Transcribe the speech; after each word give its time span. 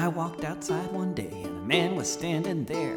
I 0.00 0.08
walked 0.08 0.44
outside 0.44 0.90
one 0.92 1.12
day 1.12 1.42
and 1.44 1.58
a 1.58 1.66
man 1.66 1.94
was 1.94 2.10
standing 2.10 2.64
there. 2.64 2.96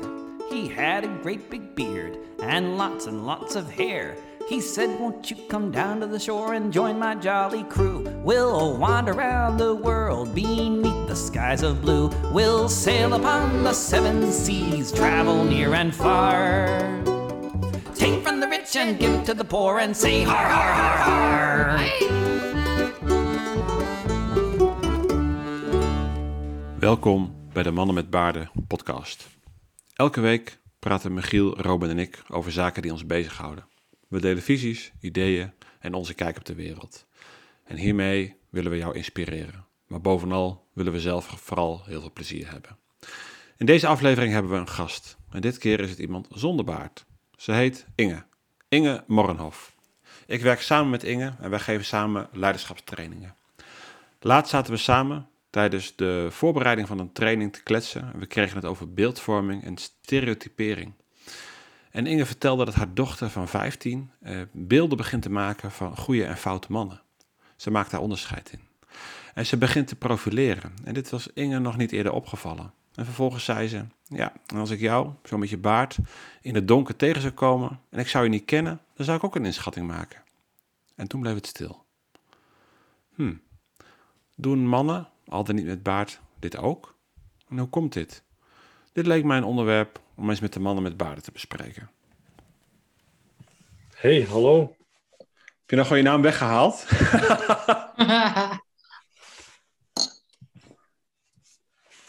He 0.50 0.70
had 0.70 1.04
a 1.04 1.20
great 1.22 1.50
big 1.50 1.76
beard 1.76 2.18
and 2.42 2.78
lots 2.78 3.08
and 3.08 3.26
lots 3.26 3.58
of 3.58 3.70
hair. 3.70 4.16
He 4.48 4.62
said, 4.62 4.98
Won't 5.02 5.30
you 5.30 5.36
come 5.50 5.70
down 5.70 6.00
to 6.00 6.08
the 6.08 6.18
shore 6.18 6.54
and 6.54 6.72
join 6.72 6.98
my 6.98 7.16
jolly 7.16 7.64
crew? 7.64 8.10
We'll 8.24 8.78
wander 8.78 9.12
around 9.12 9.58
the 9.58 9.76
world 9.76 10.34
beneath 10.34 11.10
the 11.10 11.16
skies 11.16 11.62
of 11.62 11.82
blue. 11.82 12.08
We'll 12.32 12.70
sail 12.70 13.14
upon 13.16 13.64
the 13.64 13.74
seven 13.74 14.32
seas, 14.32 14.94
travel 14.94 15.44
near 15.44 15.74
and 15.74 15.94
far. 15.94 16.78
Take 17.96 18.24
from 18.24 18.40
the 18.40 18.48
rich 18.48 18.78
and 18.78 18.98
give 18.98 19.26
to 19.26 19.34
the 19.34 19.44
poor 19.44 19.80
and 19.80 19.96
say 19.96 20.24
har 20.24 20.50
har 20.50 20.74
har 20.74 20.98
har. 20.98 22.23
Welkom 26.84 27.36
bij 27.54 27.64
de 27.64 27.72
Mannen 27.72 27.96
met 27.96 28.10
Baarden 28.10 28.52
podcast. 28.68 29.28
Elke 29.94 30.22
week 30.22 30.60
praten 30.80 31.14
Michiel, 31.14 31.62
Robin 31.62 31.90
en 31.90 32.00
ik 32.00 32.24
over 32.30 32.52
zaken 32.52 32.82
die 32.82 32.92
ons 32.92 33.06
bezighouden. 33.06 33.66
We 34.08 34.20
delen 34.20 34.44
visies, 34.44 34.92
ideeën 35.00 35.52
en 35.80 35.94
onze 35.94 36.14
kijk 36.14 36.38
op 36.38 36.46
de 36.46 36.56
wereld. 36.56 37.06
En 37.64 37.78
hiermee 37.78 38.36
willen 38.50 38.72
we 38.72 38.78
jou 38.78 38.96
inspireren. 38.96 39.66
Maar 39.88 40.02
bovenal 40.02 40.68
willen 40.74 40.94
we 40.94 41.00
zelf 41.00 41.26
vooral 41.26 41.82
heel 41.86 42.00
veel 42.00 42.12
plezier 42.14 42.52
hebben. 42.52 42.78
In 43.58 43.66
deze 43.66 43.88
aflevering 43.88 44.34
hebben 44.34 44.52
we 44.52 44.58
een 44.58 44.70
gast. 44.70 45.18
En 45.30 45.42
dit 45.42 45.58
keer 45.58 45.80
is 45.80 45.90
het 45.90 46.00
iemand 46.00 46.28
zonder 46.32 46.66
baard. 46.66 47.06
Ze 47.36 47.52
heet 47.52 47.86
Inge. 47.96 48.24
Inge 48.70 49.04
Morrenhof. 49.08 49.76
Ik 50.28 50.42
werk 50.42 50.62
samen 50.62 50.90
met 50.90 51.04
Inge 51.04 51.34
en 51.40 51.50
wij 51.50 51.60
geven 51.60 51.86
samen 51.86 52.30
leiderschapstrainingen. 52.32 53.36
Laatst 54.20 54.52
zaten 54.52 54.74
we 54.74 54.80
samen 54.80 55.28
tijdens 55.54 55.96
de 55.96 56.28
voorbereiding 56.30 56.88
van 56.88 57.00
een 57.00 57.12
training 57.12 57.54
te 57.54 57.64
kletsen. 57.64 58.14
En 58.14 58.20
we 58.20 58.26
kregen 58.26 58.56
het 58.56 58.66
over 58.66 58.94
beeldvorming 58.94 59.64
en 59.64 59.78
stereotypering. 59.78 60.94
En 61.92 62.06
Inge 62.06 62.26
vertelde 62.26 62.66
dat 62.66 62.74
haar 62.74 62.94
dochter 62.94 63.30
van 63.30 63.48
15 63.48 64.12
eh, 64.22 64.42
beelden 64.52 64.98
begint 64.98 65.22
te 65.22 65.30
maken 65.30 65.72
van 65.72 65.98
goede 65.98 66.26
en 66.26 66.38
foute 66.38 66.72
mannen. 66.72 67.02
Ze 67.56 67.72
maakt 67.72 67.92
daar 67.92 68.02
onderscheid 68.02 68.52
in. 68.52 68.60
En 69.34 69.46
ze 69.46 69.58
begint 69.58 69.88
te 69.88 69.96
profileren. 69.96 70.74
En 70.84 70.94
dit 70.94 71.10
was 71.10 71.28
Inge 71.34 71.60
nog 71.60 71.78
niet 71.78 71.92
eerder 71.92 72.12
opgevallen. 72.12 72.74
En 72.96 73.06
vervolgens 73.06 73.44
zei 73.44 73.68
ze: 73.68 73.86
Ja, 74.08 74.34
en 74.46 74.58
als 74.58 74.70
ik 74.70 74.80
jou, 74.80 75.12
zo 75.24 75.38
met 75.38 75.50
je 75.50 75.58
baard, 75.58 75.98
in 76.42 76.56
het 76.56 76.68
donker 76.68 76.96
tegen 76.96 77.22
zou 77.22 77.34
komen 77.34 77.80
en 77.90 78.00
ik 78.00 78.08
zou 78.08 78.24
je 78.24 78.30
niet 78.30 78.46
kennen, 78.46 78.80
dan 78.96 79.06
zou 79.06 79.18
ik 79.18 79.24
ook 79.24 79.36
een 79.36 79.46
inschatting 79.46 79.88
maken. 79.88 80.22
En 80.96 81.08
toen 81.08 81.22
bleef 81.22 81.36
het 81.36 81.48
stil. 81.48 81.86
Hm, 83.16 83.34
doen 84.36 84.68
mannen, 84.68 85.08
al 85.28 85.44
dan 85.44 85.56
niet 85.56 85.66
met 85.66 85.84
baard, 85.84 86.20
dit 86.40 86.58
ook? 86.58 86.96
En 87.50 87.58
hoe 87.58 87.70
komt 87.70 87.94
dit? 87.94 88.24
Dit 88.92 89.06
leek 89.06 89.24
mij 89.24 89.38
een 89.38 89.44
onderwerp 89.44 90.02
om 90.16 90.30
eens 90.30 90.40
met 90.40 90.54
de 90.54 90.60
mannen 90.60 90.84
met 90.84 90.98
baarden 90.98 91.24
te 91.24 91.32
bespreken. 91.32 91.90
Hey, 93.96 94.22
hallo. 94.22 94.76
Heb 95.18 95.70
je 95.70 95.76
nog 95.76 95.88
gewoon 95.88 96.04
je 96.04 96.10
naam 96.10 96.22
weggehaald? 96.22 96.76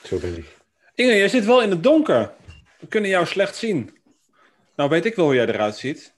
Zo 0.02 0.18
ben 0.18 0.36
ik. 0.36 0.58
Inge, 0.94 1.16
jij 1.16 1.28
zit 1.28 1.44
wel 1.44 1.62
in 1.62 1.70
het 1.70 1.82
donker. 1.82 2.32
We 2.80 2.86
kunnen 2.86 3.10
jou 3.10 3.26
slecht 3.26 3.56
zien. 3.56 3.98
Nou 4.76 4.90
weet 4.90 5.04
ik 5.04 5.14
wel 5.14 5.24
hoe 5.24 5.34
jij 5.34 5.46
eruit 5.46 5.76
ziet. 5.76 6.14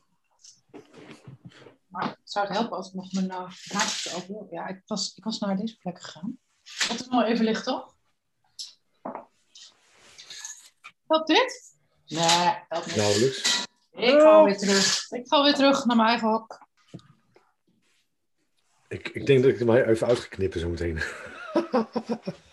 Maar 1.86 2.18
zou 2.24 2.46
het 2.46 2.56
helpen 2.56 2.76
als 2.76 2.88
ik 2.88 2.94
nog 2.94 3.12
mijn 3.12 3.26
uh, 3.26 3.50
naast 3.72 4.10
Ja, 4.50 4.66
ik 4.66 4.82
was, 4.86 5.14
ik 5.16 5.24
was 5.24 5.38
naar 5.38 5.56
deze 5.56 5.76
plek 5.76 6.02
gegaan. 6.02 6.38
Wat 6.88 7.00
is 7.00 7.08
nou 7.08 7.24
even 7.24 7.44
licht, 7.44 7.64
toch? 7.64 7.94
Helpt 11.06 11.26
dit? 11.26 11.76
Nee, 12.06 12.54
helpt 12.68 12.86
niet. 12.86 12.96
Nauwelijks. 12.96 13.64
Ik 13.92 14.20
ga 14.20 14.44
weer 14.44 14.58
terug. 14.58 15.10
Ik 15.10 15.26
ga 15.26 15.42
weer 15.42 15.54
terug 15.54 15.84
naar 15.84 15.96
mijn 15.96 16.08
eigen 16.08 16.28
hok. 16.28 16.64
Ik, 18.88 19.08
ik 19.08 19.26
denk 19.26 19.42
dat 19.42 19.52
ik 19.52 19.60
er 19.60 19.66
maar 19.66 19.88
even 19.88 20.06
uit 20.06 20.18
ga 20.18 20.28
knippen 20.28 20.60
zo 20.60 20.68
meteen. 20.68 21.00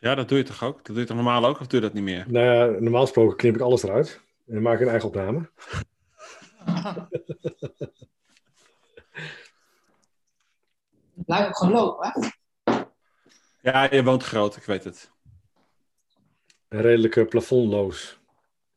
Ja, 0.00 0.14
dat 0.14 0.28
doe 0.28 0.38
je 0.38 0.44
toch 0.44 0.62
ook? 0.62 0.76
Dat 0.76 0.86
doe 0.86 0.98
je 0.98 1.04
toch 1.04 1.16
normaal 1.16 1.44
ook? 1.44 1.60
Of 1.60 1.66
doe 1.66 1.80
je 1.80 1.86
dat 1.86 1.94
niet 1.94 2.02
meer? 2.02 2.24
nou 2.28 2.46
ja, 2.46 2.80
normaal 2.80 3.00
gesproken 3.00 3.36
knip 3.36 3.54
ik 3.54 3.60
alles 3.60 3.82
eruit. 3.82 4.20
En 4.46 4.54
dan 4.54 4.62
maak 4.62 4.74
ik 4.74 4.80
een 4.80 4.88
eigen 4.88 5.08
opname. 5.08 5.50
Blijf 11.26 11.46
ook 11.46 11.56
gewoon 11.56 11.72
lopen, 11.72 12.12
hè? 12.12 12.28
Ja, 13.62 13.90
je 13.94 14.04
woont 14.04 14.22
groot, 14.22 14.56
ik 14.56 14.62
weet 14.64 14.84
het. 14.84 15.10
Een 16.68 16.80
redelijke 16.80 17.24
plafondloos. 17.24 18.18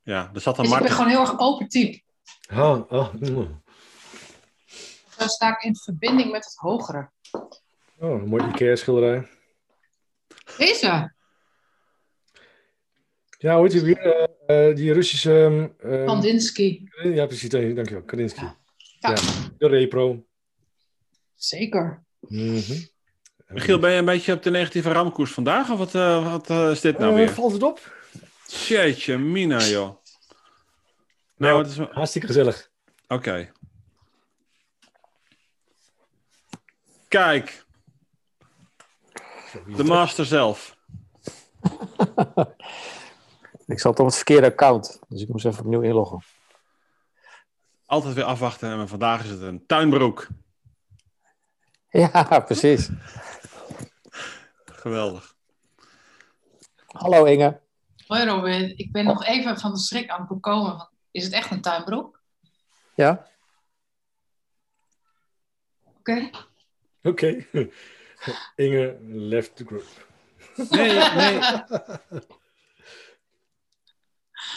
Ja, 0.04 0.32
er 0.34 0.42
zat 0.42 0.58
een 0.58 0.64
Dus 0.64 0.74
ik 0.74 0.80
ben 0.80 0.92
gewoon 0.92 1.08
heel 1.10 1.20
erg 1.20 1.40
open 1.40 1.68
type. 1.68 2.02
Mm. 2.52 3.62
Dan 5.18 5.30
sta 5.30 5.50
ik 5.58 5.64
in 5.64 5.76
verbinding 5.76 6.32
met 6.32 6.46
het 6.46 6.56
hogere. 6.56 7.10
Oh, 7.98 8.22
een 8.22 8.28
mooi 8.28 8.44
Ikea-schilderij. 8.48 9.28
Deze, 10.58 11.14
Ja, 13.38 13.54
hoe 13.56 13.64
heet 13.64 13.72
die 13.72 13.82
weer? 13.82 13.98
Eh, 14.48 14.70
eh, 14.70 14.76
die 14.76 14.94
Russische... 14.94 15.32
ehm, 15.80 15.92
ehm, 15.94 16.06
Kandinsky. 16.06 16.84
ja, 17.04 17.26
precies. 17.26 17.50
dank- 17.50 17.76
Dankjewel. 17.76 18.04
Kandinsky. 18.04 18.42
Ja. 18.42 18.58
Ja. 19.00 19.10
Ja. 19.10 19.16
de 19.58 19.68
repro. 19.68 20.26
Zeker. 21.36 22.04
Mhm. 22.20 22.74
Michiel, 23.53 23.80
ben 23.80 23.91
je 23.91 23.97
een 23.97 24.06
beetje 24.06 24.34
op 24.34 24.44
de 24.44 24.50
negatieve 24.50 24.91
ramkoers 24.91 25.31
vandaag? 25.31 25.69
Of 25.69 25.78
wat, 25.78 25.96
eh, 25.96 26.31
wat 26.31 26.50
eh, 26.50 26.72
is 26.72 26.81
dit 26.81 26.97
nou 26.97 27.12
Eh, 27.12 27.18
weer? 27.18 27.30
Valt 27.30 27.52
het 27.52 27.64
op? 27.64 27.96
Jeetje, 28.47 29.18
Mina, 29.18 29.59
joh. 29.59 29.84
Nou, 29.84 29.96
Nou, 31.38 31.56
wat 31.58 31.68
is... 31.68 31.80
Oké. 31.80 31.94
Hartstikke 31.94 32.28
gezellig. 32.28 32.69
Kijk, 37.08 37.66
de 39.75 39.84
master 39.84 40.25
zelf. 40.25 40.78
Ik 43.66 43.80
zat 43.80 44.00
op 44.00 44.06
het 44.06 44.16
verkeerde 44.16 44.47
account, 44.47 45.00
dus 45.08 45.22
ik 45.22 45.28
moest 45.28 45.46
even 45.46 45.59
opnieuw 45.59 45.81
inloggen. 45.81 46.24
Altijd 47.86 48.13
weer 48.13 48.24
afwachten. 48.24 48.72
En 48.72 48.88
vandaag 48.88 49.24
is 49.24 49.30
het 49.30 49.42
een 49.42 49.66
tuinbroek. 49.66 50.28
Ja, 51.90 52.40
precies. 52.46 52.90
Geweldig. 54.84 55.36
Hallo 56.86 57.26
Inge. 57.26 57.60
Hoi 58.08 58.26
Robin, 58.26 58.78
ik 58.78 58.92
ben 58.92 59.06
nog 59.06 59.26
even 59.26 59.60
van 59.60 59.72
de 59.72 59.80
schrik 59.80 60.10
aan 60.10 60.20
het 60.20 60.30
bekomen. 60.30 60.90
Is 61.12 61.24
het 61.24 61.34
echt 61.34 61.52
een 61.52 61.62
tuinbroek? 61.62 62.22
Ja? 62.96 63.28
Oké. 66.00 66.30
Oké. 67.04 67.46
Inge 68.56 68.98
left 69.04 69.56
the 69.56 69.66
group. 69.66 70.08
Nee, 70.70 71.14
nee. 71.16 71.40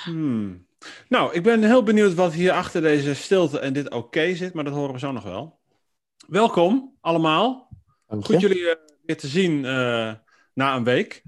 Hmm. 0.04 0.66
Nou, 1.08 1.34
ik 1.34 1.42
ben 1.42 1.62
heel 1.62 1.82
benieuwd 1.82 2.14
wat 2.14 2.32
hier 2.32 2.52
achter 2.52 2.80
deze 2.80 3.14
stilte 3.14 3.58
en 3.58 3.72
dit 3.72 3.90
oké 3.90 4.34
zit, 4.34 4.54
maar 4.54 4.64
dat 4.64 4.72
horen 4.74 4.92
we 4.92 4.98
zo 4.98 5.12
nog 5.12 5.24
wel. 5.24 5.58
Welkom 6.26 6.96
allemaal. 7.00 7.68
Goed 8.06 8.40
jullie 8.40 8.70
eh, 8.70 8.95
weer 9.06 9.16
te 9.16 9.26
zien 9.28 9.64
eh, 9.64 10.12
na 10.52 10.76
een 10.76 10.84
week. 10.84 11.22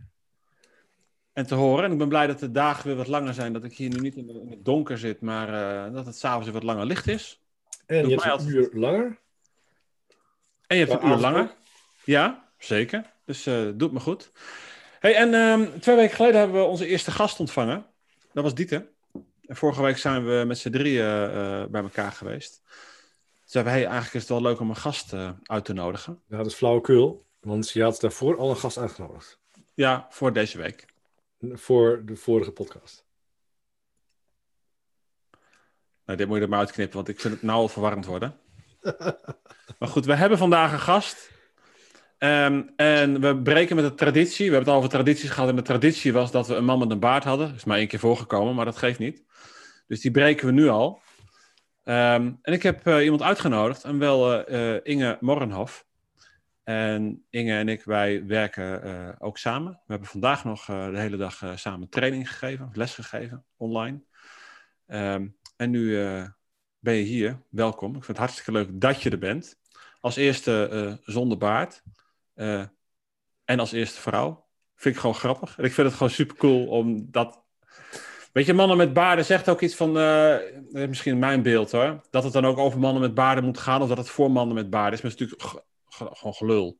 En 1.32 1.46
te 1.46 1.54
horen. 1.54 1.84
En 1.84 1.92
ik 1.92 1.98
ben 1.98 2.08
blij 2.08 2.26
dat 2.26 2.38
de 2.38 2.50
dagen 2.50 2.86
weer 2.86 2.96
wat 2.96 3.06
langer 3.06 3.34
zijn. 3.34 3.52
Dat 3.52 3.64
ik 3.64 3.76
hier 3.76 3.88
nu 3.88 4.00
niet 4.00 4.16
in, 4.16 4.26
de- 4.26 4.40
in 4.40 4.50
het 4.50 4.64
donker 4.64 4.98
zit, 4.98 5.20
maar 5.20 5.48
eh, 5.86 5.92
dat 5.92 6.06
het 6.06 6.16
s'avonds 6.16 6.44
weer 6.44 6.54
wat 6.54 6.62
langer 6.62 6.86
licht 6.86 7.06
is. 7.06 7.40
En 7.86 7.96
je 8.08 8.14
hebt 8.14 8.42
een 8.42 8.48
uur 8.48 8.70
langer. 8.72 9.18
En 10.66 10.76
je 10.76 10.84
hebt 10.84 10.90
een 11.02 11.08
uur 11.08 11.14
avond 11.14 11.20
langer. 11.20 11.54
Ja, 12.04 12.48
zeker. 12.58 13.12
Dus 13.24 13.46
eh 13.46 13.68
doet 13.74 13.92
me 13.92 14.00
goed. 14.00 14.32
Hey, 15.00 15.14
en 15.14 15.34
ehm, 15.34 15.78
twee 15.80 15.96
weken 15.96 16.16
geleden 16.16 16.40
hebben 16.40 16.60
we 16.60 16.66
onze 16.66 16.86
eerste 16.86 17.10
gast 17.10 17.40
ontvangen. 17.40 17.86
Dat 18.32 18.44
was 18.44 18.54
Dieter. 18.54 18.88
En 19.46 19.56
vorige 19.56 19.82
week 19.82 19.96
zijn 19.98 20.24
we 20.26 20.44
met 20.46 20.58
z'n 20.58 20.70
drieën 20.70 21.06
bij 21.70 21.82
elkaar 21.82 22.12
geweest. 22.12 22.60
Toen 22.62 23.44
zeiden 23.44 23.72
we, 23.72 23.78
hey, 23.78 23.86
eigenlijk 23.88 24.14
is 24.14 24.20
het 24.20 24.30
wel 24.40 24.42
leuk 24.50 24.60
om 24.60 24.68
een 24.70 24.76
gast 24.76 25.14
uit 25.42 25.64
te 25.64 25.72
nodigen. 25.72 26.20
Ja, 26.28 26.36
dat 26.36 26.46
is 26.46 26.54
flauwekul. 26.54 27.26
Want 27.48 27.70
je 27.70 27.82
had 27.82 28.00
daarvoor 28.00 28.38
al 28.38 28.50
een 28.50 28.56
gast 28.56 28.78
uitgenodigd. 28.78 29.38
Ja, 29.74 30.06
voor 30.10 30.32
deze 30.32 30.58
week. 30.58 30.86
Voor 31.40 32.02
de 32.04 32.16
vorige 32.16 32.50
podcast. 32.50 33.06
Nou, 36.04 36.18
dit 36.18 36.26
moet 36.26 36.36
je 36.36 36.42
er 36.42 36.48
maar 36.48 36.58
uitknippen, 36.58 36.96
want 36.96 37.08
ik 37.08 37.20
vind 37.20 37.34
het 37.34 37.42
nou 37.42 37.58
al 37.58 37.68
verwarrend 37.68 38.06
worden. 38.06 38.36
maar 39.78 39.88
goed, 39.88 40.04
we 40.04 40.14
hebben 40.14 40.38
vandaag 40.38 40.72
een 40.72 40.80
gast. 40.80 41.30
Ehm, 42.18 42.62
en 42.76 43.20
we 43.20 43.42
breken 43.42 43.76
met 43.76 43.84
de 43.84 43.94
traditie. 43.94 44.46
We 44.50 44.54
hebben 44.54 44.60
het 44.60 44.68
al 44.68 44.76
over 44.76 44.88
tradities 44.88 45.30
gehad. 45.30 45.48
En 45.48 45.56
de 45.56 45.62
traditie 45.62 46.12
was 46.12 46.30
dat 46.30 46.46
we 46.46 46.54
een 46.54 46.64
man 46.64 46.78
met 46.78 46.90
een 46.90 47.00
baard 47.00 47.24
hadden. 47.24 47.46
Dat 47.46 47.56
is 47.56 47.64
maar 47.64 47.78
één 47.78 47.88
keer 47.88 47.98
voorgekomen, 47.98 48.54
maar 48.54 48.64
dat 48.64 48.76
geeft 48.76 48.98
niet. 48.98 49.24
Dus 49.86 50.00
die 50.00 50.10
breken 50.10 50.46
we 50.46 50.52
nu 50.52 50.68
al. 50.68 51.00
Ehm, 51.84 52.32
en 52.42 52.52
ik 52.52 52.62
heb 52.62 52.86
eh, 52.86 53.04
iemand 53.04 53.22
uitgenodigd, 53.22 53.84
en 53.84 53.98
wel 53.98 54.44
eh, 54.44 54.74
eh, 54.74 54.80
Inge 54.82 55.16
Morrenhof. 55.20 55.86
En 56.68 57.26
Inge 57.30 57.52
en 57.52 57.68
ik, 57.68 57.84
wij 57.84 58.26
werken 58.26 58.82
eh, 58.82 59.08
ook 59.18 59.38
samen. 59.38 59.72
We 59.72 59.92
hebben 59.92 60.08
vandaag 60.08 60.44
nog 60.44 60.68
eh, 60.68 60.90
de 60.90 60.98
hele 60.98 61.16
dag 61.16 61.42
eh, 61.42 61.56
samen 61.56 61.88
training 61.88 62.28
gegeven, 62.28 62.70
les 62.72 62.94
gegeven, 62.94 63.44
online. 63.56 64.02
Ehm, 64.86 65.28
en 65.56 65.70
nu 65.70 65.90
ben 66.78 66.94
je 66.94 67.02
hier. 67.02 67.42
Welkom. 67.50 67.88
Ik 67.88 67.94
vind 68.04 68.06
het 68.06 68.16
hartstikke 68.16 68.52
leuk 68.52 68.80
dat 68.80 69.02
je 69.02 69.10
er 69.10 69.18
bent. 69.18 69.58
Als 70.00 70.16
eerste 70.16 70.98
zonder 71.02 71.38
baard. 71.38 71.82
en 73.44 73.58
als 73.58 73.72
eerste 73.72 74.00
vrouw. 74.00 74.46
Vind 74.74 74.94
ik 74.94 75.00
gewoon 75.00 75.16
grappig. 75.16 75.58
En 75.58 75.64
ik 75.64 75.72
vind 75.72 75.86
het 75.86 75.96
gewoon 75.96 76.12
super 76.12 76.36
cool 76.36 76.66
om 76.66 77.10
dat. 77.10 77.42
Weet 78.32 78.46
je, 78.46 78.54
mannen 78.54 78.76
met 78.76 78.92
baarden 78.92 79.24
zegt 79.24 79.48
ook 79.48 79.60
iets 79.60 79.74
van. 79.74 79.98
eh, 80.72 80.88
misschien 80.88 81.18
mijn 81.18 81.42
beeld 81.42 81.72
hoor. 81.72 82.00
Dat 82.10 82.24
het 82.24 82.32
dan 82.32 82.46
ook 82.46 82.58
over 82.58 82.78
mannen 82.78 83.02
met 83.02 83.14
baarden 83.14 83.44
moet 83.44 83.58
gaan. 83.58 83.82
Of 83.82 83.88
dat 83.88 83.98
het 83.98 84.08
voor 84.08 84.30
mannen 84.30 84.54
met 84.54 84.70
baarden 84.70 84.92
is. 84.92 85.00
Maar 85.02 85.10
het 85.10 85.20
is 85.20 85.26
natuurlijk 85.30 85.66
gewoon 85.98 86.34
gelul. 86.34 86.78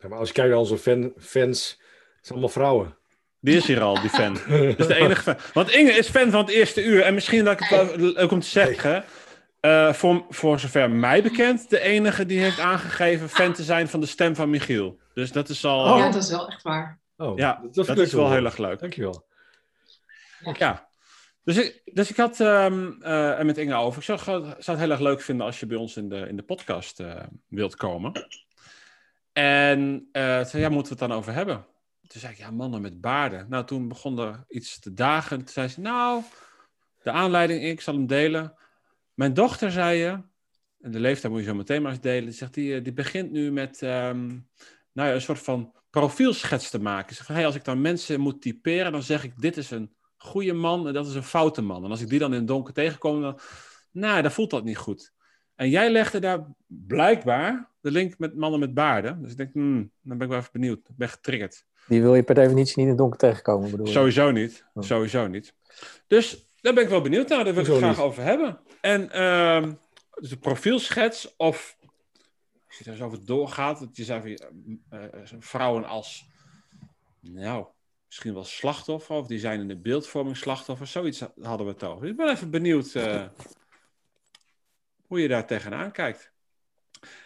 Ja, 0.00 0.08
maar 0.08 0.18
als 0.18 0.28
je 0.28 0.34
kijkt 0.34 0.50
naar 0.50 0.58
onze 0.58 0.78
fan, 0.78 1.12
fans, 1.18 1.68
het 1.70 1.78
zijn 2.20 2.38
allemaal 2.38 2.48
vrouwen. 2.48 2.98
Die 3.40 3.56
is 3.56 3.66
hier 3.66 3.80
al, 3.80 4.00
die 4.00 4.10
fan. 4.10 4.32
Dat 4.48 4.78
is 4.78 4.86
de 4.86 4.94
enige 4.94 5.22
fan. 5.22 5.36
Want 5.52 5.70
Inge 5.70 5.90
is 5.92 6.08
fan 6.08 6.30
van 6.30 6.40
het 6.40 6.50
eerste 6.50 6.84
uur. 6.84 7.02
En 7.02 7.14
misschien 7.14 7.44
dat 7.44 7.60
ik 7.60 7.66
het 7.66 7.86
wel 7.86 7.96
leuk 7.98 8.30
om 8.30 8.40
te 8.40 8.48
zeggen. 8.48 9.04
eh, 9.60 9.92
voor, 9.92 10.24
voor 10.28 10.60
zover 10.60 10.90
mij 10.90 11.22
bekend, 11.22 11.70
de 11.70 11.80
enige 11.80 12.26
die 12.26 12.40
heeft 12.40 12.60
aangegeven 12.60 13.28
fan 13.28 13.52
te 13.52 13.62
zijn 13.62 13.88
van 13.88 14.00
de 14.00 14.06
stem 14.06 14.34
van 14.34 14.50
Michiel. 14.50 14.98
Dus 15.14 15.32
dat 15.32 15.48
is 15.48 15.64
al. 15.64 15.92
Oh. 15.92 15.98
Ja, 15.98 16.10
dat 16.10 16.22
is 16.22 16.30
wel 16.30 16.48
echt 16.48 16.62
waar. 16.62 17.00
Oh, 17.16 17.38
ja, 17.38 17.58
vind 17.60 17.74
dat 17.74 17.88
ik 17.88 17.96
is 17.96 18.12
wel 18.12 18.32
heel 18.32 18.44
erg 18.44 18.56
leuk. 18.58 18.78
Dankjewel. 18.78 19.26
Ja. 20.58 20.88
Dus 21.44 21.56
ik, 21.56 21.82
dus 21.84 22.10
ik 22.10 22.16
had 22.16 22.40
ehm, 22.40 22.90
eh, 23.00 23.38
er 23.38 23.46
met 23.46 23.58
Inge 23.58 23.74
over. 23.74 23.98
Ik 23.98 24.04
zou 24.04 24.54
het 24.56 24.78
heel 24.78 24.90
erg 24.90 25.00
leuk 25.00 25.20
vinden 25.20 25.46
als 25.46 25.60
je 25.60 25.66
bij 25.66 25.76
ons 25.76 25.96
in 25.96 26.08
de, 26.08 26.16
in 26.28 26.36
de 26.36 26.42
podcast 26.42 27.00
eh, 27.00 27.22
wilt 27.48 27.76
komen. 27.76 28.12
En 29.36 30.08
toen 30.12 30.46
zei, 30.46 30.58
ja, 30.58 30.68
moeten 30.68 30.92
we 30.92 30.98
het 30.98 31.08
dan 31.08 31.18
over 31.18 31.32
hebben? 31.32 31.66
Toen 32.06 32.20
zei 32.20 32.32
ik, 32.32 32.38
ja, 32.38 32.50
mannen 32.50 32.80
met 32.80 33.00
baarden. 33.00 33.46
Nou, 33.48 33.64
toen 33.64 33.88
begon 33.88 34.18
er 34.18 34.44
iets 34.48 34.78
te 34.78 34.92
dagen. 34.92 35.38
Toen 35.38 35.48
zei 35.48 35.68
ze, 35.68 35.80
nou, 35.80 36.22
de 37.02 37.10
aanleiding, 37.10 37.62
ik 37.62 37.80
zal 37.80 37.94
hem 37.94 38.06
delen. 38.06 38.54
Mijn 39.14 39.34
dochter 39.34 39.70
zei 39.70 39.98
je, 39.98 40.20
en 40.80 40.90
de 40.90 41.00
leeftijd 41.00 41.32
moet 41.32 41.42
je 41.42 41.48
zo 41.48 41.54
meteen 41.54 41.82
maar 41.82 41.90
eens 41.90 42.00
delen. 42.00 42.32
Zegt, 42.32 42.54
die, 42.54 42.76
eh, 42.76 42.84
die 42.84 42.92
begint 42.92 43.30
nu 43.30 43.52
met 43.52 43.82
ehm, 43.82 44.26
nou 44.92 45.08
ja, 45.08 45.12
een 45.14 45.20
soort 45.20 45.38
van 45.38 45.74
profielschets 45.90 46.70
te 46.70 46.80
maken. 46.80 47.08
Ze 47.08 47.14
zegt, 47.14 47.28
hey, 47.28 47.46
als 47.46 47.54
ik 47.54 47.64
dan 47.64 47.80
mensen 47.80 48.20
moet 48.20 48.42
typeren, 48.42 48.92
dan 48.92 49.02
zeg 49.02 49.24
ik, 49.24 49.32
dit 49.40 49.56
is 49.56 49.70
een 49.70 49.94
goede 50.16 50.52
man 50.52 50.86
en 50.86 50.94
dat 50.94 51.06
is 51.06 51.14
een 51.14 51.22
foute 51.22 51.62
man. 51.62 51.84
En 51.84 51.90
als 51.90 52.00
ik 52.00 52.08
die 52.08 52.18
dan 52.18 52.32
in 52.32 52.38
het 52.38 52.48
donker 52.48 52.74
tegenkom, 52.74 53.20
dan, 53.20 53.38
nou, 53.92 54.22
dan 54.22 54.32
voelt 54.32 54.50
dat 54.50 54.64
niet 54.64 54.76
goed. 54.76 55.14
En 55.56 55.70
jij 55.70 55.90
legde 55.90 56.18
daar 56.18 56.46
blijkbaar 56.66 57.70
de 57.80 57.90
link 57.90 58.18
met 58.18 58.36
mannen 58.36 58.60
met 58.60 58.74
baarden. 58.74 59.22
Dus 59.22 59.30
ik 59.30 59.36
denk, 59.36 59.52
hmm, 59.52 59.90
dan 60.02 60.18
ben 60.18 60.26
ik 60.26 60.32
wel 60.32 60.38
even 60.38 60.52
benieuwd. 60.52 60.78
Ik 60.78 60.96
ben 60.96 61.08
getriggerd. 61.08 61.64
Die 61.86 62.02
wil 62.02 62.14
je 62.14 62.22
per 62.22 62.34
definitie 62.34 62.74
niet 62.76 62.84
in 62.84 62.88
het 62.88 62.98
donker 62.98 63.18
tegenkomen, 63.18 63.70
bedoel 63.70 63.86
je? 63.86 63.92
Sowieso 63.92 64.30
niet. 64.30 64.64
Oh. 64.74 64.82
Sowieso 64.82 65.26
niet. 65.26 65.54
Dus 66.06 66.50
daar 66.60 66.74
ben 66.74 66.82
ik 66.82 66.88
wel 66.88 67.00
benieuwd 67.00 67.28
naar. 67.28 67.44
Daar 67.44 67.54
wil 67.54 67.62
ik 67.62 67.68
het 67.68 67.78
graag 67.78 68.00
over 68.00 68.22
hebben. 68.22 68.58
En 68.80 69.10
ehm 69.10 69.72
dus 70.20 70.30
een 70.30 70.38
profielschets 70.38 71.36
of 71.36 71.76
als 72.66 72.78
je 72.78 72.84
daar 72.84 72.94
eens 72.94 73.02
over 73.02 73.26
doorgaat, 73.26 73.78
dat 73.78 73.96
je 73.96 74.04
zei 74.04 74.20
van, 74.20 74.80
eh, 74.88 75.04
eh, 75.04 75.10
vrouwen 75.38 75.84
als, 75.84 76.26
nou, 77.20 77.66
misschien 78.06 78.34
wel 78.34 78.44
slachtoffer, 78.44 79.16
of 79.16 79.26
die 79.26 79.38
zijn 79.38 79.60
in 79.60 79.68
de 79.68 79.76
beeldvorming 79.76 80.36
slachtoffer, 80.36 80.86
zoiets 80.86 81.24
hadden 81.42 81.66
we 81.66 81.72
het 81.72 81.82
over. 81.82 82.00
Dus 82.00 82.10
ik 82.10 82.16
ben 82.16 82.30
even 82.30 82.50
benieuwd 82.50 82.94
eh, 82.94 83.24
hoe 85.06 85.20
je 85.20 85.28
daar 85.28 85.46
tegenaan 85.46 85.92
kijkt. 85.92 86.34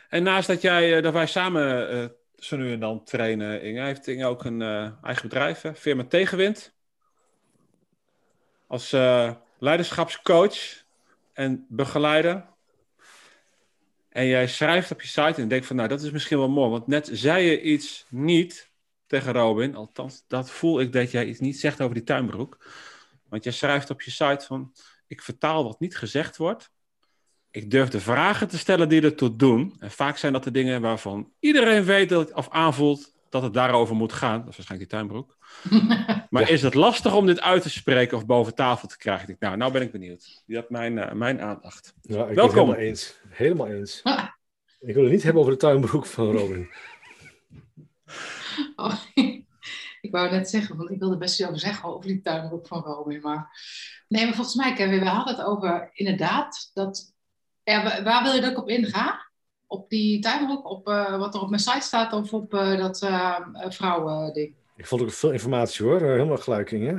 En 0.09 0.23
naast 0.23 0.47
dat, 0.47 0.62
jij, 0.62 0.97
eh, 0.97 1.03
dat 1.03 1.12
wij 1.12 1.27
samen 1.27 1.91
eh, 1.91 2.09
zo 2.35 2.56
nu 2.56 2.73
en 2.73 2.81
dan 2.81 3.05
trainen, 3.05 3.62
Inge, 3.62 3.85
heeft 3.85 4.06
Inge 4.06 4.27
ook 4.27 4.44
een 4.44 4.62
eh, 4.62 4.91
eigen 5.03 5.29
bedrijf? 5.29 5.65
Firma 5.75 6.05
Tegenwind. 6.05 6.75
Als 8.67 8.91
leiderschapscoach 9.59 10.85
en 11.32 11.67
begeleider. 11.69 12.49
En 14.09 14.26
jij 14.26 14.49
schrijft 14.49 14.91
op 14.91 15.03
je 15.03 15.09
site 15.09 15.43
en 15.43 15.49
denkt 15.49 15.67
van, 15.67 15.76
nou, 15.76 15.88
dat 15.88 16.03
is 16.03 16.11
misschien 16.11 16.38
wel 16.38 16.49
mooi. 16.49 16.71
Want 16.71 16.87
net 16.87 17.09
zei 17.12 17.44
je 17.44 17.62
iets 17.62 18.06
niet 18.09 18.71
tegen 19.06 19.33
Robin. 19.33 19.75
Althans, 19.75 20.25
dat 20.26 20.50
voel 20.50 20.81
ik 20.81 20.93
dat 20.93 21.11
jij 21.11 21.25
iets 21.25 21.41
niet 21.41 21.61
zegt 21.61 21.81
over 21.81 21.94
die 21.94 22.05
tuinbroek. 22.05 22.65
Want 23.29 23.44
jij 23.44 23.53
schrijft 23.53 23.91
op 23.91 24.03
je 24.03 24.11
site 24.11 24.44
van, 24.47 24.73
ik 25.06 25.23
vertaal 25.23 25.65
wat 25.65 25.81
niet 25.81 25.97
gezegd 25.97 26.37
wordt. 26.37 26.71
Ik 27.50 27.70
durf 27.70 27.88
de 27.88 28.00
vragen 28.00 28.49
te 28.49 28.58
stellen 28.58 28.88
die 28.88 29.02
ertoe 29.02 29.37
doen. 29.37 29.76
En 29.79 29.91
vaak 29.91 30.17
zijn 30.17 30.32
dat 30.32 30.44
de 30.44 30.50
dingen 30.50 30.81
waarvan 30.81 31.32
iedereen 31.38 31.85
weet 31.85 32.08
dat, 32.08 32.32
of 32.32 32.49
aanvoelt 32.50 33.12
dat 33.29 33.43
het 33.43 33.55
daarover 33.55 33.97
moet 33.97 34.12
gaan. 34.12 34.38
Dat 34.41 34.49
is 34.49 34.56
waarschijnlijk 34.56 34.91
die 34.91 34.99
tuinbroek. 34.99 35.37
Maar 36.31 36.50
is 36.50 36.62
het 36.62 36.75
lastig 36.75 37.14
om 37.14 37.26
dit 37.26 37.41
uit 37.41 37.62
te 37.62 37.70
spreken 37.70 38.17
of 38.17 38.26
boven 38.26 38.55
tafel 38.55 38.88
te 38.88 38.97
krijgen? 38.97 39.23
Ik 39.23 39.26
denk, 39.29 39.41
nou, 39.41 39.56
nou 39.56 39.73
ben 39.73 39.82
ik 39.82 39.93
benieuwd. 39.93 40.43
Die 40.47 40.56
had 40.56 40.70
mijn, 40.70 40.99
eh, 40.99 41.12
mijn 41.12 41.41
aandacht. 41.41 41.94
Ja, 42.02 42.26
ik 42.26 42.35
Welkom. 42.35 42.70
ben 42.70 42.79
het 42.79 42.79
helemaal 42.79 42.88
eens. 42.88 43.20
Helemaal 43.29 43.67
eens. 43.67 44.02
Ik 44.81 44.94
wil 44.94 45.02
het 45.02 45.12
niet 45.12 45.23
hebben 45.23 45.41
over 45.43 45.55
de 45.55 45.58
tuinbroek 45.58 46.06
van 46.06 46.31
Robin. 46.31 46.69
Oh, 48.76 48.94
ik 50.00 50.11
wou 50.11 50.31
net 50.31 50.50
zeggen, 50.50 50.76
want 50.76 50.91
ik 50.91 50.99
wilde 50.99 51.17
best 51.17 51.41
iets 51.41 51.49
over 51.49 51.61
zeggen 51.61 51.88
over 51.88 52.06
die 52.06 52.20
tuinbroek 52.20 52.67
van 52.67 52.82
Robin. 52.82 53.20
Maar 53.20 53.50
nee, 54.08 54.25
maar 54.25 54.35
volgens 54.35 54.56
mij, 54.56 54.73
Kevin, 54.75 55.00
we 55.00 55.08
hadden 55.08 55.37
het 55.37 55.44
over 55.44 55.91
inderdaad 55.93 56.70
dat. 56.75 57.14
Ja, 57.65 57.83
wa- 57.83 58.03
waar 58.03 58.23
wil 58.23 58.33
je 58.33 58.41
dat 58.41 58.51
ik 58.51 58.59
op 58.59 58.69
inga? 58.69 59.29
Op 59.67 59.89
die 59.91 60.21
tuinbroek, 60.21 60.71
op 60.71 60.89
eh, 60.89 61.19
wat 61.19 61.35
er 61.35 61.41
op 61.41 61.49
mijn 61.49 61.61
site 61.62 61.81
staat 61.81 62.12
of 62.12 62.33
op 62.33 62.55
eh, 62.55 62.79
dat 62.79 63.03
eh 63.03 63.37
vrouwen-ding? 63.69 64.55
Ik 64.77 64.87
vond 64.87 65.03
ook 65.03 65.12
veel 65.12 65.31
informatie 65.31 65.85
hoor. 65.87 66.01
Helemaal 66.01 66.37
gelijk 66.37 66.71
in, 66.71 66.87
hè? 66.87 66.97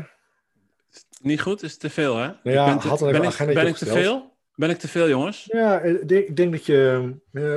Niet 1.22 1.42
goed, 1.42 1.64
is 1.64 1.78
te 1.78 1.90
veel, 1.90 2.18
hè? 2.18 2.26
Nou 2.28 2.40
ja, 2.44 2.66
Ik 2.66 2.72
ben 2.82 2.98
te, 2.98 3.06
ik, 3.06 3.54
ben 3.54 3.68
ik 3.68 3.76
te 3.76 3.86
veel? 3.86 4.30
Ben 4.56 4.70
ik 4.70 4.78
te 4.80 4.88
veel, 4.88 5.08
jongens? 5.10 5.46
Ja, 5.52 5.80
ik 5.80 6.36
denk- 6.36 6.52
dat 6.52 6.66
je 6.66 7.12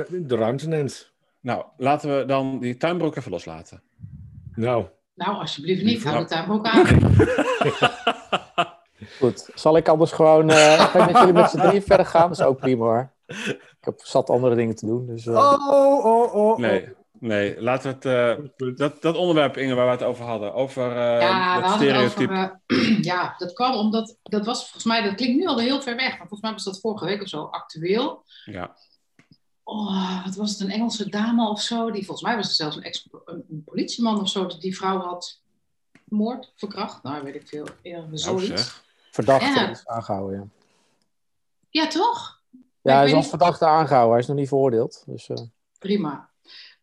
de 0.09 0.35
ruimte 0.35 0.67
neemt. 0.67 1.13
Nou, 1.41 1.65
laten 1.77 2.17
we 2.17 2.25
dan 2.25 2.59
die 2.59 2.77
tuinbroek 2.77 3.15
even 3.15 3.31
loslaten. 3.31 3.81
Nou, 4.55 4.85
Nou, 5.15 5.35
alsjeblieft 5.37 5.83
niet. 5.83 6.03
Hou 6.03 6.25
de 6.27 6.35
Nou. 6.35 6.45
tuinbroek 6.45 6.65
aan. 6.67 6.85
Goed, 9.19 9.49
zal 9.53 9.77
ik 9.77 9.87
anders 9.87 10.11
gewoon 10.11 10.49
eh, 10.49 10.73
even 10.87 11.05
met 11.05 11.17
jullie 11.17 11.33
met 11.33 11.49
z'n 11.49 11.57
drieën 11.59 11.81
verder 11.81 12.05
gaan? 12.05 12.29
Dat 12.29 12.39
is 12.39 12.45
ook 12.45 12.59
prima 12.59 12.83
hoor. 12.83 13.11
Ik 13.27 13.77
heb 13.79 13.99
zat 14.03 14.29
andere 14.29 14.55
dingen 14.55 14.75
te 14.75 14.85
doen. 14.85 15.05
Dus, 15.07 15.25
eh, 15.25 15.33
oh, 15.33 16.05
oh, 16.05 16.35
oh. 16.35 16.57
Nee, 16.57 16.87
nee, 17.19 17.61
laten 17.61 17.99
we 18.01 18.09
het... 18.09 18.39
eh, 18.57 18.75
dat, 18.75 19.01
dat 19.01 19.15
onderwerp, 19.15 19.57
Inge, 19.57 19.73
waar 19.73 19.85
we 19.85 19.91
het 19.91 20.03
over 20.03 20.25
hadden. 20.25 20.53
Over 20.53 20.91
eh 20.91 21.21
Ja, 21.21 21.61
het 21.61 21.71
stereotype. 21.71 22.33
over. 22.33 22.61
ja, 23.11 23.35
dat 23.37 23.53
kwam 23.53 23.73
omdat. 23.73 24.17
Dat 24.23 24.45
was 24.45 24.61
volgens 24.61 24.83
mij. 24.83 25.01
Dat 25.01 25.15
klinkt 25.15 25.37
nu 25.37 25.45
al 25.47 25.59
heel 25.59 25.81
ver 25.81 25.95
weg. 25.95 26.09
Maar 26.09 26.17
volgens 26.17 26.41
mij 26.41 26.51
was 26.51 26.63
dat 26.63 26.79
vorige 26.79 27.05
week 27.05 27.21
of 27.21 27.27
zo 27.27 27.43
actueel. 27.43 28.23
Ja. 28.45 28.75
Oh, 29.63 30.25
wat 30.25 30.35
was 30.35 30.51
het? 30.51 30.59
Een 30.59 30.71
Engelse 30.71 31.09
dame 31.09 31.49
of 31.49 31.61
zo? 31.61 31.91
Die 31.91 32.05
volgens 32.05 32.27
mij 32.27 32.35
was 32.35 32.47
het 32.47 32.55
zelfs 32.55 32.75
een, 32.75 32.83
ex, 32.83 33.07
een, 33.25 33.45
een 33.49 33.63
politieman 33.65 34.21
of 34.21 34.29
zo. 34.29 34.45
Dat 34.45 34.61
die 34.61 34.75
vrouw 34.77 34.99
had 34.99 35.41
vermoord, 36.07 36.53
verkracht. 36.55 37.03
Nou, 37.03 37.23
weet 37.23 37.35
ik 37.35 37.47
veel. 37.47 37.65
Ja, 37.81 38.05
zoiets. 38.11 38.83
Verdachte 39.15 39.59
Ja. 39.59 39.69
is 39.69 39.87
aangehouden, 39.87 40.39
ja. 40.39 40.47
Ja, 41.69 41.87
toch? 41.87 42.41
Ja, 42.81 42.95
hij 42.95 43.05
is 43.05 43.13
als 43.13 43.29
verdachte 43.29 43.65
aangehouden. 43.65 44.11
Hij 44.11 44.19
is 44.19 44.27
nog 44.27 44.37
niet 44.37 44.47
veroordeeld. 44.47 45.03
Dus, 45.05 45.29
eh, 45.29 45.41
Prima. 45.79 46.29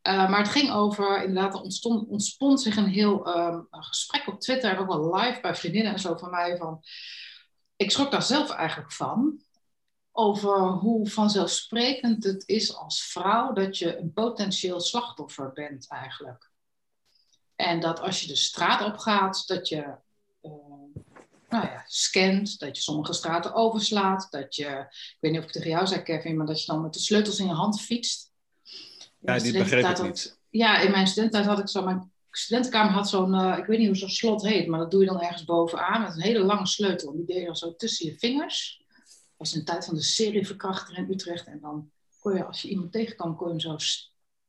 Eh, 0.02 0.30
maar 0.30 0.38
het 0.38 0.48
ging 0.48 0.72
over, 0.72 1.22
inderdaad, 1.24 1.54
er 1.54 1.60
ontstond, 1.60 2.08
ontspond 2.08 2.60
zich 2.60 2.76
een 2.76 2.88
heel 2.88 3.26
ehm, 3.26 3.60
een 3.70 3.84
gesprek 3.84 4.26
op 4.26 4.40
Twitter 4.40 4.70
en 4.70 4.78
ook 4.78 4.86
wel 4.86 5.14
live 5.14 5.40
bij 5.40 5.54
vriendinnen 5.54 5.92
en 5.92 5.98
zo 5.98 6.16
van 6.16 6.30
mij. 6.30 6.56
Van, 6.56 6.82
ik 7.76 7.90
schrok 7.90 8.10
daar 8.10 8.22
zelf 8.22 8.50
eigenlijk 8.50 8.92
van. 8.92 9.40
Over 10.12 10.58
hoe 10.68 11.08
vanzelfsprekend 11.08 12.24
het 12.24 12.42
is 12.46 12.76
als 12.76 13.02
vrouw 13.02 13.52
dat 13.52 13.78
je 13.78 13.98
een 13.98 14.12
potentieel 14.12 14.80
slachtoffer 14.80 15.52
bent 15.52 15.88
eigenlijk. 15.88 16.50
En 17.56 17.80
dat 17.80 18.00
als 18.00 18.20
je 18.20 18.26
de 18.26 18.36
straat 18.36 18.84
op 18.84 18.98
gaat, 18.98 19.46
dat 19.46 19.68
je 19.68 19.94
eh, 20.40 20.81
nou 21.52 21.64
ja, 21.66 21.84
scant, 21.86 22.58
dat 22.58 22.76
je 22.76 22.82
sommige 22.82 23.12
straten 23.12 23.54
overslaat, 23.54 24.26
dat 24.30 24.54
je, 24.54 24.66
ik 24.88 25.16
weet 25.20 25.30
niet 25.32 25.40
of 25.40 25.46
ik 25.46 25.52
tegen 25.52 25.70
jou 25.70 25.86
zei 25.86 26.02
Kevin, 26.02 26.36
maar 26.36 26.46
dat 26.46 26.60
je 26.60 26.66
dan 26.72 26.82
met 26.82 26.92
de 26.92 26.98
sleutels 27.00 27.38
in 27.38 27.46
je 27.46 27.52
hand 27.52 27.80
fietst. 27.80 28.30
Ja, 28.62 28.72
mijn 29.18 29.42
die 29.42 29.52
begreep 29.52 29.62
ik 29.62 29.66
studententijd 29.68 30.08
niet. 30.08 30.22
had- 30.28 30.38
Ja, 30.50 30.78
in 30.80 30.90
mijn 30.90 31.06
studententijd 31.06 31.46
had 31.54 31.58
ik 31.58 31.68
zo, 31.68 31.82
mijn 31.84 32.12
studentenkamer 32.30 32.92
had 32.92 33.08
zo'n, 33.08 33.34
eh, 33.34 33.58
ik 33.58 33.64
weet 33.64 33.78
niet 33.78 33.86
hoe 33.86 33.96
zo'n 33.96 34.08
slot 34.08 34.42
heet, 34.42 34.66
maar 34.66 34.78
dat 34.78 34.90
doe 34.90 35.00
je 35.00 35.06
dan 35.06 35.20
ergens 35.20 35.44
bovenaan 35.44 36.02
met 36.02 36.14
een 36.14 36.20
hele 36.22 36.44
lange 36.44 36.66
sleutel. 36.66 37.10
En 37.10 37.16
die 37.16 37.26
deed 37.26 37.36
je 37.38 37.44
dan 37.44 37.56
zo 37.56 37.76
tussen 37.76 38.06
je 38.06 38.18
vingers. 38.18 38.84
Dat 38.88 39.34
was 39.36 39.52
in 39.52 39.58
de 39.58 39.64
tijd 39.64 39.84
van 39.84 39.94
de 39.94 40.02
serieverkrachter 40.02 40.98
in 40.98 41.10
Utrecht. 41.10 41.46
En 41.46 41.58
dan 41.60 41.90
kon 42.20 42.34
je, 42.36 42.44
als 42.44 42.62
je 42.62 42.68
iemand 42.68 42.92
tegenkwam, 42.92 43.36
kon 43.36 43.46
je 43.46 43.52
hem 43.52 43.60
zo 43.60 43.76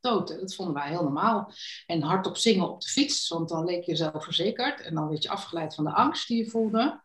stoten. 0.04 0.40
Dat 0.40 0.56
vonden 0.56 0.74
wij 0.74 0.90
heel 0.90 1.04
normaal. 1.04 1.52
En 1.86 2.02
hardop 2.02 2.38
zingen 2.38 2.70
op 2.70 2.82
de 2.82 2.90
fiets, 2.90 3.28
want 3.28 3.50
dan 3.50 3.66
leek 3.66 3.84
je 3.84 3.96
zelfverzekerd. 3.96 4.82
En 4.82 4.96
dan 4.96 5.10
werd 5.10 5.24
je 5.24 5.30
afgeleid 5.30 5.76
van 5.76 5.84
de 5.84 5.94
angst 5.94 6.28
die 6.28 6.44
je 6.44 6.50
voelde. 6.50 7.02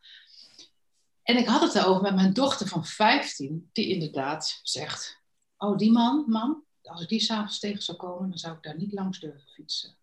En 1.22 1.36
ik 1.36 1.46
had 1.46 1.60
het 1.60 1.74
erover 1.74 2.02
met 2.02 2.14
mijn 2.14 2.32
dochter 2.32 2.68
van 2.68 2.84
15, 2.84 3.70
die 3.72 3.88
inderdaad 3.88 4.60
zegt: 4.62 5.22
Oh, 5.56 5.76
die 5.76 5.92
man, 5.92 6.24
mam, 6.26 6.64
als 6.82 7.02
ik 7.02 7.08
die 7.08 7.20
s'avonds 7.20 7.58
tegen 7.58 7.82
zou 7.82 7.98
komen, 7.98 8.28
dan 8.28 8.38
zou 8.38 8.56
ik 8.56 8.62
daar 8.62 8.76
niet 8.76 8.92
langs 8.92 9.20
durven 9.20 9.48
fietsen. 9.54 9.96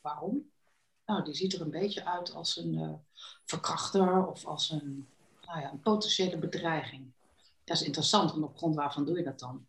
Waarom? 0.00 0.50
Nou, 1.06 1.24
die 1.24 1.34
ziet 1.34 1.52
er 1.52 1.60
een 1.60 1.70
beetje 1.70 2.04
uit 2.04 2.34
als 2.34 2.56
een 2.56 2.74
eh, 2.74 2.92
verkrachter 3.44 4.26
of 4.26 4.46
als 4.46 4.70
een, 4.70 5.08
nou 5.46 5.60
ja, 5.60 5.70
een 5.72 5.80
potentiële 5.80 6.38
bedreiging. 6.38 7.12
Dat 7.64 7.76
is 7.76 7.86
interessant, 7.86 8.30
want 8.30 8.44
op 8.44 8.56
grond 8.56 8.74
waarvan 8.74 9.04
doe 9.04 9.16
je 9.16 9.24
dat 9.24 9.38
dan? 9.38 9.66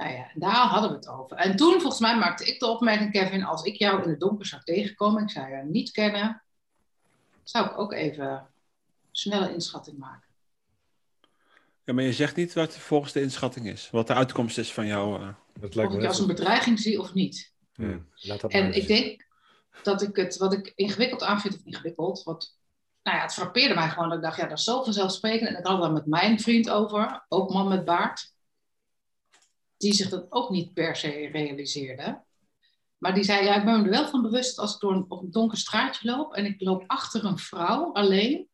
Nou 0.00 0.12
ja, 0.12 0.30
daar 0.34 0.54
hadden 0.54 0.90
we 0.90 0.96
het 0.96 1.08
over. 1.08 1.36
En 1.36 1.56
toen, 1.56 1.80
volgens 1.80 2.00
mij, 2.00 2.16
maakte 2.18 2.44
ik 2.44 2.58
de 2.58 2.66
opmerking, 2.66 3.12
Kevin, 3.12 3.44
als 3.44 3.62
ik 3.62 3.74
jou 3.74 4.02
in 4.02 4.10
het 4.10 4.20
donker 4.20 4.46
zou 4.46 4.62
tegenkomen, 4.62 5.22
ik 5.22 5.30
zou 5.30 5.50
jou 5.50 5.66
niet 5.66 5.90
kennen, 5.90 6.42
zou 7.42 7.66
ik 7.66 7.78
ook 7.78 7.92
even 7.92 8.46
snelle 9.10 9.52
inschatting 9.52 9.98
maken. 9.98 10.28
Ja, 11.84 11.92
maar 11.92 12.04
je 12.04 12.12
zegt 12.12 12.36
niet 12.36 12.52
wat 12.52 12.76
volgens 12.76 13.12
de 13.12 13.20
inschatting 13.20 13.66
is. 13.66 13.90
Wat 13.90 14.06
de 14.06 14.14
uitkomst 14.14 14.58
is 14.58 14.72
van 14.72 14.86
jouw... 14.86 15.20
Uh... 15.20 15.28
Dat 15.54 15.68
Of 15.68 15.74
lijkt 15.74 15.92
me 15.92 15.98
ik 15.98 16.06
als 16.06 16.18
een 16.18 16.26
bedreiging 16.26 16.80
zie 16.80 17.00
of 17.00 17.14
niet. 17.14 17.52
Ja, 17.72 17.98
laat 18.14 18.40
dat 18.40 18.50
En 18.50 18.72
ik 18.72 18.86
denk 18.86 19.26
dat 19.82 20.02
ik 20.02 20.16
het, 20.16 20.36
wat 20.36 20.52
ik 20.52 20.72
ingewikkeld 20.74 21.22
aanvind, 21.22 21.54
of 21.54 21.64
ingewikkeld, 21.64 22.22
wat, 22.22 22.56
nou 23.02 23.16
ja, 23.16 23.22
het 23.22 23.32
frappeerde 23.32 23.74
mij 23.74 23.88
gewoon 23.88 24.08
dat 24.08 24.18
ik 24.18 24.24
dacht, 24.24 24.36
ja, 24.36 24.46
dat 24.46 24.58
is 24.58 24.64
zo 24.64 24.82
vanzelfsprekend. 24.82 25.48
En 25.48 25.56
ik 25.56 25.66
had 25.66 25.72
het 25.72 25.82
daar 25.82 25.92
met 25.92 26.06
mijn 26.06 26.40
vriend 26.40 26.70
over, 26.70 27.24
ook 27.28 27.52
man 27.52 27.68
met 27.68 27.84
baard, 27.84 28.32
die 29.80 29.94
zich 29.94 30.08
dat 30.08 30.26
ook 30.28 30.50
niet 30.50 30.72
per 30.72 30.96
se 30.96 31.28
realiseerde. 31.32 32.22
Maar 32.98 33.14
die 33.14 33.24
zei, 33.24 33.44
ja, 33.44 33.56
ik 33.56 33.64
ben 33.64 33.78
me 33.78 33.84
er 33.84 33.90
wel 33.90 34.08
van 34.08 34.22
bewust 34.22 34.58
als 34.58 34.74
ik 34.74 34.80
door 34.80 34.92
een, 34.92 35.04
op 35.08 35.22
een 35.22 35.30
donker 35.30 35.58
straatje 35.58 36.10
loop 36.10 36.34
en 36.34 36.44
ik 36.44 36.60
loop 36.60 36.84
achter 36.86 37.24
een 37.24 37.38
vrouw 37.38 37.92
alleen, 37.92 38.48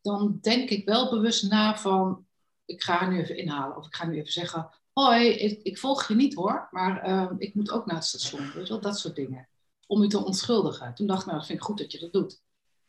dan 0.00 0.38
denk 0.40 0.70
ik 0.70 0.84
wel 0.84 1.10
bewust 1.10 1.50
na 1.50 1.76
van, 1.78 2.26
ik 2.64 2.82
ga 2.82 2.96
haar 2.96 3.10
nu 3.10 3.20
even 3.20 3.36
inhalen. 3.36 3.76
Of 3.76 3.86
ik 3.86 3.94
ga 3.94 4.06
nu 4.06 4.16
even 4.16 4.32
zeggen, 4.32 4.70
hoi, 4.92 5.28
ik, 5.28 5.62
ik 5.62 5.78
volg 5.78 6.08
je 6.08 6.14
niet 6.14 6.34
hoor, 6.34 6.68
maar 6.70 7.02
ehm, 7.02 7.34
ik 7.38 7.54
moet 7.54 7.70
ook 7.70 7.86
naar 7.86 7.96
het 7.96 8.04
station. 8.04 8.44
Je 8.54 8.68
wel, 8.68 8.80
dat 8.80 8.98
soort 8.98 9.16
dingen. 9.16 9.48
Om 9.86 10.02
je 10.02 10.08
te 10.08 10.24
onschuldigen. 10.24 10.94
Toen 10.94 11.06
dacht 11.06 11.20
ik, 11.20 11.26
nou, 11.26 11.38
dat 11.38 11.46
vind 11.46 11.58
ik 11.58 11.64
goed 11.64 11.78
dat 11.78 11.92
je 11.92 11.98
dat 11.98 12.12
doet. 12.12 12.42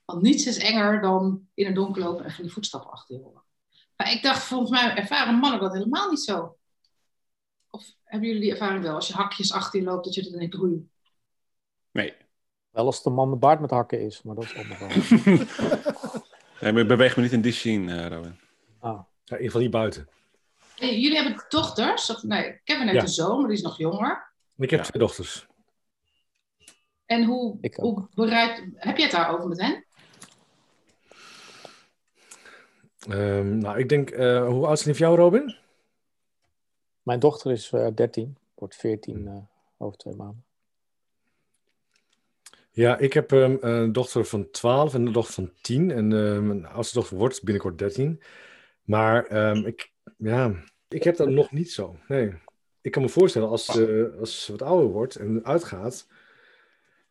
Want 0.05 0.21
niets 0.21 0.45
is 0.45 0.57
enger 0.57 1.01
dan 1.01 1.47
in 1.53 1.65
het 1.65 1.75
donker 1.75 2.01
lopen 2.01 2.25
en 2.25 2.31
van 2.31 2.43
die 2.43 2.53
voetstappen 2.53 2.91
achter 2.91 3.15
je 3.15 3.21
horen. 3.21 3.43
Maar 3.95 4.11
ik 4.11 4.21
dacht, 4.21 4.43
volgens 4.43 4.69
mij 4.69 4.95
ervaren 4.95 5.35
mannen 5.35 5.59
dat 5.59 5.73
helemaal 5.73 6.09
niet 6.09 6.23
zo. 6.23 6.58
Of 7.79 7.85
hebben 8.03 8.27
jullie 8.27 8.43
die 8.43 8.51
ervaring 8.51 8.83
wel? 8.83 8.95
Als 8.95 9.07
je 9.07 9.13
hakjes 9.13 9.53
achter 9.53 9.79
je 9.79 9.85
loopt, 9.85 10.05
dat 10.05 10.13
je 10.13 10.23
dan 10.23 10.39
denkt, 10.39 10.59
oei. 10.59 10.89
Nee. 11.91 12.13
Wel 12.69 12.85
als 12.85 13.03
de 13.03 13.09
man 13.09 13.29
met 13.29 13.39
baard 13.39 13.59
met 13.59 13.69
hakken 13.69 14.01
is, 14.01 14.21
maar 14.21 14.35
dat 14.35 14.43
is 14.43 14.55
allemaal 14.55 14.89
nee, 16.61 16.71
maar 16.73 16.85
beweeg 16.85 17.15
me 17.15 17.21
niet 17.23 17.31
in 17.31 17.41
die 17.41 17.51
scene, 17.51 17.95
eh 18.01 18.07
Robin. 18.07 18.39
Ah. 18.79 18.91
Ja, 18.91 19.35
in 19.35 19.43
ieder 19.43 19.45
geval 19.45 19.61
niet 19.61 19.71
buiten. 19.71 20.09
Hey, 20.75 20.99
jullie 20.99 21.17
hebben 21.21 21.45
dochters? 21.49 22.09
Of, 22.09 22.23
nee, 22.23 22.59
Kevin 22.63 22.81
heeft 22.87 22.95
Ja. 22.95 23.01
een 23.01 23.07
zoon, 23.07 23.37
maar 23.39 23.47
die 23.47 23.57
is 23.57 23.63
nog 23.63 23.77
jonger. 23.77 24.31
Ik 24.57 24.69
heb 24.69 24.79
Ja. 24.79 24.85
twee 24.85 25.01
dochters. 25.01 25.47
En 27.05 27.23
hoe, 27.25 27.57
Ik 27.61 27.75
hoe 27.75 28.07
bereid, 28.13 28.63
heb 28.75 28.97
je 28.97 29.03
het 29.03 29.11
daarover 29.11 29.47
met 29.47 29.61
hen? 29.61 29.85
Ehm, 33.09 33.57
nou, 33.57 33.79
ik 33.79 33.89
denk, 33.89 34.09
eh, 34.09 34.47
hoe 34.47 34.65
oud 34.67 34.79
zijn 34.79 34.93
die 34.95 35.03
van 35.05 35.13
jou, 35.13 35.19
Robin? 35.19 35.55
Mijn 37.09 37.21
dochter 37.21 37.51
is 37.51 37.71
eh 37.71 37.87
13, 37.95 38.37
wordt 38.55 38.75
14 38.75 39.27
eh, 39.27 39.33
over 39.77 39.97
twee 39.97 40.15
maanden. 40.15 40.43
Ja, 42.71 42.97
ik 42.97 43.13
heb 43.13 43.31
ehm, 43.31 43.57
een 43.59 43.91
dochter 43.91 44.25
van 44.25 44.51
12 44.51 44.93
en 44.93 45.05
een 45.05 45.13
dochter 45.13 45.33
van 45.33 45.51
10. 45.61 45.91
En 45.91 46.13
eh, 46.13 46.39
mijn 46.39 46.65
oudste 46.65 46.99
dochter 46.99 47.17
wordt 47.17 47.43
binnenkort 47.43 47.77
13. 47.77 48.21
Maar 48.83 49.25
ehm, 49.25 49.65
ik, 49.65 49.91
ja, 50.17 50.63
ik 50.87 51.03
heb 51.03 51.15
dat 51.15 51.29
nog 51.29 51.51
niet 51.51 51.71
zo. 51.71 51.95
Nee. 52.07 52.33
Ik 52.81 52.91
kan 52.91 53.01
me 53.01 53.09
voorstellen 53.09 53.49
als, 53.49 53.65
ze 53.65 54.15
als 54.19 54.45
ze 54.45 54.51
wat 54.51 54.61
ouder 54.61 54.89
wordt 54.89 55.15
en 55.15 55.45
uitgaat. 55.45 56.07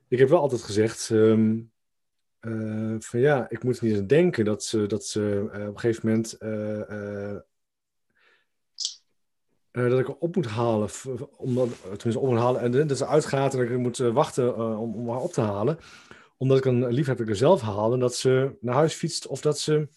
Ik 0.08 0.18
heb 0.18 0.28
wel 0.28 0.40
altijd 0.40 0.62
gezegd 0.62 1.10
eh, 1.10 2.94
van 2.98 3.20
ja, 3.20 3.50
ik 3.50 3.62
moet 3.62 3.80
niet 3.80 3.96
aan 3.96 4.06
denken 4.06 4.44
dat 4.44 4.64
ze, 4.64 4.86
dat 4.86 5.04
ze 5.04 5.40
op 5.52 5.54
een 5.54 5.78
gegeven 5.78 6.08
moment 6.08 6.36
eh, 9.84 9.90
dat 9.90 9.98
ik 9.98 10.22
op 10.22 10.34
moet 10.36 10.46
halen, 10.46 10.88
omdat, 11.36 11.68
tenminste 11.82 12.18
op 12.18 12.28
moet 12.28 12.38
halen 12.38 12.60
en 12.60 12.86
dat 12.86 12.98
ze 12.98 13.06
uitgaat 13.06 13.52
en 13.52 13.58
dat 13.58 13.68
ik 13.68 13.78
moet 13.78 13.98
eh, 13.98 14.12
wachten 14.12 14.54
eh, 14.54 14.80
om, 14.80 14.94
om 14.94 15.08
haar 15.08 15.20
op 15.20 15.32
te 15.32 15.40
halen. 15.40 15.78
Omdat 16.36 16.64
ik 16.64 17.06
dat 17.06 17.20
ik 17.20 17.28
er 17.28 17.36
zelf 17.36 17.60
haal 17.60 17.92
en 17.92 18.00
dat 18.00 18.14
ze 18.14 18.56
naar 18.60 18.74
huis 18.74 18.94
fietst 18.94 19.26
of 19.26 19.40
dat 19.40 19.58
ze 19.58 19.88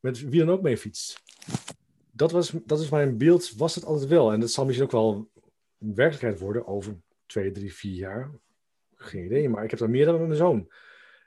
met 0.00 0.28
wie 0.28 0.40
dan 0.40 0.50
ook 0.50 0.62
mee 0.62 0.76
fietst. 0.76 1.22
Dat, 2.10 2.30
was, 2.30 2.52
dat 2.64 2.80
is 2.80 2.88
mijn 2.88 3.18
beeld, 3.18 3.54
was 3.56 3.74
het 3.74 3.84
altijd 3.84 4.08
wel. 4.08 4.32
En 4.32 4.40
dat 4.40 4.50
zal 4.50 4.64
misschien 4.64 4.86
ook 4.86 4.92
wel 4.92 5.30
een 5.78 5.94
werkelijkheid 5.94 6.40
worden 6.40 6.66
over 6.66 6.96
twee, 7.26 7.52
drie, 7.52 7.74
vier 7.74 7.94
jaar. 7.94 8.30
Geen 8.94 9.24
idee, 9.24 9.48
maar 9.48 9.64
ik 9.64 9.70
heb 9.70 9.78
daar 9.78 9.90
meer 9.90 10.04
dan 10.04 10.18
met 10.18 10.26
mijn 10.26 10.38
zoon. 10.38 10.72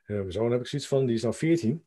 Mijn 0.06 0.32
zoon 0.32 0.52
heb 0.52 0.60
ik 0.60 0.68
zoiets 0.68 0.88
van, 0.88 1.06
die 1.06 1.16
is 1.16 1.22
nou 1.22 1.34
14. 1.34 1.84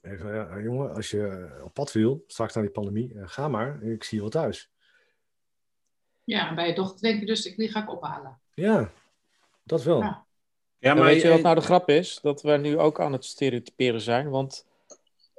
En 0.00 0.12
ik 0.12 0.18
zei, 0.18 0.34
ja, 0.34 0.60
jongen, 0.60 0.94
als 0.94 1.10
je 1.10 1.48
op 1.64 1.74
pad 1.74 1.92
wil, 1.92 2.24
straks 2.26 2.54
na 2.54 2.60
die 2.60 2.70
pandemie, 2.70 3.12
ga 3.14 3.48
maar. 3.48 3.82
Ik 3.82 4.04
zie 4.04 4.16
je 4.16 4.22
wel 4.22 4.32
thuis. 4.42 4.73
Ja, 6.24 6.48
en 6.48 6.54
bij 6.54 6.66
je 6.68 6.74
dochter 6.74 7.00
denk 7.00 7.20
je 7.20 7.26
dus, 7.26 7.46
ik- 7.46 7.56
die 7.56 7.68
ga 7.70 7.82
ik 7.82 7.92
ophalen. 7.92 8.38
Ja, 8.54 8.90
dat 9.62 9.82
wel. 9.82 10.00
Ja. 10.00 10.24
Ja, 10.78 10.96
En 10.96 11.02
weet 11.04 11.22
je 11.22 11.28
wat 11.28 11.42
nou 11.42 11.54
de 11.54 11.60
grap 11.60 11.88
is? 11.88 12.18
Dat 12.22 12.42
we 12.42 12.56
nu 12.56 12.78
ook 12.78 13.00
aan 13.00 13.12
het 13.12 13.24
stereotyperen 13.24 14.00
zijn. 14.00 14.30
Want 14.30 14.66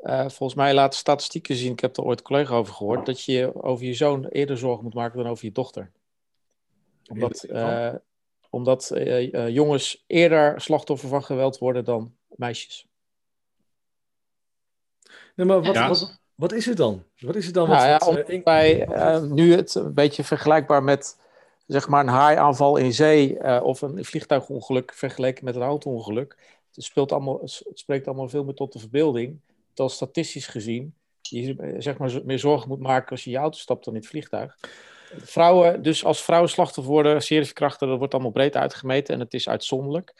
eh, 0.02 0.20
volgens 0.20 0.54
mij 0.56 0.74
laten 0.74 1.00
statistieken 1.00 1.56
zien, 1.56 1.72
ik 1.72 1.80
heb 1.80 1.98
er 1.98 2.04
ooit 2.04 2.20
een 2.20 2.26
collega 2.26 2.56
over 2.56 2.74
gehoord, 2.74 3.06
dat 3.06 3.24
je 3.24 3.64
over 3.64 3.86
je 3.86 3.94
zoon 3.94 4.26
eerder 4.26 4.58
zorgen 4.58 4.84
moet 4.84 4.94
maken 4.94 5.18
dan 5.18 5.28
over 5.32 5.46
je 5.46 5.52
dochter. 5.52 5.92
Omdat, 7.08 7.44
eh, 7.44 7.94
omdat 8.50 8.92
eh, 8.92 9.34
eh, 9.34 9.50
jongens 9.54 10.04
eerder 10.08 10.62
slachtoffer 10.62 11.10
van 11.10 11.24
geweld 11.24 11.58
worden 11.58 11.84
dan 11.86 12.16
meisjes. 12.28 12.88
Nee, 15.36 15.46
maar 15.48 15.62
wat, 15.62 15.76
Ja. 15.76 15.88
wat, 15.88 16.20
wat 16.36 16.52
is 16.52 16.66
het 16.66 16.78
dan? 16.78 17.04
Wat 17.20 17.36
is 17.36 17.46
het 17.46 17.54
dan? 17.54 17.70
Nou 17.70 17.80
wat, 17.80 17.88
ja, 17.88 17.98
wat, 17.98 18.08
omdat 18.08 18.30
eh, 18.30 18.44
wij 18.44 18.88
eh, 18.88 19.22
nu 19.22 19.54
het 19.54 19.76
een 19.76 19.94
beetje 19.94 20.24
vergelijkbaar 20.24 20.84
met 20.84 21.18
zeg 21.68 21.88
maar 21.88 22.02
een 22.02 22.08
haaiaanval 22.08 22.78
in 22.78 22.94
zee 22.94 23.38
eh, 23.38 23.64
of 23.64 23.82
een 23.82 24.06
vliegtuigongeluk 24.06 24.94
vergeleken 24.94 25.46
met 25.46 25.56
een 25.56 25.62
auto-ongeluk. 25.62 26.38
Het, 26.74 26.84
speelt 26.84 27.12
allemaal, 27.12 27.40
het 27.42 27.64
spreekt 27.74 28.08
allemaal 28.08 28.30
veel 28.30 28.44
meer 28.44 28.54
tot 28.54 28.74
de 28.74 28.80
verbeelding. 28.80 29.40
Terwijl 29.68 29.96
statistisch 29.96 30.48
gezien 30.48 30.94
je 31.30 31.76
zeg 31.78 31.98
maar, 31.98 32.12
meer 32.24 32.40
zorgen 32.40 32.68
moet 32.68 32.80
maken 32.80 33.10
als 33.10 33.24
je 33.24 33.30
je 33.30 33.38
auto 33.38 33.58
stapt 33.58 33.86
dan 33.86 33.94
in 33.94 34.00
het 34.00 34.10
vliegtuig. 34.10 34.58
Vrouwen, 35.18 35.82
dus 35.82 36.06
als 36.06 36.24
vrouwen 36.24 36.50
slachtoffer 36.50 36.94
worden, 36.94 37.22
serieverkrachten, 37.22 37.88
dat 37.88 37.98
wordt 37.98 38.14
allemaal 38.14 38.32
breed 38.32 38.56
uitgemeten 38.56 39.14
en 39.14 39.20
het 39.20 39.34
is 39.34 39.50
uitzonderlijk. 39.50 40.14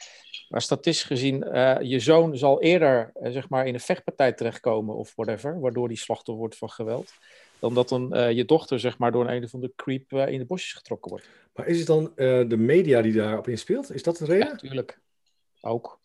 Maar 0.50 0.62
statistisch 0.62 1.04
gezien, 1.08 1.44
eh, 1.44 1.76
je 1.82 2.00
zoon 2.00 2.38
zal 2.38 2.62
eerder 2.62 3.12
eh, 3.14 3.32
zeg 3.32 3.50
maar 3.50 3.68
in 3.68 3.74
een 3.74 3.80
vechtpartij 3.80 4.32
terechtkomen 4.34 4.96
of 4.96 5.14
whatever, 5.16 5.60
waardoor 5.60 5.88
die 5.88 5.98
slachtoffer 5.98 6.36
wordt 6.36 6.58
van 6.58 6.70
geweld, 6.70 7.14
dan 7.60 7.74
dat 7.74 7.90
dan 7.90 8.14
eh, 8.14 8.32
je 8.32 8.46
dochter 8.46 8.80
zeg 8.80 8.98
maar 8.98 9.12
door 9.12 9.28
een, 9.28 9.36
een 9.36 9.44
of 9.44 9.54
andere 9.54 9.74
creep 9.76 10.12
in 10.14 10.40
de 10.40 10.46
bosjes 10.46 10.74
getrokken 10.74 11.12
wordt. 11.12 11.30
Maar 11.54 11.68
is 11.68 11.78
het 11.78 11.88
dan 11.88 12.12
eh, 12.16 12.42
de 12.48 12.58
media 12.58 13.02
die 13.02 13.14
daarop 13.14 13.48
inspeelt? 13.48 13.94
Is 13.94 14.04
dat 14.04 14.18
de 14.18 14.26
reden? 14.26 14.46
Ja, 14.48 14.52
natuurlijk. 14.52 15.00
Ook. 15.62 16.00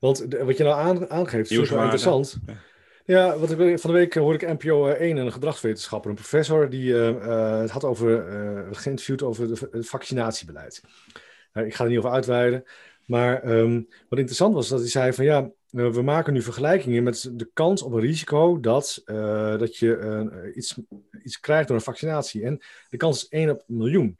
Want 0.00 0.30
de- 0.30 0.44
wat 0.44 0.56
je 0.56 0.64
nou 0.64 0.76
aan, 0.76 1.10
aangeeft, 1.10 1.48
wel 1.48 1.58
Nieuwswaarde. 1.58 1.84
interessant. 1.84 2.36
Ja, 2.46 2.52
wat 3.06 3.50
ik, 3.50 3.78
van 3.78 3.90
de 3.90 3.96
week 3.96 4.14
hoorde 4.14 4.46
ik 4.46 4.62
NPO 4.62 4.88
1 4.88 5.16
een 5.16 5.32
gedragswetenschapper, 5.32 6.10
een 6.10 6.16
professor, 6.16 6.70
die 6.70 6.94
eh, 6.94 7.08
eh, 7.08 7.60
het 7.60 7.70
had 7.70 7.84
over, 7.84 8.28
eh, 8.28 8.66
geïnterviewd 8.70 9.22
over 9.22 9.50
het 9.70 9.88
vaccinatiebeleid. 9.88 10.82
Nou, 11.52 11.66
ik 11.66 11.74
ga 11.74 11.84
er 11.84 11.90
niet 11.90 11.98
over 11.98 12.10
uitweiden. 12.10 12.64
Maar 13.06 13.42
ehm, 13.42 13.82
wat 14.08 14.18
interessant 14.18 14.54
was, 14.54 14.68
dat 14.68 14.80
hij 14.80 14.88
zei 14.88 15.12
van 15.12 15.24
ja, 15.24 15.50
eh, 15.72 15.90
we 15.90 16.02
maken 16.02 16.32
nu 16.32 16.42
vergelijkingen 16.42 17.02
met 17.02 17.30
de 17.32 17.50
kans 17.52 17.82
op 17.82 17.92
een 17.92 18.00
risico 18.00 18.60
dat, 18.60 19.02
eh, 19.04 19.58
dat 19.58 19.76
je 19.76 19.96
eh, 19.96 20.56
iets, 20.56 20.78
iets 21.24 21.40
krijgt 21.40 21.68
door 21.68 21.76
een 21.76 21.82
vaccinatie. 21.82 22.44
En 22.44 22.60
de 22.88 22.96
kans 22.96 23.22
is 23.22 23.28
1 23.28 23.50
op 23.50 23.64
een 23.68 23.76
miljoen. 23.76 24.18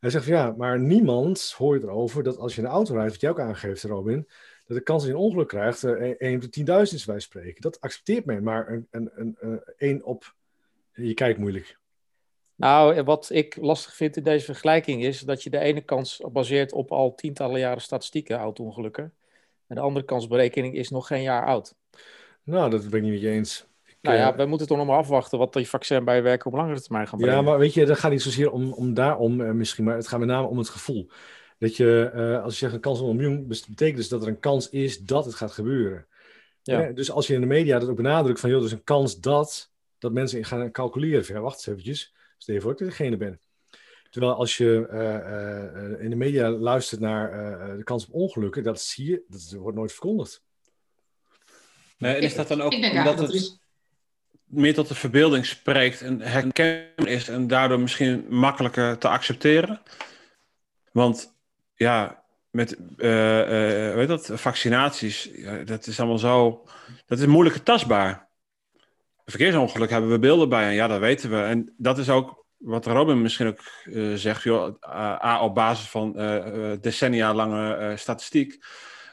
Hij 0.00 0.10
zegt 0.10 0.24
van 0.24 0.34
ja, 0.34 0.54
maar 0.56 0.80
niemand 0.80 1.54
hoort 1.56 1.82
erover 1.82 2.22
dat 2.22 2.38
als 2.38 2.54
je 2.54 2.62
een 2.62 2.68
auto 2.68 2.94
rijdt, 2.94 3.10
wat 3.10 3.20
jij 3.20 3.30
ook 3.30 3.40
aangeeft, 3.40 3.82
Robin, 3.82 4.28
dat 4.66 4.76
de 4.76 4.82
kans 4.82 5.02
dat 5.02 5.10
je 5.10 5.16
een 5.16 5.24
ongeluk 5.24 5.48
krijgt 5.48 5.84
eh, 5.84 6.10
1 6.18 6.34
op 6.34 6.52
de 6.52 6.84
10.000 6.86 6.94
is 6.94 7.04
wij 7.04 7.20
spreken. 7.20 7.60
Dat 7.60 7.80
accepteert 7.80 8.24
men, 8.24 8.42
maar 8.42 8.68
een, 8.68 8.86
een, 8.90 9.10
een, 9.14 9.36
een, 9.40 9.62
1 9.76 10.04
op, 10.04 10.34
je 10.92 11.14
kijkt 11.14 11.38
moeilijk. 11.38 11.78
Nou, 12.54 13.02
wat 13.02 13.30
ik 13.30 13.56
lastig 13.56 13.94
vind 13.94 14.16
in 14.16 14.22
deze 14.22 14.44
vergelijking 14.44 15.04
is 15.04 15.20
dat 15.20 15.42
je 15.42 15.50
de 15.50 15.58
ene 15.58 15.80
kans 15.80 16.22
baseert 16.32 16.72
op 16.72 16.92
al 16.92 17.14
tientallen 17.14 17.60
jaren 17.60 17.82
statistieken, 17.82 18.36
auto-ongelukken. 18.36 19.14
En 19.66 19.74
de 19.74 19.80
andere 19.80 20.04
kansberekening 20.04 20.74
is 20.74 20.90
nog 20.90 21.06
geen 21.06 21.22
jaar 21.22 21.46
oud. 21.46 21.74
Nou, 22.42 22.70
dat 22.70 22.88
ben 22.88 22.98
ik 22.98 23.02
niet 23.02 23.12
met 23.12 23.20
je 23.20 23.30
eens. 23.30 23.66
Nou 24.00 24.16
ja, 24.16 24.30
eh, 24.32 24.36
we 24.36 24.46
moeten 24.46 24.66
toch 24.66 24.76
nog 24.76 24.86
maar 24.86 24.96
afwachten 24.96 25.38
wat 25.38 25.52
die 25.52 25.68
vaccin 25.68 26.04
bij 26.04 26.22
werken 26.22 26.46
op 26.46 26.56
langere 26.56 26.80
termijn 26.80 27.08
gaan 27.08 27.18
brengen. 27.18 27.36
Ja, 27.36 27.42
maar 27.42 27.58
weet 27.58 27.74
je, 27.74 27.86
dat 27.86 27.98
gaat 27.98 28.10
niet 28.10 28.22
zozeer 28.22 28.50
om, 28.50 28.72
om 28.72 28.94
daarom 28.94 29.40
eh, 29.40 29.50
misschien, 29.50 29.84
maar 29.84 29.96
het 29.96 30.08
gaat 30.08 30.18
met 30.18 30.28
name 30.28 30.46
om 30.46 30.58
het 30.58 30.68
gevoel. 30.68 31.08
Dat 31.58 31.76
je, 31.76 32.10
eh, 32.14 32.42
als 32.42 32.52
je 32.52 32.58
zegt 32.58 32.74
een 32.74 32.80
kans 32.80 33.00
op 33.00 33.08
een 33.08 33.16
miljoen, 33.16 33.46
betekent 33.46 33.96
dus 33.96 34.08
dat 34.08 34.22
er 34.22 34.28
een 34.28 34.40
kans 34.40 34.68
is 34.68 34.98
dat 34.98 35.24
het 35.24 35.34
gaat 35.34 35.52
gebeuren. 35.52 36.06
Ja. 36.62 36.80
Ja, 36.80 36.92
dus 36.92 37.10
als 37.10 37.26
je 37.26 37.34
in 37.34 37.40
de 37.40 37.46
media 37.46 37.78
dat 37.78 37.88
ook 37.88 37.96
benadrukt 37.96 38.40
van, 38.40 38.50
joh, 38.50 38.58
er 38.58 38.66
is 38.66 38.72
een 38.72 38.84
kans 38.84 39.20
dat, 39.20 39.70
dat 39.98 40.12
mensen 40.12 40.44
gaan 40.44 40.70
calculeren. 40.70 41.24
Van, 41.24 41.34
ja, 41.34 41.40
wacht 41.40 41.56
eens 41.56 41.66
eventjes, 41.66 42.14
stel 42.38 42.54
je 42.54 42.60
voor 42.60 42.70
dat 42.70 42.80
ik 42.80 42.86
degene 42.86 43.16
ben. 43.16 43.40
Terwijl 44.10 44.34
als 44.34 44.56
je 44.56 44.86
eh, 44.90 45.16
eh, 45.16 46.00
in 46.00 46.10
de 46.10 46.16
media 46.16 46.50
luistert 46.50 47.00
naar 47.00 47.32
eh, 47.32 47.76
de 47.76 47.84
kans 47.84 48.06
op 48.06 48.12
ongelukken, 48.14 48.62
dat 48.62 48.80
zie 48.80 49.10
je, 49.10 49.22
dat 49.28 49.52
wordt 49.58 49.76
nooit 49.76 49.92
verkondigd. 49.92 50.44
Nee, 51.98 52.14
en 52.14 52.22
is 52.22 52.34
dat 52.34 52.48
dan 52.48 52.60
ook 52.62 52.72
omdat 52.72 53.18
het 53.18 53.28
er 53.28 53.34
is- 53.34 53.58
meer 54.44 54.74
tot 54.74 54.88
de 54.88 54.94
verbeelding 54.94 55.46
spreekt 55.46 56.02
en 56.02 56.20
herkenbaar 56.20 57.08
is 57.08 57.28
en 57.28 57.46
daardoor 57.46 57.80
misschien 57.80 58.26
makkelijker 58.28 58.98
te 58.98 59.08
accepteren? 59.08 59.82
Want 60.92 61.35
ja, 61.76 62.24
met 62.50 62.76
eh, 62.96 63.40
eh, 63.40 63.90
hoe 63.90 63.98
heet 64.00 64.08
dat, 64.08 64.30
vaccinaties, 64.34 65.30
ja, 65.34 65.56
dat 65.64 65.86
is 65.86 65.98
allemaal 66.00 66.18
zo, 66.18 66.64
dat 67.06 67.18
is 67.18 67.26
moeilijker 67.26 67.62
tastbaar. 67.62 68.28
Een 69.24 69.32
verkeersongeluk 69.32 69.90
hebben 69.90 70.10
we 70.10 70.18
beelden 70.18 70.48
bij 70.48 70.66
en 70.68 70.74
ja, 70.74 70.86
dat 70.86 71.00
weten 71.00 71.30
we. 71.30 71.42
En 71.42 71.74
dat 71.76 71.98
is 71.98 72.10
ook 72.10 72.44
wat 72.56 72.86
Robin 72.86 73.22
misschien 73.22 73.46
ook 73.46 73.58
eh, 73.84 74.14
zegt, 74.14 74.42
joh, 74.42 74.74
A, 75.24 75.40
op 75.42 75.54
basis 75.54 75.88
van 75.88 76.16
eh, 76.18 76.72
eh, 76.72 76.80
decennia 76.80 77.34
lange 77.34 77.74
eh, 77.74 77.96
statistiek 77.96 78.58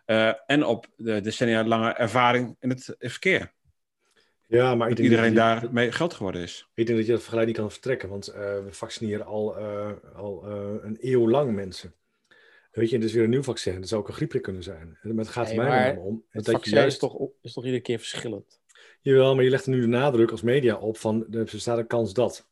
eh, 0.06 0.32
en 0.46 0.66
op 0.66 0.88
de 0.96 1.22
decennia 1.22 1.64
lange 1.64 1.90
ervaring 1.94 2.56
in 2.60 2.70
het 2.70 2.96
verkeer. 3.00 3.54
Ja, 4.48 4.76
maar 4.76 4.90
ik 4.90 4.96
Dat 4.96 5.06
denk 5.06 5.10
iedereen 5.10 5.34
dat 5.34 5.54
je- 5.54 5.60
daarmee 5.62 5.92
groot 5.92 6.14
geworden 6.14 6.42
is. 6.42 6.68
Ik 6.74 6.86
denk 6.86 6.98
dat 6.98 7.08
je 7.08 7.14
dat 7.14 7.22
vergelijking 7.22 7.58
kan 7.58 7.72
vertrekken, 7.72 8.10
want 8.10 8.28
eh, 8.28 8.40
we 8.42 8.68
vaccineren 8.70 9.26
al, 9.26 9.58
eh, 9.58 9.90
al 10.16 10.44
eh, 10.46 10.84
een 10.84 10.98
eeuw 11.02 11.30
lang 11.30 11.54
mensen. 11.54 11.94
Weet 12.74 12.90
je, 12.90 12.96
en 12.96 13.04
is 13.04 13.14
weer 13.14 13.24
een 13.24 13.30
nieuw 13.30 13.44
vaccin. 13.44 13.80
Dat 13.80 13.90
zou 13.90 14.02
ook 14.02 14.08
een 14.08 14.14
griepprik 14.14 14.42
kunnen 14.42 14.64
zijn. 14.64 14.98
En 15.02 15.18
het 15.18 15.28
gaat 15.28 15.50
er 15.50 15.56
Nee, 15.56 15.66
mij 15.66 15.94
maar 15.94 16.04
om. 16.04 16.24
Het 16.30 16.34
dat 16.34 16.46
je 16.46 16.52
vaccin 16.52 16.74
juist, 16.78 16.94
is, 16.94 17.00
toch, 17.00 17.30
is 17.42 17.54
toch 17.54 17.64
iedere 17.64 17.82
keer 17.82 18.00
verschillend? 18.00 18.62
Jawel, 19.02 19.36
maar 19.36 19.44
je 19.44 19.50
legt 19.50 19.66
er 19.66 19.72
nu 19.72 19.82
de 19.82 19.88
nadruk 19.88 20.32
als 20.32 20.42
media 20.42 20.76
op 20.76 20.98
van 20.98 21.26
er 21.32 21.44
bestaat 21.44 21.78
een 21.78 21.88
kans 21.88 22.14
dat. 22.14 22.48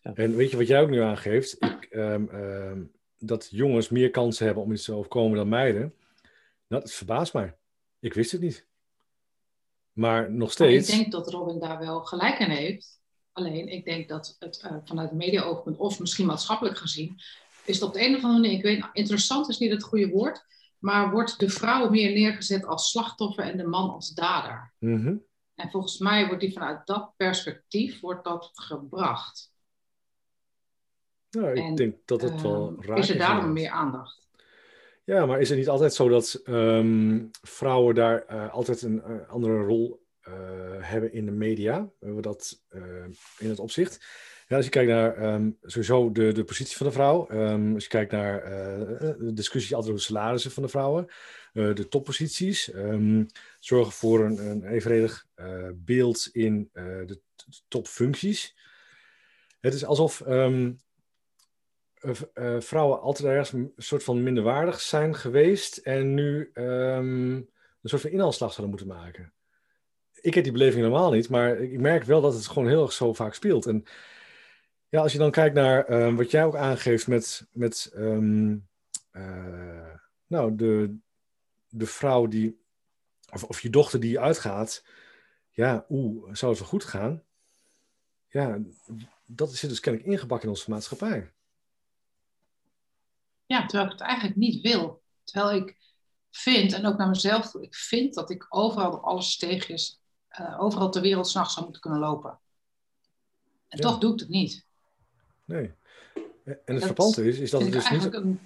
Ja. 0.00 0.14
En 0.14 0.36
weet 0.36 0.50
je 0.50 0.56
wat 0.56 0.66
jij 0.66 0.80
ook 0.80 0.90
nu 0.90 1.00
aangeeft? 1.00 1.56
Ik, 1.64 1.84
ehm, 1.90 2.28
ehm, 2.28 2.82
dat 3.18 3.48
jongens 3.50 3.88
meer 3.88 4.10
kansen 4.10 4.44
hebben 4.46 4.62
om 4.62 4.72
iets 4.72 4.84
te 4.84 4.92
overkomen 4.92 5.36
dan 5.36 5.48
meiden. 5.48 5.94
Nou, 6.68 6.82
dat 6.82 6.92
verbaast 6.92 7.34
mij. 7.34 7.56
Ik 8.00 8.14
wist 8.14 8.32
het 8.32 8.40
niet. 8.40 8.66
Maar 9.92 10.30
nog 10.30 10.38
Maar 10.38 10.50
steeds. 10.50 10.88
ik 10.88 10.94
denk 10.94 11.12
dat 11.12 11.30
Robin 11.30 11.58
daar 11.58 11.78
wel 11.78 12.04
gelijk 12.04 12.38
in 12.38 12.50
heeft. 12.50 13.00
Alleen, 13.32 13.68
ik 13.68 13.84
denk 13.84 14.08
dat 14.08 14.36
het 14.38 14.60
eh, 14.60 14.76
vanuit 14.84 15.08
het 15.08 15.18
media-oogpunt, 15.18 15.76
of 15.76 16.00
misschien 16.00 16.26
maatschappelijk 16.26 16.76
gezien, 16.78 17.20
is 17.64 17.74
het 17.74 17.84
op 17.84 17.92
de 17.92 18.06
een 18.06 18.16
of 18.16 18.22
andere 18.22 18.40
manier, 18.40 18.56
ik 18.56 18.62
weet, 18.62 18.88
interessant 18.92 19.48
is 19.48 19.58
niet 19.58 19.70
het 19.70 19.82
goede 19.82 20.08
woord, 20.08 20.44
maar 20.78 21.10
wordt 21.10 21.38
de 21.38 21.48
vrouw 21.48 21.90
meer 21.90 22.12
neergezet 22.12 22.66
als 22.66 22.90
slachtoffer 22.90 23.44
en 23.44 23.56
de 23.56 23.66
man 23.66 23.90
als 23.90 24.10
dader. 24.10 24.72
Mhm. 24.78 25.16
En 25.54 25.70
volgens 25.70 25.98
mij 25.98 26.26
wordt 26.26 26.40
die 26.40 26.52
vanuit 26.52 26.86
dat 26.86 27.12
perspectief 27.16 28.00
wordt 28.00 28.24
dat 28.24 28.50
gebracht. 28.52 29.52
Nou, 31.30 31.50
ik 31.50 31.56
En, 31.56 31.74
denk 31.74 31.96
dat 32.04 32.20
het 32.22 32.42
wel 32.42 32.68
Ehm, 32.68 32.88
raar 32.88 32.98
is 32.98 33.10
er 33.10 33.18
daarom 33.18 33.52
meer 33.52 33.70
aandacht? 33.70 34.28
Ja, 35.04 35.26
maar 35.26 35.40
is 35.40 35.48
het 35.48 35.58
niet 35.58 35.68
altijd 35.68 35.94
zo 35.94 36.08
dat 36.08 36.40
ehm, 36.44 37.24
vrouwen 37.30 37.94
daar 37.94 38.24
eh, 38.24 38.52
altijd 38.52 38.82
een 38.82 39.02
eh, 39.02 39.28
andere 39.28 39.62
rol 39.62 40.02
eh, 40.20 40.32
hebben 40.78 41.12
in 41.12 41.24
de 41.24 41.32
media? 41.32 41.90
Hebben 41.98 42.16
we 42.16 42.22
dat 42.22 42.62
eh, 42.68 43.04
in 43.38 43.48
het 43.48 43.58
opzicht? 43.58 44.06
Als 44.52 44.64
je 44.64 44.70
kijkt 44.70 44.90
naar 44.90 45.16
ehm, 45.16 45.50
sowieso 45.62 46.12
de, 46.12 46.32
de 46.32 46.44
positie 46.44 46.76
van 46.76 46.86
de 46.86 46.92
vrouw, 46.92 47.28
ehm, 47.28 47.74
als 47.74 47.82
je 47.82 47.88
kijkt 47.88 48.12
naar 48.12 48.42
eh, 48.42 48.98
de 49.18 49.32
discussie 49.32 49.74
altijd 49.74 49.92
over 49.92 50.06
de 50.06 50.12
salarissen 50.12 50.50
van 50.50 50.62
de 50.62 50.68
vrouwen, 50.68 51.06
eh, 51.52 51.74
de 51.74 51.88
topposities, 51.88 52.70
ehm, 52.70 53.24
zorgen 53.60 53.92
voor 53.92 54.24
een, 54.24 54.38
een 54.50 54.64
evenredig 54.64 55.26
eh, 55.34 55.68
beeld 55.74 56.28
in 56.32 56.70
eh, 56.72 56.84
de 56.84 57.20
topfuncties. 57.68 58.56
Het 59.60 59.74
is 59.74 59.84
alsof 59.84 60.20
eh, 60.20 60.66
eh, 62.32 62.60
vrouwen 62.60 63.00
altijd 63.00 63.28
ergens 63.28 63.52
een 63.52 63.72
soort 63.76 64.04
van 64.04 64.22
minderwaardig 64.22 64.80
zijn 64.80 65.14
geweest 65.14 65.76
en 65.76 66.14
nu 66.14 66.50
een 66.54 67.48
soort 67.82 68.02
van 68.02 68.10
inhaalslag 68.10 68.52
zouden 68.52 68.76
moeten 68.76 68.96
maken. 68.96 69.32
Ik 70.20 70.34
heb 70.34 70.44
die 70.44 70.52
beleving 70.52 70.82
helemaal 70.82 71.10
niet, 71.10 71.28
maar 71.28 71.58
ik 71.60 71.80
merk 71.80 72.04
wel 72.04 72.20
dat 72.20 72.34
het 72.34 72.46
gewoon 72.46 72.68
heel 72.68 72.82
erg 72.82 72.92
zo 72.92 73.12
vaak 73.12 73.34
speelt. 73.34 73.66
En 73.66 73.84
ja, 74.92 75.00
als 75.00 75.12
je 75.12 75.18
dan 75.18 75.30
kijkt 75.30 75.54
naar 75.54 75.84
ehm, 75.84 76.14
wat 76.14 76.30
jij 76.30 76.44
ook 76.44 76.56
aangeeft 76.56 77.06
met, 77.06 77.46
met 77.52 77.90
ehm, 77.94 78.56
eh, 79.10 79.94
nou, 80.26 80.54
de, 80.54 80.96
de 81.68 81.86
vrouw 81.86 82.26
die, 82.26 82.60
of, 83.32 83.44
of 83.44 83.60
je 83.60 83.70
dochter 83.70 84.00
die 84.00 84.20
uitgaat, 84.20 84.84
ja, 85.50 85.86
oeh, 85.88 86.34
zou 86.34 86.50
het 86.50 86.60
wel 86.60 86.70
goed 86.70 86.84
gaan? 86.84 87.22
Ja, 88.28 88.58
dat 89.26 89.54
zit 89.54 89.70
dus 89.70 89.80
kennelijk 89.80 90.10
ingebakken 90.10 90.48
in 90.48 90.54
onze 90.54 90.70
maatschappij. 90.70 91.32
Ja, 93.46 93.66
terwijl 93.66 93.84
ik 93.84 93.98
het 93.98 94.08
eigenlijk 94.08 94.36
niet 94.36 94.60
wil. 94.60 95.02
Terwijl 95.24 95.62
ik 95.62 95.76
vind, 96.30 96.72
en 96.72 96.86
ook 96.86 96.96
naar 96.96 97.08
mezelf 97.08 97.54
ik 97.54 97.74
vind 97.74 98.14
dat 98.14 98.30
ik 98.30 98.46
overal 98.48 98.90
door 98.90 99.02
alle 99.02 99.22
steegjes, 99.22 100.00
eh, 100.28 100.60
overal 100.60 100.90
ter 100.90 101.02
wereld 101.02 101.28
s'nachts 101.28 101.52
zou 101.52 101.64
moeten 101.64 101.82
kunnen 101.82 102.00
lopen. 102.00 102.40
En 103.68 103.78
Ja. 103.78 103.88
toch 103.88 103.98
doe 103.98 104.12
ik 104.12 104.20
het 104.20 104.28
niet. 104.28 104.70
Nee. 105.44 105.74
En 106.44 106.58
het 106.64 106.66
Dat 106.66 106.84
verpante 106.84 107.28
is, 107.28 107.38
is 107.38 107.50
dat 107.50 107.62
het 107.62 107.72
dus 107.72 107.90
niet. 107.90 108.14
een, 108.14 108.40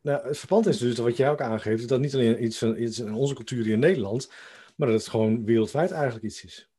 Nou, 0.00 0.26
het 0.26 0.38
verpante 0.38 0.68
is 0.68 0.78
dus 0.78 0.98
wat 0.98 1.16
jij 1.16 1.30
ook 1.30 1.40
aangeeft, 1.40 1.80
is 1.80 1.86
dat 1.86 2.00
niet 2.00 2.14
alleen 2.14 2.44
iets, 2.44 2.58
van, 2.58 2.76
iets 2.76 2.98
in 2.98 3.14
onze 3.14 3.34
cultuur 3.34 3.64
hier 3.64 3.72
in 3.72 3.78
Nederland, 3.78 4.30
maar 4.76 4.88
dat 4.88 5.00
het 5.00 5.08
gewoon 5.08 5.44
wereldwijd 5.44 5.90
eigenlijk 5.90 6.24
iets 6.24 6.44
is. 6.44 6.70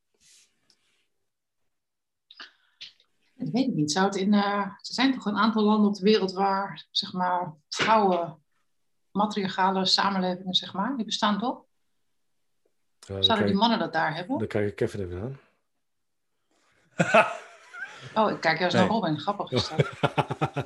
ik 3.38 3.52
weet 3.52 3.66
het 3.66 3.76
niet. 3.76 3.92
Zou 3.92 4.06
het 4.06 4.16
in, 4.16 4.34
eh, 4.34 4.62
er 4.62 4.78
zijn 4.82 5.13
toch 5.13 5.26
een 5.26 5.38
aantal 5.38 5.63
landen 5.63 5.90
op 5.90 5.96
de 5.96 6.04
wereld 6.04 6.32
waar, 6.32 6.86
zeg 6.92 7.13
maar, 7.13 7.54
vrouwen, 7.70 8.44
matriarchale 9.12 9.86
samenlevingen, 9.86 10.54
zeg 10.54 10.74
maar, 10.74 10.96
die 10.96 11.06
bestaan 11.06 11.40
toch? 11.40 11.66
Ja, 13.00 13.22
Zouden 13.22 13.48
die 13.48 13.56
mannen 13.56 13.80
dat 13.80 13.94
daar 13.94 14.16
hebben? 14.16 14.38
dan 14.38 14.48
kijk 14.48 14.68
ik 14.68 14.76
Kevin 14.76 15.02
even 15.02 15.22
aan. 15.22 15.40
Oh, 18.14 18.32
ik 18.32 18.42
kijk 18.42 18.60
juist 18.60 18.76
Nee. 18.76 18.84
naar 18.84 18.94
Robin. 18.94 19.20
Grappig 19.20 19.52
is 19.52 19.70
dat. 19.70 20.66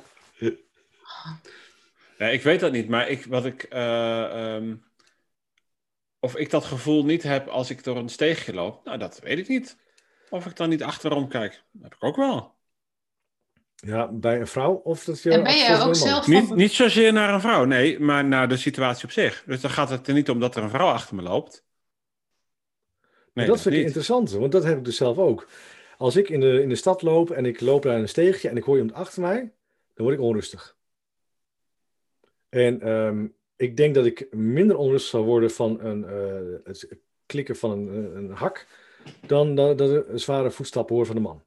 Ja, 2.18 2.28
ik 2.28 2.42
weet 2.42 2.60
dat 2.60 2.72
niet, 2.72 2.88
maar 2.88 3.08
ik, 3.08 3.24
wat 3.24 3.44
ik, 3.44 3.62
eh, 3.62 4.54
ehm, 4.54 4.74
of 6.20 6.36
ik 6.36 6.50
dat 6.50 6.64
gevoel 6.64 7.04
niet 7.04 7.22
heb 7.22 7.48
als 7.48 7.70
ik 7.70 7.84
door 7.84 7.96
een 7.96 8.08
steegje 8.08 8.54
loop, 8.54 8.84
nou, 8.84 8.98
dat 8.98 9.18
weet 9.22 9.38
ik 9.38 9.48
niet. 9.48 9.76
Of 10.30 10.46
ik 10.46 10.56
dan 10.56 10.68
niet 10.68 10.82
achterom 10.82 11.28
kijk, 11.28 11.62
dat 11.70 11.82
heb 11.82 11.94
ik 11.94 12.04
ook 12.04 12.16
wel. 12.16 12.54
Ja, 13.74 14.08
bij 14.12 14.40
een 14.40 14.46
vrouw 14.46 14.72
of 14.72 15.04
dat 15.04 15.22
je. 15.22 15.30
En 15.30 15.42
ben 15.42 15.56
je 15.56 15.78
ook 15.82 15.94
zelf 15.94 16.26
Niet, 16.26 16.46
van... 16.46 16.56
niet 16.56 16.72
zozeer 16.72 17.12
naar 17.12 17.34
een 17.34 17.40
vrouw, 17.40 17.64
nee, 17.64 18.00
maar 18.00 18.24
naar 18.24 18.48
de 18.48 18.56
situatie 18.56 19.04
op 19.04 19.10
zich. 19.10 19.42
Dus 19.46 19.60
dan 19.60 19.70
gaat 19.70 19.90
het 19.90 20.08
er 20.08 20.14
niet 20.14 20.30
om 20.30 20.40
dat 20.40 20.56
er 20.56 20.62
een 20.62 20.70
vrouw 20.70 20.88
achter 20.88 21.16
me 21.16 21.22
loopt. 21.22 21.64
Nee, 23.34 23.46
dat 23.46 23.60
vind 23.60 23.74
ik 23.74 23.80
niet. 23.80 23.86
interessant, 23.86 24.30
want 24.30 24.52
dat 24.52 24.64
heb 24.64 24.78
ik 24.78 24.84
dus 24.84 24.96
zelf 24.96 25.18
ook. 25.18 25.48
Als 26.02 26.16
ik 26.16 26.28
in 26.28 26.40
de, 26.40 26.62
in 26.62 26.68
de 26.68 26.74
stad 26.74 27.02
loop 27.02 27.30
en 27.30 27.44
ik 27.44 27.60
loop 27.60 27.84
naar 27.84 27.98
een 27.98 28.08
steegje 28.08 28.48
en 28.48 28.56
ik 28.56 28.62
hoor 28.62 28.76
iemand 28.76 28.94
achter 28.94 29.22
mij, 29.22 29.38
dan 29.94 30.04
word 30.04 30.14
ik 30.14 30.22
onrustig. 30.22 30.76
En 32.48 32.80
ehm, 32.80 33.26
ik 33.56 33.76
denk 33.76 33.94
dat 33.94 34.06
ik 34.06 34.34
minder 34.34 34.76
onrustig 34.76 35.10
zal 35.10 35.24
worden 35.24 35.50
van 35.50 35.80
een, 35.80 36.04
eh, 36.04 36.64
het 36.64 36.98
klikken 37.26 37.56
van 37.56 37.70
een, 37.70 38.16
een 38.16 38.30
hak, 38.30 38.66
dan 39.26 39.54
dat 39.54 39.78
dat 39.78 39.90
ik 39.90 40.08
een 40.08 40.20
zware 40.20 40.50
voetstappen 40.50 40.94
hoor 40.94 41.06
van 41.06 41.14
de 41.14 41.20
man. 41.20 41.44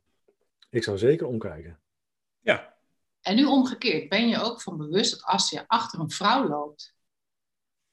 Ik 0.69 0.83
zou 0.83 0.97
zeker 0.97 1.27
omkijken. 1.27 1.79
Ja, 2.39 2.77
En 3.21 3.35
nu 3.35 3.45
omgekeerd, 3.45 4.09
ben 4.09 4.27
je 4.27 4.41
ook 4.41 4.61
van 4.61 4.77
bewust 4.77 5.11
dat 5.11 5.23
als 5.23 5.49
je 5.49 5.67
achter 5.67 5.99
een 5.99 6.11
vrouw 6.11 6.47
loopt, 6.47 6.95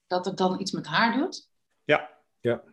dat 0.06 0.24
het 0.24 0.36
dan 0.36 0.60
iets 0.60 0.72
met 0.72 0.86
haar 0.86 1.18
doet? 1.18 1.48
ja. 2.40 2.64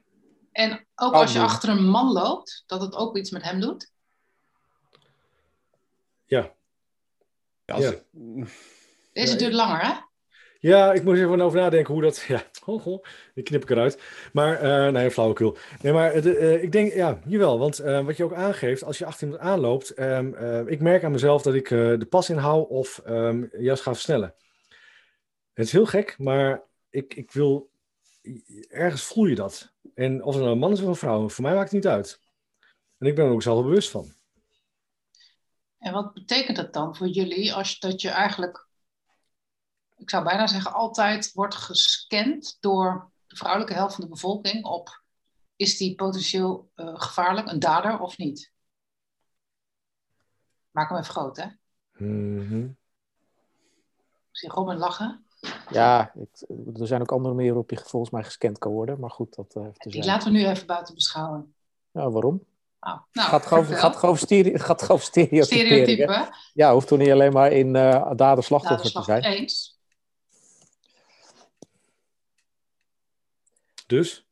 En 0.52 0.72
ook 0.96 1.12
Kan 1.12 1.22
als 1.22 1.34
je 1.34 1.40
achter 1.40 1.70
een 1.70 1.90
man 1.90 2.12
loopt, 2.12 2.64
dat 2.68 2.82
het 2.82 2.96
ook 2.96 3.18
iets 3.18 3.30
met 3.32 3.44
hem 3.44 3.60
doet? 3.60 3.92
Ja, 6.26 6.54
Ja, 7.66 7.76
als 7.76 7.84
Ja. 7.84 7.92
ik- 7.92 8.04
Deze 9.14 9.32
Ja, 9.32 9.38
duurt 9.38 9.54
langer, 9.54 9.80
hè? 9.80 9.94
Ja, 10.60 10.94
ik 10.94 11.04
moet 11.04 11.18
er 11.18 11.24
even 11.26 11.42
over 11.42 11.60
nadenken 11.60 11.94
hoe 11.94 12.02
dat. 12.04 12.18
Ja, 12.28 12.44
oh, 12.66 12.88
oh, 12.88 13.04
die 13.34 13.44
knip 13.44 13.62
ik 13.64 13.70
eruit. 13.70 14.02
Maar, 14.34 14.56
eh 14.60 14.92
nee, 14.92 15.12
flauwekul. 15.12 15.58
Nee, 15.82 15.94
maar 15.94 16.14
het, 16.14 16.26
eh, 16.36 16.64
ik 16.64 16.72
denk, 16.72 16.94
ja, 16.94 17.20
jawel. 17.26 17.60
Want 17.60 17.80
eh, 17.80 18.06
wat 18.06 18.18
je 18.18 18.24
ook 18.24 18.34
aangeeft, 18.34 18.84
als 18.84 18.98
je 18.98 19.06
achter 19.06 19.24
iemand 19.28 19.44
aanloopt. 19.44 19.90
ehm, 19.90 20.34
eh, 20.34 20.68
ik 20.68 20.80
merk 20.80 21.04
aan 21.04 21.12
mezelf 21.12 21.42
dat 21.42 21.54
ik 21.54 21.72
eh, 21.72 21.78
de 22.00 22.06
pas 22.10 22.30
inhoud 22.30 22.68
of 22.70 22.98
ehm, 23.06 23.46
juist 23.52 23.82
ga 23.84 23.94
versnellen. 23.94 24.34
Het 25.54 25.66
is 25.66 25.72
heel 25.72 25.86
gek, 25.86 26.16
maar 26.18 26.62
ik, 26.90 27.14
ik 27.16 27.32
wil. 27.32 27.70
Ergens 28.70 29.04
voel 29.04 29.26
je 29.26 29.36
dat. 29.36 29.72
En 30.00 30.24
of 30.24 30.34
het 30.34 30.44
nou 30.44 30.54
een 30.54 30.60
man 30.60 30.72
is 30.72 30.82
of 30.82 30.88
een 30.88 30.96
vrouw, 30.96 31.30
voor 31.30 31.44
mij 31.44 31.54
maakt 31.54 31.72
het 31.72 31.84
niet 31.84 31.92
uit. 31.92 32.20
En 32.98 33.08
ik 33.08 33.16
ben 33.16 33.26
er 33.26 33.32
ook 33.32 33.42
zelf 33.42 33.64
bewust 33.64 33.90
van. 33.90 34.14
En 35.78 35.94
wat 35.94 36.14
betekent 36.14 36.58
dat 36.58 36.74
dan 36.74 36.96
voor 36.96 37.08
jullie 37.08 37.54
als 37.54 37.80
dat 37.80 38.02
je 38.02 38.10
eigenlijk, 38.10 38.68
ik 39.98 40.10
zou 40.10 40.24
bijna 40.24 40.48
zeggen, 40.48 40.74
altijd 40.74 41.32
wordt 41.34 41.56
gescand 41.56 42.58
door 42.60 43.12
de 43.28 43.36
vrouwelijke 43.36 43.74
helft 43.74 43.96
van 43.96 44.04
de 44.04 44.10
bevolking 44.10 44.66
op 44.66 45.04
is 45.56 45.78
die 45.78 45.96
potentieel 45.96 46.72
eh, 46.76 47.00
gevaarlijk, 47.00 47.48
een 47.48 47.60
dader 47.60 48.00
of 48.00 48.18
niet? 48.18 48.52
Maak 50.72 50.90
hem 50.90 50.98
even 50.98 51.12
groot, 51.12 51.38
hè? 51.38 51.48
Mhm. 51.92 52.64
Ik 54.30 54.38
zie 54.38 54.50
Robin 54.50 54.78
lachen. 54.78 55.29
Ja, 55.70 56.12
ik- 56.16 56.50
er 56.80 56.88
zijn 56.88 57.02
ook 57.02 57.12
andere 57.12 57.34
manieren 57.34 57.56
waarop 57.56 57.70
je 57.80 57.86
volgens 57.90 58.12
mij 58.12 58.24
gescand 58.24 58.58
kan 58.58 58.72
worden. 58.72 59.00
Maar 59.00 59.12
goed, 59.12 59.36
dat 59.36 59.56
eh 59.56 59.64
heeft 59.64 59.80
te 59.80 59.90
Die 59.90 60.04
zijn. 60.04 60.16
laten 60.16 60.32
we 60.32 60.38
nu 60.38 60.48
even 60.48 60.68
buiten 60.68 60.94
beschouwen. 60.96 61.54
Ja, 61.92 62.10
waarom? 62.12 62.46
Oh, 62.80 62.98
nou, 63.12 63.30
gaat 63.30 63.46
gewoon 63.46 63.66
gaat 63.66 63.96
gewoon 63.96 64.18
stereo, 64.18 64.58
gaat 64.58 64.82
gewoon 64.82 65.00
stereotypering. 65.02 65.70
hè? 65.78 65.84
Stereotype. 66.06 66.36
Ja, 66.54 66.74
hoeft 66.74 66.88
toch 66.88 66.98
niet 67.00 67.12
alleen 67.12 67.34
maar 67.34 67.52
in 67.52 67.76
eh 67.76 68.12
dader 68.16 68.44
slachtoffer 68.44 68.92
te 68.92 69.04
zijn. 69.04 69.24
eens. 69.24 69.80
Dus? 73.88 74.28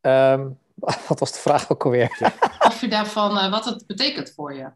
Ehm, 0.00 0.50
wat 1.08 1.18
was 1.20 1.32
de 1.32 1.38
vraag 1.38 1.70
ook 1.70 1.84
alweer? 1.84 2.32
Of 2.66 2.80
je 2.80 2.88
daarvan, 2.88 3.38
eh, 3.38 3.50
wat 3.50 3.64
het 3.64 3.86
betekent 3.86 4.30
voor 4.34 4.54
je. 4.54 4.70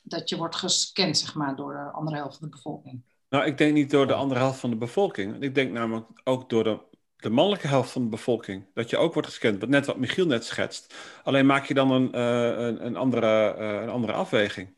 Dat 0.00 0.28
je 0.28 0.36
wordt 0.36 0.56
gescand, 0.56 1.18
zeg 1.18 1.34
maar, 1.34 1.56
door 1.56 1.72
de 1.72 1.90
andere 1.90 2.16
helft 2.16 2.38
van 2.38 2.48
de 2.48 2.54
bevolking. 2.56 3.02
Nou, 3.34 3.46
ik 3.46 3.58
denk 3.58 3.72
niet 3.72 3.90
door 3.90 4.06
de 4.06 4.14
andere 4.14 4.40
helft 4.40 4.60
van 4.60 4.70
de 4.70 4.76
bevolking. 4.76 5.42
Ik 5.42 5.54
denk 5.54 5.72
namelijk 5.72 6.06
ook 6.24 6.48
door 6.48 6.64
de, 6.64 6.78
de 7.16 7.30
mannelijke 7.30 7.66
helft 7.66 7.90
van 7.90 8.02
de 8.02 8.08
bevolking. 8.08 8.66
Dat 8.74 8.90
je 8.90 8.96
ook 8.96 9.12
wordt 9.12 9.28
gescand. 9.28 9.60
Wat 9.60 9.68
Net 9.68 9.86
wat 9.86 9.96
Michiel 9.96 10.26
net 10.26 10.44
schetst. 10.44 10.94
Alleen 11.22 11.46
maak 11.46 11.64
je 11.64 11.74
dan 11.74 11.90
een, 11.90 12.12
eh, 12.12 12.66
een, 12.66 12.86
een, 12.86 12.96
andere, 12.96 13.54
eh, 13.54 13.82
een 13.82 13.88
andere 13.88 14.12
afweging. 14.12 14.74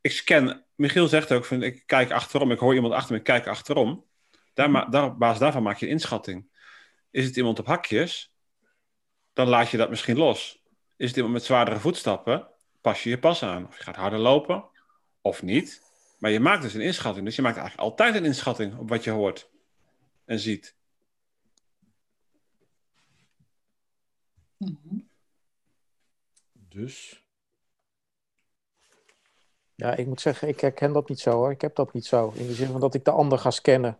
Ik 0.00 0.12
scan, 0.12 0.62
Michiel 0.74 1.08
zegt 1.08 1.32
ook, 1.32 1.44
van, 1.44 1.62
ik 1.62 1.82
kijk 1.86 2.10
achterom. 2.10 2.50
Ik 2.50 2.58
hoor 2.58 2.74
iemand 2.74 2.94
achter 2.94 3.12
me, 3.12 3.18
ik 3.18 3.24
kijk 3.24 3.46
achterom. 3.46 4.04
Daar, 4.54 4.70
ma- 4.70 4.84
daar, 4.84 5.04
op 5.04 5.18
basis 5.18 5.38
daarvan 5.38 5.62
maak 5.62 5.76
je 5.78 5.86
een 5.86 5.92
inschatting. 5.92 6.46
Is 7.10 7.24
het 7.24 7.36
iemand 7.36 7.58
op 7.58 7.66
hakjes? 7.66 8.34
Dan 9.32 9.48
laat 9.48 9.70
je 9.70 9.76
dat 9.76 9.90
misschien 9.90 10.16
los. 10.16 10.62
Is 10.96 11.06
het 11.06 11.16
iemand 11.16 11.34
met 11.34 11.44
zwaardere 11.44 11.78
voetstappen? 11.78 12.48
Pas 12.80 13.02
je 13.02 13.10
je 13.10 13.18
pas 13.18 13.42
aan. 13.42 13.66
Of 13.66 13.76
je 13.76 13.82
gaat 13.82 13.96
harder 13.96 14.18
lopen, 14.18 14.64
of 15.20 15.42
niet. 15.42 15.87
Maar 16.18 16.30
je 16.30 16.40
maakt 16.40 16.62
dus 16.62 16.74
een 16.74 16.80
inschatting. 16.80 17.24
Dus 17.24 17.36
je 17.36 17.42
maakt 17.42 17.56
eigenlijk 17.56 17.88
altijd 17.88 18.14
een 18.14 18.24
inschatting 18.24 18.78
op 18.78 18.88
wat 18.88 19.04
je 19.04 19.10
hoort 19.10 19.50
en 20.24 20.38
ziet. 20.38 20.76
Mhm. 24.56 24.98
Dus? 26.52 27.26
Ja, 29.74 29.94
ik 29.94 30.06
moet 30.06 30.20
zeggen, 30.20 30.48
ik 30.48 30.60
herken 30.60 30.92
dat 30.92 31.08
niet 31.08 31.20
zo 31.20 31.30
hoor. 31.30 31.50
Ik 31.50 31.60
heb 31.60 31.74
dat 31.74 31.92
niet 31.92 32.06
zo. 32.06 32.32
In 32.34 32.46
de 32.46 32.54
zin 32.54 32.66
van 32.66 32.80
dat 32.80 32.94
ik 32.94 33.04
de 33.04 33.10
ander 33.10 33.38
ga 33.38 33.50
scannen. 33.50 33.98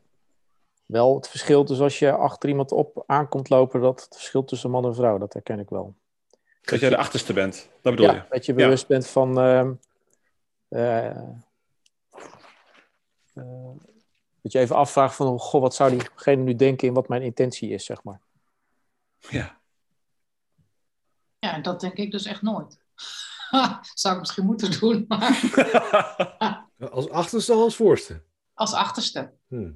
Wel 0.87 1.15
het 1.15 1.29
verschil 1.29 1.65
dus 1.65 1.81
als 1.81 1.99
je 1.99 2.13
achter 2.13 2.49
iemand 2.49 2.73
op 2.73 3.05
aankomt 3.07 3.49
lopen, 3.49 3.81
dat 3.81 4.03
het 4.05 4.15
verschil 4.15 4.45
tussen 4.45 4.71
man 4.71 4.85
en 4.85 4.95
vrouw, 4.95 5.19
dat 5.19 5.33
herken 5.33 5.59
ik 5.59 5.69
wel. 5.69 5.95
Dat 6.61 6.81
jij 6.81 6.91
de 6.91 6.97
achterste 6.97 7.33
bent. 7.33 7.69
Dat 7.81 7.95
bedoel 7.95 8.11
ja, 8.11 8.15
je? 8.15 8.25
dat 8.29 8.47
je 8.47 8.55
bewust 8.55 8.87
bent 8.87 9.07
van. 9.07 9.39
ehm, 9.39 9.73
eh, 10.69 11.29
eh, 13.39 13.89
dat 14.43 14.53
je 14.53 14.59
even 14.59 14.77
afvraagt 14.77 15.15
van, 15.15 15.27
oh, 15.27 15.41
goh, 15.41 15.61
wat 15.61 15.75
zou 15.75 15.91
diegene 15.91 16.43
nu 16.43 16.55
denken 16.55 16.89
in 16.89 16.95
wat 16.95 17.09
mijn 17.09 17.23
intentie 17.23 17.71
is, 17.71 17.85
zeg 17.85 18.03
maar. 18.03 18.21
Ja. 19.19 19.61
Ja, 21.39 21.59
dat 21.61 21.81
denk 21.81 21.95
ik 21.95 22.11
dus 22.11 22.25
echt 22.25 22.43
nooit. 22.43 22.79
Zou 23.95 24.15
ik 24.15 24.21
misschien 24.21 24.45
moeten 24.45 24.81
doen, 24.81 25.05
maar 25.09 25.41
Als 26.91 27.11
achterste 27.11 27.53
of 27.55 27.61
als 27.61 27.77
voorste? 27.77 28.23
als 28.55 28.73
achterste. 28.73 29.33
Hm. 29.49 29.73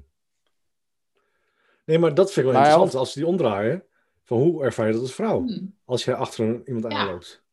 Nee, 1.85 1.99
maar 1.99 2.13
dat 2.13 2.25
vind 2.31 2.45
ik 2.45 2.51
wel 2.51 2.61
Maar 2.61 2.61
ja, 2.61 2.69
interessant. 2.69 2.95
Als 3.03 3.11
ze 3.13 3.19
die 3.19 3.27
omdraaien, 3.27 3.83
van 4.23 4.37
hoe 4.37 4.63
ervaar 4.63 4.87
je 4.87 4.93
dat 4.93 5.01
als 5.01 5.13
vrouw? 5.13 5.45
Hm. 5.45 5.65
Als 5.85 6.03
jij 6.05 6.15
achter 6.15 6.67
iemand 6.67 6.93
Ja. 6.93 6.99
aanloopt. 6.99 7.43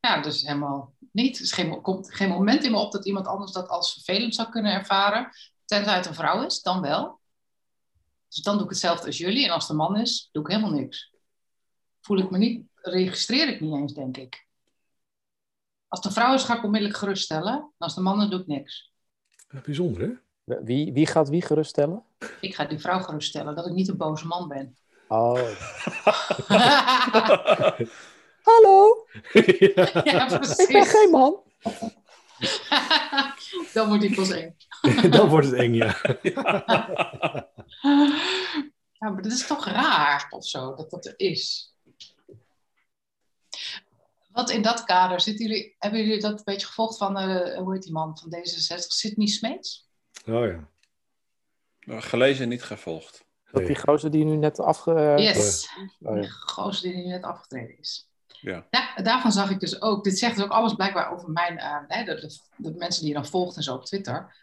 Ja, 0.00 0.22
dus 0.22 0.42
helemaal 0.42 0.93
niet. 1.14 1.36
Er 1.36 1.42
is 1.42 1.52
geen, 1.52 1.80
komt 1.80 2.14
geen 2.14 2.28
moment 2.28 2.64
in 2.64 2.70
me 2.70 2.78
op 2.78 2.92
dat 2.92 3.06
iemand 3.06 3.26
anders 3.26 3.52
dat 3.52 3.68
als 3.68 3.92
vervelend 3.92 4.34
zou 4.34 4.48
kunnen 4.48 4.72
ervaren. 4.72 5.30
Tenzij 5.64 5.94
het 5.94 6.06
een 6.06 6.14
vrouw 6.14 6.46
is, 6.46 6.62
dan 6.62 6.80
wel. 6.80 7.20
Dus 8.28 8.42
dan 8.42 8.54
doe 8.54 8.64
ik 8.64 8.70
hetzelfde 8.70 9.06
als 9.06 9.18
jullie. 9.18 9.44
En 9.44 9.50
als 9.50 9.62
het 9.62 9.70
een 9.70 9.76
man 9.76 9.96
is, 9.96 10.28
doe 10.32 10.42
ik 10.42 10.48
helemaal 10.48 10.70
niks. 10.70 11.12
Voel 12.00 12.18
ik 12.18 12.30
me 12.30 12.38
niet, 12.38 12.66
registreer 12.74 13.48
ik 13.48 13.60
niet 13.60 13.74
eens, 13.74 13.94
denk 13.94 14.16
ik. 14.16 14.46
Als 15.88 16.04
het 16.04 16.04
een 16.04 16.22
vrouw 16.22 16.34
is, 16.34 16.44
ga 16.44 16.56
ik 16.56 16.64
onmiddellijk 16.64 16.98
geruststellen. 16.98 17.52
En 17.52 17.72
als 17.78 17.94
het 17.94 17.96
een 17.96 18.10
man 18.10 18.22
is, 18.22 18.28
doe 18.28 18.40
ik 18.40 18.46
niks. 18.46 18.92
Bijzonder, 19.64 20.02
hè? 20.02 20.62
Wie, 20.62 20.92
wie 20.92 21.06
gaat 21.06 21.28
wie 21.28 21.42
geruststellen? 21.42 22.04
Ik 22.40 22.54
ga 22.54 22.64
die 22.64 22.78
vrouw 22.78 23.00
geruststellen 23.00 23.54
dat 23.54 23.66
ik 23.66 23.72
niet 23.72 23.88
een 23.88 23.96
boze 23.96 24.26
man 24.26 24.48
ben. 24.48 24.76
Oh. 25.08 25.34
Hallo, 28.42 29.03
ja, 30.04 30.26
precies. 30.26 30.56
ik 30.56 30.72
ben 30.72 30.86
geen 30.86 31.10
man. 31.10 31.42
Dan 33.72 33.88
moet 33.88 34.02
ik 34.02 34.14
pas 34.14 34.30
één. 34.30 34.56
Dan 35.10 35.28
wordt 35.28 35.46
het 35.46 35.56
eng, 35.56 35.74
ja. 35.74 35.96
Ja, 38.92 39.10
maar 39.10 39.22
dat 39.22 39.32
is 39.32 39.46
toch 39.46 39.66
raar 39.66 40.26
of 40.30 40.46
zo, 40.46 40.74
dat 40.74 40.90
dat 40.90 41.06
er 41.06 41.14
is. 41.16 41.74
Wat 44.32 44.50
in 44.50 44.62
dat 44.62 44.84
kader, 44.84 45.20
zitten 45.20 45.46
jullie, 45.46 45.74
hebben 45.78 46.00
jullie 46.00 46.20
dat 46.20 46.38
een 46.38 46.44
beetje 46.44 46.66
gevolgd 46.66 46.96
van, 46.96 47.18
eh, 47.18 47.58
hoe 47.58 47.72
heet 47.72 47.82
die 47.82 47.92
man 47.92 48.18
van 48.18 48.34
D66, 48.34 48.86
Sidney 48.86 49.26
Smeets? 49.26 49.88
Oh 50.26 50.46
ja. 50.46 50.68
Gelezen 52.00 52.42
en 52.42 52.48
niet 52.48 52.62
gevolgd. 52.62 53.24
Dat 53.50 53.66
die 53.66 53.78
gozer 53.78 54.10
die 54.10 54.24
nu 54.24 54.36
net 54.36 54.60
afge... 54.60 55.14
Yes, 55.16 55.68
Oh, 56.00 56.14
die 56.14 56.30
gozer 56.30 56.82
die 56.82 56.96
nu 56.96 57.06
net 57.06 57.22
afgetreden 57.22 57.78
is. 57.78 58.08
Ja. 58.44 58.66
Ja, 58.70 59.02
daarvan 59.02 59.32
zag 59.32 59.50
ik 59.50 59.60
dus 59.60 59.82
ook, 59.82 60.04
dit 60.04 60.18
zegt 60.18 60.36
dus 60.36 60.44
ook 60.44 60.50
alles 60.50 60.74
blijkbaar 60.74 61.12
over 61.12 61.30
mijn, 61.30 61.58
eh, 61.58 61.76
hè, 61.88 62.04
de, 62.04 62.14
de, 62.14 62.38
de 62.56 62.74
mensen 62.76 63.00
die 63.00 63.12
je 63.12 63.18
dan 63.18 63.26
volgt 63.26 63.56
en 63.56 63.62
zo 63.62 63.74
op 63.74 63.84
Twitter. 63.84 64.36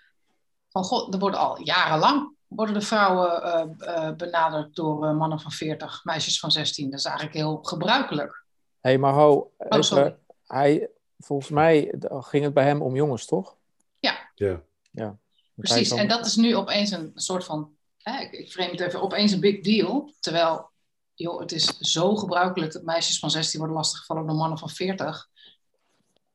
Van 0.69 0.83
god, 0.83 1.13
er 1.13 1.19
worden 1.19 1.39
al 1.39 1.61
jarenlang 1.61 2.35
worden 2.47 2.73
de 2.73 2.81
vrouwen 2.81 3.43
eh, 3.43 3.63
eh, 3.79 4.15
benaderd 4.15 4.75
door 4.75 5.15
mannen 5.15 5.39
van 5.39 5.51
40, 5.51 6.03
meisjes 6.03 6.39
van 6.39 6.51
16. 6.51 6.89
Dat 6.89 6.99
is 6.99 7.05
eigenlijk 7.05 7.35
heel 7.35 7.59
gebruikelijk. 7.61 8.43
Hé, 8.79 8.89
hey, 8.89 8.97
maar 8.97 9.13
ho, 9.13 9.51
Oh, 9.57 10.07
hij, 10.47 10.89
volgens 11.19 11.49
mij 11.49 11.93
ging 12.09 12.43
het 12.43 12.53
bij 12.53 12.65
hem 12.65 12.81
om 12.81 12.95
jongens, 12.95 13.25
toch? 13.25 13.55
Ja. 13.99 15.03
Want 15.03 15.67
hij 15.69 15.77
Precies, 15.77 15.89
dan- 15.89 15.97
en 15.97 16.07
dat 16.07 16.25
is 16.25 16.35
nu 16.35 16.55
opeens 16.55 16.91
een 16.91 17.11
soort 17.15 17.43
van, 17.43 17.75
hè, 17.97 18.21
ik, 18.21 18.31
ik 18.31 18.51
frame 18.51 18.71
het 18.71 18.79
even, 18.79 19.01
opeens 19.01 19.31
een 19.31 19.39
big 19.39 19.61
deal. 19.61 20.13
Terwijl, 20.19 20.70
joh, 21.13 21.39
het 21.39 21.51
is 21.51 21.77
zo 21.77 22.15
gebruikelijk 22.15 22.71
dat 22.71 22.83
meisjes 22.83 23.19
van 23.19 23.31
16 23.31 23.59
worden 23.59 23.77
lastiggevallen 23.77 24.27
door 24.27 24.35
mannen 24.35 24.57
van 24.57 24.69
40. 24.69 25.29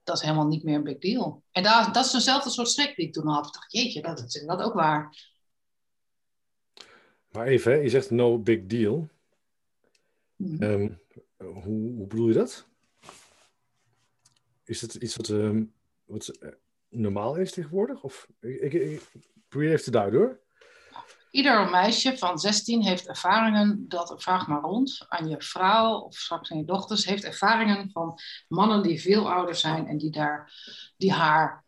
Dat 0.02 0.16
is 0.16 0.22
helemaal 0.22 0.46
niet 0.46 0.62
meer 0.62 0.74
een 0.74 0.82
big 0.82 0.98
deal. 0.98 1.42
En 1.52 1.62
daar, 1.62 1.92
dat 1.92 2.04
is 2.04 2.10
dezelfde 2.10 2.50
soort 2.50 2.68
schrik 2.68 2.96
die 2.96 3.06
ik 3.06 3.12
toen 3.12 3.26
had. 3.26 3.46
Ik 3.46 3.52
dacht, 3.52 3.72
jeetje, 3.72 4.02
dat 4.02 4.24
is 4.24 4.34
inderdaad 4.34 4.66
ook 4.66 4.74
waar. 4.74 5.34
Maar 7.30 7.46
even, 7.46 7.72
hè, 7.72 7.78
je 7.78 7.88
zegt 7.88 8.10
no 8.10 8.38
big 8.38 8.66
deal. 8.66 9.08
Hm. 10.36 10.62
Ehm, 10.62 10.92
hoe, 11.36 11.92
hoe 11.94 12.06
bedoel 12.06 12.28
je 12.28 12.34
dat? 12.34 12.66
Is 14.64 14.80
het 14.80 14.94
iets 14.94 15.16
wat, 15.16 15.28
ehm, 15.28 15.64
wat 16.04 16.28
eh, 16.28 16.48
normaal 16.88 17.36
is 17.36 17.52
tegenwoordig? 17.52 18.02
Of, 18.02 18.28
ik, 18.40 18.60
ik, 18.60 18.72
ik 18.72 19.02
probeer 19.48 19.70
even 19.70 19.84
te 19.84 19.90
duiden 19.90 20.20
hoor. 20.20 20.40
Ieder 21.30 21.70
meisje 21.70 22.18
van 22.18 22.38
16 22.38 22.82
heeft 22.82 23.06
ervaringen, 23.08 23.88
dat 23.88 24.14
vraag 24.16 24.46
maar 24.46 24.60
rond 24.60 25.04
aan 25.08 25.28
je 25.28 25.42
vrouw 25.42 25.98
of 25.98 26.14
straks 26.16 26.50
aan 26.50 26.58
je 26.58 26.64
dochters, 26.64 27.04
heeft 27.04 27.24
ervaringen 27.24 27.90
van 27.90 28.18
mannen 28.48 28.82
die 28.82 29.00
veel 29.00 29.32
ouder 29.32 29.54
zijn 29.54 29.86
en 29.86 29.98
die, 29.98 30.10
daar, 30.10 30.52
die 30.96 31.12
haar, 31.12 31.64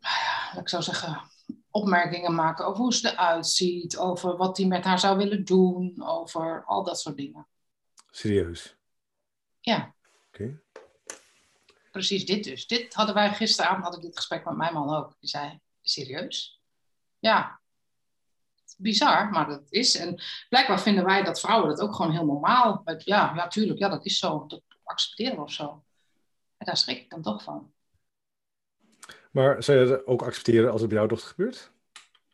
nou 0.00 0.60
ik 0.60 0.68
zo 0.68 0.80
zeggen, 0.80 1.30
opmerkingen 1.70 2.34
maken 2.34 2.66
over 2.66 2.80
hoe 2.80 2.94
ze 2.94 3.12
eruit 3.12 3.46
ziet, 3.46 3.96
over 3.96 4.36
wat 4.36 4.56
hij 4.56 4.66
met 4.66 4.84
haar 4.84 4.98
zou 4.98 5.16
willen 5.16 5.44
doen, 5.44 6.02
over 6.02 6.64
al 6.64 6.84
dat 6.84 7.00
soort 7.00 7.16
dingen. 7.16 7.46
Serieus. 8.10 8.76
Ja, 9.60 9.94
Oké. 10.28 10.60
precies 11.90 12.26
dit 12.26 12.44
dus. 12.44 12.66
Dit 12.66 12.94
hadden 12.94 13.14
wij 13.14 13.34
gisteravond, 13.34 13.84
had 13.84 13.96
ik 13.96 14.02
dit 14.02 14.16
gesprek 14.16 14.44
met 14.44 14.56
mijn 14.56 14.74
man 14.74 14.96
ook. 14.96 15.16
Die 15.20 15.28
zei, 15.28 15.60
serieus? 15.82 16.60
Ja. 17.18 17.59
Bizar, 18.80 19.30
maar 19.30 19.46
dat 19.48 19.62
is. 19.68 19.96
En 19.96 20.22
blijkbaar 20.48 20.80
vinden 20.80 21.04
wij 21.04 21.22
dat 21.22 21.40
vrouwen 21.40 21.68
dat 21.68 21.80
ook 21.80 21.94
gewoon 21.94 22.12
heel 22.12 22.24
normaal. 22.24 22.82
Ja, 22.84 23.32
ja, 23.34 23.48
tuurlijk, 23.48 23.78
ja, 23.78 23.88
dat 23.88 24.04
is 24.04 24.18
zo. 24.18 24.44
Dat 24.46 24.62
accepteren 24.84 25.36
we 25.36 25.42
of 25.42 25.52
zo. 25.52 25.84
En 26.56 26.66
daar 26.66 26.76
schrik 26.76 26.98
ik 26.98 27.10
dan 27.10 27.22
toch 27.22 27.42
van. 27.42 27.72
Maar 29.30 29.62
zou 29.62 29.78
je 29.78 29.86
dat 29.86 30.06
ook 30.06 30.22
accepteren 30.22 30.70
als 30.72 30.80
het 30.80 30.90
bij 30.90 30.98
jouw 30.98 31.06
dochter 31.08 31.28
gebeurt? 31.28 31.70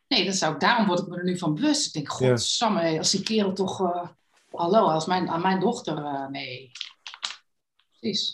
Nee, 0.07 0.25
dat 0.25 0.35
zou 0.35 0.53
ik, 0.53 0.59
daarom 0.59 0.85
word 0.87 0.99
ik 0.99 1.07
me 1.07 1.17
er 1.17 1.23
nu 1.23 1.37
van 1.37 1.53
bewust. 1.53 1.85
Ik 1.87 1.93
denk, 1.93 2.19
Ja. 2.19 2.27
godsamme, 2.29 2.81
hé, 2.81 2.97
als 2.97 3.11
die 3.11 3.23
kerel 3.23 3.53
toch... 3.53 3.81
eh, 3.81 4.07
hallo, 4.51 4.87
als 4.87 5.05
mijn, 5.05 5.29
aan 5.29 5.41
mijn 5.41 5.59
dochter, 5.59 5.97
eh, 5.97 6.27
nee. 6.27 6.71
Precies. 7.99 8.31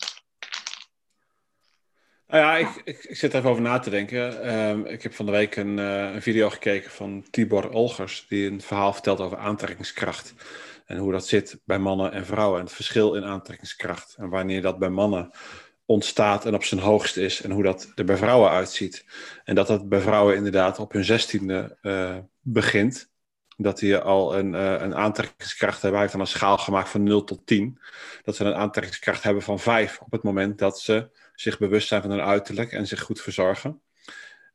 Nou 2.34 2.46
ja, 2.46 2.58
ik, 2.58 2.82
ik, 2.84 3.04
ik 3.04 3.18
zit 3.18 3.34
even 3.34 3.50
over 3.50 3.62
na 3.62 3.80
te 3.80 3.90
denken. 3.90 4.44
Ehm, 4.44 4.86
ik 4.86 5.04
heb 5.04 5.14
van 5.14 5.26
de 5.26 5.32
week 5.32 5.56
een, 5.56 5.80
eh, 5.80 6.14
een 6.14 6.22
video 6.22 6.50
gekeken 6.50 6.92
van 6.92 7.26
Tibor 7.30 7.70
Olgers, 7.70 8.26
die 8.30 8.52
een 8.52 8.62
verhaal 8.62 8.94
vertelt 8.94 9.20
over 9.20 9.38
aantrekkingskracht. 9.38 10.34
En 10.86 10.98
hoe 10.98 11.12
dat 11.12 11.28
zit 11.28 11.60
bij 11.66 11.80
mannen 11.80 12.12
en 12.12 12.26
vrouwen. 12.26 12.60
En 12.60 12.66
het 12.66 12.74
verschil 12.74 13.16
in 13.16 13.24
aantrekkingskracht. 13.24 14.16
En 14.18 14.30
wanneer 14.30 14.62
dat 14.62 14.80
bij 14.80 14.90
mannen 14.90 15.32
ontstaat 15.86 16.46
en 16.46 16.56
op 16.56 16.64
zijn 16.64 16.82
hoogst 16.82 17.18
is 17.18 17.42
en 17.42 17.52
hoe 17.52 17.64
dat 17.64 17.92
er 17.96 18.06
bij 18.06 18.18
vrouwen 18.18 18.50
uitziet. 18.50 19.06
En 19.44 19.56
dat 19.56 19.68
dat 19.68 19.90
bij 19.90 20.00
vrouwen 20.00 20.36
inderdaad 20.36 20.80
op 20.80 20.92
hun 20.92 21.04
zestiende 21.04 21.78
uh, 21.82 22.18
begint. 22.40 23.12
Dat 23.58 23.80
die 23.80 23.98
al 23.98 24.38
een, 24.38 24.54
uh, 24.54 24.72
een 24.72 24.96
aantrekkingskracht 24.96 25.82
hebben. 25.82 25.92
Hij 25.92 26.00
heeft 26.00 26.12
dan 26.12 26.22
een 26.22 26.28
schaal 26.28 26.58
gemaakt 26.58 26.90
van 26.90 27.04
0 27.04 27.24
tot 27.24 27.46
10. 27.46 27.80
Dat 28.24 28.36
ze 28.36 28.44
een 28.44 28.54
aantrekkingskracht 28.54 29.24
hebben 29.24 29.44
van 29.44 29.60
5 29.60 30.00
op 30.00 30.12
het 30.12 30.24
moment 30.24 30.58
dat 30.58 30.80
ze 30.80 31.10
zich 31.34 31.58
bewust 31.58 31.88
zijn 31.88 32.02
van 32.02 32.12
hun 32.12 32.22
uiterlijk 32.22 32.72
en 32.72 32.88
zich 32.88 33.02
goed 33.02 33.22
verzorgen. 33.22 33.82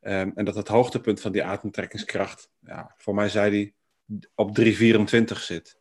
Um, 0.01 0.31
en 0.35 0.45
dat 0.45 0.55
het 0.55 0.67
hoogtepunt 0.67 1.21
van 1.21 1.31
die 1.31 1.43
aantrekkingskracht, 1.43 2.51
ja, 2.59 2.93
voor 2.97 3.15
mij 3.15 3.29
zei 3.29 3.51
hij, 3.51 3.73
op 4.35 4.59
3,24 4.59 4.63
zit. 5.37 5.77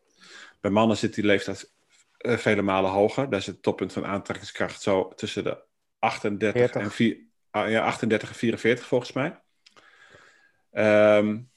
Bij 0.60 0.70
mannen 0.70 0.96
zit 0.96 1.14
die 1.14 1.24
leeftijd 1.24 1.72
uh, 2.18 2.36
vele 2.36 2.62
malen 2.62 2.90
hoger. 2.90 3.30
Daar 3.30 3.38
is 3.38 3.46
het 3.46 3.62
toppunt 3.62 3.92
van 3.92 4.06
aantrekkingskracht 4.06 4.82
zo 4.82 5.12
tussen 5.14 5.44
de 5.44 5.62
38 5.98 6.82
en, 6.82 6.90
4, 6.90 7.16
uh, 7.52 7.70
ja, 7.70 7.84
38 7.84 8.28
en 8.28 8.34
44 8.34 8.86
volgens 8.86 9.12
mij. 9.12 9.40
Um, 10.72 11.50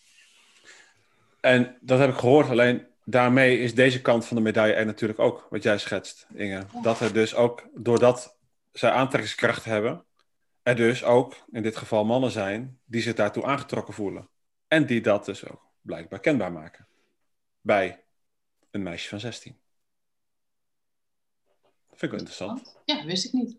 en 1.42 1.78
dat 1.82 2.00
heb 2.00 2.10
ik 2.10 2.18
gehoord, 2.18 2.50
alleen 2.50 2.88
daarmee 3.06 3.60
is 3.60 3.76
deze 3.76 4.02
kant 4.02 4.26
van 4.26 4.38
de 4.38 4.44
medaille 4.44 4.74
er 4.74 4.86
natuurlijk 4.86 5.20
ook, 5.20 5.48
wat 5.50 5.64
jij 5.64 5.78
schetst, 5.78 6.28
Inge. 6.34 6.66
Dat 6.82 7.00
er 7.00 7.14
dus 7.14 7.36
ook, 7.36 7.70
doordat 7.74 8.40
zij 8.72 8.92
aantrekkingskracht 8.92 9.66
hebben, 9.66 10.06
er 10.64 10.76
dus 10.76 11.04
ook 11.04 11.36
in 11.52 11.64
dit 11.64 11.78
geval 11.78 12.06
mannen 12.06 12.32
zijn 12.32 12.80
die 12.86 13.02
zich 13.02 13.16
daartoe 13.16 13.46
aangetrokken 13.46 13.94
voelen. 13.94 14.30
En 14.68 14.86
die 14.86 15.02
dat 15.02 15.26
dus 15.26 15.48
ook 15.50 15.72
blijkbaar 15.82 16.20
kenbaar 16.20 16.52
maken. 16.52 16.88
Bij 17.62 18.06
een 18.72 18.84
meisje 18.84 19.10
van 19.10 19.20
16. 19.20 19.60
Dat 21.90 22.00
vind 22.00 22.02
ik 22.02 22.10
wel 22.10 22.20
interessant. 22.20 22.82
Ja, 22.86 23.06
wist 23.06 23.26
ik 23.26 23.32
niet. 23.32 23.58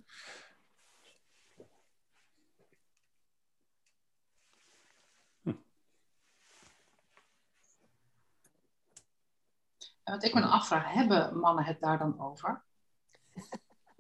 Hm. 5.43 5.49
En 10.05 10.13
wat 10.13 10.25
ik 10.25 10.35
me 10.35 10.41
dan 10.41 10.51
afvraag, 10.51 10.93
hebben 10.93 11.39
mannen 11.39 11.65
het 11.65 11.81
daar 11.81 11.99
dan 11.99 12.21
over? 12.21 12.63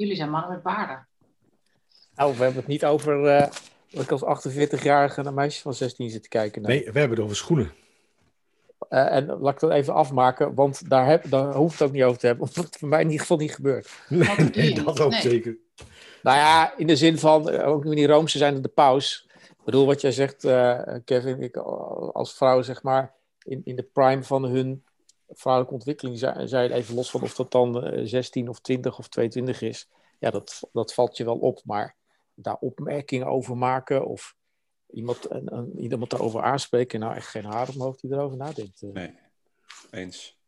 Jullie 0.03 0.17
zijn 0.17 0.31
mannen 0.31 0.51
met 0.51 0.62
baarden. 0.62 1.07
Nou, 2.15 2.33
we 2.37 2.43
hebben 2.43 2.61
het 2.61 2.67
niet 2.67 2.85
over 2.85 3.25
uh, 3.25 3.47
dat 3.91 4.03
ik 4.03 4.11
als 4.11 4.49
48-jarige 4.49 5.23
naar 5.23 5.35
meisjes 5.35 5.62
van 5.62 5.75
16 5.75 6.11
zit 6.11 6.23
te 6.23 6.29
kijken. 6.29 6.62
Nee, 6.62 6.79
we 6.93 6.99
hebben 6.99 7.17
het 7.17 7.21
over 7.21 7.37
schoenen. 7.37 7.73
Uh, 8.91 9.12
en 9.12 9.27
laat 9.27 9.55
ik 9.55 9.61
dat 9.61 9.71
even 9.71 9.95
afmaken, 9.95 10.55
want 10.55 10.91
daar, 10.91 11.07
heb, 11.07 11.31
daar 11.31 11.55
hoeft 11.55 11.79
het 11.79 11.88
ook 11.88 11.95
niet 11.95 12.03
over 12.03 12.19
te 12.19 12.27
hebben, 12.27 12.45
omdat 12.49 12.65
het 12.65 12.77
voor 12.77 12.88
mij 12.88 13.01
in 13.01 13.07
ieder 13.07 13.21
geval 13.21 13.37
niet 13.37 13.55
gebeurt. 13.55 13.91
Nee, 14.09 14.37
nee 14.55 14.85
dat 14.85 15.01
ook 15.01 15.11
nee. 15.11 15.21
zeker. 15.21 15.57
Nou 16.23 16.37
ja, 16.37 16.77
in 16.77 16.87
de 16.87 16.97
zin 16.97 17.19
van, 17.19 17.51
ook 17.51 17.85
in 17.85 17.91
die 17.91 18.07
Roomse 18.07 18.38
zijn 18.38 18.62
de 18.62 18.69
paus. 18.69 19.29
Ik 19.49 19.65
bedoel, 19.65 19.87
wat 19.87 20.01
jij 20.01 20.12
zegt, 20.12 20.45
uh, 20.45 20.81
Kevin, 21.05 21.43
ik, 21.43 21.57
als 21.57 22.35
vrouw 22.35 22.62
zeg 22.62 22.83
maar, 22.83 23.15
in, 23.43 23.61
in 23.65 23.77
de 23.77 23.88
prime 23.93 24.23
van 24.23 24.45
hun 24.45 24.85
vrouwelijke 25.35 25.75
ontwikkeling, 25.75 26.18
zijn 26.49 26.71
even 26.71 26.95
los 26.95 27.11
van 27.11 27.23
of 27.23 27.35
dat 27.35 27.51
dan 27.51 28.01
16 28.09 28.49
of 28.49 28.61
20 28.61 28.99
of 28.99 29.09
22 29.09 29.62
is. 29.62 29.88
Ja, 30.18 30.31
dat, 30.31 30.68
dat 30.73 30.95
valt 30.95 31.16
je 31.16 31.25
wel 31.25 31.38
op, 31.38 31.61
maar 31.64 31.97
daar 32.35 32.57
opmerkingen 32.57 33.27
over 33.27 33.57
maken 33.57 34.07
of 34.07 34.37
iemand, 34.90 35.31
een, 35.31 35.55
een, 35.57 35.79
iemand 35.79 36.11
daarover 36.11 36.42
aanspreken. 36.42 37.01
Nou, 37.01 37.14
echt 37.14 37.27
geen 37.27 37.45
haar 37.45 37.68
omhoog 37.68 37.97
die 37.97 38.12
erover 38.12 38.37
nadenkt. 38.37 38.83
Nee, 38.83 39.14
eens. 39.90 40.40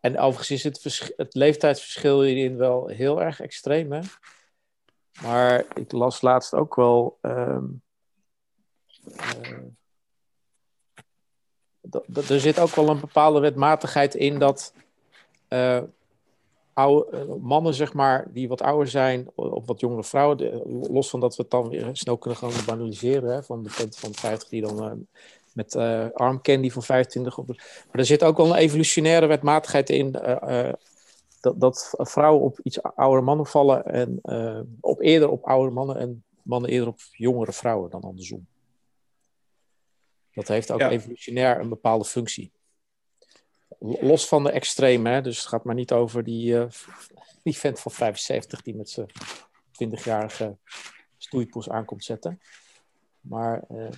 En 0.00 0.18
overigens 0.18 0.50
is 0.50 0.64
het, 0.64 1.12
het 1.16 1.34
leeftijdsverschil 1.34 2.22
hierin 2.22 2.56
wel 2.56 2.86
heel 2.86 3.22
erg 3.22 3.40
extreem. 3.40 3.92
Hè? 3.92 4.00
Maar 5.22 5.64
ik 5.74 5.92
las 5.92 6.20
laatst 6.20 6.54
ook 6.54 6.74
wel. 6.74 7.18
Um, 7.22 7.82
uh, 9.06 9.58
er 12.28 12.40
zit 12.40 12.58
ook 12.60 12.74
wel 12.74 12.88
een 12.88 13.00
bepaalde 13.00 13.40
wetmatigheid 13.40 14.14
in 14.14 14.38
dat 14.38 14.72
uh, 15.48 15.82
oude, 16.72 17.36
mannen, 17.40 17.74
zeg 17.74 17.92
maar, 17.92 18.26
die 18.32 18.48
wat 18.48 18.62
ouder 18.62 18.88
zijn, 18.88 19.28
of 19.34 19.66
wat 19.66 19.80
jongere 19.80 20.04
vrouwen, 20.04 20.62
los 20.90 21.10
van 21.10 21.20
dat 21.20 21.36
we 21.36 21.42
het 21.42 21.50
dan 21.50 21.68
weer 21.68 21.88
snel 21.92 22.16
kunnen 22.16 22.38
gaan 22.38 22.50
banaliseren, 22.66 23.30
hè, 23.30 23.42
van 23.42 23.62
de 23.62 23.70
vent 23.70 23.96
van 23.96 24.14
50 24.14 24.48
die 24.48 24.62
dan 24.62 24.84
uh, 24.84 24.92
met 25.52 25.74
uh, 25.74 26.06
armcandy 26.12 26.70
van 26.70 26.82
25 26.82 27.38
op. 27.38 27.46
Maar 27.46 27.56
er 27.92 28.04
zit 28.04 28.24
ook 28.24 28.36
wel 28.36 28.46
een 28.46 28.54
evolutionaire 28.54 29.26
wetmatigheid 29.26 29.90
in. 29.90 30.12
Dat, 31.40 31.60
dat 31.60 31.94
vrouwen 31.96 32.42
op 32.42 32.60
iets 32.62 32.82
oudere 32.82 33.22
mannen 33.22 33.46
vallen 33.46 33.84
en 33.84 34.20
op 34.80 35.00
eerder 35.00 35.28
op 35.28 35.44
oudere 35.44 35.74
mannen 35.74 35.96
en 35.96 36.24
mannen 36.42 36.70
eerder 36.70 36.88
op 36.88 36.98
jongere 37.12 37.52
vrouwen 37.52 37.90
dan 37.90 38.00
andersom. 38.00 38.46
Dat 40.38 40.48
heeft 40.48 40.70
ook 40.70 40.80
ja. 40.80 40.90
evolutionair 40.90 41.60
een 41.60 41.68
bepaalde 41.68 42.04
functie. 42.04 42.52
Los 43.80 44.28
van 44.28 44.44
de 44.44 44.50
extreme, 44.50 45.10
hè? 45.10 45.20
dus 45.20 45.38
het 45.38 45.46
gaat 45.46 45.64
maar 45.64 45.74
niet 45.74 45.92
over 45.92 46.24
die, 46.24 46.52
uh, 46.52 46.64
die 47.42 47.56
vent 47.56 47.80
van 47.80 47.92
75 47.92 48.62
die 48.62 48.74
met 48.74 48.90
zijn 48.90 49.10
20-jarige 49.84 50.56
stoeipoes 51.16 51.68
aankomt 51.68 52.04
zetten. 52.04 52.40
Maar 53.20 53.64
uh, 53.70 53.88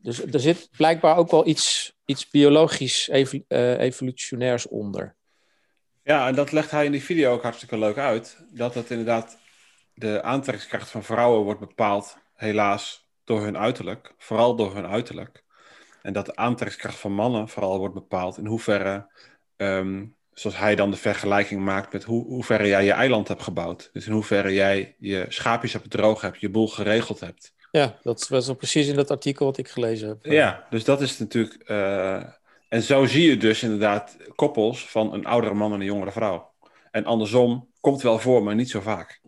dus 0.00 0.22
er 0.24 0.40
zit 0.40 0.68
blijkbaar 0.76 1.16
ook 1.16 1.30
wel 1.30 1.46
iets, 1.46 1.94
iets 2.04 2.30
biologisch 2.30 3.08
uh, 3.08 3.78
evolutionairs 3.78 4.68
onder. 4.68 5.14
Ja, 6.02 6.28
en 6.28 6.34
dat 6.34 6.52
legt 6.52 6.70
hij 6.70 6.84
in 6.84 6.92
die 6.92 7.02
video 7.02 7.32
ook 7.32 7.42
hartstikke 7.42 7.78
leuk 7.78 7.98
uit. 7.98 8.36
Dat 8.50 8.74
het 8.74 8.90
inderdaad 8.90 9.38
de 9.94 10.22
aantrekkingskracht 10.22 10.90
van 10.90 11.04
vrouwen 11.04 11.44
wordt 11.44 11.60
bepaald, 11.60 12.16
helaas, 12.34 13.01
door 13.24 13.42
hun 13.42 13.58
uiterlijk. 13.58 14.14
Vooral 14.18 14.56
door 14.56 14.74
hun 14.74 14.86
uiterlijk. 14.86 15.44
En 16.02 16.12
dat 16.12 16.26
de 16.26 16.36
aantrekkingskracht 16.36 16.98
van 16.98 17.12
mannen 17.12 17.48
vooral 17.48 17.78
wordt 17.78 17.94
bepaald 17.94 18.38
in 18.38 18.46
hoeverre, 18.46 19.06
um, 19.56 20.16
zoals 20.32 20.58
hij 20.58 20.74
dan 20.74 20.90
de 20.90 20.96
vergelijking 20.96 21.60
maakt 21.60 21.92
met 21.92 22.04
hoe, 22.04 22.24
hoeverre 22.24 22.66
jij 22.66 22.84
je 22.84 22.92
eiland 22.92 23.28
hebt 23.28 23.42
gebouwd. 23.42 23.90
Dus 23.92 24.06
in 24.06 24.12
hoeverre 24.12 24.52
jij 24.52 24.96
je 24.98 25.26
schaapjes 25.28 25.72
hebt 25.72 25.90
droog 25.90 26.20
hebt, 26.20 26.40
je 26.40 26.50
boel 26.50 26.68
geregeld 26.68 27.20
hebt. 27.20 27.54
Ja, 27.70 27.98
dat 28.02 28.28
was 28.28 28.46
wel 28.46 28.56
precies 28.56 28.86
in 28.86 28.96
dat 28.96 29.10
artikel 29.10 29.46
wat 29.46 29.58
ik 29.58 29.68
gelezen 29.68 30.08
heb. 30.08 30.24
Ja, 30.24 30.66
dus 30.70 30.84
dat 30.84 31.00
is 31.00 31.18
natuurlijk. 31.18 31.70
Uh, 31.70 32.22
en 32.68 32.82
zo 32.82 33.06
zie 33.06 33.28
je 33.28 33.36
dus 33.36 33.62
inderdaad 33.62 34.16
koppels 34.34 34.88
van 34.88 35.12
een 35.12 35.26
oudere 35.26 35.54
man 35.54 35.72
en 35.72 35.80
een 35.80 35.86
jongere 35.86 36.12
vrouw. 36.12 36.52
En 36.90 37.04
andersom 37.04 37.68
komt 37.80 38.02
wel 38.02 38.18
voor, 38.18 38.42
maar 38.42 38.54
niet 38.54 38.70
zo 38.70 38.80
vaak. 38.80 39.20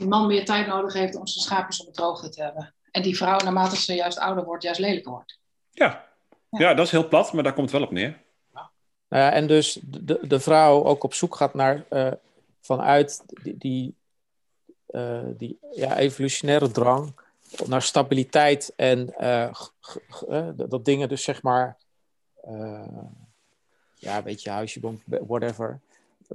Die 0.00 0.08
man 0.08 0.26
meer 0.26 0.44
tijd 0.44 0.66
nodig 0.66 0.92
heeft 0.92 1.16
om 1.16 1.26
zijn 1.26 1.44
schaapjes 1.44 1.80
op 1.80 1.86
het 1.86 1.94
droogte 1.94 2.28
te 2.28 2.42
hebben. 2.42 2.74
En 2.90 3.02
die 3.02 3.16
vrouw, 3.16 3.38
naarmate 3.38 3.76
ze 3.76 3.94
juist 3.94 4.18
ouder 4.18 4.44
wordt, 4.44 4.62
juist 4.62 4.80
lelijker 4.80 5.10
wordt. 5.10 5.38
Ja. 5.70 6.06
ja. 6.50 6.58
Ja. 6.58 6.74
dat 6.74 6.86
is 6.86 6.92
heel 6.92 7.08
plat, 7.08 7.32
maar 7.32 7.42
daar 7.42 7.52
komt 7.52 7.70
het 7.70 7.78
wel 7.78 7.88
op 7.88 7.94
neer. 7.94 8.20
Ja. 8.54 8.70
Nou 9.08 9.24
ja, 9.24 9.32
en 9.32 9.46
dus 9.46 9.78
de, 9.82 10.18
de 10.22 10.40
vrouw 10.40 10.84
ook 10.84 11.04
op 11.04 11.14
zoek 11.14 11.36
gaat 11.36 11.54
naar, 11.54 11.84
uh, 11.90 12.12
vanuit 12.60 13.22
die, 13.42 13.58
die, 13.58 13.94
uh, 14.90 15.20
die 15.26 15.58
ja, 15.74 15.98
evolutionaire 15.98 16.70
drang 16.70 17.20
naar 17.66 17.82
stabiliteit 17.82 18.72
en 18.76 19.14
uh, 19.18 20.48
dat 20.54 20.84
dingen 20.84 21.08
dus 21.08 21.22
zeg 21.22 21.42
maar, 21.42 21.76
ja, 23.94 24.22
weet 24.22 24.42
je, 24.42 24.50
huisje, 24.50 24.80
whatever. 25.04 25.80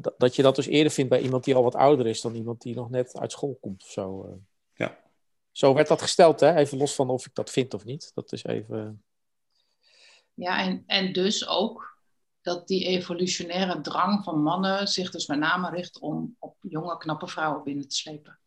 Dat, 0.02 0.14
dat 0.18 0.36
je 0.36 0.42
dat 0.42 0.56
dus 0.56 0.66
eerder 0.66 0.92
vindt 0.92 1.10
bij 1.10 1.22
iemand 1.22 1.44
die 1.44 1.56
al 1.56 1.64
wat 1.64 1.76
ouder 1.76 2.08
is 2.08 2.22
dan 2.22 2.36
iemand 2.36 2.62
die 2.62 2.76
nog 2.76 2.90
net 2.90 3.18
uit 3.18 3.32
school 3.32 3.58
komt 3.62 3.84
of 3.84 3.90
zo. 3.90 4.40
Ja. 4.74 5.00
Zo 5.52 5.74
werd 5.74 5.88
dat 5.88 6.02
gesteld, 6.02 6.40
hè? 6.40 6.56
even 6.56 6.78
los 6.78 6.96
van 6.96 7.10
of 7.10 7.26
ik 7.26 7.36
dat 7.36 7.50
vind 7.50 7.74
of 7.74 7.86
niet. 7.86 8.12
Dat 8.14 8.32
is 8.32 8.44
even. 8.44 9.04
Ja, 10.34 10.64
en, 10.64 10.84
en 10.86 11.14
dus 11.14 11.48
ook 11.48 12.00
dat 12.42 12.68
die 12.68 12.86
evolutionaire 12.86 13.82
drang 13.82 14.24
van 14.24 14.42
mannen 14.42 14.88
zich 14.88 15.12
dus 15.12 15.28
met 15.28 15.40
name 15.40 15.70
richt 15.70 16.00
om 16.00 16.36
op 16.40 16.58
jonge, 16.62 16.98
knappe 16.98 17.28
vrouwen 17.28 17.64
binnen 17.64 17.88
te 17.88 17.96
slepen. 17.96 18.40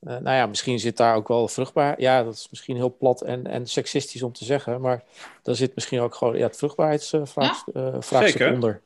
Uh, 0.00 0.16
nou 0.16 0.36
ja, 0.36 0.46
misschien 0.46 0.78
zit 0.78 0.96
daar 0.96 1.14
ook 1.14 1.28
wel 1.28 1.48
vruchtbaar. 1.48 2.00
Ja, 2.00 2.22
dat 2.22 2.34
is 2.34 2.48
misschien 2.50 2.76
heel 2.76 2.96
plat 2.96 3.22
en, 3.22 3.46
en 3.46 3.66
seksistisch 3.66 4.22
om 4.22 4.32
te 4.32 4.44
zeggen, 4.44 4.80
maar 4.80 5.04
daar 5.42 5.54
zit 5.54 5.74
misschien 5.74 6.00
ook 6.00 6.14
gewoon 6.14 6.36
ja, 6.36 6.46
het 6.46 6.56
vruchtbaarheidsvraagstuk 6.56 7.74
ja? 7.74 7.92
uh, 7.92 8.00
vraagstuk 8.00 8.52
onder 8.52 8.82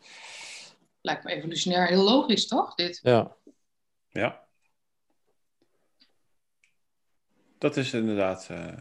lijkt 1.04 1.24
me 1.24 1.30
evolutionair 1.30 1.86
heel 1.86 2.02
logisch, 2.02 2.46
toch? 2.46 2.74
Dit? 2.74 3.00
Ja. 3.02 3.36
Ja. 4.08 4.42
Dat 7.58 7.76
is 7.76 7.92
inderdaad 7.92 8.48
uh, 8.50 8.78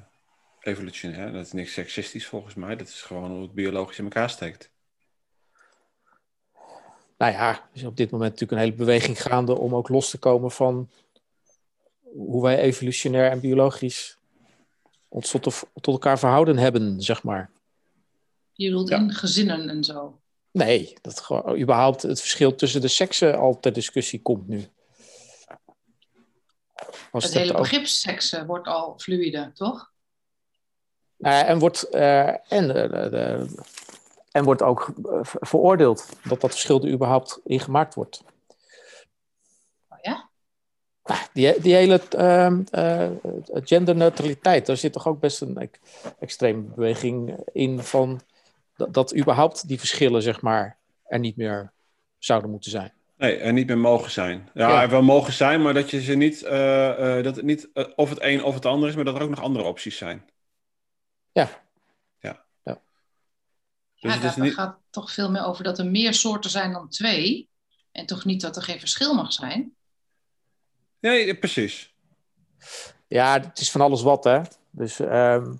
evolutionair. 0.60 1.32
Dat 1.32 1.46
is 1.46 1.52
niks 1.52 1.74
seksistisch 1.74 2.28
volgens 2.28 2.54
mij. 2.54 2.76
Dat 2.76 2.88
is 2.88 3.02
gewoon 3.02 3.32
hoe 3.32 3.42
het 3.42 3.54
biologisch 3.54 3.98
in 3.98 4.04
elkaar 4.04 4.30
steekt. 4.30 4.72
Nou 7.18 7.32
ja, 7.32 7.50
er 7.50 7.70
is 7.74 7.84
op 7.84 7.98
dit 7.98 8.12
moment 8.12 8.32
natuurlijk 8.32 8.60
een 8.60 8.68
hele 8.68 8.86
beweging 8.86 9.22
gaande 9.22 9.58
om 9.58 9.76
ook 9.76 9.90
los 9.90 10.10
te 10.10 10.18
komen 10.18 10.52
van 10.52 10.90
hoe 12.16 12.42
wij 12.42 12.58
evolutionair 12.60 13.32
en 13.32 13.40
biologisch 13.40 14.18
ons 15.10 15.30
tot, 15.32 15.44
tot 15.74 15.94
elkaar 15.94 16.20
verhouden 16.20 16.58
hebben, 16.58 17.02
zeg 17.02 17.24
maar. 17.24 17.52
Je 18.54 18.70
bedoelt 18.70 18.90
Ja. 18.90 18.98
in 18.98 19.12
gezinnen 19.14 19.70
en 19.70 19.84
zo. 19.84 20.20
Nee, 20.52 20.94
dat 21.02 21.20
gewoon 21.20 21.58
überhaupt 21.60 22.02
het 22.02 22.20
verschil 22.20 22.56
tussen 22.56 22.82
de 22.82 22.88
seksen 22.88 23.38
al 23.38 23.60
ter 23.60 23.74
discussie 23.74 24.22
komt 24.22 24.48
nu. 24.48 24.68
Als 27.12 27.24
Het 27.24 27.34
het 27.34 27.42
hele 27.44 27.54
begrip 27.58 27.86
seks 27.86 28.34
eh, 28.34 28.46
wordt 28.46 28.68
al 28.68 28.94
fluide, 29.00 29.52
toch? 29.54 29.92
Ja, 31.18 31.46
en, 31.46 31.60
wordt, 31.60 31.84
eh, 31.84 32.52
en, 32.54 32.68
de- 32.68 33.46
en 34.32 34.44
wordt 34.44 34.62
ook 34.62 34.94
eh, 35.06 35.20
ver- 35.22 35.48
veroordeeld 35.48 36.10
dat 36.24 36.42
dat 36.42 36.52
verschil 36.52 36.82
er 36.84 36.92
überhaupt 36.92 37.40
in 37.44 37.60
gemaakt 37.60 37.94
wordt. 37.94 38.24
Ja? 41.04 41.28
Die, 41.34 41.62
die 41.62 41.74
hele 41.74 42.02
ehm, 42.10 42.62
eh, 42.72 43.10
genderneutraliteit, 43.64 44.66
daar 44.66 44.78
zit 44.78 44.94
toch 44.94 45.08
ook 45.08 45.20
best 45.20 45.42
een 45.42 45.58
ex- 45.58 45.80
extreme 46.20 46.62
beweging 46.62 47.38
in 47.52 47.80
van 47.80 48.22
dat, 48.76 48.94
dat 48.94 49.16
überhaupt 49.18 49.68
die 49.68 49.80
verschillen 49.80 50.22
zeg 50.22 50.42
maar 50.42 50.78
er 51.04 51.20
niet 51.20 51.36
meer 51.38 51.72
zouden 52.18 52.50
moeten 52.50 52.72
zijn. 52.72 52.92
Nee, 53.18 53.36
en 53.36 53.54
niet 53.54 53.68
meer 53.68 53.78
mogen 53.78 54.12
zijn. 54.12 54.50
Ja, 54.54 54.70
Ja. 54.70 54.82
er 54.82 54.90
wel 54.90 55.02
mogen 55.02 55.34
zijn, 55.34 55.62
maar 55.62 55.74
dat 55.74 55.90
je 55.90 56.02
ze 56.02 56.14
niet, 56.16 56.44
eh, 56.44 57.18
eh, 57.18 57.24
dat 57.24 57.36
het 57.36 57.46
niet 57.46 57.70
of 57.96 58.10
het 58.10 58.22
een 58.22 58.44
of 58.44 58.54
het 58.54 58.66
ander 58.66 58.90
is, 58.90 58.96
maar 58.96 59.06
dat 59.06 59.16
er 59.16 59.22
ook 59.22 59.30
nog 59.30 59.42
andere 59.42 59.66
opties 59.66 59.98
zijn. 59.98 60.30
Ja. 61.32 61.50
Ja. 62.20 62.44
Ja. 62.64 62.74
Dus 62.74 62.82
ja, 63.96 64.10
het 64.10 64.24
is 64.24 64.36
daar 64.36 64.46
niet, 64.46 64.54
gaat 64.54 64.78
toch 64.90 65.12
veel 65.12 65.32
meer 65.32 65.46
over 65.46 65.64
dat 65.64 65.80
er 65.80 65.86
meer 65.86 66.14
soorten 66.14 66.50
zijn 66.50 66.72
dan 66.72 66.90
twee. 66.90 67.50
En 67.92 68.06
toch 68.06 68.26
niet 68.26 68.42
dat 68.42 68.56
er 68.56 68.62
geen 68.62 68.80
verschil 68.80 69.14
mag 69.14 69.34
zijn. 69.34 69.74
Nee, 71.12 71.38
precies. 71.38 71.96
Ja, 73.08 73.40
het 73.40 73.60
is 73.60 73.72
van 73.72 73.82
alles 73.82 74.02
wat, 74.02 74.24
hè. 74.24 74.42
Dus 74.70 75.00
ehm, 75.00 75.52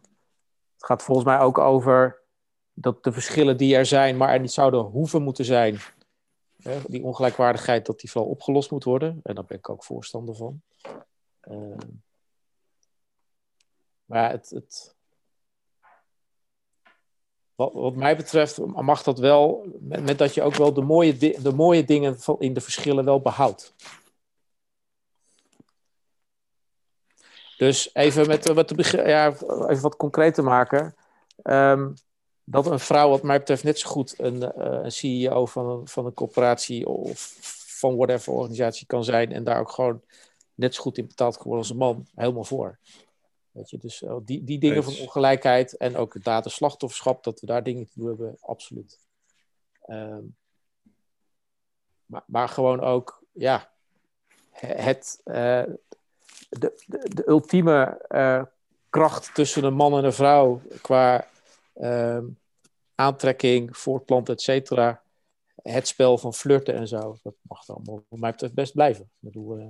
het 0.74 0.86
gaat 0.86 1.04
volgens 1.04 1.28
mij 1.28 1.40
ook 1.40 1.58
over 1.58 2.22
dat 2.74 3.04
de 3.04 3.12
verschillen 3.12 3.58
die 3.58 3.76
er 3.76 3.86
zijn, 3.86 4.18
maar 4.18 4.30
er 4.30 4.40
niet 4.40 4.52
zouden 4.52 4.80
hoeven 4.80 5.22
moeten 5.22 5.46
zijn. 5.46 5.78
Hè, 6.62 6.80
die 6.88 7.04
ongelijkwaardigheid, 7.04 7.86
dat 7.86 8.00
die 8.00 8.12
vooral 8.12 8.30
opgelost 8.30 8.72
moet 8.72 8.84
worden. 8.84 9.20
En 9.24 9.36
daar 9.36 9.46
ben 9.46 9.58
ik 9.58 9.70
ook 9.70 9.84
voorstander 9.84 10.36
van. 10.36 10.62
Ehm, 11.40 11.90
maar 14.06 14.32
het, 14.32 14.50
het, 14.50 14.96
wat, 17.56 17.96
mij 17.96 18.16
betreft 18.16 18.58
mag 18.66 19.04
dat 19.04 19.20
wel, 19.20 19.66
met, 19.80 20.04
met 20.04 20.18
dat 20.18 20.34
je 20.34 20.42
ook 20.42 20.56
wel 20.56 20.74
de 20.74 20.82
mooie, 20.82 21.18
de 21.18 21.54
mooie 21.56 21.84
dingen 21.84 22.18
in 22.40 22.54
de 22.54 22.62
verschillen 22.62 23.06
wel 23.06 23.22
behoudt. 23.22 23.74
Dus 27.64 27.90
even 27.94 28.28
met, 28.28 28.54
met 28.54 28.70
de 28.70 28.76
begri- 28.76 29.08
ja, 29.08 29.28
even 29.28 29.82
wat 29.82 29.96
concreet 29.96 30.34
te 30.34 30.42
maken. 30.42 30.96
Ehm, 31.42 31.92
dat 32.44 32.66
een 32.66 32.80
vrouw, 32.80 33.10
wat 33.10 33.24
mij 33.24 33.38
betreft, 33.40 33.64
net 33.64 33.80
zo 33.80 33.90
goed 33.90 34.20
een, 34.20 34.52
eh, 34.52 34.84
een 34.84 34.92
CEO 34.92 35.46
van 35.46 35.70
een, 35.70 35.88
van 35.88 36.06
een 36.06 36.14
corporatie 36.14 36.88
of 36.88 37.34
van 37.68 37.96
whatever 37.96 38.34
organisatie 38.34 38.86
kan 38.86 39.04
zijn. 39.04 39.32
En 39.32 39.44
daar 39.44 39.60
ook 39.60 39.72
gewoon 39.72 40.02
net 40.56 40.76
zo 40.76 40.82
goed 40.82 40.98
in 40.98 41.08
betaald 41.08 41.36
kan 41.36 41.44
worden 41.44 41.62
als 41.62 41.70
een 41.70 41.78
man. 41.78 42.08
Helemaal 42.16 42.44
voor. 42.44 42.80
Weet 43.52 43.70
je, 43.70 43.78
dus 43.78 44.02
eh, 44.04 44.16
die, 44.22 44.44
die 44.44 44.60
dingen 44.60 44.84
van 44.84 44.98
ongelijkheid 44.98 45.78
en 45.78 45.96
ook 45.96 46.14
het 46.14 46.24
daderslachtofferschap, 46.24 47.24
dat 47.24 47.40
we 47.40 47.46
daar 47.46 47.64
dingen 47.64 47.86
te 47.86 47.92
doen 47.96 48.08
hebben, 48.08 48.38
absoluut. 48.42 49.00
Ehm, 49.82 50.24
maar, 52.06 52.24
maar 52.26 52.50
gewoon 52.50 52.80
ook, 52.82 53.24
ja, 53.32 53.72
het, 54.60 55.22
eh, 55.24 55.64
de, 56.60 56.84
de, 56.86 57.10
de 57.14 57.28
ultieme 57.28 58.06
eh, 58.08 58.44
kracht 58.90 59.34
tussen 59.34 59.64
een 59.64 59.74
man 59.74 59.98
en 59.98 60.04
een 60.04 60.14
vrouw 60.14 60.62
qua 60.82 61.28
ehm, 61.74 62.26
aantrekking, 62.96 63.78
voortplanten, 63.78 64.34
et 64.34 64.42
cetera. 64.42 65.02
Het 65.56 65.88
spel 65.88 66.18
van 66.18 66.34
flirten 66.34 66.76
en 66.76 66.88
zo, 66.88 67.18
dat 67.24 67.36
mag 67.42 67.66
dan 67.66 67.76
allemaal, 67.76 68.06
wat 68.10 68.20
mij 68.20 68.32
betreft 68.32 68.54
best 68.54 68.74
blijven. 68.74 69.04
Ik 69.04 69.12
bedoel, 69.20 69.58
eh, 69.58 69.68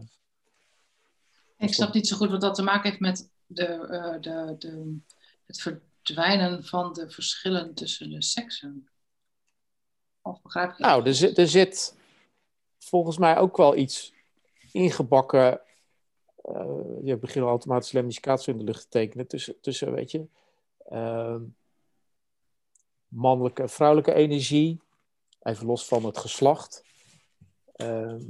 Ik 1.58 1.74
snap 1.74 1.93
niet 1.93 2.08
zo 2.08 2.17
goed 2.17 2.30
wat 2.30 2.41
dat 2.41 2.56
te 2.56 2.63
maken 2.63 2.89
heeft 2.89 3.02
met 3.02 3.30
de, 3.46 3.65
eh, 3.65 4.22
de, 4.22 4.56
de, 4.58 4.98
het 5.46 5.62
verdwijnen 5.62 6.63
van 6.63 6.93
de 6.93 7.10
verschillen 7.10 7.74
tussen 7.74 8.10
de 8.10 8.24
seksen. 8.24 8.89
Of 10.22 10.41
begrijp 10.41 10.72
ik 10.72 10.78
nou, 10.78 11.06
er 11.06 11.15
zit, 11.15 11.38
er 11.38 11.48
zit 11.48 11.96
volgens 12.80 13.17
mij 13.17 13.38
ook 13.38 13.58
wel 13.58 13.76
iets 13.76 14.13
ingebakken. 14.72 15.62
Eh, 16.43 16.65
je 17.03 17.17
begint 17.17 17.43
al 17.43 17.49
automatisch 17.49 17.91
lemnificatie 17.91 18.53
in 18.53 18.60
de 18.60 18.65
lucht 18.65 18.82
te 18.82 18.89
tekenen 18.89 19.27
tussen, 19.27 19.62
tussen 19.62 19.93
weet 19.93 20.12
je, 20.12 20.25
ehm, 20.89 21.41
mannelijke 23.08 23.62
en 23.62 23.69
vrouwelijke 23.69 24.13
energie, 24.13 24.82
even 25.41 25.65
los 25.65 25.88
van 25.88 26.06
het 26.06 26.17
geslacht. 26.17 26.84
Ehm, 27.73 28.21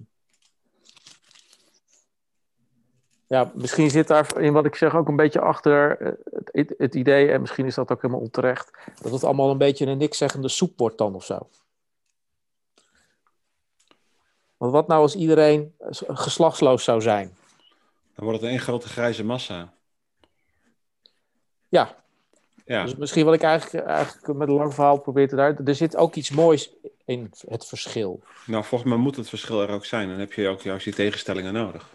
ja, 3.27 3.51
misschien 3.55 3.89
zit 3.89 4.07
daar 4.07 4.41
in 4.41 4.53
wat 4.53 4.65
ik 4.65 4.75
zeg 4.75 4.95
ook 4.95 5.07
een 5.07 5.15
beetje 5.15 5.41
achter 5.41 5.97
eh, 6.01 6.11
het, 6.51 6.73
het 6.77 6.95
idee, 6.95 7.31
en 7.31 7.41
misschien 7.41 7.65
is 7.65 7.75
dat 7.75 7.91
ook 7.91 8.01
helemaal 8.01 8.23
onterecht, 8.23 8.71
dat 9.01 9.11
het 9.11 9.23
allemaal 9.23 9.51
een 9.51 9.57
beetje 9.57 9.85
een 9.85 9.97
nikszeggende 9.97 10.49
soep 10.49 10.79
wordt 10.79 10.97
dan 10.97 11.15
of 11.15 11.23
zo. 11.25 11.47
Want 14.57 14.71
wat 14.71 14.87
nou 14.87 15.01
als 15.01 15.15
iedereen 15.15 15.75
geslachtsloos 16.07 16.83
zou 16.83 17.01
zijn? 17.01 17.35
Dan 18.15 18.25
wordt 18.25 18.41
het 18.41 18.49
één 18.49 18.59
grote 18.59 18.87
grijze 18.87 19.23
massa. 19.23 19.73
Ja, 21.67 22.03
Ja, 22.65 22.83
dus 22.83 22.95
misschien 22.95 23.25
wat 23.25 23.33
ik 23.33 23.41
eigenlijk, 23.41 23.85
eigenlijk 23.85 24.37
met 24.37 24.47
een 24.47 24.53
lang 24.53 24.73
verhaal 24.73 24.99
probeer 24.99 25.27
te 25.27 25.35
duiden. 25.35 25.65
Er 25.65 25.75
zit 25.75 25.95
ook 25.95 26.15
iets 26.15 26.29
moois 26.29 26.73
in 27.05 27.31
het 27.47 27.65
verschil. 27.65 28.21
nou 28.45 28.63
volgens 28.63 28.89
mij 28.89 28.99
moet 28.99 29.15
het 29.15 29.29
verschil 29.29 29.61
er 29.61 29.69
ook 29.69 29.85
zijn. 29.85 30.09
Dan 30.09 30.19
heb 30.19 30.33
je 30.33 30.47
ook 30.47 30.61
juist 30.61 30.83
die 30.83 30.93
tegenstellingen 30.93 31.53
nodig. 31.53 31.89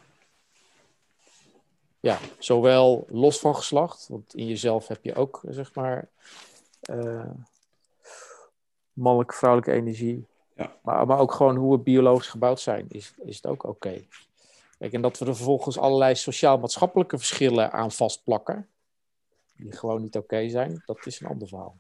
Ja, 2.01 2.19
zowel 2.39 3.07
los 3.11 3.39
van 3.39 3.57
geslacht, 3.57 4.07
want 4.09 4.35
in 4.35 4.47
jezelf 4.47 4.89
heb 4.89 5.05
je 5.05 5.15
ook, 5.15 5.43
zeg 5.49 5.75
maar, 5.75 6.09
eh, 6.81 7.31
mannelijke, 8.93 9.35
vrouwelijke 9.35 9.73
energie. 9.73 10.27
Ja. 10.57 10.77
Maar, 10.83 11.07
maar 11.07 11.19
ook 11.19 11.33
gewoon 11.33 11.57
hoe 11.57 11.77
we 11.77 11.83
biologisch 11.83 12.29
gebouwd 12.29 12.61
zijn, 12.61 12.87
is, 12.89 13.15
is 13.25 13.37
het 13.37 13.47
ook 13.47 13.65
oké. 13.65 14.05
En 14.79 15.03
dat 15.03 15.19
we 15.19 15.27
er 15.27 15.37
vervolgens 15.37 15.79
allerlei 15.79 16.15
sociaal-maatschappelijke 16.15 17.19
verschillen 17.19 17.73
aan 17.73 17.93
vastplakken, 17.93 18.69
die 19.57 19.77
gewoon 19.77 20.03
niet 20.03 20.17
oké 20.17 20.49
zijn, 20.49 20.83
dat 20.87 21.07
is 21.07 21.21
een 21.21 21.29
ander 21.29 21.49
verhaal. 21.49 21.79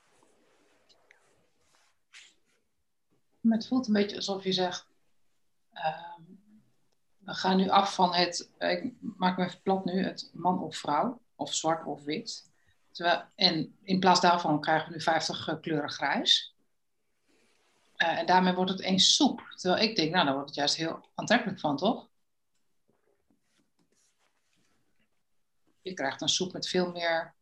Maar 3.40 3.56
het 3.56 3.66
voelt 3.66 3.86
een 3.86 3.92
beetje 3.92 4.16
alsof 4.16 4.44
je 4.44 4.52
zegt, 4.52 4.86
ehm, 5.72 6.20
we 7.18 7.34
gaan 7.34 7.56
nu 7.56 7.68
af 7.68 7.94
van 7.94 8.14
het, 8.14 8.50
ik 8.58 8.92
maak 9.00 9.38
me 9.38 9.44
even 9.44 9.62
plat 9.62 9.84
nu, 9.84 10.04
het 10.04 10.30
man 10.32 10.62
of 10.62 10.76
vrouw, 10.76 11.20
of 11.34 11.54
zwart 11.54 11.86
of 11.86 12.04
wit. 12.04 12.50
Terwijl, 12.90 13.22
en 13.34 13.76
in 13.82 14.00
plaats 14.00 14.20
daarvan 14.20 14.60
krijgen 14.60 14.88
we 14.88 14.94
nu 14.94 15.00
50 15.00 15.60
kleuren 15.60 15.90
grijs. 15.90 16.54
Eh, 17.96 18.18
en 18.18 18.26
daarmee 18.26 18.54
wordt 18.54 18.70
het 18.70 18.80
één 18.80 18.98
soep. 18.98 19.54
Terwijl 19.54 19.82
ik 19.82 19.96
denk, 19.96 20.12
nou, 20.12 20.24
daar 20.24 20.34
wordt 20.34 20.48
het 20.48 20.58
juist 20.58 20.76
heel 20.76 21.08
aantrekkelijk 21.14 21.60
van, 21.60 21.76
toch? 21.76 22.08
Je 25.82 25.94
krijgt 25.94 26.20
een 26.20 26.28
soep 26.28 26.52
met 26.52 26.68
veel 26.68 26.90
meer 26.92 27.34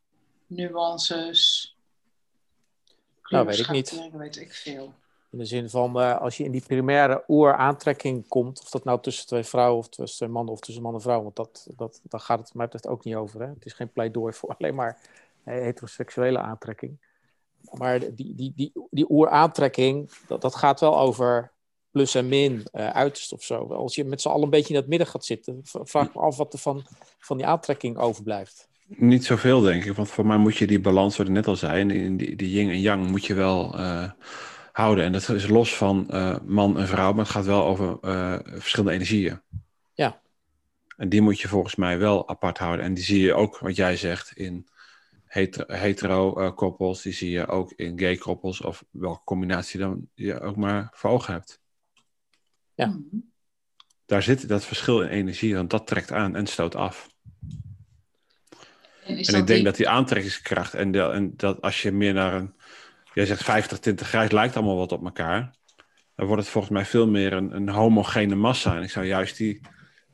nuances. 0.46 1.70
Nou, 3.28 3.46
weet 3.46 3.58
ik 3.58 3.70
niet. 3.70 4.10
weet 4.12 4.36
ik 4.36 4.52
veel. 4.52 4.94
In 5.30 5.38
de 5.38 5.44
zin 5.44 5.70
van, 5.70 6.00
eh, 6.00 6.20
als 6.20 6.36
je 6.36 6.44
in 6.44 6.50
die 6.50 6.62
primaire 6.66 7.24
oeraantrekking 7.28 8.28
komt, 8.28 8.60
of 8.60 8.70
dat 8.70 8.84
nou 8.84 9.00
tussen 9.00 9.26
twee 9.26 9.44
vrouwen 9.44 9.78
of 9.78 9.88
tussen 9.88 10.16
twee 10.16 10.28
mannen 10.28 10.52
of 10.52 10.60
tussen 10.60 10.82
man 10.82 10.94
en 10.94 11.00
vrouw, 11.00 11.22
want 11.22 11.36
dat, 11.36 11.66
dat, 11.76 12.00
daar 12.02 12.20
gaat 12.20 12.38
het 12.38 12.54
mij 12.54 12.64
betreft 12.64 12.86
ook 12.86 13.04
niet 13.04 13.14
over. 13.14 13.40
Hè? 13.40 13.46
Het 13.46 13.64
is 13.64 13.72
geen 13.72 13.92
pleidooi 13.92 14.32
voor 14.32 14.54
alleen 14.58 14.74
maar 14.74 14.98
heteroseksuele 15.44 16.38
aantrekking. 16.38 16.98
Maar 17.70 17.98
die, 17.98 18.34
die, 18.34 18.52
die, 18.56 18.72
die 18.90 19.10
oeraantrekking, 19.10 20.10
dat, 20.26 20.40
dat 20.40 20.54
gaat 20.54 20.80
wel 20.80 20.98
over 20.98 21.52
plus 21.96 22.14
en 22.14 22.28
min, 22.28 22.66
eh 22.72 22.88
uiterst 22.88 23.32
of 23.32 23.42
zo. 23.42 23.66
Als 23.66 23.94
je 23.94 24.04
met 24.04 24.20
z'n 24.20 24.28
allen 24.28 24.42
een 24.42 24.50
beetje 24.50 24.74
in 24.74 24.80
het 24.80 24.88
midden 24.88 25.06
gaat 25.06 25.24
zitten, 25.24 25.60
vraag 25.62 26.14
me 26.14 26.20
af 26.20 26.36
wat 26.36 26.52
er 26.52 26.58
van, 26.58 26.84
van 27.18 27.36
die 27.36 27.46
aantrekking 27.46 27.96
overblijft. 27.98 28.68
Niet 28.86 29.24
zoveel, 29.24 29.60
denk 29.60 29.84
ik. 29.84 29.92
Want 29.92 30.10
voor 30.10 30.26
mij 30.26 30.36
moet 30.36 30.56
je 30.56 30.66
die 30.66 30.80
balans, 30.80 31.16
wat 31.16 31.26
ik 31.26 31.32
net 31.32 31.46
al 31.46 31.56
zei, 31.56 31.86
die, 31.86 32.16
die, 32.16 32.36
die 32.36 32.50
yin 32.50 32.68
en 32.68 32.80
yang, 32.80 33.10
moet 33.10 33.26
je 33.26 33.34
wel 33.34 33.78
eh, 33.78 34.10
houden. 34.72 35.04
En 35.04 35.12
dat 35.12 35.28
is 35.28 35.48
los 35.48 35.76
van 35.76 36.10
eh, 36.10 36.36
man 36.44 36.78
en 36.78 36.86
vrouw, 36.86 37.12
maar 37.12 37.24
het 37.24 37.32
gaat 37.32 37.44
wel 37.44 37.64
over 37.64 37.98
verschillende 38.42 38.94
energieën. 38.94 39.40
Ja. 39.94 40.20
En 40.96 41.08
die 41.08 41.20
moet 41.20 41.40
je 41.40 41.48
volgens 41.48 41.74
mij 41.74 41.98
wel 41.98 42.28
apart 42.28 42.58
houden. 42.58 42.84
En 42.84 42.94
die 42.94 43.04
zie 43.04 43.20
je 43.20 43.34
ook, 43.34 43.58
wat 43.58 43.76
jij 43.76 43.96
zegt, 43.96 44.32
in 44.36 44.66
hetero, 45.24 45.74
hetero 45.74 46.40
eh, 46.40 46.54
koppels. 46.54 47.02
Die 47.02 47.12
zie 47.12 47.30
je 47.30 47.46
ook 47.46 47.72
in 47.76 47.98
gay 47.98 48.16
koppels. 48.16 48.60
Of 48.60 48.84
welke 48.90 49.24
combinatie 49.24 49.80
dan 49.80 50.08
je 50.14 50.40
ook 50.40 50.56
maar 50.56 50.88
voor 50.92 51.10
ogen 51.10 51.32
hebt. 51.32 51.64
Ja. 52.76 52.86
Mhm. 52.86 53.00
Daar 54.06 54.22
zit 54.22 54.48
dat 54.48 54.64
verschil 54.64 55.00
in 55.02 55.08
energie, 55.08 55.54
want 55.54 55.70
dat 55.70 55.86
trekt 55.86 56.12
aan 56.12 56.36
en 56.36 56.46
stoot 56.46 56.74
af. 56.74 57.08
En 59.04 59.18
ik 59.18 59.26
denk 59.32 59.46
die- 59.46 59.62
dat 59.62 59.76
die 59.76 59.88
aantrekkingskracht 59.88 60.74
en, 60.74 60.90
de, 60.92 61.00
en 61.02 61.32
dat 61.36 61.60
als 61.62 61.82
je 61.82 61.92
meer 61.92 62.12
naar 62.14 62.34
een 62.34 62.54
jij 63.14 63.26
zegt 63.26 63.44
50, 63.44 63.78
20 63.78 64.08
grijs 64.08 64.30
lijkt 64.30 64.56
allemaal 64.56 64.76
wat 64.76 64.92
op 64.92 65.04
elkaar. 65.04 65.54
Dan 66.14 66.26
wordt 66.26 66.42
het 66.42 66.50
volgens 66.50 66.72
mij 66.72 66.84
veel 66.84 67.06
meer 67.08 67.32
een, 67.32 67.54
een 67.56 67.68
homogene 67.68 68.34
massa. 68.34 68.76
En 68.76 68.82
ik 68.82 68.90
zou 68.90 69.06
juist 69.06 69.36
die, 69.36 69.60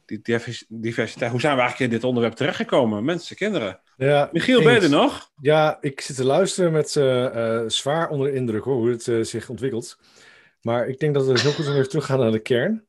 die 0.04 0.20
divers- 0.22 0.64
diversiteit... 0.68 1.30
Hoe 1.30 1.40
zijn 1.40 1.54
we 1.54 1.60
eigenlijk 1.60 1.90
in 1.92 1.96
dit 1.98 2.08
onderwerp 2.08 2.34
terechtgekomen? 2.34 3.04
Mensen, 3.04 3.36
kinderen. 3.36 3.80
Ja, 3.96 4.28
Michiel, 4.32 4.62
ben 4.62 4.74
je 4.74 4.80
er 4.80 4.90
nog? 4.90 5.30
Ja, 5.40 5.78
ik 5.80 6.00
zit 6.00 6.16
te 6.16 6.24
luisteren 6.24 6.72
met 6.72 6.96
eh, 6.96 7.56
eh, 7.60 7.68
zwaar 7.68 8.08
onder 8.08 8.30
de 8.30 8.34
indruk 8.36 8.64
hoor, 8.64 8.76
hoe 8.76 8.90
het 8.90 9.08
eh, 9.08 9.20
zich 9.22 9.48
ontwikkelt. 9.48 9.98
Maar 10.62 10.88
ik 10.88 10.98
denk 10.98 11.14
dat 11.14 11.26
het 11.26 11.40
heel 11.40 11.50
goed 11.50 11.64
is 11.64 11.70
om 11.70 11.76
even 11.76 11.88
terug 11.88 12.04
te 12.06 12.10
gaan 12.12 12.20
naar 12.20 12.30
de 12.30 12.38
kern. 12.38 12.84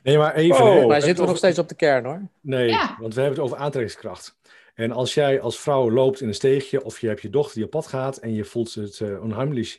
Nee, 0.03 0.19
maar 0.19 0.35
even. 0.35 0.65
Oh. 0.65 0.75
hè. 0.75 0.87
Maar 0.87 1.03
zitten 1.03 1.25
we 1.25 1.29
nog 1.31 1.39
steeds 1.39 1.59
op 1.59 1.69
de 1.69 1.75
kern 1.75 2.05
hoor. 2.05 2.23
Nee, 2.41 2.69
Ja. 2.69 2.97
want 3.01 3.15
we 3.15 3.21
hebben 3.21 3.39
het 3.39 3.49
over 3.51 3.65
aantrekkingskracht. 3.65 4.37
En 4.75 4.93
als 4.93 5.15
jij 5.15 5.41
als 5.41 5.61
vrouw 5.61 5.91
loopt 5.91 6.21
in 6.21 6.29
een 6.29 6.35
steegje 6.35 6.85
of 6.85 7.01
je 7.01 7.09
hebt 7.09 7.23
je 7.23 7.31
dochter 7.31 7.55
die 7.55 7.65
op 7.65 7.71
pad 7.71 7.87
gaat 7.87 8.17
en 8.17 8.35
je 8.35 8.45
voelt 8.45 8.75
het 8.75 8.99
uh, 8.99 9.23
onheimlich 9.23 9.79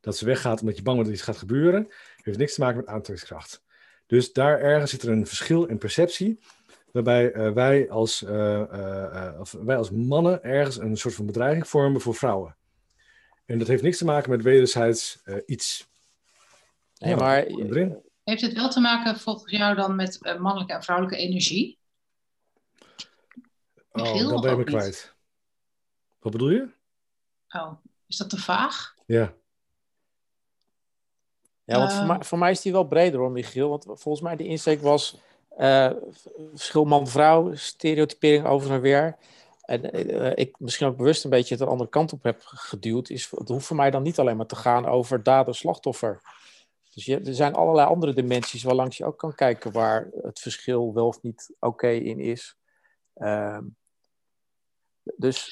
dat 0.00 0.16
ze 0.16 0.24
weggaat 0.24 0.60
omdat 0.60 0.76
je 0.76 0.82
bang 0.82 0.96
bent 0.96 1.08
dat 1.08 1.16
iets 1.18 1.26
gaat 1.26 1.36
gebeuren, 1.36 1.88
heeft 2.22 2.38
niks 2.38 2.54
te 2.54 2.60
maken 2.60 2.76
met 2.76 2.86
aantrekkingskracht. 2.86 3.62
Dus 4.06 4.32
daar 4.32 4.60
ergens 4.60 4.90
zit 4.90 5.02
er 5.02 5.10
een 5.10 5.26
verschil 5.26 5.64
in 5.64 5.78
perceptie, 5.78 6.38
waarbij 6.92 7.32
eh, 7.32 7.50
wij, 7.52 7.90
als, 7.90 8.24
eh, 8.24 8.60
eh, 8.60 9.26
eh, 9.26 9.40
of 9.40 9.52
wij 9.52 9.76
als 9.76 9.90
mannen 9.90 10.42
ergens 10.42 10.78
een 10.78 10.96
soort 10.96 11.14
van 11.14 11.26
bedreiging 11.26 11.68
vormen 11.68 12.00
voor 12.00 12.14
vrouwen. 12.14 12.56
En 13.46 13.58
dat 13.58 13.68
heeft 13.68 13.82
niks 13.82 13.98
te 13.98 14.04
maken 14.04 14.30
met 14.30 14.42
wederzijds 14.42 15.18
eh, 15.24 15.36
iets. 15.46 15.88
Nee, 16.98 17.10
Ja, 17.10 17.16
maar 17.16 17.44
erin. 17.44 18.02
Heeft 18.24 18.42
het 18.42 18.52
wel 18.52 18.68
te 18.68 18.80
maken 18.80 19.18
volgens 19.18 19.52
jou 19.52 19.74
dan 19.74 19.96
met 19.96 20.22
eh, 20.22 20.38
mannelijke 20.38 20.72
en 20.72 20.82
vrouwelijke 20.82 21.18
energie? 21.22 21.78
Oh, 23.92 24.18
dan 24.28 24.40
ben 24.40 24.50
je 24.50 24.56
me 24.56 24.64
kwijt. 24.64 25.14
Wat 26.18 26.32
bedoel 26.32 26.50
je? 26.50 26.68
Oh, 27.48 27.72
is 28.06 28.16
dat 28.16 28.30
te 28.30 28.36
vaag? 28.36 28.94
Ja. 29.06 29.34
Ja, 31.64 31.78
want 31.78 31.90
Eh. 31.90 31.96
voor, 31.96 32.06
mij, 32.06 32.22
voor 32.24 32.38
mij 32.38 32.50
is 32.50 32.60
die 32.60 32.72
wel 32.72 32.84
breder 32.86 33.20
hoor, 33.20 33.30
Michiel. 33.30 33.68
Want 33.68 33.84
volgens 33.84 34.20
mij 34.20 34.36
de 34.36 34.44
insteek 34.44 34.80
was 34.80 35.16
eh, 35.56 35.90
verschil 36.54 36.84
man-vrouw, 36.84 37.54
stereotypering 37.54 38.46
over 38.46 38.70
en 38.72 38.80
weer. 38.80 39.16
En 39.66 39.92
eh, 39.92 40.32
ik 40.34 40.54
misschien 40.58 40.86
ook 40.86 40.96
bewust 40.96 41.24
een 41.24 41.30
beetje 41.30 41.56
de 41.56 41.66
andere 41.66 41.90
kant 41.90 42.12
op 42.12 42.22
heb 42.22 42.40
geduwd. 42.44 43.10
Is, 43.10 43.30
het 43.30 43.48
hoeft 43.48 43.66
voor 43.66 43.76
mij 43.76 43.90
dan 43.90 44.02
niet 44.02 44.18
alleen 44.18 44.36
maar 44.36 44.46
te 44.46 44.56
gaan 44.56 44.86
over 44.86 45.22
dader-slachtoffer. 45.22 46.20
Dus 46.94 47.04
je, 47.04 47.20
er 47.20 47.34
zijn 47.34 47.54
allerlei 47.54 47.88
andere 47.88 48.12
dimensies 48.14 48.62
waarlangs 48.62 48.96
je 48.96 49.04
ook 49.04 49.18
kan 49.18 49.34
kijken 49.34 49.72
waar 49.72 50.08
het 50.22 50.38
verschil 50.40 50.94
wel 50.94 51.06
of 51.06 51.22
niet 51.22 51.54
oké 51.60 51.88
in 51.88 52.18
is. 52.20 52.56
Ehm, 53.14 53.62
dus 55.16 55.50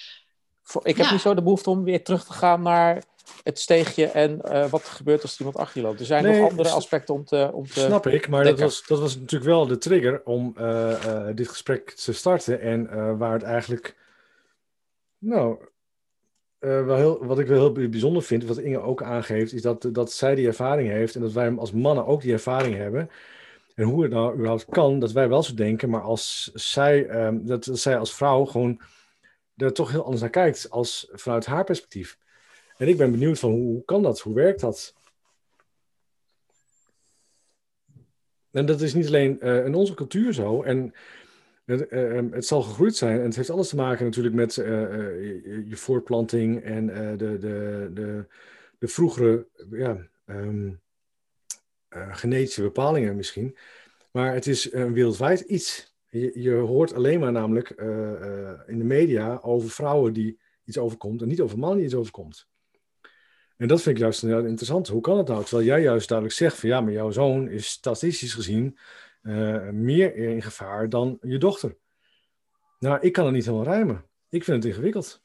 voor, 0.62 0.86
ik 0.86 0.96
heb 0.96 1.06
Ja. 1.06 1.12
niet 1.12 1.20
zo 1.20 1.34
de 1.34 1.42
behoefte 1.42 1.70
om 1.70 1.84
weer 1.84 2.04
terug 2.04 2.24
te 2.24 2.32
gaan 2.32 2.62
naar 2.62 3.02
het 3.42 3.58
steegje 3.58 4.06
en 4.06 4.42
eh, 4.42 4.70
wat 4.70 4.80
er 4.86 4.92
gebeurt 4.92 5.22
als 5.22 5.32
er 5.32 5.38
iemand 5.38 5.56
achter 5.56 5.80
je 5.80 5.86
loopt. 5.86 6.00
Er 6.00 6.06
zijn 6.06 6.24
Nee, 6.24 6.40
nog 6.40 6.50
andere 6.50 6.68
s- 6.68 6.72
aspecten 6.72 7.14
om 7.14 7.24
te, 7.24 7.50
om 7.52 7.66
te 7.66 7.80
Snap 7.80 8.06
ik, 8.06 8.28
maar 8.28 8.44
dat 8.44 8.60
was, 8.60 8.86
dat 8.86 8.98
was 9.00 9.14
natuurlijk 9.16 9.50
wel 9.50 9.66
de 9.66 9.78
trigger 9.78 10.22
om 10.24 10.52
eh, 10.56 11.28
eh, 11.28 11.36
dit 11.36 11.48
gesprek 11.48 11.90
te 11.90 12.12
starten. 12.12 12.60
En 12.60 12.90
eh, 12.90 13.16
waar 13.18 13.32
het 13.32 13.42
eigenlijk, 13.42 13.96
nou, 15.24 15.58
eh, 16.58 16.84
wel 16.84 16.96
heel, 16.96 17.24
wat 17.26 17.38
ik 17.38 17.46
wel 17.46 17.58
heel 17.58 17.88
bijzonder 17.88 18.22
vind, 18.22 18.44
wat 18.44 18.58
Inge 18.58 18.80
ook 18.80 19.02
aangeeft, 19.02 19.52
is 19.52 19.62
dat, 19.62 19.88
dat 19.92 20.12
zij 20.12 20.34
die 20.34 20.46
ervaring 20.46 20.88
heeft 20.88 21.14
en 21.14 21.20
dat 21.20 21.32
wij 21.32 21.54
als 21.56 21.72
mannen 21.72 22.06
ook 22.06 22.20
die 22.22 22.32
ervaring 22.32 22.76
hebben. 22.76 23.10
En 23.74 23.84
hoe 23.84 24.02
het 24.02 24.12
nou 24.12 24.34
überhaupt 24.34 24.64
kan, 24.64 24.98
dat 24.98 25.12
wij 25.12 25.28
wel 25.28 25.42
zo 25.42 25.54
denken, 25.54 25.90
maar 25.90 26.00
als 26.00 26.50
zij, 26.54 27.06
ehm, 27.06 27.44
dat, 27.44 27.68
zij 27.72 27.98
als 27.98 28.14
vrouw 28.14 28.44
gewoon 28.44 28.80
er 29.56 29.72
toch 29.72 29.90
heel 29.90 30.02
anders 30.02 30.20
naar 30.20 30.30
kijkt, 30.30 30.70
als 30.70 31.08
vanuit 31.12 31.46
haar 31.46 31.64
perspectief. 31.64 32.18
En 32.76 32.88
ik 32.88 32.96
ben 32.96 33.10
benieuwd 33.10 33.38
van 33.38 33.50
hoe, 33.50 33.62
hoe 33.62 33.84
kan 33.84 34.02
dat, 34.02 34.20
hoe 34.20 34.34
werkt 34.34 34.60
dat? 34.60 34.94
En 38.50 38.66
dat 38.66 38.80
is 38.80 38.94
niet 38.94 39.06
alleen 39.06 39.40
eh, 39.40 39.64
in 39.64 39.74
onze 39.74 39.94
cultuur 39.94 40.32
zo. 40.32 40.62
En 40.62 40.94
het, 41.64 41.88
eh, 41.88 42.18
eh, 42.18 42.24
het 42.30 42.46
zal 42.46 42.62
gegroeid 42.62 42.96
zijn. 42.96 43.18
En 43.18 43.24
het 43.24 43.36
heeft 43.36 43.50
alles 43.50 43.68
te 43.68 43.76
maken 43.76 44.04
natuurlijk 44.04 44.34
met 44.34 44.58
eh, 44.58 44.82
eh, 44.82 45.44
je, 45.44 45.64
je 45.68 45.76
voortplanting 45.76 46.62
en 46.62 46.86
de, 47.16 47.36
de, 47.38 47.90
de, 47.92 48.26
de 48.78 48.88
vroegere 48.88 49.46
ja, 49.70 50.08
ehm, 50.24 50.72
eh, 51.88 52.16
genetische 52.16 52.62
bepalingen 52.62 53.16
misschien. 53.16 53.56
Maar 54.10 54.34
het 54.34 54.46
is 54.46 54.72
een 54.72 54.92
wereldwijd 54.92 55.40
iets. 55.40 55.94
Je, 56.08 56.40
je 56.40 56.52
hoort 56.52 56.94
alleen 56.94 57.20
maar 57.20 57.32
namelijk 57.32 57.70
in 58.66 58.78
de 58.78 58.84
media 58.84 59.38
over 59.42 59.70
vrouwen 59.70 60.12
die 60.12 60.38
iets 60.64 60.78
overkomt 60.78 61.22
en 61.22 61.28
niet 61.28 61.40
over 61.40 61.58
mannen 61.58 61.76
die 61.78 61.86
iets 61.86 61.94
overkomt. 61.94 62.48
En 63.56 63.68
dat 63.68 63.82
vind 63.82 63.96
ik 63.96 64.02
juist 64.02 64.20
heel 64.20 64.44
interessant. 64.44 64.88
Hoe 64.88 65.00
kan 65.00 65.18
het 65.18 65.28
nou? 65.28 65.44
Terwijl 65.44 65.66
jij 65.66 65.82
juist 65.82 66.08
duidelijk 66.08 66.38
zegt 66.38 66.58
van 66.58 66.68
ja, 66.68 66.80
maar 66.80 66.92
jouw 66.92 67.10
zoon 67.10 67.48
is 67.48 67.66
statistisch 67.66 68.34
gezien 68.34 68.78
eh, 69.24 69.68
meer 69.68 70.16
in 70.16 70.42
gevaar 70.42 70.88
dan 70.88 71.18
je 71.20 71.38
dochter. 71.38 71.76
Nou, 72.78 72.98
ik 73.00 73.12
kan 73.12 73.24
het 73.24 73.34
niet 73.34 73.44
helemaal 73.44 73.66
rijmen. 73.66 74.04
Ik 74.28 74.44
vind 74.44 74.56
het 74.56 74.72
ingewikkeld. 74.72 75.22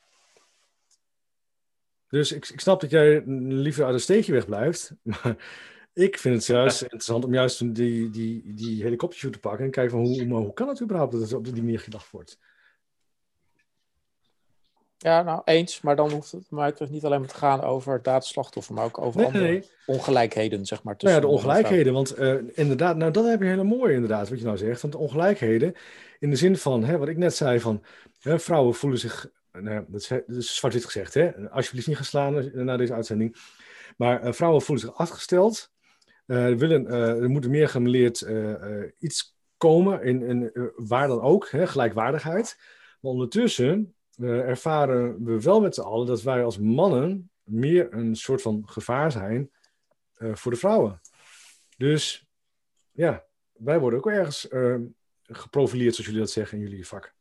Dus 2.09 2.31
ik, 2.31 2.49
ik 2.49 2.59
snap 2.59 2.81
dat 2.81 2.89
jij 2.89 3.23
liever 3.25 3.85
uit 3.85 3.93
een 3.93 3.99
steegje 3.99 4.31
wegblijft. 4.31 4.95
Maar 5.03 5.35
ik 5.93 6.17
vind 6.17 6.35
het 6.35 6.45
juist 6.45 6.81
interessant 6.81 7.25
om 7.25 7.33
juist 7.33 7.75
die, 7.75 8.09
die, 8.09 8.53
die 8.53 8.83
helikoptershoot 8.83 9.33
te 9.33 9.39
pakken 9.39 9.65
en 9.65 9.71
kijken 9.71 9.91
van 9.91 10.05
hoe, 10.05 10.23
hoe 10.23 10.53
kan 10.53 10.67
het 10.67 10.81
überhaupt 10.81 11.11
dat 11.11 11.21
het 11.21 11.33
op 11.33 11.45
die 11.45 11.63
manier 11.63 11.79
gedacht 11.79 12.11
wordt. 12.11 12.39
Ja, 15.01 15.23
nou 15.23 15.41
eens, 15.45 15.81
maar 15.81 15.95
dan 15.95 16.11
hoeft 16.11 16.31
het 16.31 16.51
mij 16.51 16.71
toch 16.71 16.89
niet 16.89 17.05
alleen 17.05 17.19
maar 17.19 17.29
te 17.29 17.35
gaan 17.35 17.61
over 17.61 18.03
daadslachtoffer, 18.03 18.73
maar 18.73 18.85
ook 18.85 18.97
over 18.97 19.17
Nee, 19.17 19.25
andere 19.25 19.47
nee, 19.47 19.63
ongelijkheden, 19.85 20.65
zeg 20.65 20.83
maar. 20.83 20.95
Nou 20.97 21.13
ja, 21.13 21.19
tussen 21.19 21.35
de 21.35 21.37
ongelijkheden. 21.37 21.93
Want 21.93 22.13
eh, 22.13 22.35
inderdaad, 22.53 22.95
nou 22.97 23.11
dat 23.11 23.25
heb 23.25 23.41
je 23.41 23.47
hele 23.47 23.63
mooi 23.63 23.93
inderdaad, 23.93 24.29
wat 24.29 24.39
je 24.39 24.45
nou 24.45 24.57
zegt. 24.57 24.81
Want 24.81 24.93
de 24.93 24.99
ongelijkheden, 24.99 25.73
in 26.19 26.29
de 26.29 26.35
zin 26.35 26.57
van, 26.57 26.83
hè, 26.83 26.97
wat 26.97 27.07
ik 27.07 27.17
net 27.17 27.35
zei, 27.35 27.59
van 27.59 27.83
hè, 28.19 28.39
vrouwen 28.39 28.75
voelen 28.75 28.99
zich, 28.99 29.29
nou, 29.51 29.69
ja, 29.69 29.85
dat 29.87 30.01
is, 30.01 30.07
dat 30.07 30.37
is 30.37 30.55
zwart-wit 30.55 30.85
gezegd, 30.85 31.13
hè, 31.13 31.49
alsjeblieft 31.49 31.87
niet 31.87 31.95
gaan 31.95 32.05
slaan 32.05 32.37
eh, 32.37 32.53
na 32.53 32.77
deze 32.77 32.93
uitzending. 32.93 33.35
Maar 33.97 34.21
eh, 34.21 34.31
vrouwen 34.31 34.61
voelen 34.61 34.85
zich 34.85 34.97
afgesteld, 34.97 35.71
eh, 36.25 36.53
willen, 36.53 36.87
eh, 36.87 37.21
er 37.21 37.29
moet 37.29 37.47
meer 37.47 37.69
gemeleerd 37.69 38.21
eh, 38.21 38.51
eh, 38.51 38.91
iets 38.99 39.37
komen, 39.57 40.03
in, 40.03 40.21
in, 40.21 40.53
eh, 40.53 40.63
waar 40.75 41.07
dan 41.07 41.21
ook, 41.21 41.49
hè, 41.49 41.67
gelijkwaardigheid. 41.67 42.57
Maar 43.01 43.11
ondertussen 43.11 43.93
eh, 44.19 44.29
ervaren 44.39 45.23
we 45.23 45.41
wel 45.41 45.61
met 45.61 45.75
z'n 45.75 45.81
allen 45.81 46.07
dat 46.07 46.21
wij 46.21 46.43
als 46.43 46.57
mannen 46.57 47.31
meer 47.43 47.93
een 47.93 48.15
soort 48.15 48.41
van 48.41 48.63
gevaar 48.69 49.11
zijn 49.11 49.51
eh, 50.13 50.35
voor 50.35 50.51
de 50.51 50.57
vrouwen. 50.57 51.01
Dus 51.77 52.25
ja, 52.91 53.25
wij 53.51 53.79
worden 53.79 53.99
ook 53.99 54.07
ergens 54.07 54.47
eh, 54.47 54.75
geprofileerd, 55.23 55.91
zoals 55.93 56.05
jullie 56.09 56.21
dat 56.23 56.31
zeggen 56.33 56.57
in 56.57 56.63
jullie 56.63 56.87
vak. 56.87 57.13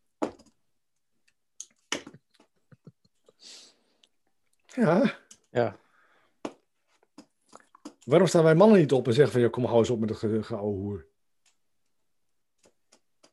Ja, 4.66 5.18
Ja. 5.50 5.76
waarom 8.04 8.28
staan 8.28 8.42
wij 8.44 8.54
mannen 8.54 8.78
niet 8.78 8.92
op 8.92 9.06
en 9.06 9.12
zeggen 9.12 9.32
van 9.32 9.40
ja, 9.42 9.48
kom 9.48 9.64
hou 9.64 9.78
eens 9.78 9.90
op 9.90 10.00
met 10.00 10.08
het 10.08 10.18
ge- 10.46 10.54
hoer? 10.54 11.06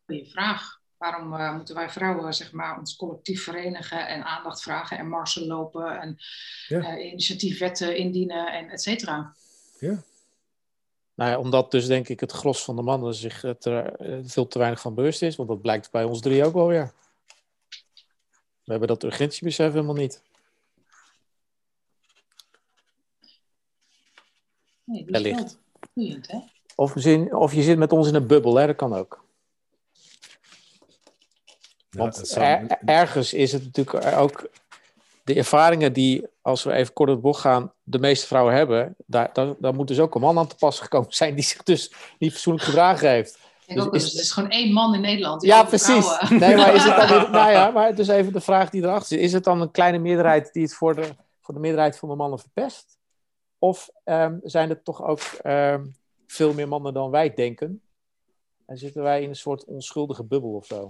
Goeie 0.06 0.30
vraag. 0.30 0.75
Waarom 0.98 1.34
eh, 1.34 1.56
moeten 1.56 1.76
wij 1.76 1.90
vrouwen 1.90 2.34
zeg 2.34 2.52
maar, 2.52 2.78
ons 2.80 2.96
collectief 2.96 3.44
verenigen 3.44 4.08
en 4.08 4.24
aandacht 4.24 4.62
vragen 4.62 4.98
en 4.98 5.08
marsen 5.10 5.46
lopen 5.48 6.00
en 6.02 6.18
Ja. 6.68 6.80
eh, 6.98 7.06
initiatiefwetten 7.12 7.98
indienen 7.98 8.54
en 8.54 8.70
et 8.70 8.82
cetera? 8.82 9.36
Nou 11.16 11.32
ja, 11.32 11.38
omdat 11.40 11.72
dus 11.72 11.86
denk 11.88 12.08
ik 12.10 12.20
het 12.20 12.32
gros 12.32 12.64
van 12.64 12.76
de 12.76 12.82
mannen 12.82 13.14
zich 13.14 13.44
er 13.44 13.96
eh, 13.96 14.20
veel 14.24 14.48
te 14.48 14.60
weinig 14.60 14.82
van 14.82 14.94
bewust 14.96 15.22
is, 15.22 15.36
want 15.36 15.50
dat 15.50 15.62
blijkt 15.62 15.92
bij 15.92 16.04
ons 16.04 16.22
drie 16.22 16.46
ook 16.46 16.54
wel 16.54 16.68
weer. 16.68 16.94
We 18.64 18.72
hebben 18.72 18.88
dat 18.88 19.04
urgentiebesef 19.04 19.72
helemaal 19.72 19.96
niet. 19.96 20.22
Nee, 24.84 25.06
Wellicht. 25.06 25.58
boeiend, 25.94 26.32
hè? 26.32 26.40
Of, 26.76 26.96
misschien- 26.96 27.36
of 27.36 27.54
je 27.54 27.62
zit 27.64 27.78
met 27.78 27.92
ons 27.92 28.08
in 28.08 28.16
een 28.16 28.28
bubbel, 28.28 28.56
hè? 28.56 28.66
dat 28.66 28.76
kan 28.76 28.94
ook. 28.94 29.25
Want 31.98 32.16
het 32.18 32.28
zou- 32.28 32.46
er- 32.46 32.78
ergens 32.86 33.34
is 33.34 33.52
het 33.52 33.64
natuurlijk 33.64 34.18
ook 34.18 34.50
de 35.24 35.34
ervaringen 35.34 35.94
die, 35.94 36.28
als 36.42 36.64
we 36.64 36.72
even 36.74 36.94
kort 36.94 37.10
op 37.10 37.16
de 37.16 37.22
bocht 37.22 37.42
gaan, 37.42 37.72
de 37.84 38.00
meeste 38.00 38.28
vrouwen 38.28 38.54
hebben, 38.54 38.96
daar, 39.06 39.30
daar, 39.34 39.54
daar 39.60 39.74
moet 39.76 39.88
dus 39.88 40.00
ook 40.00 40.16
een 40.16 40.22
man 40.22 40.38
aan 40.38 40.48
te 40.48 40.56
pas 40.56 40.80
gekomen 40.80 41.14
zijn 41.14 41.36
die 41.36 41.44
zich 41.44 41.64
dus 41.64 41.94
niet 42.20 42.32
fatsoenlijk 42.32 42.66
gedragen 42.66 43.10
heeft. 43.10 43.34
Ik 43.34 43.66
denk 43.76 43.78
Dus 43.80 43.88
ook 43.88 43.96
is- 43.96 44.04
het 44.04 44.22
is 44.22 44.32
gewoon 44.32 44.50
één 44.50 44.74
man 44.74 44.94
in 44.96 45.02
Nederland. 45.02 45.42
Ja, 45.42 45.64
precies. 45.64 46.06
vrouwen- 46.06 46.40
Nee, 46.40 46.56
maar 46.56 46.74
is 46.76 46.84
het 46.84 46.96
dan 47.10 47.32
nou 47.32 47.52
ja, 47.52 47.70
maar 47.72 47.96
dus 47.96 48.08
even 48.08 48.34
de 48.34 48.42
vraag 48.42 48.70
die 48.70 48.82
erachter 48.84 49.08
zit. 49.08 49.20
Is 49.20 49.34
het 49.34 49.44
dan 49.44 49.62
een 49.62 49.72
kleine 49.72 49.98
meerderheid 49.98 50.54
die 50.54 50.64
het 50.64 50.74
voor 50.74 50.96
de, 50.96 51.10
voor 51.42 51.54
de 51.54 51.60
meerderheid 51.60 51.98
van 51.98 52.10
de 52.10 52.16
mannen 52.16 52.40
verpest? 52.40 52.98
Of 53.60 53.90
ehm, 54.04 54.38
zijn 54.44 54.70
het 54.70 54.84
toch 54.86 55.04
ook 55.04 55.20
ehm, 55.42 55.86
veel 56.28 56.54
meer 56.54 56.68
mannen 56.68 56.94
dan 56.94 57.10
wij 57.10 57.34
denken? 57.34 57.82
En 58.66 58.78
zitten 58.78 59.02
wij 59.04 59.22
in 59.22 59.30
een 59.30 59.36
soort 59.36 59.66
onschuldige 59.66 60.24
bubbel 60.24 60.50
of 60.54 60.66
zo? 60.66 60.90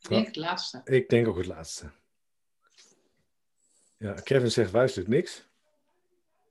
Ik 0.00 0.08
denk 0.08 0.26
het 0.26 0.36
laatste. 0.36 0.80
Ik 0.84 1.08
denk 1.08 1.28
ook 1.28 1.36
het 1.36 1.46
laatste. 1.46 1.90
Ja, 3.96 4.12
Kevin 4.12 4.50
zegt 4.50 4.70
wijselijk 4.70 5.08
niks. 5.08 5.48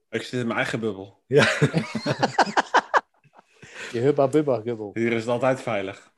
Ik 0.09 0.21
zit 0.21 0.39
in 0.39 0.47
mijn 0.47 0.59
eigen 0.59 0.79
bubbel. 0.79 1.23
Ja, 1.27 1.43
Je 3.91 3.99
hubba 3.99 4.27
bubba 4.27 4.61
gubbel. 4.61 4.91
Hier 4.93 5.11
is 5.11 5.19
het 5.21 5.29
altijd 5.29 5.61
veilig. 5.61 6.11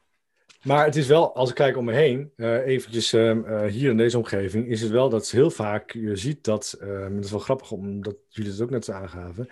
maar 0.64 0.86
het 0.86 0.96
is 0.96 1.08
wel, 1.08 1.36
als 1.36 1.50
ik 1.50 1.56
kijk 1.56 1.78
om 1.78 1.86
me 1.86 1.94
heen, 1.94 2.32
eh, 2.36 2.66
eventjes 2.68 3.14
ehm, 3.14 3.44
eh, 3.44 3.66
hier 3.72 3.90
in 3.90 3.98
deze 3.98 4.18
omgeving, 4.18 4.68
is 4.68 4.82
het 4.82 4.92
wel 4.92 5.10
dat 5.10 5.30
heel 5.30 5.50
vaak 5.52 5.92
je 5.92 6.16
ziet 6.16 6.44
dat, 6.44 6.78
ehm, 6.80 7.16
dat 7.16 7.24
is 7.24 7.32
wel 7.32 7.40
grappig 7.40 7.72
omdat 7.72 8.16
jullie 8.30 8.52
het 8.52 8.62
ook 8.62 8.70
net 8.70 8.90
aangaven, 8.90 9.48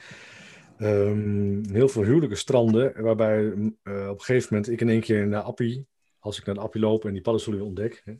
ehm, 0.77 1.69
heel 1.71 1.89
veel 1.89 2.03
huwelijken 2.03 2.37
stranden, 2.37 3.01
waarbij 3.01 3.45
eh, 3.83 4.09
op 4.09 4.19
een 4.19 4.21
gegeven 4.21 4.47
moment 4.49 4.71
ik 4.71 4.81
in 4.81 4.89
één 4.89 5.01
keer 5.01 5.27
naar 5.27 5.41
Appie, 5.41 5.87
als 6.27 6.39
ik 6.39 6.45
naar 6.45 6.55
de 6.55 6.61
Appie 6.61 6.81
loop 6.81 7.05
en 7.05 7.13
die 7.13 7.21
paddenstoelen 7.21 7.61
weer 7.63 7.71
ontdek, 7.71 8.01
hè, 8.05 8.13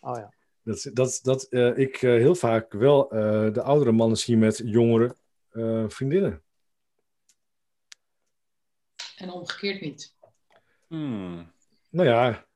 Oh 0.00 0.16
ja. 0.16 0.32
dat, 0.62 0.90
dat, 0.92 1.20
dat 1.22 1.42
eh, 1.42 1.78
ik 1.78 2.02
eh, 2.02 2.10
heel 2.10 2.34
vaak 2.34 2.72
wel 2.72 3.10
eh, 3.10 3.52
de 3.52 3.62
oudere 3.62 3.92
mannen 3.92 4.18
zie 4.18 4.36
met 4.36 4.62
jongere 4.64 5.16
eh, 5.50 5.84
vriendinnen. 5.88 6.42
En 9.16 9.30
omgekeerd 9.30 9.80
niet. 9.80 10.14
Hmm. 10.86 11.52
Nou 11.90 12.08
ja, 12.08 12.46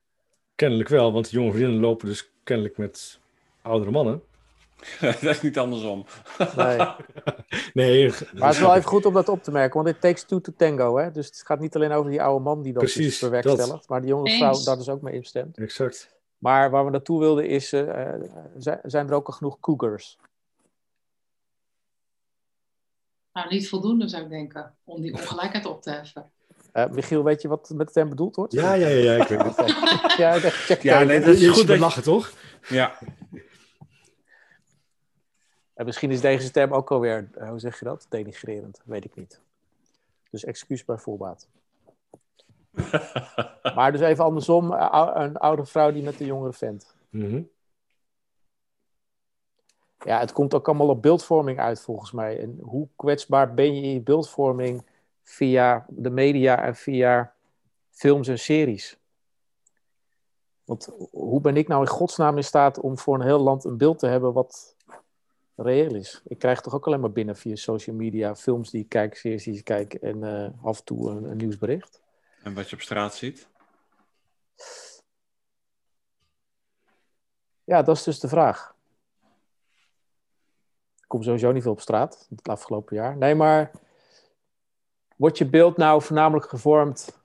kennelijk 0.54 0.88
wel, 0.88 1.12
want 1.12 1.30
de 1.30 1.36
jonge 1.36 1.50
vriendinnen 1.50 1.80
lopen 1.80 2.06
dus 2.06 2.30
kennelijk 2.44 2.76
met 2.76 3.20
oudere 3.62 3.90
mannen. 3.90 4.22
dat 5.00 5.22
is 5.22 5.42
niet 5.42 5.58
andersom. 5.58 6.04
Nee. 6.56 6.78
Nee, 7.74 8.08
Maar 8.08 8.46
het 8.46 8.54
is 8.54 8.60
wel 8.60 8.74
even 8.74 8.88
goed 8.88 9.06
om 9.06 9.12
dat 9.14 9.28
op 9.28 9.42
te 9.42 9.50
merken, 9.50 9.82
want 9.82 9.94
it 9.96 10.00
takes 10.00 10.22
two 10.24 10.40
to 10.40 10.52
tango. 10.56 10.96
Hè? 10.98 11.10
Dus 11.10 11.26
het 11.26 11.42
gaat 11.46 11.60
niet 11.60 11.74
alleen 11.74 11.92
over 11.92 12.10
die 12.10 12.22
oude 12.22 12.44
man 12.44 12.62
die 12.62 12.72
dat 12.72 12.82
Precies, 12.82 13.04
dus 13.06 13.18
bewerkstelligt, 13.20 13.88
maar 13.88 14.00
die 14.00 14.08
jonge 14.10 14.28
Eens. 14.28 14.38
vrouw 14.38 14.62
daar 14.64 14.76
dus 14.76 14.88
ook 14.88 15.00
mee 15.02 15.14
instemt. 15.14 15.58
exact. 15.58 16.12
Maar 16.38 16.70
waar 16.70 16.84
we 16.84 16.90
naartoe 16.90 17.20
wilden 17.20 17.46
is, 17.48 17.72
eh, 17.72 18.08
eh, 18.14 18.20
zijn, 18.82 19.08
er 19.08 19.14
ook 19.14 19.26
al 19.26 19.32
genoeg 19.32 19.60
cougars? 19.60 20.18
Nou, 23.32 23.48
niet 23.48 23.68
voldoende 23.68 24.08
zou 24.08 24.22
ik 24.22 24.28
denken, 24.28 24.74
om 24.84 25.00
die 25.00 25.12
ongelijkheid 25.12 25.66
op 25.66 25.82
te 25.82 25.90
heffen. 25.90 26.30
Eh, 26.72 26.88
Michiel, 26.90 27.24
weet 27.24 27.42
je 27.42 27.48
wat 27.48 27.70
met 27.74 27.92
term 27.92 28.08
bedoeld 28.08 28.36
wordt? 28.36 28.52
Ja, 28.52 28.72
ja, 28.74 28.86
ja, 28.88 29.12
ja, 29.14 29.22
ik 29.22 29.28
weet 29.28 29.56
het. 29.56 30.14
ja, 30.16 30.38
check 30.40 30.82
Ja, 30.82 31.02
nee, 31.02 31.20
dat 31.20 31.28
is 31.34 31.40
Je 31.40 31.48
goed 31.48 31.66
dat 31.66 31.76
je- 31.76 31.82
lachen, 31.82 32.02
toch? 32.02 32.32
Ja. 32.68 32.98
En 35.74 35.84
misschien 35.84 36.10
is 36.10 36.20
deze 36.20 36.50
term 36.50 36.72
ook 36.72 36.90
alweer, 36.90 37.28
eh, 37.34 37.48
hoe 37.48 37.58
zeg 37.58 37.78
je 37.78 37.84
dat? 37.84 38.06
Denigrerend, 38.08 38.80
weet 38.84 39.04
ik 39.04 39.16
niet. 39.16 39.40
Dus 40.30 40.44
excuus 40.44 40.84
bij 40.84 40.98
voorbaat. 40.98 41.48
maar 43.76 43.92
dus 43.92 44.00
even 44.00 44.24
andersom, 44.24 44.72
eh, 44.72 45.10
een 45.14 45.36
oude 45.36 45.64
vrouw 45.64 45.92
die 45.92 46.02
met 46.02 46.20
een 46.20 46.26
jongere 46.26 46.52
vent. 46.52 46.94
Mhm. 47.08 47.42
Ja, 49.98 50.18
het 50.18 50.32
komt 50.32 50.54
ook 50.54 50.68
allemaal 50.68 50.88
op 50.88 51.02
beeldvorming 51.02 51.58
uit 51.58 51.80
volgens 51.80 52.12
mij. 52.12 52.40
En 52.40 52.58
hoe 52.62 52.88
kwetsbaar 52.96 53.54
ben 53.54 53.74
je 53.74 53.82
in 53.82 53.92
je 53.92 54.00
beeldvorming 54.00 54.86
via 55.22 55.86
de 55.88 56.10
media 56.10 56.64
en 56.64 56.76
via 56.76 57.34
films 57.90 58.28
en 58.28 58.38
series? 58.38 58.98
Want 60.64 60.88
hoe 61.10 61.40
ben 61.40 61.56
ik 61.56 61.68
nou 61.68 61.80
in 61.80 61.88
godsnaam 61.88 62.36
in 62.36 62.44
staat 62.44 62.80
om 62.80 62.98
voor 62.98 63.14
een 63.14 63.26
heel 63.26 63.38
land 63.38 63.64
een 63.64 63.76
beeld 63.76 63.98
te 63.98 64.06
hebben 64.06 64.32
wat 64.32 64.76
reëel 65.56 65.94
is? 65.94 66.22
Ik 66.24 66.38
krijg 66.38 66.60
toch 66.60 66.74
ook 66.74 66.86
alleen 66.86 67.00
maar 67.00 67.12
binnen 67.12 67.36
via 67.36 67.56
social 67.56 67.96
media 67.96 68.36
films 68.36 68.70
die 68.70 68.82
ik 68.82 68.88
kijk, 68.88 69.16
series 69.16 69.44
die 69.44 69.58
ik 69.58 69.64
kijk 69.64 69.94
en 69.94 70.24
eh, 70.24 70.64
af 70.64 70.78
en 70.78 70.84
toe 70.84 71.10
een, 71.10 71.24
een 71.24 71.36
nieuwsbericht. 71.36 72.02
En 72.42 72.54
wat 72.54 72.70
je 72.70 72.76
op 72.76 72.82
straat 72.82 73.14
ziet. 73.14 73.48
Ja, 77.64 77.82
dat 77.82 77.96
is 77.96 78.02
dus 78.02 78.20
de 78.20 78.28
vraag. 78.28 78.74
Ik 80.96 81.04
kom 81.06 81.22
sowieso 81.22 81.52
niet 81.52 81.62
veel 81.62 81.72
op 81.72 81.80
straat 81.80 82.26
het 82.30 82.48
afgelopen 82.48 82.96
jaar. 82.96 83.16
Nee, 83.16 83.34
maar 83.34 83.70
wordt 85.16 85.38
je 85.38 85.46
beeld 85.46 85.76
nou 85.76 86.02
voornamelijk 86.02 86.48
gevormd? 86.48 87.22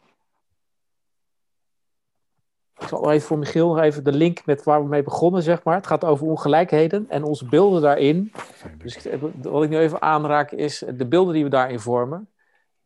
Ik 2.80 2.88
zal 2.88 3.12
even 3.12 3.28
voor 3.28 3.38
Michiel 3.38 3.68
nog 3.68 3.80
even 3.80 4.04
de 4.04 4.12
link 4.12 4.46
met 4.46 4.64
waar 4.64 4.82
we 4.84 4.88
mee 4.90 5.04
begonnen, 5.04 5.44
zeg 5.44 5.64
maar. 5.64 5.76
Het 5.76 5.88
gaat 5.88 6.04
over 6.06 6.28
ongelijkheden 6.28 7.10
en 7.10 7.24
onze 7.24 7.46
beelden 7.46 7.82
daarin. 7.82 8.32
Dus 8.78 9.08
wat 9.42 9.64
ik 9.64 9.70
nu 9.70 9.78
even 9.78 10.02
aanraak 10.02 10.52
is 10.52 10.84
de 10.96 11.08
beelden 11.08 11.34
die 11.34 11.44
we 11.44 11.50
daarin 11.50 11.80
vormen. 11.80 12.30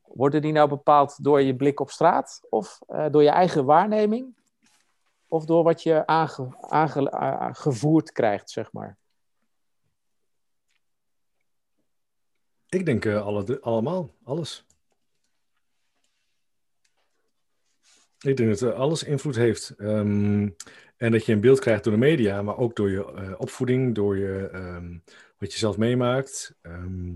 Worden 0.01 0.41
die 0.41 0.51
nou 0.51 0.69
bepaald 0.69 1.23
door 1.23 1.41
je 1.41 1.55
blik 1.55 1.79
op 1.79 1.89
straat 1.89 2.41
of 2.49 2.79
eh, 2.87 3.05
door 3.11 3.23
je 3.23 3.29
eigen 3.29 3.65
waarneming? 3.65 4.35
Of 5.27 5.45
door 5.45 5.63
wat 5.63 5.83
je 5.83 6.07
aange, 6.07 6.55
aange- 6.59 7.15
a- 7.15 7.53
gevoerd 7.53 8.11
krijgt, 8.11 8.49
zeg 8.49 8.71
maar. 8.71 8.97
Ik 12.69 12.85
denk 12.85 13.05
eh, 13.05 13.25
alle, 13.25 13.57
allemaal, 13.61 14.09
alles. 14.23 14.65
Ik 18.23 18.37
denk 18.37 18.59
dat 18.59 18.61
eh, 18.71 18.79
alles 18.79 19.03
invloed 19.03 19.35
heeft. 19.35 19.73
Ehm, 19.77 20.49
en 20.97 21.11
dat 21.11 21.25
je 21.25 21.33
een 21.33 21.41
beeld 21.41 21.59
krijgt 21.59 21.83
door 21.83 21.93
de 21.93 21.99
media, 21.99 22.41
maar 22.41 22.57
ook 22.57 22.75
door 22.75 22.89
je 22.89 23.13
eh, 23.13 23.33
opvoeding, 23.37 23.95
door 23.95 24.17
je, 24.17 24.49
ehm, 24.51 24.97
wat 25.37 25.51
je 25.51 25.57
zelf 25.57 25.77
meemaakt. 25.77 26.55
Ehm, 26.61 27.11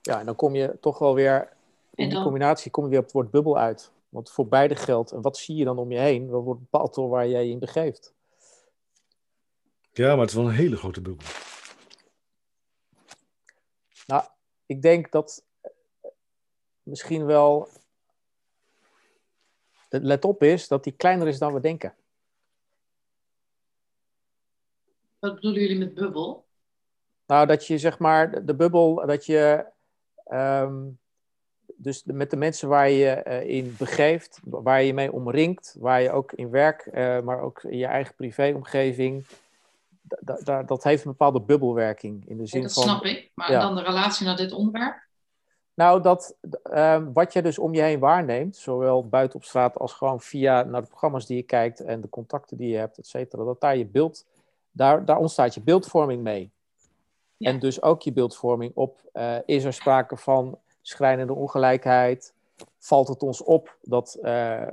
Ja, 0.00 0.18
en 0.20 0.26
dan 0.26 0.36
kom 0.36 0.54
je 0.54 0.76
toch 0.80 0.98
wel 0.98 1.14
weer, 1.14 1.52
in 1.94 2.08
die 2.08 2.22
combinatie 2.22 2.70
kom 2.70 2.84
je 2.84 2.90
weer 2.90 2.98
op 2.98 3.04
het 3.04 3.14
woord 3.14 3.30
bubbel 3.30 3.58
uit. 3.58 3.92
Want 4.08 4.30
voor 4.30 4.48
beide 4.48 4.76
geldt, 4.76 5.10
en 5.10 5.20
wat 5.20 5.36
zie 5.36 5.56
je 5.56 5.64
dan 5.64 5.78
om 5.78 5.92
je 5.92 5.98
heen? 5.98 6.26
Dat 6.26 6.42
wordt 6.42 6.60
bepaald 6.60 6.94
door 6.94 7.08
waar 7.08 7.28
jij 7.28 7.44
je 7.44 7.50
in 7.50 7.58
begeeft. 7.58 8.14
ja, 9.92 10.08
maar 10.08 10.18
het 10.18 10.28
is 10.28 10.34
wel 10.36 10.44
een 10.46 10.50
hele 10.50 10.76
grote 10.76 11.00
bubbel. 11.00 11.26
Nou, 14.06 14.22
ik 14.66 14.82
denk 14.82 15.10
dat 15.10 15.44
eh, 15.60 15.70
misschien 16.82 17.24
wel 17.26 17.68
let 20.02 20.24
op 20.24 20.42
is 20.42 20.68
dat 20.68 20.84
die 20.84 20.92
kleiner 20.92 21.28
is 21.28 21.38
dan 21.38 21.52
we 21.54 21.60
denken. 21.60 21.94
Wat 25.18 25.34
bedoelen 25.34 25.60
jullie 25.60 25.78
met 25.78 25.94
bubbel? 25.94 26.44
Nou, 27.26 27.46
dat 27.46 27.66
je 27.66 27.78
zeg 27.78 27.98
maar 27.98 28.44
de, 28.46 28.54
bubbel, 28.54 29.06
dat 29.06 29.26
je 29.26 29.66
ehm, 30.24 30.82
dus 31.76 32.02
met 32.04 32.30
de 32.30 32.36
mensen 32.36 32.68
waar 32.68 32.90
je 32.90 33.10
eh, 33.10 33.48
in 33.56 33.74
begeeft, 33.78 34.40
waar 34.44 34.80
je 34.80 34.86
je 34.86 34.94
mee 34.94 35.12
omringt, 35.12 35.76
waar 35.78 36.02
je 36.02 36.10
ook 36.10 36.32
in 36.32 36.50
werk, 36.50 36.80
eh, 36.86 37.20
maar 37.20 37.40
ook 37.40 37.62
in 37.62 37.78
je 37.78 37.86
eigen 37.86 38.14
privéomgeving, 38.14 39.26
da- 40.02 40.18
da- 40.20 40.40
da- 40.44 40.62
dat 40.62 40.84
heeft 40.84 41.04
een 41.04 41.10
bepaalde 41.10 41.40
bubbelwerking 41.40 42.28
in 42.28 42.36
de 42.36 42.42
Ja, 42.42 42.48
zin 42.48 42.62
dat 42.62 42.72
van. 42.72 42.82
snap 42.82 43.04
ik. 43.04 43.30
Maar 43.34 43.50
ja. 43.50 43.60
dan 43.60 43.74
de 43.74 43.82
relatie 43.82 44.26
naar 44.26 44.36
dit 44.36 44.52
onderwerp? 44.52 45.03
Nou, 45.74 46.02
dat 46.02 46.36
ehm, 46.62 47.12
wat 47.12 47.32
je 47.32 47.42
dus 47.42 47.58
om 47.58 47.74
je 47.74 47.82
heen 47.82 47.98
waarneemt, 47.98 48.56
zowel 48.56 49.08
buiten 49.08 49.36
op 49.36 49.44
straat 49.44 49.78
als 49.78 49.92
gewoon 49.92 50.20
via 50.20 50.62
naar 50.62 50.80
de 50.80 50.88
programma's 50.88 51.26
die 51.26 51.36
je 51.36 51.42
kijkt 51.42 51.80
en 51.80 52.00
de 52.00 52.08
contacten 52.08 52.56
die 52.56 52.68
je 52.68 52.76
hebt, 52.76 52.98
et 52.98 53.06
cetera, 53.06 53.44
dat 53.44 53.60
daar 53.60 53.76
je 53.76 53.86
beeld, 53.86 54.26
daar, 54.70 55.04
daar 55.04 55.18
ontstaat 55.18 55.54
je 55.54 55.60
beeldvorming 55.60 56.22
mee. 56.22 56.50
Ja. 57.36 57.50
En 57.50 57.58
dus 57.58 57.82
ook 57.82 58.02
je 58.02 58.12
beeldvorming 58.12 58.72
op, 58.74 59.00
eh, 59.12 59.36
is 59.44 59.64
er 59.64 59.72
sprake 59.72 60.16
van 60.16 60.58
schrijnende 60.82 61.34
ongelijkheid? 61.34 62.34
Valt 62.78 63.08
het 63.08 63.22
ons 63.22 63.42
op 63.42 63.76
dat 63.82 64.14
eh, 64.22 64.62
eh, 64.62 64.70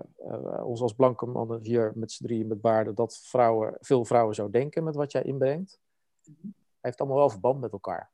ons 0.64 0.82
als 0.82 0.94
blanke 0.94 1.26
mannen 1.26 1.62
hier 1.62 1.92
met 1.96 2.12
z'n 2.12 2.24
drieën 2.24 2.48
met 2.48 2.62
baarden, 2.62 2.96
dat 2.96 3.20
vrouwen, 3.24 3.78
veel 3.80 4.06
vrouwen 4.06 4.36
zo 4.36 4.50
denken 4.50 4.84
met 4.84 4.96
wat 4.96 5.12
jij 5.12 5.22
inbrengt? 5.22 5.80
Heeft 6.82 7.00
allemaal 7.00 7.18
wel 7.18 7.30
verband 7.30 7.60
met 7.60 7.72
elkaar. 7.72 8.11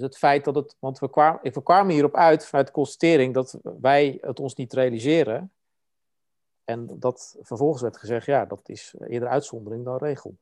Dus 0.00 0.08
het 0.08 0.18
feit 0.18 0.44
dat 0.44 0.54
het, 0.54 0.76
want 0.78 0.98
we 0.98 1.62
kwamen, 1.62 1.94
hierop 1.94 2.14
uit 2.14 2.46
vanuit 2.46 2.70
constatering 2.70 3.34
dat 3.34 3.58
wij 3.80 4.18
het 4.20 4.40
ons 4.40 4.54
niet 4.54 4.72
realiseren. 4.72 5.52
En 6.64 6.98
dat 6.98 7.36
vervolgens 7.40 7.82
werd 7.82 7.96
gezegd, 7.96 8.26
ja, 8.26 8.44
dat 8.44 8.68
is 8.68 8.94
eerder 8.98 9.28
uitzondering 9.28 9.84
dan 9.84 9.96
regel. 9.96 10.38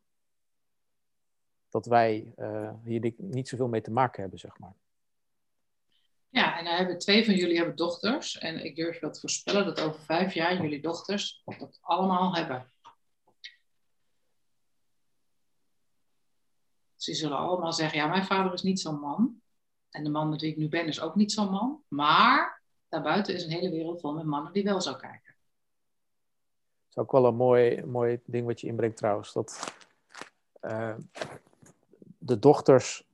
Dat 1.68 1.86
wij 1.86 2.32
eh, 2.36 2.70
hier 2.84 3.00
ni- 3.00 3.14
niet 3.16 3.48
zoveel 3.48 3.68
mee 3.68 3.80
te 3.80 3.90
maken 3.90 4.20
hebben, 4.20 4.38
zeg 4.38 4.58
maar. 4.58 4.74
Ja, 6.28 6.58
en 6.58 6.64
dan 6.64 6.74
hebben 6.74 6.98
twee 6.98 7.24
van 7.24 7.34
jullie 7.34 7.56
hebben 7.56 7.76
dochters. 7.76 8.38
En 8.38 8.64
ik 8.64 8.76
durf 8.76 9.00
wel 9.00 9.10
te 9.10 9.20
voorspellen 9.20 9.64
dat 9.64 9.80
over 9.80 10.00
vijf 10.00 10.34
jaar 10.34 10.62
jullie 10.62 10.82
dochters 10.82 11.42
dat 11.44 11.78
allemaal 11.80 12.34
hebben. 12.34 12.72
Ze 16.96 17.14
zullen 17.14 17.38
allemaal 17.38 17.72
zeggen, 17.72 17.98
ja, 17.98 18.06
mijn 18.06 18.24
vader 18.24 18.52
is 18.52 18.62
niet 18.62 18.80
zo'n 18.80 19.00
man. 19.00 19.42
En 19.90 20.04
de 20.04 20.10
man 20.10 20.28
met 20.28 20.40
wie 20.40 20.50
ik 20.50 20.56
nu 20.56 20.68
ben 20.68 20.86
is 20.86 21.00
ook 21.00 21.14
niet 21.14 21.32
zo'n 21.32 21.50
man. 21.50 21.82
Maar 21.88 22.62
daarbuiten 22.88 23.34
is 23.34 23.44
een 23.44 23.50
hele 23.50 23.70
wereld 23.70 24.00
vol 24.00 24.12
met 24.12 24.24
mannen 24.24 24.52
die 24.52 24.64
wel 24.64 24.80
zo 24.80 24.92
kijken. 24.94 25.34
Dat 26.88 26.90
is 26.90 26.96
ook 26.96 27.12
wel 27.12 27.26
een 27.26 27.36
mooi, 27.36 27.84
mooi 27.84 28.20
ding 28.24 28.46
wat 28.46 28.60
je 28.60 28.66
inbrengt 28.66 28.96
trouwens. 28.96 29.32
Dat 29.32 29.74
eh, 30.60 30.94
de 32.18 32.38
dochters 32.38 33.06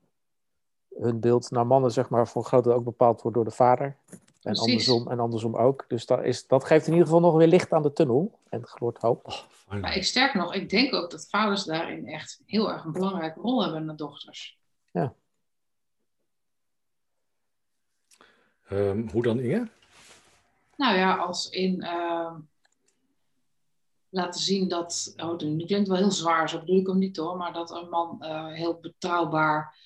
hun 0.95 1.21
beeld 1.21 1.51
naar 1.51 1.67
mannen, 1.67 1.91
zeg 1.91 2.09
maar, 2.09 2.29
voor 2.29 2.43
een 2.43 2.49
groot 2.49 2.65
deel 2.65 2.73
ook 2.73 2.85
bepaald 2.85 3.23
wordt 3.23 3.37
door 3.37 3.47
de 3.47 3.51
vader. 3.51 3.97
En 4.45 4.53
Precies. 4.53 4.65
andersom, 4.65 5.11
en 5.11 5.21
andersom 5.21 5.57
ook. 5.57 5.85
Dus 5.89 6.07
dat, 6.07 6.25
is, 6.25 6.47
dat 6.47 6.65
geeft 6.65 6.87
in 6.87 6.93
ieder 6.93 7.07
geval 7.07 7.23
nog 7.23 7.37
weer 7.37 7.47
licht 7.47 7.73
aan 7.73 7.83
de 7.83 7.93
tunnel. 7.93 8.39
En 8.49 8.67
gloort 8.67 8.99
hoop. 8.99 9.47
Maar 9.69 9.97
ik 9.97 10.05
sterk 10.05 10.35
nog, 10.35 10.55
ik 10.55 10.71
denk 10.71 10.95
ook 10.95 11.11
dat 11.11 11.29
vaders 11.29 11.65
daarin 11.65 12.07
echt 12.07 12.43
heel 12.47 12.73
erg 12.73 12.85
een 12.85 12.93
belangrijke 12.93 13.41
rol 13.41 13.63
hebben 13.63 13.85
naar 13.85 13.97
dochters. 13.97 14.59
Ehm, 18.75 19.09
hoe 19.09 19.23
dan, 19.23 19.41
Inge? 19.41 19.69
Nou 20.77 20.97
ja, 20.97 21.17
als 21.17 21.51
in 21.51 21.83
ehm, 21.83 22.35
laten 24.09 24.41
zien 24.41 24.69
dat, 24.69 25.15
oh, 25.17 25.39
nu 25.39 25.65
klinkt 25.65 25.89
wel 25.89 25.97
heel 25.97 26.11
zwaar, 26.11 26.49
zo 26.49 26.59
bedoel 26.59 26.81
ik 26.81 26.87
hem 26.87 26.99
niet 26.99 27.17
hoor, 27.17 27.37
maar 27.37 27.53
dat 27.53 27.71
een 27.71 27.89
man 27.89 28.23
eh, 28.23 28.47
heel 28.47 28.79
betrouwbaar 28.81 29.77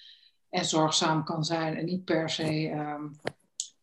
en 0.51 0.65
zorgzaam 0.65 1.25
kan 1.25 1.45
zijn 1.45 1.77
en 1.77 1.85
niet 1.85 2.05
per 2.05 2.31
se, 2.31 2.69
ehm, 2.69 3.03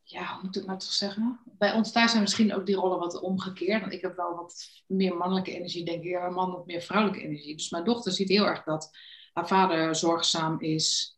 ja, 0.04 0.34
hoe 0.34 0.44
moet 0.44 0.56
ik 0.56 0.66
nou 0.66 0.80
toch 0.80 0.92
zeggen? 0.92 1.40
Bij 1.44 1.74
ons 1.74 1.92
thuis 1.92 2.10
zijn 2.10 2.24
misschien 2.24 2.54
ook 2.54 2.66
die 2.66 2.76
rollen 2.76 3.00
wat 3.00 3.20
omgekeerd, 3.20 3.82
want 3.82 3.94
ik 3.94 4.02
heb 4.02 4.16
wel 4.16 4.36
wat 4.36 4.84
meer 4.88 5.16
mannelijke 5.18 5.56
energie, 5.56 5.86
denk 5.86 6.04
ik, 6.04 6.10
ja, 6.10 6.26
een 6.26 6.34
man 6.34 6.52
wat 6.52 6.66
meer 6.66 6.82
vrouwelijke 6.82 7.26
energie. 7.26 7.56
Dus 7.56 7.70
mijn 7.70 7.84
dochter 7.84 8.12
ziet 8.12 8.30
heel 8.30 8.46
erg 8.46 8.64
dat 8.64 8.92
haar 9.34 9.48
vader 9.48 9.96
zorgzaam 9.96 10.60
is, 10.60 11.15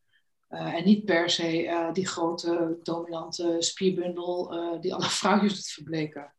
eh, 0.47 0.73
en 0.73 0.83
niet 0.83 1.05
per 1.05 1.29
se 1.29 1.67
eh, 1.67 1.93
die 1.93 2.07
grote 2.07 2.77
dominante 2.83 3.55
spierbundel 3.59 4.51
eh, 4.51 4.81
die 4.81 4.93
alle 4.93 5.09
vrouwtjes 5.19 5.53
doet 5.53 5.67
verbleken. 5.67 6.33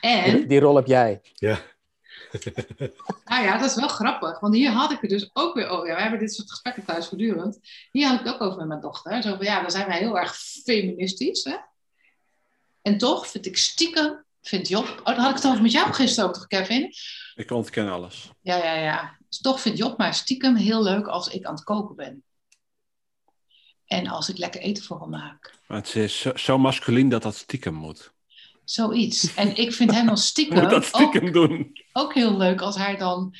En, 0.00 0.36
Die, 0.36 0.46
die 0.46 0.60
rol 0.60 0.76
heb 0.76 0.86
jij. 0.86 1.20
Ja. 1.34 1.60
nou 3.24 3.44
ja, 3.44 3.58
dat 3.58 3.70
is 3.70 3.76
wel 3.76 3.88
grappig. 3.88 4.40
Want 4.40 4.54
hier 4.54 4.70
had 4.70 4.90
ik 4.90 5.00
het 5.00 5.10
dus 5.10 5.30
ook 5.32 5.54
weer 5.54 5.68
over. 5.68 5.86
Ja, 5.86 5.94
we 5.94 6.00
hebben 6.00 6.20
dit 6.20 6.34
soort 6.34 6.50
gesprekken 6.50 6.84
thuis 6.84 7.08
voortdurend. 7.08 7.58
Hier 7.90 8.06
had 8.08 8.20
ik 8.20 8.26
het 8.26 8.34
ook 8.34 8.40
over 8.40 8.58
met 8.58 8.68
mijn 8.68 8.80
dochter. 8.80 9.22
Zo 9.22 9.36
van, 9.36 9.44
ja, 9.44 9.60
dan 9.60 9.70
zijn 9.70 9.86
wij 9.86 9.98
heel 9.98 10.18
erg 10.18 10.36
feministisch. 10.36 11.44
Hè? 11.44 11.56
En 12.82 12.98
toch 12.98 13.26
vind 13.26 13.46
ik 13.46 13.56
stiekem, 13.56 14.24
vindt 14.42 14.68
Job... 14.68 14.84
Oh, 14.98 15.04
daar 15.04 15.16
had 15.16 15.30
ik 15.30 15.36
het 15.36 15.46
over 15.46 15.62
met 15.62 15.72
jou 15.72 15.92
gisteren 15.92 16.28
over, 16.30 16.40
toch, 16.40 16.48
Kevin? 16.48 16.92
Ik 17.34 17.50
ontken 17.50 17.88
alles. 17.88 18.30
Ja, 18.40 18.56
ja, 18.56 18.74
ja. 18.74 19.18
Dus 19.34 19.42
toch 19.42 19.60
vindt 19.60 19.78
Job 19.78 19.98
mij 19.98 20.12
stiekem 20.12 20.56
heel 20.56 20.82
leuk 20.82 21.06
als 21.06 21.28
ik 21.28 21.44
aan 21.44 21.54
het 21.54 21.64
koken 21.64 21.96
ben. 21.96 22.24
En 23.86 24.06
als 24.06 24.28
ik 24.28 24.38
lekker 24.38 24.60
eten 24.60 24.84
voor 24.84 25.00
hem 25.00 25.10
maak. 25.10 25.58
Maar 25.66 25.78
het 25.78 25.94
is 25.94 26.20
zo, 26.20 26.36
zo 26.36 26.58
masculien 26.58 27.08
dat 27.08 27.22
dat 27.22 27.36
stiekem 27.36 27.74
moet. 27.74 28.12
Zoiets. 28.64 29.34
En 29.34 29.56
ik 29.56 29.72
vind 29.72 29.90
hem 29.90 30.06
dan 30.06 30.16
stiekem, 30.30 30.60
Moet 30.60 30.70
dat 30.70 30.84
stiekem 30.84 31.26
ook, 31.26 31.32
doen. 31.32 31.72
ook 31.92 32.14
heel 32.14 32.36
leuk 32.36 32.60
als 32.60 32.76
hij 32.76 32.96
dan 32.96 33.34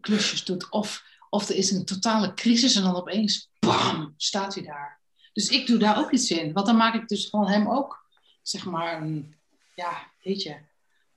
klusjes 0.00 0.44
doet. 0.44 0.70
Of, 0.70 1.04
of 1.30 1.48
er 1.48 1.56
is 1.56 1.70
een 1.70 1.84
totale 1.84 2.34
crisis 2.34 2.74
en 2.74 2.82
dan 2.82 2.96
opeens, 2.96 3.50
bam, 3.58 4.14
staat 4.16 4.54
hij 4.54 4.64
daar. 4.64 5.00
Dus 5.32 5.48
ik 5.48 5.66
doe 5.66 5.78
daar 5.78 5.98
ook 5.98 6.10
iets 6.10 6.30
in. 6.30 6.52
Want 6.52 6.66
dan 6.66 6.76
maak 6.76 6.94
ik 6.94 7.08
dus 7.08 7.26
gewoon 7.26 7.48
hem 7.48 7.68
ook, 7.68 8.04
zeg 8.42 8.64
maar, 8.64 9.02
een, 9.02 9.34
ja, 9.74 10.10
weet 10.22 10.42
je. 10.42 10.56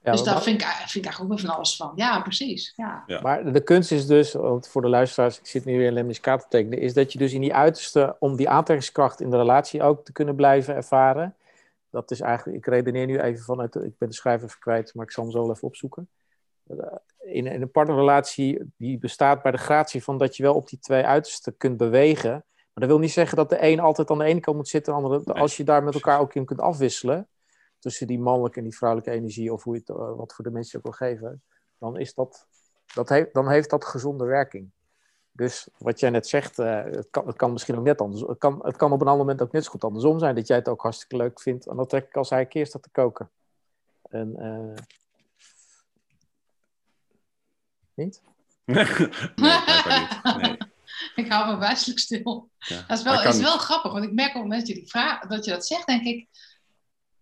Ja, 0.04 0.12
dus 0.12 0.24
maar- 0.24 0.34
daar 0.34 0.44
vind 0.44 0.62
ik, 0.62 0.68
vind 0.68 0.96
ik 0.96 1.04
eigenlijk 1.04 1.20
ook 1.32 1.38
weer 1.40 1.48
van 1.48 1.56
alles 1.56 1.76
van. 1.76 1.92
Ja, 1.96 2.22
precies. 2.22 2.74
Ja. 2.76 3.04
Ja. 3.06 3.22
Maar 3.22 3.54
de 3.54 3.64
kunst 3.64 3.92
is 3.92 4.08
dus, 4.08 4.34
want 4.34 4.68
voor 4.68 4.82
de 4.82 4.88
luisteraars, 4.90 5.40
ik 5.40 5.48
zit 5.48 5.66
nu 5.66 5.78
weer 5.78 5.88
in 5.88 5.94
lemniscaat 5.94 6.42
te 6.42 6.46
tekenen, 6.50 6.80
is 6.80 6.94
dat 6.94 7.12
je 7.14 7.20
dus 7.20 7.34
in 7.34 7.42
die 7.42 7.54
uiterste, 7.54 8.16
om 8.20 8.36
die 8.36 8.50
aantrekkingskracht 8.50 9.22
in 9.22 9.30
de 9.30 9.38
relatie 9.38 9.84
ook 9.84 10.06
te 10.06 10.12
kunnen 10.12 10.36
blijven 10.36 10.76
ervaren. 10.76 11.36
Dat 11.90 12.12
is 12.12 12.22
eigenlijk, 12.22 12.58
ik 12.58 12.66
redeneer 12.66 13.06
nu 13.06 13.20
even 13.20 13.44
vanuit, 13.44 13.76
ik 13.76 13.98
ben 13.98 14.10
de 14.10 14.16
schrijver 14.16 14.48
even 14.48 14.60
kwijt, 14.60 14.94
maar 14.94 15.06
ik 15.06 15.12
zal 15.12 15.24
hem 15.24 15.32
zo 15.32 15.42
wel 15.42 15.52
even 15.52 15.68
opzoeken. 15.68 16.10
Eh, 16.68 16.76
In, 17.20 17.48
in 17.48 17.62
een 17.62 17.72
partnerrelatie, 17.72 18.60
die 18.78 18.98
bestaat 18.98 19.42
bij 19.42 19.52
de 19.52 19.58
gratie 19.58 20.04
van 20.04 20.18
dat 20.18 20.38
je 20.38 20.44
wel 20.44 20.54
op 20.56 20.70
die 20.70 20.80
twee 20.80 21.04
uitersten 21.06 21.58
kunt 21.58 21.78
bewegen. 21.78 22.32
Maar 22.32 22.88
dat 22.88 22.88
wil 22.88 23.00
niet 23.00 23.12
zeggen 23.12 23.38
dat 23.38 23.50
de 23.50 23.64
een 23.64 23.80
altijd 23.80 24.10
aan 24.10 24.18
de 24.18 24.24
ene 24.24 24.40
kant 24.40 24.58
moet 24.58 24.68
zitten, 24.68 24.94
en 24.94 25.00
de 25.00 25.06
andere, 25.06 25.22
Nee, 25.26 25.42
als 25.42 25.58
je 25.58 25.64
daar 25.64 25.84
met 25.84 25.94
elkaar 25.94 26.20
ook 26.20 26.34
in 26.34 26.46
kunt 26.46 26.60
afwisselen, 26.60 27.28
tussen 27.80 28.08
die 28.08 28.20
mannelijke 28.20 28.58
en 28.58 28.64
die 28.64 28.78
vrouwelijke 28.78 29.12
energie, 29.12 29.54
of 29.54 29.64
hoe 29.64 29.74
je 29.74 29.80
het, 29.80 29.90
eh, 29.90 30.16
wat 30.16 30.34
voor 30.34 30.44
de 30.44 30.52
mensen 30.52 30.78
ook 30.78 30.84
wil 30.84 31.10
geven, 31.10 31.44
dan 31.78 31.98
is 31.98 32.14
dat 32.14 32.48
dat 32.94 33.10
heeft, 33.10 33.34
dan 33.34 33.50
heeft 33.50 33.70
dat 33.70 33.86
gezonde 33.86 34.26
werking. 34.26 34.72
Dus 35.32 35.68
wat 35.78 36.00
jij 36.00 36.10
net 36.10 36.28
zegt, 36.28 36.60
eh, 36.60 36.84
het, 36.84 37.08
kan, 37.10 37.28
het 37.28 37.36
kan 37.36 37.52
misschien 37.52 37.78
ook 37.78 37.84
net 37.84 38.02
anders. 38.02 38.22
Het 38.22 38.38
kan, 38.38 38.60
het 38.66 38.76
kan 38.76 38.92
op 38.92 39.02
een 39.02 39.08
ander 39.08 39.26
moment 39.26 39.42
ook 39.42 39.52
net 39.52 39.64
zo 39.64 39.72
goed 39.72 39.84
andersom 39.84 40.20
zijn. 40.20 40.36
Dat 40.36 40.48
jij 40.48 40.58
het 40.58 40.68
ook 40.68 40.82
hartstikke 40.82 41.16
leuk 41.16 41.42
vindt. 41.42 41.68
En 41.68 41.76
dat 41.76 41.90
trek 41.90 42.08
ik 42.08 42.16
als 42.16 42.30
hij 42.30 42.40
een 42.40 42.48
keer 42.48 42.66
staat 42.66 42.84
te 42.84 42.90
koken. 42.92 43.30
En, 44.10 44.36
eh, 44.38 44.84
niet? 47.94 48.22
nee, 48.66 48.86
blijkbaar 49.36 50.00
niet. 50.00 50.42
Nee. 50.42 50.58
Ik 51.16 51.32
hou 51.32 51.54
me 51.54 51.60
wijselijk 51.60 52.00
stil. 52.00 52.50
Ja. 52.58 52.84
Dat 52.88 52.98
is 52.98 53.04
wel, 53.04 53.24
is 53.24 53.40
wel 53.40 53.58
grappig, 53.58 53.92
want 53.92 54.04
ik 54.04 54.14
merk 54.14 54.28
op 54.28 54.34
het 54.34 54.44
moment 54.44 54.60
dat 54.60 54.68
je, 54.68 54.82
die 54.82 54.90
vraag, 54.90 55.28
dat 55.28 55.46
je 55.46 55.52
dat 55.52 55.66
zegt, 55.66 55.88
denk 55.88 56.04
ik, 56.04 56.28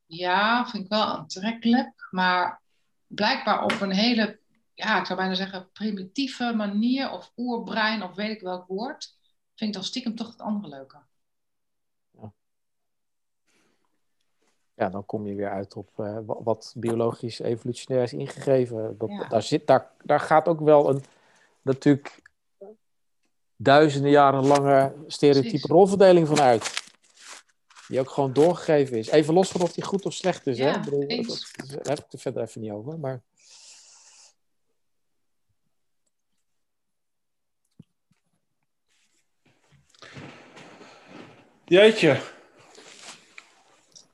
ja, 0.07 0.65
vind 0.67 0.83
ik 0.83 0.89
wel 0.89 1.03
aantrekkelijk, 1.03 2.07
maar 2.11 2.61
blijkbaar 3.07 3.63
op 3.63 3.81
een 3.81 3.91
hele, 3.91 4.39
ja, 4.73 4.99
ik 4.99 5.05
zou 5.05 5.19
bijna 5.19 5.33
zeggen, 5.33 5.71
primitieve 5.71 6.53
manier, 6.55 7.11
of 7.11 7.31
oerbrein, 7.37 8.03
of 8.03 8.15
weet 8.15 8.35
ik 8.35 8.41
welk 8.41 8.67
woord, 8.67 9.15
vind 9.55 9.69
ik 9.69 9.73
dan 9.73 9.83
stiekem 9.83 10.15
toch 10.15 10.27
het 10.31 10.41
andere 10.41 10.67
leuker. 10.69 11.05
Ja, 14.73 14.89
dan 14.89 15.05
kom 15.05 15.27
je 15.27 15.35
weer 15.35 15.49
uit 15.49 15.75
op 15.75 15.89
eh, 15.99 16.17
wa- 16.25 16.43
wat 16.43 16.73
biologisch 16.77 17.39
evolutionair 17.39 18.03
is 18.03 18.13
ingegeven. 18.13 18.97
Dat, 18.97 19.09
Ja. 19.09 19.27
daar, 19.27 19.41
zit, 19.41 19.67
daar, 19.67 19.91
daar 20.03 20.19
gaat 20.19 20.47
ook 20.47 20.59
wel 20.59 20.89
een 20.89 21.03
natuurlijk 21.61 22.21
duizenden 23.55 24.11
jaren 24.11 24.45
lange 24.47 24.93
stereotype 25.07 25.67
rolverdeling 25.67 26.27
van 26.27 26.39
uit. 26.39 26.86
Die 27.87 27.99
ook 27.99 28.09
gewoon 28.09 28.33
doorgegeven 28.33 28.97
is. 28.97 29.07
Even 29.09 29.33
los 29.33 29.49
van 29.49 29.61
of 29.61 29.73
die 29.73 29.83
goed 29.83 30.05
of 30.05 30.13
slecht 30.13 30.47
is. 30.47 30.57
hè? 30.57 30.69
Ja, 30.69 30.79
bedoel, 30.79 31.07
dat- 31.07 31.51
daar 31.57 31.67
heb 31.83 31.97
ik 31.97 32.03
het 32.03 32.13
er 32.13 32.19
verder 32.19 32.41
even 32.43 32.61
niet 32.61 32.71
over. 32.71 32.99
Maar 32.99 33.23
Jeetje. 41.65 42.21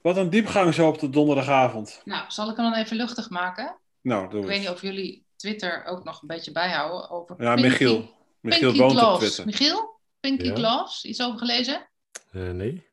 Wat 0.01 0.17
een 0.17 0.29
diepgang 0.29 0.73
zo 0.73 0.87
op 0.87 0.99
de 0.99 1.09
donderdagavond. 1.09 2.01
Nou, 2.05 2.25
zal 2.27 2.49
ik 2.49 2.55
hem 2.57 2.71
dan 2.71 2.79
even 2.79 2.97
luchtig 2.97 3.29
maken? 3.29 3.77
Nou, 4.01 4.29
doe 4.29 4.41
Ik 4.41 4.47
weet 4.47 4.59
niet 4.59 4.69
of 4.69 4.81
jullie 4.81 5.25
Twitter 5.35 5.85
ook 5.85 6.03
nog 6.03 6.21
een 6.21 6.27
beetje 6.27 6.51
bijhouden 6.51 7.09
over 7.09 7.35
Ja, 7.39 7.53
Pinky- 7.53 7.69
Michiel. 7.69 8.09
Michiel 8.39 8.71
Pinky 8.71 8.87
woont 8.87 9.01
op. 9.13 9.17
Twitter. 9.19 9.45
Michiel? 9.45 9.99
Pinky 10.19 10.45
Ja. 10.45 10.55
Gloves, 10.55 11.03
iets 11.03 11.21
over 11.21 11.37
gelezen? 11.39 11.89
Eh, 12.31 12.41
nee. 12.49 12.87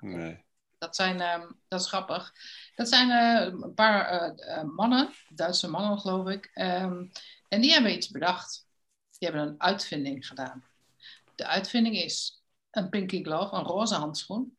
Nee. 0.00 0.44
Dat 0.78 0.96
zijn, 0.96 1.20
ehm, 1.20 1.50
dat 1.68 1.80
is 1.80 1.86
grappig. 1.86 2.32
Dat 2.74 2.88
zijn 2.88 3.10
eh, 3.10 3.52
een 3.60 3.74
paar 3.74 4.06
eh, 4.06 4.56
eh, 4.56 4.64
mannen, 4.64 5.10
Duitse 5.28 5.68
mannen 5.70 5.98
geloof 5.98 6.28
ik. 6.28 6.50
Ehm, 6.54 7.06
en 7.48 7.60
die 7.60 7.72
hebben 7.72 7.92
iets 7.92 8.10
bedacht. 8.10 8.66
Die 9.18 9.28
hebben 9.28 9.48
een 9.48 9.60
uitvinding 9.60 10.26
gedaan. 10.26 10.64
De 11.34 11.46
uitvinding 11.46 11.96
is 11.96 12.42
een 12.70 12.88
pinky 12.88 13.22
glove, 13.22 13.54
een 13.54 13.64
roze 13.64 13.94
handschoen. 13.94 14.58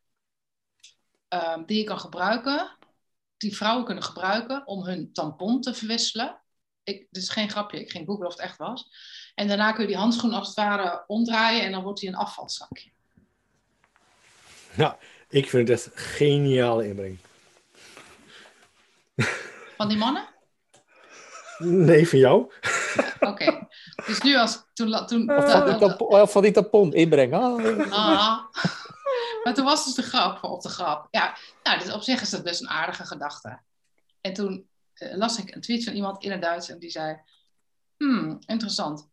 ehm, 1.27 1.65
die 1.65 1.77
je 1.77 1.83
kan 1.83 1.99
gebruiken, 1.99 2.77
die 3.37 3.55
vrouwen 3.55 3.85
kunnen 3.85 4.03
gebruiken 4.03 4.67
om 4.67 4.83
hun 4.83 5.13
tampon 5.13 5.61
te 5.61 5.73
verwisselen. 5.73 6.41
Ik, 6.83 7.07
dit 7.11 7.23
is 7.23 7.29
geen 7.29 7.49
grapje, 7.49 7.79
ik 7.79 7.91
ging 7.91 8.05
googlen 8.07 8.27
of 8.27 8.33
het 8.33 8.41
echt 8.41 8.57
was. 8.57 8.89
En 9.35 9.47
daarna 9.47 9.71
kun 9.71 9.81
je 9.81 9.87
die 9.87 9.97
handschoen 9.97 10.33
als 10.33 10.47
het 10.47 10.55
ware 10.55 11.03
omdraaien 11.07 11.63
en 11.63 11.71
dan 11.71 11.83
wordt 11.83 12.01
hij 12.01 12.09
een 12.09 12.15
afvalzakje. 12.15 12.91
Nou, 14.75 14.95
ik 15.31 15.49
vind 15.49 15.67
het 15.67 15.77
echt 15.77 15.85
een 15.85 16.01
geniale 16.01 16.87
inbreng. 16.87 17.17
Van 19.77 19.87
die 19.87 19.97
mannen? 19.97 20.29
Nee, 21.57 22.07
van 22.07 22.19
jou? 22.19 22.51
Oké. 23.19 23.67
Dus 24.05 24.21
nu 24.21 24.37
als 24.37 24.63
toen, 24.73 25.05
toen 25.05 25.37
Of 25.37 25.51
van 25.51 25.65
die 25.65 25.77
tampon, 25.77 26.07
of 26.07 26.31
van 26.31 26.41
die 26.41 26.51
tampon 26.51 26.93
inbrengen. 26.93 27.41
Ah. 27.91 27.91
Ah. 27.91 28.39
Maar 29.43 29.53
toen 29.53 29.65
was 29.65 29.85
dus 29.85 29.93
de 29.93 30.01
grap 30.01 30.43
op 30.43 30.61
de 30.61 30.69
grap. 30.69 31.07
Ja, 31.11 31.37
nou, 31.63 31.79
dus 31.79 31.93
op 31.93 32.01
zich 32.01 32.21
is 32.21 32.29
dat 32.29 32.43
best 32.43 32.61
een 32.61 32.69
aardige 32.69 33.05
gedachte. 33.05 33.59
En 34.21 34.33
toen 34.33 34.69
eh, 34.93 35.17
las 35.17 35.39
ik 35.39 35.55
een 35.55 35.61
tweet 35.61 35.83
van 35.83 35.93
iemand 35.93 36.23
in 36.23 36.31
het 36.31 36.41
Duits 36.41 36.69
en 36.69 36.79
die 36.79 36.89
zei: 36.89 37.21
Hmm, 37.97 38.39
interessant. 38.45 39.09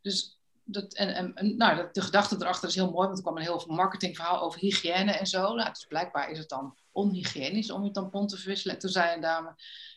Dus 0.00 0.37
dat, 0.70 0.94
en, 0.94 1.34
en, 1.34 1.56
nou, 1.56 1.76
dat, 1.76 1.94
de 1.94 2.00
gedachte 2.00 2.36
erachter 2.38 2.68
is 2.68 2.74
heel 2.74 2.90
mooi, 2.90 3.06
want 3.06 3.16
er 3.16 3.22
kwam 3.22 3.36
een 3.36 3.42
heel 3.42 3.64
marketingverhaal 3.66 4.40
over 4.40 4.60
hygiëne 4.60 5.12
en 5.12 5.26
zo. 5.26 5.54
Nou, 5.54 5.68
dus 5.68 5.86
blijkbaar 5.88 6.30
is 6.30 6.38
het 6.38 6.48
dan 6.48 6.76
onhygiënisch 6.92 7.70
om 7.70 7.84
je 7.84 7.90
tampon 7.90 8.26
te 8.26 8.36
verwisselen. 8.36 8.74
En 8.74 8.80
toen 8.80 8.90
zei 8.90 9.14
een 9.14 9.20
dame: 9.20 9.54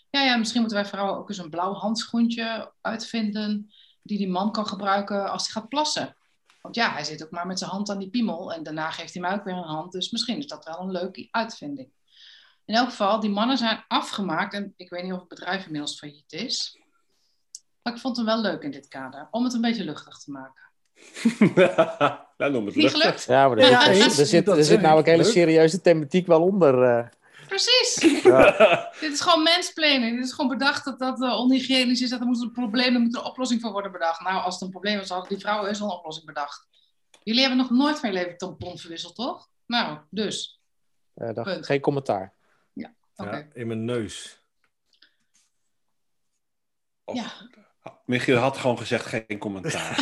Ja, 0.10 0.24
ja, 0.24 0.38
misschien 0.38 0.60
moeten 0.62 0.80
wij 0.80 0.88
vrouwen 0.90 1.18
ook 1.18 1.30
eens 1.30 1.38
een 1.38 1.50
blauw 1.50 1.74
handschoentje 1.74 2.74
uitvinden. 2.82 3.72
die 4.04 4.18
die 4.18 4.30
man 4.30 4.52
kan 4.52 4.68
gebruiken 4.68 5.32
als 5.32 5.44
hij 5.44 5.52
gaat 5.52 5.70
plassen. 5.70 6.16
Want 6.62 6.76
ja, 6.76 6.92
hij 6.92 7.04
zit 7.04 7.24
ook 7.24 7.32
maar 7.32 7.48
met 7.48 7.60
zijn 7.60 7.72
hand 7.72 7.90
aan 7.90 8.00
die 8.00 8.10
piemel 8.10 8.54
en 8.54 8.64
daarna 8.64 8.92
geeft 8.92 9.14
hij 9.14 9.22
mij 9.22 9.34
ook 9.34 9.44
weer 9.44 9.56
een 9.56 9.64
hand. 9.64 9.92
Dus 9.92 10.12
misschien 10.12 10.38
is 10.38 10.48
dat 10.48 10.66
wel 10.66 10.80
een 10.80 10.92
leuke 10.92 11.28
uitvinding. 11.32 11.92
In 12.66 12.76
elk 12.76 12.90
geval, 12.90 13.20
die 13.20 13.30
mannen 13.30 13.58
zijn 13.58 13.84
afgemaakt 13.88 14.54
en 14.54 14.74
ik 14.76 14.90
weet 14.90 15.04
niet 15.04 15.14
of 15.14 15.20
het 15.20 15.28
bedrijf 15.28 15.66
inmiddels 15.66 15.98
failliet 15.98 16.32
is. 16.32 16.81
Maar 17.84 17.94
ik 17.94 18.00
vond 18.00 18.18
hem 18.18 18.26
wel 18.26 18.42
leuk 18.42 18.62
in 18.64 18.72
dit 18.72 18.88
kader, 18.88 19.28
om 19.32 19.44
het 19.44 19.54
een 19.54 19.62
beetje 19.62 19.84
luchtig 19.84 20.18
te 20.18 20.32
maken. 20.32 20.70
nou, 22.38 22.52
noem 22.52 22.66
het 22.66 22.76
Niet 22.76 22.84
luchtig. 22.84 23.02
gelukt? 23.02 23.24
Ja, 23.24 23.48
maar 23.48 23.58
er, 23.58 23.70
Ja, 23.70 23.88
er, 23.88 24.26
zit, 24.26 24.48
er 24.48 24.64
zit 24.64 24.82
namelijk 24.82 25.08
hele 25.08 25.24
serieuze 25.24 25.82
thematiek 25.82 26.28
wel 26.28 26.42
onder. 26.42 26.84
eh. 26.84 27.08
Precies. 27.48 28.22
Ja. 28.24 28.52
Dit 29.00 29.12
is 29.12 29.22
gewoon 29.22 29.44
mansplaining. 29.44 30.16
Dit 30.16 30.26
is 30.26 30.32
gewoon 30.34 30.50
bedacht 30.58 30.86
dat 30.86 31.00
dat 31.00 31.22
eh, 31.22 31.40
onhygiënisch 31.40 32.02
is. 32.02 32.10
Dat 32.10 32.20
er 32.20 32.26
moet 32.26 32.42
een 32.42 32.52
probleem, 32.52 32.94
er 32.96 33.02
moet 33.02 33.16
een 33.16 33.24
oplossing 33.24 33.62
voor 33.62 33.72
worden 33.72 33.92
bedacht. 33.92 34.22
Nou, 34.22 34.44
als 34.44 34.54
het 34.54 34.64
een 34.64 34.70
probleem 34.70 35.00
is, 35.00 35.10
hadden 35.10 35.30
die 35.30 35.40
vrouwen 35.40 35.68
eerst 35.70 35.82
al 35.82 35.88
een 35.92 35.98
oplossing 35.98 36.26
bedacht. 36.26 36.68
Jullie 37.24 37.42
hebben 37.42 37.58
nog 37.60 37.70
nooit 37.70 38.00
van 38.00 38.10
je 38.12 38.16
leven 38.16 38.38
tampon 38.38 38.78
verwisseld, 38.78 39.16
toch? 39.16 39.50
Nou, 39.66 39.98
dus. 40.10 40.62
Eh, 41.14 41.32
Punt. 41.44 41.66
geen 41.66 41.82
commentaar. 41.82 42.34
Oké. 43.16 43.30
Ja, 43.36 43.48
in 43.54 43.68
mijn 43.68 43.86
neus. 43.86 44.42
Ja. 47.14 47.32
Michiel 48.06 48.38
had 48.38 48.58
gewoon 48.58 48.78
gezegd 48.78 49.06
geen 49.06 49.38
commentaar. 49.40 49.96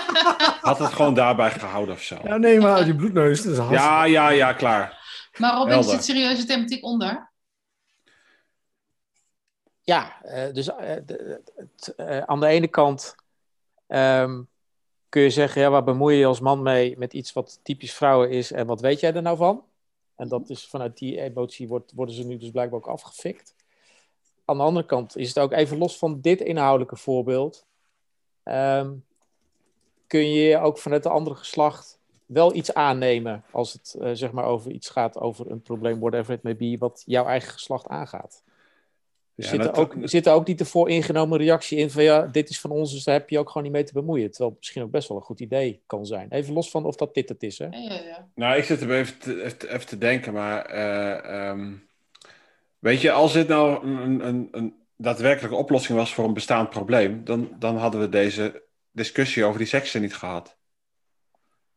had 0.60 0.78
het 0.78 0.92
gewoon 0.92 1.14
daarbij 1.14 1.50
gehouden 1.50 1.94
of 1.94 2.02
zo. 2.02 2.18
Ja, 2.24 2.36
nee, 2.36 2.60
maar 2.60 2.74
uit 2.74 2.84
die 2.84 2.94
bloedneus. 2.96 3.42
Dat 3.42 3.52
is 3.52 3.58
hartstikke- 3.58 3.84
Ja, 3.86 4.04
ja, 4.04 4.28
ja, 4.28 4.52
klaar. 4.52 5.00
Maar 5.38 5.54
Robin, 5.54 5.72
Helder. 5.72 5.90
zit 5.90 6.04
serieuze 6.04 6.44
thematiek 6.44 6.84
onder? 6.84 7.30
Ja, 9.80 10.22
eh, 10.22 10.52
dus 10.52 10.68
eh, 10.68 10.96
eh, 11.96 12.18
aan 12.22 12.40
de 12.40 12.46
ene 12.46 12.68
kant 12.68 13.14
ehm, 13.86 14.42
kun 15.08 15.22
je 15.22 15.30
zeggen, 15.30 15.62
ja, 15.62 15.70
waar 15.70 15.84
bemoei 15.84 16.14
je 16.14 16.20
je 16.20 16.26
als 16.26 16.40
man 16.40 16.62
mee 16.62 16.98
met 16.98 17.12
iets 17.12 17.32
wat 17.32 17.60
typisch 17.62 17.94
vrouwen 17.94 18.30
is 18.30 18.52
en 18.52 18.66
wat 18.66 18.80
weet 18.80 19.00
jij 19.00 19.14
er 19.14 19.22
nou 19.22 19.36
van? 19.36 19.64
En 20.16 20.28
dat 20.28 20.48
is 20.50 20.66
vanuit 20.68 20.98
die 20.98 21.20
emotie 21.20 21.68
wordt, 21.68 21.92
worden 21.94 22.14
ze 22.14 22.24
nu 22.26 22.36
dus 22.36 22.50
blijkbaar 22.50 22.78
ook 22.78 22.86
afgefikt. 22.86 23.54
Aan 24.52 24.58
de 24.58 24.64
andere 24.64 24.86
kant 24.86 25.16
is 25.16 25.28
het 25.28 25.38
ook 25.38 25.52
even 25.52 25.78
los 25.78 25.98
van 25.98 26.20
dit 26.20 26.40
inhoudelijke 26.40 26.96
voorbeeld, 26.96 27.66
ehm, 28.42 28.90
kun 30.06 30.30
je 30.32 30.58
ook 30.58 30.78
vanuit 30.78 31.02
de 31.02 31.08
andere 31.08 31.36
geslacht 31.36 31.98
wel 32.26 32.54
iets 32.54 32.74
aannemen 32.74 33.44
als 33.50 33.72
het 33.72 33.96
eh, 34.00 34.10
zeg 34.12 34.32
maar 34.32 34.44
over 34.44 34.70
iets 34.70 34.88
gaat, 34.88 35.18
over 35.18 35.50
een 35.50 35.62
probleem, 35.62 36.00
whatever 36.00 36.34
it 36.34 36.42
may 36.42 36.56
be, 36.56 36.76
wat 36.78 37.02
jouw 37.06 37.26
eigen 37.26 37.52
geslacht 37.52 37.88
aangaat. 37.88 38.42
Er 39.34 39.44
Ja, 39.44 39.48
zit, 39.50 39.64
er 39.64 39.74
ook, 39.74 39.94
zit 40.02 40.26
er 40.26 40.32
ook 40.32 40.46
niet 40.46 40.58
de 40.58 40.64
vooringenomen 40.64 41.38
reactie 41.38 41.78
in 41.78 41.90
van 41.90 42.02
ja, 42.02 42.26
dit 42.26 42.50
is 42.50 42.60
van 42.60 42.70
ons, 42.70 42.92
dus 42.92 43.04
daar 43.04 43.14
heb 43.14 43.30
je 43.30 43.38
ook 43.38 43.46
gewoon 43.48 43.62
niet 43.62 43.72
mee 43.72 43.84
te 43.84 43.92
bemoeien. 43.92 44.28
Terwijl 44.30 44.50
het 44.50 44.58
misschien 44.58 44.82
ook 44.82 44.90
best 44.90 45.08
wel 45.08 45.16
een 45.16 45.22
goed 45.22 45.40
idee 45.40 45.82
kan 45.86 46.06
zijn. 46.06 46.26
Even 46.30 46.54
los 46.54 46.70
van 46.70 46.84
of 46.84 46.96
dat 46.96 47.14
dit 47.14 47.28
het 47.28 47.42
is. 47.42 47.58
Hè? 47.58 47.66
Ja, 47.66 47.78
ja, 47.78 48.00
ja. 48.00 48.28
Nou, 48.34 48.56
ik 48.56 48.64
zit 48.64 48.80
er 48.80 48.90
even 48.92 49.18
te, 49.18 49.42
even 49.44 49.58
te- 49.58 49.68
even 49.72 49.86
te 49.86 49.98
denken, 49.98 50.32
maar 50.32 50.64
eh, 50.64 51.48
ehm, 51.48 51.72
weet 52.82 53.00
je, 53.00 53.12
als 53.12 53.32
dit 53.32 53.48
nou 53.48 53.86
een, 53.86 54.26
een, 54.26 54.48
een 54.50 54.74
daadwerkelijke 54.96 55.56
oplossing 55.56 55.98
was 55.98 56.14
voor 56.14 56.24
een 56.24 56.34
bestaand 56.34 56.70
probleem, 56.70 57.24
dan, 57.24 57.50
dan 57.58 57.76
hadden 57.76 58.00
we 58.00 58.08
deze 58.08 58.62
discussie 58.90 59.44
over 59.44 59.58
die 59.58 59.66
seksen 59.66 60.00
niet 60.00 60.16
gehad. 60.16 60.56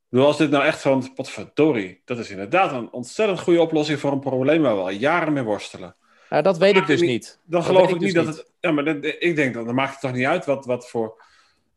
Bedoel, 0.09 0.25
als 0.27 0.37
dit 0.37 0.49
nou 0.49 0.63
echt 0.63 0.81
van, 0.81 1.13
potverdorie, 1.13 2.01
dat 2.05 2.17
is 2.19 2.29
inderdaad 2.29 2.71
een 2.71 2.91
ontzettend 2.91 3.39
goede 3.39 3.61
oplossing 3.61 3.99
voor 3.99 4.11
een 4.11 4.19
probleem 4.19 4.61
waar 4.61 4.75
we 4.75 4.81
al 4.81 4.89
jaren 4.89 5.33
mee 5.33 5.43
worstelen. 5.43 5.95
Nou, 6.29 6.43
dat 6.43 6.57
weet 6.57 6.75
ik 6.75 6.87
dus 6.87 7.01
niet. 7.01 7.39
Dan 7.45 7.59
Dat 7.59 7.69
geloof 7.69 7.89
ik 7.89 7.99
niet 7.99 8.13
dus 8.13 8.25
dat 8.25 8.35
het. 8.35 8.51
Ja, 8.59 8.71
maar 8.71 8.83
dat, 8.83 8.97
ik 9.19 9.35
denk 9.35 9.53
dan, 9.53 9.65
dan 9.65 9.75
maakt 9.75 9.91
het 9.91 10.01
toch 10.01 10.13
niet 10.13 10.25
uit 10.25 10.45
wat, 10.45 10.65
wat 10.65 10.89
voor 10.89 11.23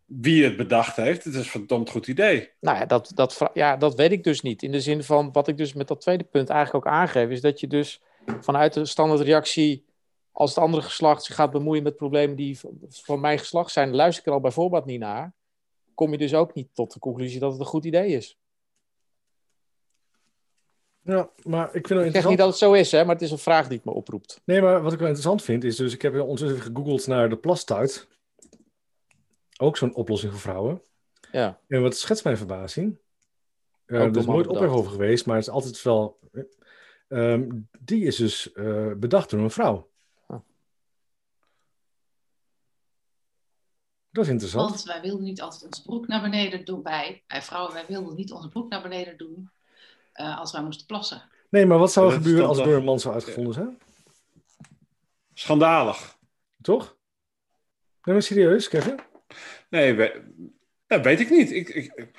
wie 0.04 0.44
het 0.44 0.56
bedacht 0.56 0.96
heeft. 0.96 1.24
Het 1.24 1.34
is 1.34 1.40
een 1.40 1.44
verdomd 1.44 1.90
goed 1.90 2.06
idee. 2.06 2.50
Nou 2.60 2.78
ja 2.78 2.86
dat, 2.86 3.12
dat, 3.14 3.50
ja, 3.54 3.76
dat 3.76 3.94
weet 3.94 4.12
ik 4.12 4.24
dus 4.24 4.40
niet. 4.40 4.62
In 4.62 4.72
de 4.72 4.80
zin 4.80 5.02
van 5.02 5.32
wat 5.32 5.48
ik 5.48 5.56
dus 5.56 5.72
met 5.72 5.88
dat 5.88 6.00
tweede 6.00 6.24
punt 6.24 6.48
eigenlijk 6.48 6.86
ook 6.86 6.92
aangeef, 6.92 7.28
is 7.28 7.40
dat 7.40 7.60
je 7.60 7.66
dus 7.66 8.00
vanuit 8.40 8.72
de 8.72 8.84
standaardreactie, 8.84 9.84
als 10.32 10.54
het 10.54 10.64
andere 10.64 10.82
geslacht 10.82 11.24
zich 11.24 11.34
gaat 11.34 11.50
bemoeien 11.50 11.82
met 11.82 11.96
problemen 11.96 12.36
die 12.36 12.60
van 12.88 13.20
mijn 13.20 13.38
geslacht 13.38 13.72
zijn, 13.72 13.94
luister 13.94 14.22
ik 14.22 14.28
er 14.28 14.34
al 14.34 14.40
bij 14.40 14.50
voorbaat 14.50 14.86
niet 14.86 15.00
naar, 15.00 15.34
kom 15.94 16.10
je 16.10 16.18
dus 16.18 16.34
ook 16.34 16.54
niet 16.54 16.68
tot 16.74 16.92
de 16.92 16.98
conclusie 16.98 17.40
dat 17.40 17.50
het 17.50 17.60
een 17.60 17.66
goed 17.66 17.84
idee 17.84 18.08
is. 18.08 18.38
Ja, 21.02 21.30
maar 21.42 21.74
ik 21.74 21.86
vind 21.86 21.98
het 21.98 22.08
Ik 22.08 22.14
zeg 22.14 22.28
niet 22.28 22.38
dat 22.38 22.48
het 22.48 22.56
zo 22.56 22.72
is, 22.72 22.92
hè, 22.92 23.04
maar 23.04 23.14
het 23.14 23.24
is 23.24 23.30
een 23.30 23.38
vraag 23.38 23.68
die 23.68 23.76
het 23.76 23.86
me 23.86 23.92
oproept. 23.92 24.40
Nee, 24.44 24.62
maar 24.62 24.82
wat 24.82 24.92
ik 24.92 24.98
wel 24.98 25.08
interessant 25.08 25.42
vind 25.42 25.64
is, 25.64 25.76
dus 25.76 25.94
ik 25.94 26.02
heb 26.02 26.20
ondertussen 26.20 26.60
gegoogeld 26.60 27.06
naar 27.06 27.28
de 27.28 27.36
plastuit. 27.36 28.08
Ook 29.56 29.76
zo'n 29.76 29.94
oplossing 29.94 30.32
voor 30.32 30.40
vrouwen. 30.40 30.82
Ja. 31.32 31.60
En 31.66 31.82
wat 31.82 31.96
schetst 31.96 32.24
mijn 32.24 32.36
verbazing? 32.36 32.98
Eh, 33.84 34.00
Ook 34.00 34.14
er 34.14 34.20
is 34.20 34.26
nooit 34.26 34.46
ophef 34.46 34.70
over 34.70 34.90
geweest, 34.90 35.26
maar 35.26 35.36
het 35.36 35.46
is 35.46 35.52
altijd 35.52 35.82
wel. 35.82 36.18
Eh, 37.08 37.32
ehm, 37.32 37.48
die 37.78 38.04
is 38.04 38.16
dus 38.16 38.52
eh, 38.52 38.92
bedacht 38.96 39.30
door 39.30 39.40
een 39.40 39.50
vrouw. 39.50 39.90
Ah. 40.26 40.40
Dat 44.10 44.24
is 44.24 44.30
interessant. 44.30 44.70
Want 44.70 44.82
wij 44.82 45.00
wilden 45.00 45.24
niet 45.24 45.40
altijd 45.40 45.64
onze 45.64 45.82
broek 45.82 46.06
naar 46.06 46.20
beneden 46.20 46.64
doen. 46.64 46.82
Wij, 46.82 47.22
wij 47.26 47.42
vrouwen, 47.42 47.72
wij 47.72 47.84
wilden 47.88 48.14
niet 48.14 48.32
onze 48.32 48.48
broek 48.48 48.70
naar 48.70 48.82
beneden 48.82 49.16
doen 49.16 49.50
eh, 50.12 50.38
als 50.38 50.52
wij 50.52 50.62
moesten 50.62 50.86
plassen. 50.86 51.22
Nee, 51.50 51.66
maar 51.66 51.78
wat 51.78 51.92
zou 51.92 52.06
er 52.06 52.16
gebeuren 52.16 52.46
als 52.46 52.56
het 52.56 52.66
door 52.66 52.76
een 52.76 52.84
man 52.84 53.00
zou 53.00 53.14
uitgevonden 53.14 53.54
zijn? 53.54 53.78
Schandalig. 55.34 56.18
Toch? 56.62 56.96
Nee, 58.02 58.14
maar 58.14 58.22
serieus, 58.22 58.68
Kevin? 58.68 59.00
Nee, 59.70 59.94
we, 59.94 60.32
dat 60.86 61.04
weet 61.04 61.20
ik 61.20 61.30
niet. 61.30 61.50
Ik, 61.50 61.68
ik, 61.68 62.10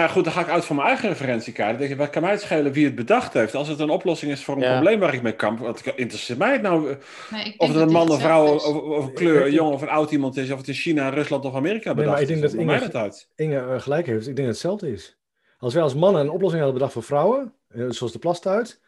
maar 0.00 0.08
goed, 0.08 0.24
dan 0.24 0.32
ga 0.32 0.40
ik 0.40 0.48
uit 0.48 0.64
van 0.64 0.76
mijn 0.76 0.88
eigen 0.88 1.08
referentiekaart. 1.08 1.68
Dan 1.70 1.78
denk 1.78 1.90
je, 1.90 1.96
wat 1.96 2.10
kan 2.10 2.22
mij 2.22 2.30
het 2.30 2.40
schelen 2.40 2.72
wie 2.72 2.84
het 2.84 2.94
bedacht 2.94 3.32
heeft? 3.32 3.54
Als 3.54 3.68
het 3.68 3.78
een 3.78 3.90
oplossing 3.90 4.32
is 4.32 4.44
voor 4.44 4.54
een 4.56 4.60
Ja. 4.62 4.72
probleem 4.72 5.00
waar 5.00 5.14
ik 5.14 5.22
mee 5.22 5.36
kamp, 5.36 5.58
wat 5.58 5.86
interesseert 5.96 6.38
mij 6.38 6.52
het 6.52 6.62
nou? 6.62 6.90
eh, 6.90 6.96
Nee, 7.30 7.54
Of 7.58 7.68
het 7.68 7.76
een 7.76 7.90
man, 7.92 8.10
een 8.12 8.18
vrouw, 8.20 8.46
of, 8.54 8.54
is. 8.56 8.64
of 8.72 9.06
een 9.06 9.14
kleur, 9.14 9.46
een 9.46 9.52
jong 9.52 9.72
of 9.72 9.82
een 9.82 9.88
oud 9.88 10.10
iemand 10.10 10.36
is, 10.36 10.50
of 10.50 10.58
het 10.58 10.68
in 10.68 10.74
China, 10.74 11.08
Rusland 11.08 11.44
of 11.44 11.54
Amerika 11.54 11.92
maar 11.94 12.04
bedacht 12.04 12.20
ik 12.20 12.26
denk 12.26 12.42
is. 12.42 12.50
dat 12.50 12.60
Inge- 12.60 12.70
mij 12.70 12.80
dat 12.80 12.94
uit? 12.94 13.28
Inge 13.36 13.58
eh, 13.58 13.80
gelijk 13.80 14.06
heeft. 14.06 14.28
Ik 14.28 14.36
denk 14.36 14.36
dat 14.36 14.46
het 14.46 14.54
hetzelfde 14.54 14.92
is. 14.92 15.16
Als 15.58 15.74
wij 15.74 15.82
als 15.82 15.94
mannen 15.94 16.20
een 16.22 16.30
oplossing 16.30 16.62
hadden 16.62 16.72
bedacht 16.78 16.92
voor 16.92 17.02
vrouwen, 17.02 17.52
eh, 17.68 17.84
zoals 17.88 18.12
de 18.12 18.18
plastuit, 18.18 18.80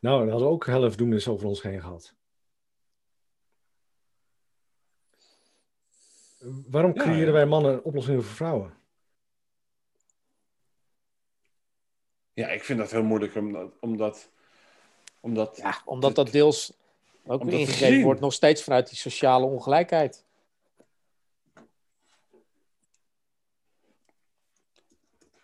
nou, 0.00 0.18
dan 0.20 0.28
hadden 0.28 0.48
we 0.48 0.54
ook 0.54 0.64
verdoemenis 0.64 1.28
over 1.28 1.46
ons 1.46 1.62
heen 1.62 1.80
gehad. 1.80 2.14
Waarom 6.70 6.92
Ja, 6.94 7.02
creëren 7.02 7.26
ja. 7.26 7.32
wij 7.32 7.46
mannen 7.46 7.84
oplossingen 7.84 8.22
voor 8.22 8.34
vrouwen? 8.34 8.72
Ja, 12.34 12.48
ik 12.48 12.64
vind 12.64 12.78
dat 12.78 12.90
heel 12.90 13.02
moeilijk, 13.02 13.34
omdat... 13.36 13.70
omdat, 13.80 14.28
omdat 15.20 15.56
Ja, 15.56 15.80
omdat 15.84 16.14
dat 16.14 16.30
deels 16.30 16.72
ook 17.26 17.44
weer 17.44 17.58
ingegeven 17.58 18.02
wordt, 18.02 18.20
nog 18.20 18.32
steeds 18.32 18.62
vanuit 18.62 18.88
die 18.88 18.98
sociale 18.98 19.46
ongelijkheid. 19.46 20.24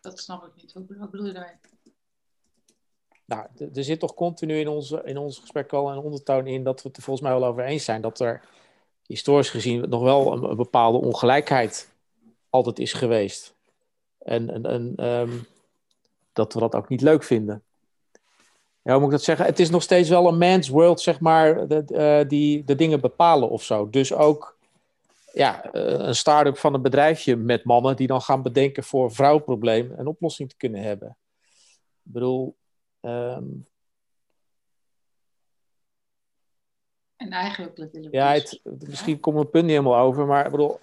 Dat 0.01 0.19
snap 0.19 0.45
ik 0.45 0.55
niet. 0.57 0.73
Wat 0.73 1.11
bedoel- 1.11 1.27
je 1.27 1.33
daarmee? 1.33 1.55
Nou, 3.25 3.47
er 3.75 3.85
zit 3.85 4.01
toch 4.01 4.15
continu 4.15 4.59
in, 4.59 4.69
onze, 4.69 5.03
in 5.05 5.19
ons 5.19 5.39
gesprek 5.39 5.71
wel 5.71 5.91
een 5.91 5.99
ondertoon 5.99 6.47
in 6.47 6.65
dat 6.65 6.83
we 6.83 6.89
het 6.89 6.97
er 6.97 7.03
volgens 7.03 7.29
mij 7.29 7.39
wel 7.39 7.49
over 7.49 7.65
eens 7.65 7.85
zijn 7.85 8.01
dat 8.01 8.21
er 8.21 8.45
historisch 9.07 9.51
gezien 9.51 9.89
nog 9.89 10.03
wel 10.03 10.33
een, 10.33 10.43
een 10.43 10.57
bepaalde 10.57 10.99
ongelijkheid 10.99 11.93
altijd 12.51 12.79
is 12.79 12.93
geweest. 12.93 13.55
En, 14.19 14.51
en, 14.51 14.67
en 14.67 14.93
ehm, 14.97 15.39
dat 16.39 16.55
we 16.55 16.61
dat 16.61 16.75
ook 16.75 16.89
niet 16.89 17.01
leuk 17.01 17.23
vinden. 17.23 17.63
Ja, 18.83 18.93
hoe 18.93 19.03
moet 19.03 19.13
ik 19.13 19.17
dat 19.17 19.25
zeggen? 19.25 19.47
Het 19.47 19.59
is 19.59 19.71
nog 19.71 19.83
steeds 19.83 20.09
wel 20.09 20.29
een 20.29 20.39
man's 20.39 20.69
world, 20.69 21.01
zeg 21.01 21.21
maar, 21.21 21.69
de, 21.69 21.85
eh, 21.85 22.29
die 22.29 22.65
de 22.65 22.75
dingen 22.75 23.01
bepalen 23.01 23.49
of 23.51 23.63
zo. 23.63 23.91
Dus 23.91 24.13
ook 24.13 24.57
ja, 25.33 25.73
eh, 25.73 25.83
een 25.83 26.15
start-up 26.15 26.59
van 26.59 26.75
een 26.75 26.83
bedrijfje 26.83 27.37
met 27.37 27.65
mannen 27.65 27.97
die 27.97 28.07
dan 28.07 28.21
gaan 28.21 28.43
bedenken 28.43 28.85
voor 28.85 29.05
een 29.05 29.15
vrouwprobleem 29.15 29.93
een 29.97 30.07
oplossing 30.07 30.49
te 30.49 30.57
kunnen 30.57 30.83
hebben. 30.83 31.17
Ik 32.05 32.13
bedoel, 32.13 32.57
ehm, 33.01 33.45
En 37.17 37.31
eigenlijk 37.31 37.89
ja, 38.11 38.33
het, 38.33 38.61
misschien 38.63 39.21
komt 39.21 39.35
mijn 39.35 39.51
punt 39.51 39.65
niet 39.65 39.73
helemaal 39.73 39.99
over, 40.01 40.27
maar 40.27 40.45
ik 40.45 40.51
bedoel, 40.51 40.79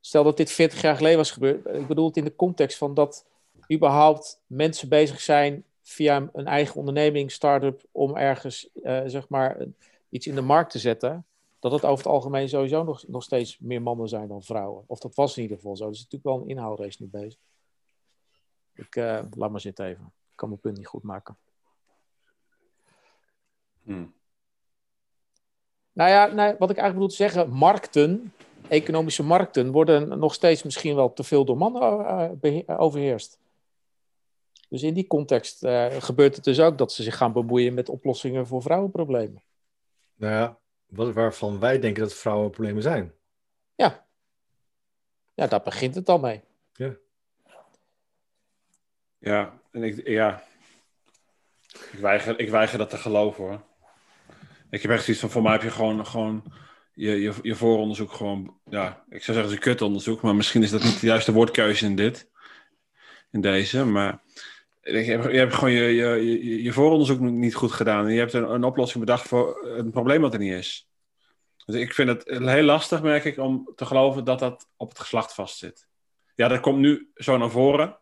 stel 0.00 0.24
dat 0.24 0.36
dit 0.36 0.52
40 0.52 0.80
jaar 0.80 0.96
geleden 0.96 1.16
was 1.16 1.30
gebeurd. 1.30 1.66
Ik 1.66 1.86
bedoel 1.86 2.06
het 2.06 2.16
in 2.16 2.24
de 2.24 2.36
context 2.36 2.78
van 2.78 2.94
dat 2.94 3.24
überhaupt 3.72 4.40
mensen 4.46 4.88
bezig 4.88 5.20
zijn 5.20 5.64
via 5.82 6.28
een 6.32 6.46
eigen 6.46 6.74
onderneming, 6.74 7.32
start-up, 7.32 7.82
om 7.92 8.16
ergens 8.16 8.70
eh, 8.72 9.02
zeg 9.06 9.28
maar 9.28 9.66
iets 10.08 10.26
in 10.26 10.34
de 10.34 10.40
markt 10.40 10.70
te 10.70 10.78
zetten. 10.78 11.24
Dat 11.58 11.72
het 11.72 11.84
over 11.84 12.04
het 12.04 12.12
algemeen 12.12 12.48
sowieso 12.48 12.84
nog, 12.84 13.08
nog 13.08 13.22
steeds 13.22 13.58
meer 13.58 13.82
mannen 13.82 14.08
zijn 14.08 14.28
dan 14.28 14.42
vrouwen. 14.42 14.84
Of 14.86 14.98
dat 14.98 15.14
was 15.14 15.36
in 15.36 15.42
ieder 15.42 15.56
geval 15.56 15.76
zo. 15.76 15.88
Dus 15.88 15.96
is 15.96 16.02
natuurlijk 16.02 16.24
wel 16.24 16.42
een 16.42 16.56
inhaalrace 16.56 17.02
nu 17.02 17.08
bezig. 17.08 17.38
Ik 18.74 18.96
eh, 18.96 19.20
laat 19.36 19.50
maar 19.50 19.60
zitten 19.60 19.86
even. 19.86 20.12
Ik 20.30 20.36
kan 20.36 20.48
mijn 20.48 20.60
punt 20.60 20.76
niet 20.76 20.86
goed 20.86 21.02
maken. 21.02 21.36
Hm. 23.82 24.04
Nou 25.92 26.10
ja, 26.10 26.26
nee, 26.26 26.54
wat 26.58 26.70
ik 26.70 26.76
eigenlijk 26.76 26.92
bedoel 26.92 27.08
te 27.08 27.14
zeggen, 27.14 27.50
markten, 27.50 28.32
economische 28.68 29.22
markten, 29.22 29.72
worden 29.72 30.18
nog 30.18 30.34
steeds 30.34 30.62
misschien 30.62 30.94
wel 30.94 31.12
te 31.12 31.22
veel 31.22 31.44
door 31.44 31.56
mannen 31.56 32.40
eh, 32.40 32.80
overheerst. 32.80 33.38
Dus 34.70 34.82
in 34.82 34.94
die 34.94 35.06
context 35.06 35.64
eh, 35.64 35.86
gebeurt 35.98 36.34
het 36.34 36.44
dus 36.44 36.60
ook 36.60 36.78
dat 36.78 36.92
ze 36.92 37.02
zich 37.02 37.16
gaan 37.16 37.32
bemoeien 37.32 37.74
met 37.74 37.88
oplossingen 37.88 38.46
voor 38.46 38.62
vrouwenproblemen. 38.62 39.42
Nou 40.14 40.32
ja, 40.32 40.58
wat, 40.86 41.12
waarvan 41.12 41.60
wij 41.60 41.78
denken 41.78 42.02
dat 42.02 42.14
vrouwen 42.14 42.50
problemen 42.50 42.82
zijn. 42.82 43.14
Ja. 43.74 44.06
Ja, 45.34 45.46
daar 45.46 45.62
begint 45.62 45.94
het 45.94 46.08
al 46.08 46.18
mee. 46.18 46.42
Ja, 49.18 49.60
en 49.70 49.82
ik, 49.82 50.08
ja. 50.08 50.42
Ik, 51.92 51.98
weiger, 52.00 52.38
ik 52.38 52.50
weiger 52.50 52.78
dat 52.78 52.90
te 52.90 52.96
geloven 52.96 53.44
hoor. 53.44 53.62
Ik 54.70 54.82
heb 54.82 54.90
echt 54.90 55.04
zoiets 55.04 55.22
van, 55.22 55.30
voor 55.30 55.42
mij 55.42 55.52
heb 55.52 55.62
je 55.62 55.70
gewoon, 55.70 56.06
gewoon 56.06 56.44
je, 56.94 57.20
je, 57.20 57.34
je 57.42 57.54
vooronderzoek 57.54 58.12
gewoon, 58.12 58.60
ja, 58.64 59.04
ik 59.08 59.22
zou 59.22 59.36
zeggen 59.36 59.36
het 59.36 59.46
is 59.46 59.52
een 59.52 59.72
kutonderzoek, 59.72 60.22
maar 60.22 60.34
misschien 60.34 60.62
is 60.62 60.70
dat 60.70 60.82
niet 60.82 61.00
de 61.00 61.06
juiste 61.06 61.32
woordkeuze 61.32 61.86
in 61.86 61.96
dit. 61.96 62.30
in 63.30 63.40
deze, 63.40 63.84
maar 63.84 64.22
je 64.80 64.92
hebt, 64.92 65.24
je 65.24 65.38
hebt 65.38 65.54
gewoon 65.54 65.72
je, 65.72 65.94
je, 65.94 66.62
je, 66.62 66.72
vooronderzoek 66.72 67.20
niet 67.20 67.54
goed 67.54 67.72
gedaan. 67.72 68.04
En 68.06 68.12
je 68.12 68.18
hebt 68.18 68.32
een, 68.32 68.50
een 68.50 68.64
oplossing 68.64 69.04
bedacht 69.04 69.28
voor 69.28 69.66
een 69.66 69.90
probleem 69.90 70.20
wat 70.20 70.32
er 70.32 70.38
niet 70.38 70.52
is. 70.52 70.88
Dus 71.66 71.74
ik 71.74 71.94
vind 71.94 72.08
het 72.08 72.28
heel 72.28 72.62
lastig, 72.62 73.02
merk 73.02 73.24
ik, 73.24 73.38
om 73.38 73.72
te 73.76 73.86
geloven 73.86 74.24
dat 74.24 74.38
dat 74.38 74.68
op 74.76 74.88
het 74.88 74.98
geslacht 74.98 75.34
vastzit. 75.34 75.88
Ja, 76.34 76.48
dat 76.48 76.60
komt 76.60 76.78
nu 76.78 77.10
zo 77.14 77.36
naar 77.36 77.50
voren. 77.50 77.98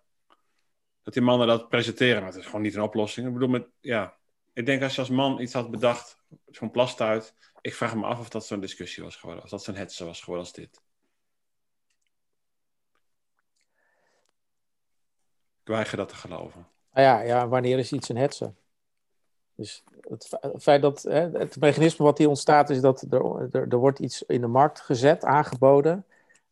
Dat 1.02 1.14
die 1.14 1.22
mannen 1.22 1.46
dat 1.46 1.68
presenteren, 1.68 2.22
maar 2.22 2.30
het 2.30 2.40
is 2.40 2.46
gewoon 2.46 2.62
niet 2.62 2.74
een 2.74 2.82
oplossing. 2.82 3.26
Ik 3.26 3.32
bedoel, 3.32 3.48
met, 3.48 3.66
ja, 3.80 4.16
ik 4.52 4.66
denk 4.66 4.82
als 4.82 4.94
je 4.94 5.00
als 5.00 5.10
man 5.10 5.40
iets 5.40 5.52
had 5.52 5.70
bedacht, 5.70 6.18
zo'n 6.46 6.70
plastuit, 6.70 7.34
ik 7.60 7.74
vraag 7.74 7.94
me 7.94 8.06
af 8.06 8.18
of 8.18 8.28
dat 8.28 8.46
zo'n 8.46 8.60
discussie 8.60 9.02
was 9.02 9.16
geworden, 9.16 9.44
of 9.44 9.50
dat 9.50 9.64
zo'n 9.64 9.74
hetze 9.74 10.04
was 10.04 10.20
geworden 10.20 10.44
als 10.44 10.54
dit. 10.54 10.80
Ik 15.68 15.74
weiger 15.74 15.96
dat 15.96 16.08
te 16.08 16.14
geloven. 16.14 16.66
Nou 16.92 17.06
ja, 17.06 17.20
ja, 17.20 17.48
wanneer 17.48 17.78
is 17.78 17.92
iets 17.92 18.08
een 18.08 18.16
hetze? 18.16 18.52
Dus 19.54 19.84
het, 20.00 20.38
feit 20.58 20.82
dat 20.82 21.02
hè, 21.02 21.30
het 21.30 21.60
mechanisme 21.60 22.04
wat 22.04 22.18
hier 22.18 22.28
ontstaat 22.28 22.70
is 22.70 22.80
dat 22.80 23.06
er, 23.10 23.48
er, 23.50 23.68
er 23.68 23.76
wordt 23.76 23.98
iets 23.98 24.22
in 24.22 24.40
de 24.40 24.46
markt 24.46 24.80
gezet, 24.80 25.24
aangeboden. 25.24 26.04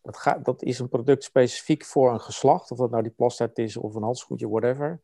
Dat, 0.03 0.17
gaat, 0.17 0.45
dat 0.45 0.63
is 0.63 0.79
een 0.79 0.89
product 0.89 1.25
specifiek 1.25 1.85
voor 1.85 2.13
een 2.13 2.21
geslacht, 2.21 2.71
of 2.71 2.79
dat 2.79 2.91
nou 2.91 3.03
die 3.03 3.13
plastijd 3.17 3.59
is 3.59 3.77
of 3.77 3.95
een 3.95 4.03
handschoentje, 4.03 4.49
whatever. 4.49 5.01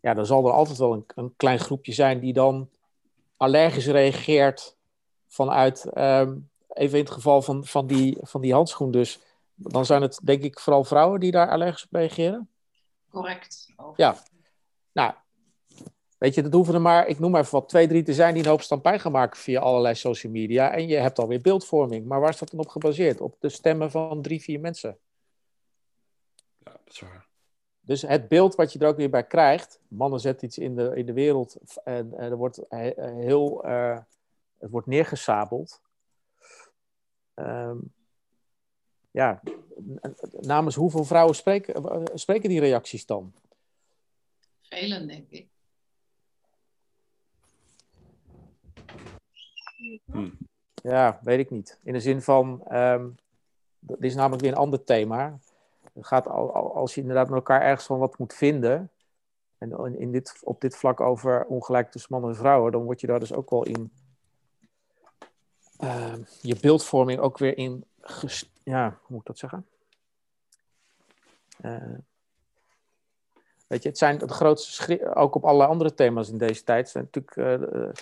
Ja, 0.00 0.14
dan 0.14 0.26
zal 0.26 0.46
er 0.46 0.52
altijd 0.52 0.78
wel 0.78 0.92
een, 0.92 1.04
een 1.14 1.34
klein 1.36 1.58
groepje 1.58 1.92
zijn 1.92 2.20
die 2.20 2.32
dan 2.32 2.68
allergisch 3.36 3.86
reageert 3.86 4.76
vanuit, 5.28 5.84
ehm, 5.84 6.36
even 6.68 6.98
in 6.98 7.04
het 7.04 7.14
geval 7.14 7.42
van, 7.42 7.64
van, 7.64 7.86
die, 7.86 8.18
van 8.20 8.40
die 8.40 8.52
handschoen 8.52 8.90
dus, 8.90 9.20
dan 9.54 9.86
zijn 9.86 10.02
het 10.02 10.20
denk 10.22 10.42
ik 10.42 10.60
vooral 10.60 10.84
vrouwen 10.84 11.20
die 11.20 11.30
daar 11.30 11.50
allergisch 11.50 11.84
op 11.84 11.92
reageren. 11.92 12.48
Correct. 13.14 13.72
Ja. 13.96 14.16
Nou, 14.92 15.14
weet 16.18 16.34
je, 16.34 16.42
dat 16.42 16.52
hoeven 16.52 16.74
er 16.74 16.80
maar, 16.80 17.06
ik 17.06 17.18
noem 17.18 17.30
maar 17.30 17.40
even 17.40 17.52
wat, 17.52 17.68
twee, 17.68 17.88
drie 17.88 18.02
te 18.02 18.14
zijn 18.14 18.34
die 18.34 18.42
een 18.42 18.48
hoop 18.48 18.62
stampij 18.62 18.98
gaan 18.98 19.12
maken 19.12 19.38
via 19.38 19.60
allerlei 19.60 19.94
social 19.94 20.32
media. 20.32 20.72
En 20.72 20.88
je 20.88 20.96
hebt 20.96 21.18
alweer 21.18 21.40
beeldvorming. 21.40 22.06
Maar 22.06 22.20
waar 22.20 22.30
is 22.30 22.38
dat 22.38 22.50
dan 22.50 22.60
op 22.60 22.68
gebaseerd? 22.68 23.20
Op 23.20 23.36
de 23.38 23.48
stemmen 23.48 23.90
van 23.90 24.22
drie, 24.22 24.42
vier 24.42 24.60
mensen. 24.60 24.98
Ja, 26.58 26.72
dat 26.72 26.80
is 26.92 27.00
waar. 27.00 27.26
Dus 27.80 28.02
het 28.02 28.28
beeld 28.28 28.54
wat 28.54 28.72
je 28.72 28.78
er 28.78 28.88
ook 28.88 28.96
weer 28.96 29.10
bij 29.10 29.26
krijgt, 29.26 29.80
mannen 29.88 30.20
zetten 30.20 30.46
iets 30.46 30.58
in 30.58 30.74
de, 30.74 30.96
in 30.96 31.06
de 31.06 31.12
wereld 31.12 31.56
en, 31.84 32.14
en 32.14 32.30
er 32.30 32.36
wordt 32.36 32.60
heel, 32.68 33.66
uh, 33.66 33.98
het 34.58 34.70
wordt 34.70 34.86
neergesabeld. 34.86 35.82
Um, 37.34 37.94
ja, 39.14 39.40
namens 40.40 40.74
hoeveel 40.74 41.04
vrouwen 41.04 41.34
spreken, 41.34 42.02
spreken 42.14 42.48
die 42.48 42.60
reacties 42.60 43.06
dan? 43.06 43.32
Velen, 44.62 45.08
denk 45.08 45.30
ik. 45.30 45.46
Hmm. 50.04 50.38
Ja, 50.74 51.20
weet 51.22 51.38
ik 51.38 51.50
niet. 51.50 51.78
In 51.82 51.92
de 51.92 52.00
zin 52.00 52.22
van, 52.22 52.62
um, 52.72 53.16
dit 53.78 54.02
is 54.02 54.14
namelijk 54.14 54.42
weer 54.42 54.52
een 54.52 54.58
ander 54.58 54.84
thema. 54.84 55.38
Het 55.92 56.06
gaat 56.06 56.28
al, 56.28 56.74
als 56.74 56.94
je 56.94 57.00
inderdaad 57.00 57.26
met 57.26 57.36
elkaar 57.36 57.62
ergens 57.62 57.86
van 57.86 57.98
wat 57.98 58.18
moet 58.18 58.34
vinden, 58.34 58.90
en 59.58 59.98
in 59.98 60.12
dit, 60.12 60.40
op 60.42 60.60
dit 60.60 60.76
vlak 60.76 61.00
over 61.00 61.44
ongelijk 61.44 61.90
tussen 61.90 62.12
mannen 62.12 62.30
en 62.30 62.36
vrouwen, 62.36 62.72
dan 62.72 62.84
word 62.84 63.00
je 63.00 63.06
daar 63.06 63.20
dus 63.20 63.32
ook 63.32 63.50
wel 63.50 63.64
in 63.64 63.92
uh, 65.80 66.14
je 66.40 66.56
beeldvorming 66.60 67.20
ook 67.20 67.38
weer 67.38 67.58
in, 67.58 67.84
ja, 68.64 68.88
hoe 68.88 69.06
moet 69.08 69.20
ik 69.20 69.26
dat 69.26 69.38
zeggen? 69.38 69.66
Uh, 71.62 71.98
weet 73.66 73.82
je, 73.82 73.88
het 73.88 73.98
zijn 73.98 74.18
de 74.18 74.28
grootste, 74.28 75.14
ook 75.14 75.34
op 75.34 75.44
alle 75.44 75.66
andere 75.66 75.94
thema's 75.94 76.28
in 76.28 76.38
deze 76.38 76.64
tijd, 76.64 76.88
zijn 76.88 77.04
natuurlijk 77.04 77.36
uh, 77.36 77.44
de, 77.44 77.92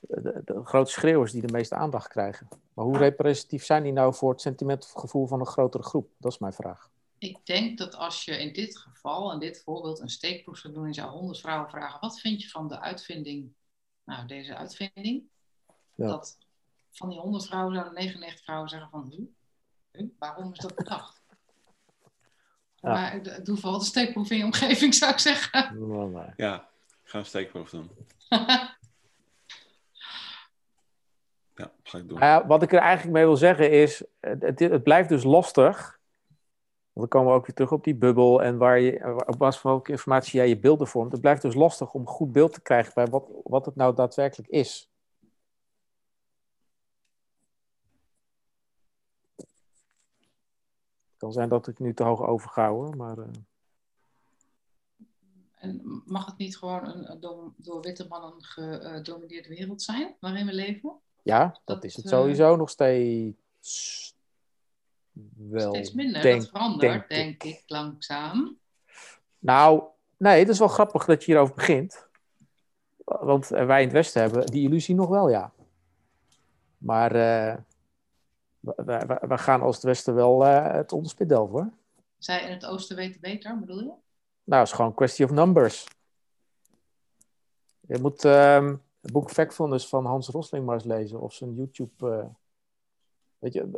de, 0.00 0.42
de, 0.44 0.64
grote 0.64 0.90
schreeuwers 0.90 1.32
die 1.32 1.46
de 1.46 1.52
meeste 1.52 1.74
aandacht 1.74 2.08
krijgen. 2.08 2.48
Maar 2.74 2.84
hoe 2.84 2.96
representatief 2.96 3.64
zijn 3.64 3.82
die 3.82 3.92
nou 3.92 4.14
voor 4.14 4.30
het 4.30 4.40
sentiment 4.40 4.84
of 4.84 4.92
gevoel 4.92 5.26
van 5.26 5.40
een 5.40 5.46
grotere 5.46 5.82
groep? 5.82 6.10
Dat 6.16 6.32
is 6.32 6.38
mijn 6.38 6.52
vraag. 6.52 6.90
Ik 7.18 7.46
denk 7.46 7.78
dat 7.78 7.94
als 7.94 8.24
je 8.24 8.32
in 8.38 8.52
dit 8.52 8.78
geval, 8.78 9.32
in 9.32 9.38
dit 9.38 9.62
voorbeeld, 9.62 10.00
een 10.00 10.08
steekproef 10.08 10.58
zou 10.58 10.74
doen 10.74 10.86
en 10.86 10.94
zou 10.94 11.10
honderd 11.10 11.40
vrouwen 11.40 11.70
vragen: 11.70 12.00
wat 12.00 12.20
vind 12.20 12.42
je 12.42 12.48
van 12.48 12.68
de 12.68 12.80
uitvinding, 12.80 13.52
nou 14.04 14.26
deze 14.26 14.56
uitvinding? 14.56 15.22
Ja. 15.94 16.06
Dat 16.06 16.38
van 16.90 17.08
die 17.08 17.18
honderd 17.18 17.46
vrouwen 17.46 17.74
zouden 17.74 17.94
99 17.94 18.44
vrouwen 18.44 18.68
zeggen 18.68 18.90
van, 18.90 19.10
huh? 19.10 19.26
Waarom 20.18 20.52
is 20.52 20.58
dat 20.58 20.74
bedacht? 20.74 21.18
Ja. 22.82 22.90
Maar 22.90 23.42
doe 23.42 23.56
vooral 23.56 23.78
de 23.78 23.84
steekproef 23.84 24.30
in 24.30 24.38
je 24.38 24.44
omgeving, 24.44 24.94
zou 24.94 25.12
ik 25.12 25.18
zeggen. 25.18 25.78
Ja, 26.36 26.68
ga 27.02 27.18
een 27.18 27.24
steekproef 27.24 27.70
doen. 27.70 27.90
ja, 31.56 31.72
ga 31.82 31.98
ik 31.98 32.08
doen. 32.08 32.22
Uh, 32.22 32.46
wat 32.46 32.62
ik 32.62 32.72
er 32.72 32.78
eigenlijk 32.78 33.12
mee 33.12 33.24
wil 33.24 33.36
zeggen 33.36 33.70
is, 33.70 34.04
het, 34.20 34.58
het 34.58 34.82
blijft 34.82 35.08
dus 35.08 35.22
lastig 35.22 36.00
want 36.92 37.10
dan 37.10 37.20
komen 37.20 37.28
we 37.28 37.38
ook 37.38 37.46
weer 37.46 37.54
terug 37.54 37.72
op 37.72 37.84
die 37.84 37.94
bubbel 37.94 38.42
en 38.42 38.58
waar 38.58 38.80
je, 38.80 39.22
op 39.26 39.38
basis 39.38 39.60
van 39.60 39.70
welke 39.70 39.90
informatie 39.90 40.38
jij 40.38 40.48
je 40.48 40.58
beelden 40.58 40.86
vormt. 40.86 41.12
Het 41.12 41.20
blijft 41.20 41.42
dus 41.42 41.54
lastig 41.54 41.92
om 41.92 42.06
goed 42.06 42.32
beeld 42.32 42.52
te 42.52 42.62
krijgen 42.62 42.92
bij 42.94 43.06
wat, 43.06 43.30
wat 43.44 43.66
het 43.66 43.76
nou 43.76 43.94
daadwerkelijk 43.94 44.48
is. 44.48 44.89
Kan 51.20 51.32
zijn 51.32 51.48
dat 51.48 51.66
ik 51.66 51.78
nu 51.78 51.94
te 51.94 52.02
hoog 52.02 52.22
overgouwen, 52.22 52.96
maar... 52.96 53.18
Uh... 53.18 53.24
En 55.54 56.02
mag 56.06 56.26
het 56.26 56.36
niet 56.36 56.56
gewoon 56.56 56.86
een 56.86 57.20
door, 57.20 57.52
door 57.56 57.80
witte 57.80 58.06
mannen 58.08 58.42
gedomineerde 58.42 59.48
wereld 59.48 59.82
zijn 59.82 60.16
waarin 60.20 60.46
we 60.46 60.52
leven? 60.52 60.98
Ja, 61.22 61.44
dat, 61.44 61.60
dat 61.64 61.84
is 61.84 61.96
het 61.96 62.08
sowieso 62.08 62.52
uh... 62.52 62.58
nog 62.58 62.70
steeds 62.70 64.14
wel. 65.36 65.74
Steeds 65.74 65.92
minder, 65.92 66.22
denk, 66.22 66.40
dat 66.40 66.50
verandert, 66.50 67.08
denk, 67.08 67.42
ik, 67.42 67.62
langzaam. 67.66 68.58
Nou, 69.38 69.82
nee, 70.16 70.38
het 70.38 70.48
is 70.48 70.58
wel 70.58 70.68
grappig 70.68 71.04
dat 71.04 71.24
je 71.24 71.32
hierover 71.32 71.54
begint. 71.54 72.08
Want 73.04 73.48
wij 73.48 73.80
in 73.80 73.86
het 73.86 73.92
Westen 73.92 74.22
hebben 74.22 74.46
die 74.46 74.68
illusie 74.68 74.94
nog 74.94 75.08
wel, 75.08 75.28
ja. 75.28 75.52
Maar 76.78 77.16
uh, 77.16 77.56
we, 78.60 79.38
gaan 79.38 79.62
als 79.62 79.74
het 79.74 79.84
Westen 79.84 80.14
wel 80.14 80.46
uh, 80.46 80.72
het 80.72 80.92
onderspit 80.92 81.28
delven, 81.28 81.54
hoor. 81.54 81.70
Zij 82.18 82.42
in 82.44 82.50
het 82.50 82.66
Oosten 82.66 82.96
weten 82.96 83.20
beter, 83.20 83.58
bedoel 83.58 83.78
je? 83.78 83.92
Nou, 84.44 84.60
het 84.60 84.66
is 84.66 84.72
gewoon 84.72 84.90
een 84.90 84.96
kwestie 84.96 85.24
of 85.24 85.30
numbers. 85.30 85.88
Je 87.80 87.98
moet 88.00 88.24
um, 88.24 88.82
het 89.00 89.12
boek 89.12 89.30
Factfulness 89.30 89.88
van 89.88 90.06
Hans 90.06 90.28
Rosling 90.28 90.64
maar 90.64 90.74
eens 90.74 90.84
lezen. 90.84 91.20
Of 91.20 91.32
zijn 91.32 91.54
YouTube... 91.54 92.06
Uh, 92.06 92.24
Weet 93.38 93.52
je, 93.52 93.70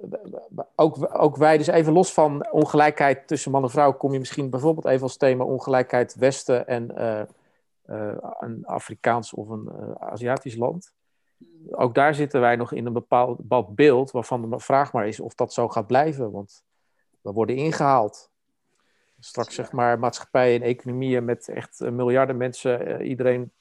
ook, 0.75 1.21
ook 1.21 1.37
wij, 1.37 1.59
dus 1.59 1.67
even 1.67 1.93
los 1.93 2.13
van 2.13 2.51
ongelijkheid 2.51 3.27
tussen 3.27 3.51
man 3.51 3.63
en 3.63 3.71
vrouw, 3.71 3.93
kom 3.93 4.13
je 4.13 4.19
misschien 4.19 4.51
bijvoorbeeld 4.51 4.87
even 4.87 5.03
als 5.03 5.17
thema 5.17 5.45
ongelijkheid 5.45 6.15
Westen 6.15 6.67
en 6.67 6.93
uh, 6.99 8.17
een 8.39 8.67
Afrikaans 8.67 9.35
of 9.35 9.49
een 9.49 9.71
Aziatisch 9.99 10.57
land. 10.57 10.93
Ook 11.71 11.95
daar 11.95 12.15
zitten 12.15 12.41
wij 12.41 12.57
nog 12.57 12.73
in 12.73 12.87
een 12.87 12.93
bepaald, 12.93 13.75
beeld 13.75 14.11
waarvan 14.11 14.51
de 14.51 14.61
vraag 14.61 14.93
maar 14.93 15.07
is 15.07 15.21
of 15.21 15.35
dat 15.35 15.53
zo 15.53 15.69
gaat 15.69 15.87
blijven. 15.87 16.31
Want 16.31 16.65
we 17.21 17.33
worden 17.33 17.57
ingehaald. 17.57 18.31
Straks 19.19 19.55
zeg 19.55 19.73
maar 19.73 19.99
maatschappijen 19.99 20.61
en 20.61 20.67
economieën 20.67 21.25
met 21.25 21.49
echt 21.49 21.81
miljarden 21.81 22.37
mensen, 22.37 23.03
iedereen 23.03 23.53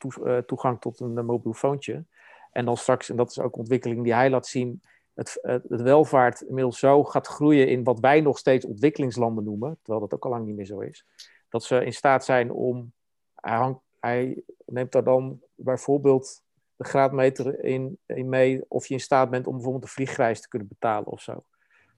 toegang 0.45 0.81
tot 0.81 0.99
een 0.99 1.25
mobiel 1.25 1.53
foontje. 1.53 2.05
En 2.51 2.65
dan 2.65 2.77
straks, 2.77 3.09
en 3.09 3.15
dat 3.15 3.29
is 3.29 3.39
ook 3.39 3.57
ontwikkeling 3.57 4.03
die 4.03 4.13
hij 4.13 4.29
laat 4.29 4.47
zien, 4.47 4.81
het, 5.13 5.39
het, 5.41 5.63
welvaart 5.67 6.41
inmiddels 6.41 6.79
zo 6.79 7.03
gaat 7.03 7.27
groeien 7.27 7.67
in 7.67 7.83
wat 7.83 7.99
wij 7.99 8.21
nog 8.21 8.37
steeds 8.37 8.65
ontwikkelingslanden 8.65 9.43
noemen, 9.43 9.77
terwijl 9.81 9.99
dat 10.07 10.13
ook 10.13 10.25
al 10.25 10.31
lang 10.31 10.45
niet 10.45 10.55
meer 10.55 10.65
zo 10.65 10.79
is, 10.79 11.05
dat 11.49 11.63
ze 11.63 11.85
in 11.85 11.93
staat 11.93 12.25
zijn 12.25 12.51
om, 12.51 12.93
hij, 13.35 13.75
hij 13.99 14.43
neemt 14.65 14.91
daar 14.91 15.03
dan 15.03 15.41
bijvoorbeeld 15.55 16.43
de 16.81 16.87
graadmeter 16.87 17.63
in, 17.63 17.97
in, 18.05 18.29
mee 18.29 18.65
of 18.67 18.87
je 18.87 18.93
in 18.93 18.99
staat 18.99 19.29
bent 19.29 19.47
om 19.47 19.53
bijvoorbeeld 19.53 19.83
een 19.83 19.89
vliegreis 19.89 20.41
te 20.41 20.47
kunnen 20.47 20.67
betalen 20.67 21.11
of 21.11 21.21
zo. 21.21 21.45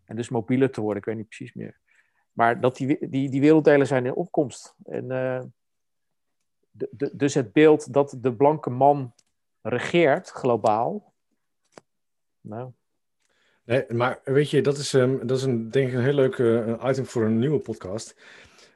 En 0.05 0.15
dus 0.15 0.29
mobieler 0.29 0.71
te 0.71 0.81
worden, 0.81 0.97
ik 0.97 1.05
weet 1.05 1.15
niet 1.15 1.27
precies 1.27 1.53
meer. 1.53 1.79
Maar 2.31 2.61
dat 2.61 2.75
die, 2.75 3.09
die, 3.09 3.29
die 3.29 3.41
werelddelen 3.41 3.87
zijn 3.87 4.05
in 4.05 4.15
opkomst. 4.15 4.75
En, 4.83 5.03
uh, 5.03 5.41
de, 6.71 7.09
dus 7.13 7.33
het 7.33 7.53
beeld 7.53 7.93
dat 7.93 8.17
de 8.21 8.35
blanke 8.35 8.69
man 8.69 9.13
regeert 9.61 10.29
globaal, 10.29 11.13
nou, 12.41 12.71
Nee, 13.65 13.85
maar 13.89 14.21
weet 14.23 14.49
je, 14.49 14.61
dat 14.61 14.77
is, 14.77 14.93
um, 14.93 15.27
dat 15.27 15.37
is 15.37 15.43
een, 15.43 15.69
denk 15.69 15.87
ik 15.87 15.93
een 15.93 16.03
heel 16.03 16.13
leuk 16.13 16.37
uh, 16.37 16.83
item 16.85 17.05
voor 17.05 17.23
een 17.23 17.39
nieuwe 17.39 17.59
podcast. 17.59 18.15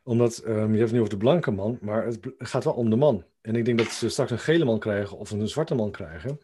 Omdat 0.03 0.43
um, 0.45 0.74
je 0.74 0.80
hebt 0.80 0.91
nu 0.91 0.97
over 0.97 1.12
de 1.12 1.18
blanke 1.18 1.51
man, 1.51 1.78
maar 1.82 2.05
het 2.05 2.20
gaat 2.38 2.64
wel 2.64 2.74
om 2.74 2.89
de 2.89 2.95
man. 2.95 3.24
En 3.48 3.56
ik 3.56 3.66
denk 3.66 3.78
dat 3.78 3.88
ze 3.88 4.10
straks 4.10 4.32
een 4.32 4.39
gele 4.39 4.66
man 4.66 4.80
krijgen 4.80 5.18
of 5.18 5.32
een 5.32 5.48
zwarte 5.48 5.76
man 5.76 5.91
krijgen. 5.91 6.39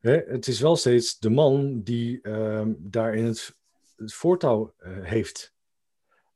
Hè, 0.00 0.12
het 0.12 0.46
is 0.46 0.60
wel 0.60 0.76
steeds 0.76 1.18
de 1.18 1.30
man 1.30 1.82
die 1.82 2.28
um, 2.28 2.76
daarin 2.78 3.24
het, 3.24 3.54
het 3.96 4.14
voortouw 4.14 4.74
uh, 4.78 4.88
heeft. 5.02 5.54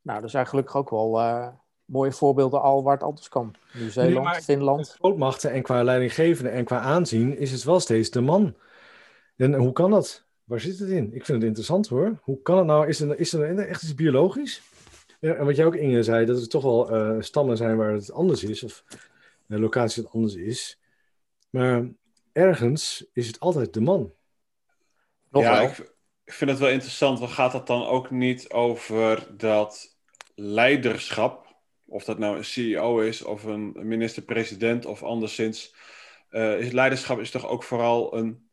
Nou, 0.03 0.23
er 0.23 0.31
zijn 0.31 0.47
gelukkig 0.47 0.77
ook 0.77 0.91
wel 0.91 1.21
uh, 1.21 1.49
mooie 1.85 2.13
voorbeelden 2.13 2.63
al 2.63 2.83
waar 2.83 2.95
het 2.95 3.03
anders 3.03 3.29
kan. 3.29 3.55
Nieuw-Zeeland, 3.73 4.27
Nee, 4.27 4.41
Finland. 4.41 4.89
grootmachten 4.99 5.51
en 5.51 5.63
qua 5.63 5.83
leidinggevende 5.83 6.51
en 6.51 6.65
qua 6.65 6.81
aanzien 6.81 7.39
is 7.39 7.51
het 7.51 7.65
wel 7.65 7.81
steeds 7.81 8.11
de 8.11 8.21
man. 8.21 8.57
En 9.37 9.55
hoe 9.55 9.73
kan 9.73 9.91
dat? 9.91 10.25
Waar 10.45 10.61
zit 10.61 10.79
het 10.79 10.89
in? 10.89 11.05
Ik 11.05 11.25
vind 11.25 11.39
het 11.39 11.47
interessant 11.47 11.89
hoor. 11.89 12.19
Hoe 12.23 12.43
kan 12.43 12.57
het 12.57 12.67
nou? 12.67 12.89
Is 12.89 13.01
er, 13.01 13.19
is 13.19 13.33
er 13.33 13.59
echt 13.59 13.83
iets 13.83 13.95
biologisch? 13.95 14.63
Ja, 15.21 15.35
en 15.35 15.45
wat 15.45 15.57
jij 15.57 15.67
ook 15.67 15.77
Inge 15.77 16.03
zei, 16.03 16.27
dat 16.27 16.41
er 16.41 16.49
toch 16.49 16.63
wel 16.63 16.91
eh, 16.91 17.17
stammen 17.19 17.57
zijn 17.57 17.77
waar 17.77 17.93
het 17.93 18.13
anders 18.13 18.45
is, 18.45 18.63
of 18.63 18.85
uh, 19.49 19.59
locaties 19.59 19.97
het 19.97 20.13
anders 20.13 20.35
is. 20.35 20.79
Maar 21.51 21.89
ergens 22.33 23.07
is 23.13 23.27
het 23.27 23.41
altijd 23.41 23.75
de 23.75 23.81
man. 23.81 24.13
Nog 25.31 25.43
ja, 25.43 25.53
wel. 25.53 25.63
ik, 25.63 25.79
ik 26.25 26.33
vind 26.33 26.51
het 26.51 26.59
wel 26.59 26.69
interessant. 26.69 27.19
Want 27.19 27.33
gaat 27.33 27.53
dat 27.53 27.67
dan 27.67 27.87
ook 27.87 28.11
niet 28.11 28.51
over 28.51 29.37
dat 29.37 29.97
leiderschap? 30.35 31.47
Of 31.85 32.05
dat 32.05 32.19
nou 32.19 32.37
een 32.37 32.45
CEO 32.45 32.99
is 33.01 33.23
of 33.23 33.45
een 33.45 33.73
minister-president 33.83 34.87
of 34.87 35.03
anderszins. 35.03 35.75
eh, 36.29 36.61
is 36.61 36.73
leiderschap 36.73 37.19
is 37.19 37.31
toch 37.31 37.47
ook 37.47 37.63
vooral 37.63 38.17
een 38.17 38.49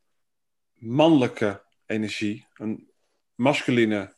mannelijke 0.73 1.63
energie. 1.85 2.47
Een 2.53 2.89
masculine. 3.35 4.13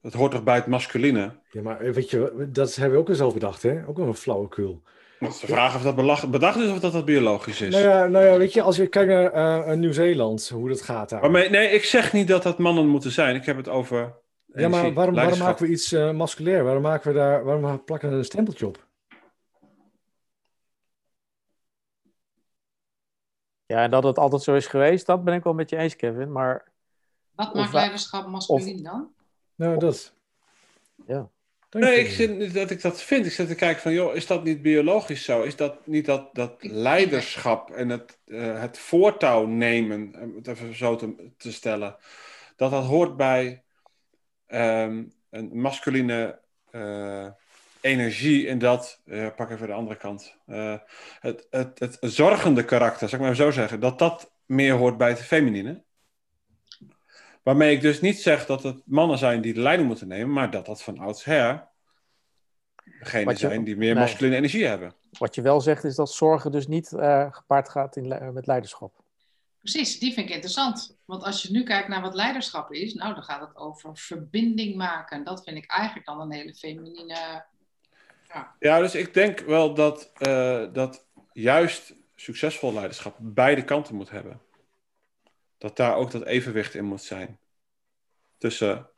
Het 0.00 0.14
hoort 0.14 0.32
toch 0.32 0.42
bij 0.42 0.54
het 0.54 0.66
masculine? 0.66 1.40
Ja, 1.50 1.62
maar 1.62 1.80
eh, 1.80 1.92
weet 1.92 2.10
je, 2.10 2.48
dat 2.52 2.74
hebben 2.74 2.94
we 2.94 3.00
ook 3.00 3.06
wel 3.06 3.16
zelf 3.16 3.32
bedacht, 3.32 3.62
hè? 3.62 3.86
Ook 3.86 3.96
wel 3.96 4.06
een 4.06 4.14
flauwekul. 4.14 4.82
Dat 5.18 5.30
is 5.30 5.40
de 5.40 5.46
vraag 5.46 5.74
of 5.76 5.82
dat 5.82 6.30
bedacht 6.30 6.56
is 6.58 6.70
of 6.70 6.80
dat, 6.80 6.92
dat 6.92 7.04
biologisch 7.04 7.60
is. 7.60 7.72
Nou 7.72 7.84
ja, 7.84 8.06
nou 8.06 8.24
ja, 8.24 8.36
weet 8.38 8.52
je, 8.52 8.62
als 8.62 8.76
je 8.76 8.86
kijkt 8.86 9.08
naar 9.10 9.32
eh, 9.66 9.76
Nieuw-Zeeland, 9.76 10.48
hoe 10.48 10.68
dat 10.68 10.82
gaat 10.82 11.08
daar. 11.08 11.20
Maar 11.20 11.30
me- 11.30 11.48
nee, 11.48 11.68
ik 11.70 11.84
zeg 11.84 12.12
niet 12.12 12.28
dat 12.28 12.42
dat 12.42 12.58
mannen 12.58 12.88
moeten 12.88 13.10
zijn. 13.10 13.34
Ik 13.36 13.44
heb 13.44 13.56
het 13.56 13.68
over. 13.68 14.14
Ja, 14.46 14.68
maar 14.68 14.92
waarom, 14.94 15.14
waarom 15.14 15.38
maken 15.38 15.64
we 15.66 15.72
iets 15.72 15.92
eh 15.92 16.10
masculair? 16.12 16.64
Waarom 16.64 16.82
maken 16.82 17.12
we 17.12 17.18
daar, 17.18 17.44
waarom 17.44 17.84
plakken 17.84 18.08
we 18.08 18.14
er 18.14 18.20
een 18.20 18.26
stempeltje 18.26 18.66
op? 18.66 18.86
Ja, 23.66 23.82
en 23.82 23.90
dat 23.90 24.02
het 24.02 24.18
altijd 24.18 24.42
zo 24.42 24.54
is 24.54 24.66
geweest, 24.66 25.06
dat 25.06 25.24
ben 25.24 25.34
ik 25.34 25.42
wel 25.44 25.54
met 25.54 25.70
je 25.70 25.76
eens, 25.76 25.96
Kevin. 25.96 26.32
Maar 26.32 26.68
Wat 27.34 27.54
maakt 27.54 27.72
leiderschap 27.72 28.26
masculin 28.26 28.82
dan? 28.82 29.12
Nou, 29.54 29.78
dat. 29.78 30.14
Ja. 31.06 31.30
Nee, 31.78 31.98
ik 31.98 32.10
zit 32.10 32.38
niet 32.38 32.54
dat 32.54 32.70
ik 32.70 32.80
dat 32.80 33.02
vind. 33.02 33.26
Ik 33.26 33.32
zit 33.32 33.48
te 33.48 33.54
kijken 33.54 33.82
van, 33.82 33.92
joh, 33.92 34.14
is 34.14 34.26
dat 34.26 34.44
niet 34.44 34.62
biologisch 34.62 35.24
zo? 35.24 35.42
Is 35.42 35.56
dat 35.56 35.86
niet 35.86 36.06
dat, 36.06 36.34
dat 36.34 36.56
leiderschap 36.60 37.70
en 37.70 37.88
het, 37.88 38.18
eh, 38.26 38.60
het 38.60 38.78
voortouw 38.78 39.46
nemen, 39.46 40.14
om 40.20 40.36
het 40.36 40.46
even 40.46 40.76
zo 40.76 40.96
te, 40.96 41.32
te 41.36 41.52
stellen, 41.52 41.96
dat 42.56 42.70
dat 42.70 42.84
hoort 42.84 43.16
bij 43.16 43.62
ehm, 44.46 45.04
een 45.30 45.50
masculine 45.52 46.40
eh, 46.70 47.26
energie 47.80 48.48
en 48.48 48.58
dat, 48.58 49.00
eh, 49.04 49.26
pak 49.36 49.50
even 49.50 49.66
de 49.66 49.72
andere 49.72 49.96
kant, 49.96 50.36
het, 51.20 51.46
het, 51.50 51.78
het 51.78 51.98
zorgende 52.00 52.64
karakter, 52.64 53.08
zou 53.08 53.20
ik 53.20 53.26
maar 53.26 53.36
zo 53.36 53.50
zeggen, 53.50 53.80
dat 53.80 53.98
dat 53.98 54.32
meer 54.46 54.72
hoort 54.74 54.96
bij 54.96 55.08
het 55.08 55.22
feminine. 55.22 55.84
Waarmee 57.46 57.74
ik 57.74 57.80
dus 57.80 58.00
niet 58.00 58.20
zeg 58.20 58.46
dat 58.46 58.62
het 58.62 58.82
mannen 58.84 59.18
zijn 59.18 59.40
die 59.40 59.54
de 59.54 59.60
leiding 59.60 59.88
moeten 59.88 60.08
nemen, 60.08 60.32
maar 60.32 60.50
dat 60.50 60.66
dat 60.66 60.82
van 60.82 60.98
oudsher 60.98 61.68
degenen 62.98 63.32
je- 63.32 63.38
zijn 63.38 63.64
die 63.64 63.76
meer 63.76 63.94
nee. 63.94 64.02
masculine 64.02 64.36
energie 64.36 64.66
hebben. 64.66 64.94
wat 65.18 65.34
je 65.34 65.42
wel 65.42 65.60
zegt 65.60 65.84
is 65.84 65.94
dat 65.94 66.12
zorgen 66.12 66.52
dus 66.52 66.66
niet 66.66 66.92
eh, 66.92 67.26
gepaard 67.30 67.68
gaat 67.68 67.96
in, 67.96 68.32
met 68.32 68.46
leiderschap. 68.46 68.92
Precies, 69.60 69.98
die 69.98 70.12
vind 70.12 70.28
ik 70.28 70.34
interessant. 70.34 70.96
Want 71.04 71.22
als 71.22 71.42
je 71.42 71.50
nu 71.50 71.62
kijkt 71.62 71.88
naar 71.88 72.00
wat 72.00 72.14
leiderschap 72.14 72.72
is, 72.72 72.94
nou 72.94 73.14
dan 73.14 73.22
gaat 73.22 73.40
het 73.40 73.56
over 73.56 73.96
verbinding 73.96 74.76
maken. 74.76 75.24
Dat 75.24 75.44
vind 75.44 75.56
ik 75.56 75.70
eigenlijk 75.70 76.06
dan 76.06 76.20
een 76.20 76.32
hele 76.32 76.54
feminine. 76.54 77.44
Ja, 78.58 78.78
dus 78.80 78.94
ik 78.94 79.14
denk 79.14 79.40
wel 79.40 79.74
dat, 79.74 80.12
eh, 80.14 80.64
dat 80.72 81.06
juist 81.32 81.94
succesvol 82.14 82.72
leiderschap 82.72 83.16
beide 83.18 83.64
kanten 83.64 83.94
moet 83.94 84.10
hebben. 84.10 84.40
Dat 85.66 85.76
daar 85.76 85.96
ook 85.96 86.10
dat 86.10 86.24
evenwicht 86.24 86.74
in 86.74 86.84
moet 86.84 87.02
zijn. 87.02 87.38
Tussen 88.38 88.90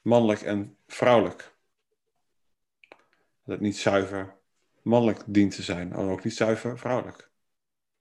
mannelijk 0.00 0.42
en 0.42 0.76
vrouwelijk. 0.86 1.54
Dat 3.42 3.54
het 3.54 3.60
niet 3.60 3.76
zuiver 3.76 4.36
mannelijk 4.82 5.22
dient 5.26 5.54
te 5.54 5.62
zijn, 5.62 5.92
en 5.92 6.08
ook 6.08 6.24
niet 6.24 6.36
zuiver 6.36 6.78
vrouwelijk. 6.78 7.30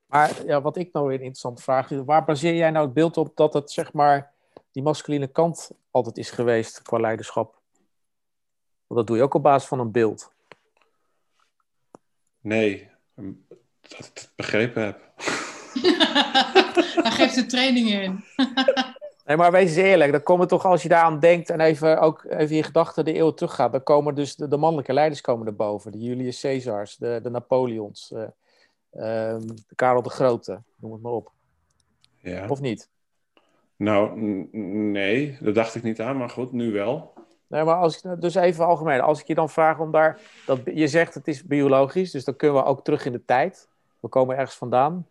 Maar 0.05 0.45
ja, 0.45 0.61
wat 0.61 0.77
ik 0.77 0.93
nou 0.93 1.05
weer 1.05 1.15
een 1.15 1.21
interessante 1.21 1.61
vraag 1.61 1.91
is, 1.91 1.99
waar 2.05 2.25
baseer 2.25 2.55
jij 2.55 2.71
nou 2.71 2.85
het 2.85 2.93
beeld 2.93 3.17
op 3.17 3.35
dat 3.35 3.53
het 3.53 3.71
zeg 3.71 3.93
maar 3.93 4.33
die 4.71 4.83
masculine 4.83 5.27
kant 5.27 5.71
altijd 5.91 6.17
is 6.17 6.31
geweest 6.31 6.81
qua 6.81 6.99
leiderschap? 6.99 7.61
Want 8.87 8.99
dat 8.99 9.07
doe 9.07 9.17
je 9.17 9.23
ook 9.23 9.33
op 9.33 9.43
basis 9.43 9.67
van 9.67 9.79
een 9.79 9.91
beeld. 9.91 10.33
Nee, 12.39 12.89
dat 13.81 14.05
ik 14.05 14.17
het 14.17 14.31
begrepen 14.35 14.83
heb. 14.83 15.11
Daar 17.03 17.11
geeft 17.11 17.35
de 17.35 17.45
training 17.45 17.89
in. 17.89 18.23
Nee, 19.25 19.37
maar 19.37 19.51
wees 19.51 19.67
eens 19.67 19.75
eerlijk, 19.75 20.11
dan 20.11 20.23
komen 20.23 20.47
toch 20.47 20.65
als 20.65 20.83
je 20.83 20.89
daaraan 20.89 21.19
denkt 21.19 21.49
en 21.49 21.59
even 21.59 21.99
ook 21.99 22.23
even 22.29 22.55
je 22.55 22.63
gedachten 22.63 23.05
de 23.05 23.17
eeuw 23.17 23.31
teruggaat, 23.31 23.71
dan 23.71 23.83
komen 23.83 24.15
dus 24.15 24.35
de, 24.35 24.47
de 24.47 24.57
mannelijke 24.57 24.93
leiders 24.93 25.21
komen 25.21 25.47
erboven. 25.47 25.91
De 25.91 25.99
Julius 25.99 26.41
Caesars, 26.41 26.97
de, 26.97 27.19
de 27.23 27.29
Napoleons, 27.29 28.13
eh, 28.13 28.23
ehm, 29.31 29.47
de 29.47 29.75
Karel 29.75 30.01
de 30.01 30.09
Grote, 30.09 30.61
noem 30.75 30.91
het 30.91 31.01
maar 31.01 31.11
op. 31.11 31.31
Ja. 32.19 32.47
Of 32.47 32.61
niet? 32.61 32.89
Nou, 33.75 34.19
nee, 34.51 35.37
dat 35.39 35.55
dacht 35.55 35.75
ik 35.75 35.83
niet 35.83 36.01
aan, 36.01 36.17
maar 36.17 36.29
goed, 36.29 36.51
nu 36.51 36.71
wel. 36.71 37.13
Nee, 37.47 37.63
maar 37.63 37.75
als 37.75 38.01
ik, 38.01 38.21
dus 38.21 38.35
even 38.35 38.65
algemeen, 38.65 39.01
als 39.01 39.19
ik 39.19 39.27
je 39.27 39.35
dan 39.35 39.49
vraag 39.49 39.79
om 39.79 39.91
daar, 39.91 40.19
dat, 40.45 40.59
je 40.73 40.87
zegt 40.87 41.13
het 41.13 41.27
is 41.27 41.43
biologisch, 41.43 42.11
dus 42.11 42.23
dan 42.23 42.35
kunnen 42.35 42.57
we 42.57 42.69
ook 42.69 42.83
terug 42.83 43.05
in 43.05 43.11
de 43.11 43.25
tijd. 43.25 43.67
We 43.99 44.07
komen 44.07 44.37
ergens 44.37 44.57
vandaan. 44.57 45.07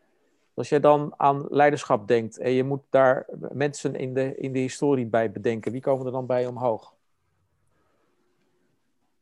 Als 0.55 0.68
jij 0.68 0.80
dan 0.80 1.14
aan 1.16 1.46
leiderschap 1.48 2.09
denkt 2.09 2.38
en 2.38 2.50
je 2.50 2.64
moet 2.64 2.82
daar 2.90 3.26
mensen 3.53 3.94
in 3.94 4.14
de, 4.14 4.34
in 4.36 4.53
de 4.53 4.59
historie 4.59 5.07
bij 5.07 5.30
bedenken, 5.30 5.72
wie 5.72 5.80
komen 5.80 6.07
er 6.07 6.12
dan 6.12 6.26
bij 6.26 6.46
omhoog? 6.46 6.94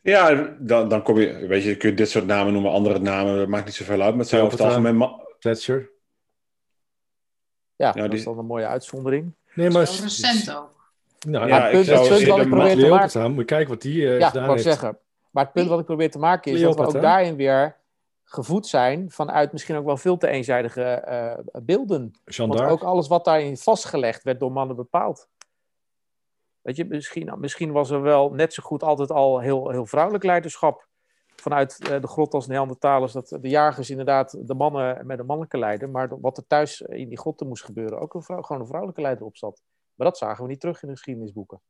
Ja, 0.01 0.55
dan, 0.59 0.89
dan 0.89 1.03
kom 1.03 1.19
je, 1.19 1.47
weet 1.47 1.63
je, 1.63 1.77
kun 1.77 1.91
je 1.91 1.95
dit 1.97 2.11
soort 2.11 2.27
namen 2.27 2.53
noemen, 2.53 2.71
andere 2.71 2.99
namen, 2.99 3.37
dat 3.37 3.49
maakt 3.49 3.65
niet 3.65 3.75
zoveel 3.75 4.01
uit. 4.01 4.11
Maar 4.11 4.19
het 4.19 4.29
zijn 4.29 4.43
over 4.43 4.59
het 4.59 4.67
algemeen... 4.67 5.19
Fletcher. 5.39 5.91
Ja, 7.77 7.87
Ja, 7.87 7.93
dat 7.93 8.11
die- 8.11 8.19
is 8.19 8.25
dan 8.25 8.39
een 8.39 8.47
mooie 8.47 8.67
uitzondering. 8.67 9.33
Nee, 9.55 9.71
maar... 9.71 9.87
Zo 9.87 10.03
recent 10.03 10.57
ook. 10.57 10.93
Nou, 11.27 11.49
Ja, 11.49 11.67
ik 11.67 11.73
punt- 11.73 11.87
zou 11.87 11.99
het 11.99 12.09
punt 12.09 12.27
wat 12.29 12.41
ik 12.41 12.49
probeer 12.49 12.75
te 12.77 12.89
ma- 12.89 12.89
maken- 12.97 13.33
moet 13.33 13.45
kijken 13.45 13.69
wat 13.69 13.83
die 13.83 14.09
eh, 14.09 14.19
ja, 14.19 14.29
gedaan 14.29 14.45
ik 14.45 14.51
heeft. 14.51 14.63
zeggen. 14.63 14.99
Maar 15.31 15.45
het 15.45 15.53
punt 15.53 15.69
wat 15.69 15.79
ik 15.81 15.85
probeer 15.85 16.11
te 16.11 16.19
maken 16.19 16.53
is 16.53 16.61
dat 16.61 16.77
we 16.77 16.87
ook 16.87 17.01
daarin 17.01 17.37
weer 17.37 17.77
gevoed 18.33 18.67
zijn 18.67 19.11
vanuit 19.11 19.53
misschien 19.53 19.77
ook 19.77 19.85
wel 19.85 19.97
veel 19.97 20.17
te 20.17 20.29
eenzijdige 20.29 20.83
eh, 20.83 21.39
beelden. 21.63 22.11
Want 22.37 22.61
ook 22.61 22.83
alles 22.83 23.09
wat 23.09 23.25
daarin 23.25 23.57
vastgelegd 23.57 24.23
werd 24.23 24.41
door 24.41 24.53
mannen 24.53 24.77
bepaald. 24.77 25.29
Weet 26.61 26.77
je, 26.77 26.85
misschien, 26.85 27.35
misschien 27.39 27.73
was 27.73 27.91
er 27.91 28.03
wel 28.03 28.31
net 28.31 28.55
zo 28.55 28.63
goed 28.63 28.83
altijd 28.83 29.11
al 29.11 29.41
heel, 29.41 29.71
heel 29.71 29.87
vrouwelijk 29.87 30.25
leiderschap. 30.25 30.89
Vanuit 31.37 31.89
eh, 31.89 32.01
de 32.01 32.07
grot 32.07 32.35
als 32.35 32.47
Neandertalers, 32.47 33.13
dat 33.13 33.29
de 33.41 33.49
jagers 33.49 33.91
inderdaad 33.91 34.47
de 34.47 34.55
mannen 34.55 35.07
met 35.07 35.19
een 35.19 35.27
mannelijke 35.27 35.59
leider. 35.59 35.91
Maar 35.91 36.21
wat 36.21 36.37
er 36.37 36.47
thuis 36.47 36.81
in 36.81 37.09
die 37.09 37.19
grotten 37.19 37.49
moest 37.49 37.65
gebeuren, 37.65 38.01
ook 38.01 38.15
een 38.15 38.23
vrouw, 38.23 38.43
gewoon 38.43 38.61
een 38.61 38.69
vrouwelijke 38.69 39.03
leider 39.03 39.25
op 39.25 39.37
zat. 39.37 39.63
Maar 39.95 40.07
dat 40.07 40.19
zagen 40.19 40.45
we 40.45 40.51
niet 40.51 40.61
terug 40.61 40.83
in 40.83 40.89
de 40.89 40.95
geschiedenisboeken. 40.95 41.61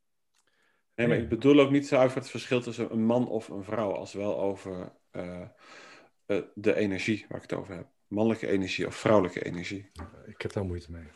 Nee, 0.95 1.07
maar 1.07 1.17
ik 1.17 1.29
bedoel 1.29 1.59
ook 1.59 1.71
niet 1.71 1.87
zuiver 1.87 2.17
het 2.17 2.29
verschil 2.29 2.61
tussen 2.61 2.91
een 2.91 3.05
man 3.05 3.27
of 3.27 3.49
een 3.49 3.63
vrouw, 3.63 3.91
als 3.91 4.13
wel 4.13 4.39
over 4.39 4.91
eh, 5.11 5.47
eh, 6.31 6.41
de 6.53 6.75
energie 6.75 7.25
waar 7.29 7.43
ik 7.43 7.49
het 7.49 7.59
over 7.59 7.75
heb. 7.75 7.87
Mannelijke 8.07 8.47
energie 8.47 8.87
of 8.87 8.95
vrouwelijke 8.95 9.43
energie. 9.43 9.91
Ik 10.25 10.41
heb 10.41 10.53
daar 10.53 10.65
moeite 10.65 10.91
mee. 10.91 11.07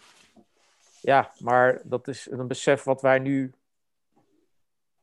Ja, 1.01 1.32
maar 1.39 1.82
dat 1.84 2.07
is 2.07 2.28
een 2.32 2.47
besef 2.47 2.84
wat 2.84 3.01
wij 3.01 3.20
nu 3.20 3.53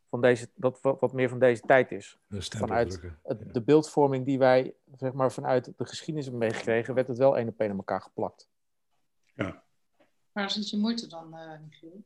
van 0.09 0.21
deze, 0.21 0.49
dat 0.55 0.81
wat, 0.81 1.01
wat 1.01 1.13
meer 1.13 1.29
van 1.29 1.39
deze 1.39 1.63
tijd 1.63 1.93
is. 1.93 2.19
Een 2.29 2.43
Vanuit. 2.43 2.93
Het, 3.23 3.39
Ja. 3.47 3.53
De 3.53 3.63
beeldvorming 3.63 4.25
die 4.25 4.39
wij 4.39 4.75
zeg 4.97 5.13
maar, 5.13 5.33
vanuit 5.33 5.65
de 5.65 5.87
geschiedenis 5.87 6.29
hebben 6.29 6.49
meegekregen, 6.49 6.95
werd 6.95 7.09
het 7.09 7.19
wel 7.19 7.37
één 7.37 7.49
op 7.49 7.61
één 7.61 7.71
aan 7.71 7.77
elkaar 7.77 8.03
geplakt. 8.03 8.49
Waar 10.33 10.51
zit 10.51 10.71
je 10.71 10.77
moeite 10.77 11.07
dan, 11.07 11.35
eh 11.35 11.61
Michiel? 11.65 12.05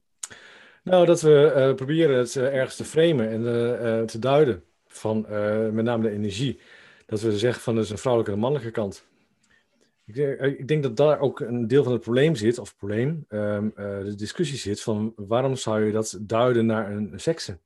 Nou, 0.83 1.07
dat 1.07 1.21
we 1.21 1.53
eh, 1.53 1.75
proberen 1.75 2.19
het 2.19 2.37
ergens 2.37 2.77
te 2.77 2.85
framen 2.85 3.29
en 3.31 4.07
te 4.07 4.19
duiden 4.19 4.65
van 4.87 5.27
eh, 5.27 5.69
met 5.69 5.85
name 5.85 6.03
de 6.03 6.11
energie. 6.11 6.61
Dat 7.07 7.21
we 7.21 7.39
zeggen 7.39 7.63
van 7.63 7.75
dat 7.75 7.85
is 7.85 7.91
een 7.91 7.99
vrouwelijke 7.99 8.33
en 8.33 8.39
een 8.39 8.43
mannelijke 8.45 8.81
kant. 8.81 9.07
Ik, 10.05 10.15
denk- 10.15 10.39
eh, 10.39 10.59
ik 10.59 10.69
denk 10.69 10.83
dat 10.83 10.97
daar 10.97 11.19
ook 11.21 11.41
een 11.41 11.67
deel 11.67 11.83
van 11.83 11.93
het 11.93 12.03
probleem 12.03 12.35
zit, 12.35 12.59
of 12.59 12.77
probleem, 12.77 13.25
ehm, 13.29 13.69
eh, 13.75 13.99
de 14.05 14.15
discussie 14.15 14.59
zit 14.59 14.83
van 14.83 15.13
waarom 15.17 15.57
zou 15.57 15.85
je 15.85 15.93
dat 15.93 16.19
duiden 16.21 16.67
naar 16.67 16.91
een 16.91 17.21
sekse? 17.21 17.59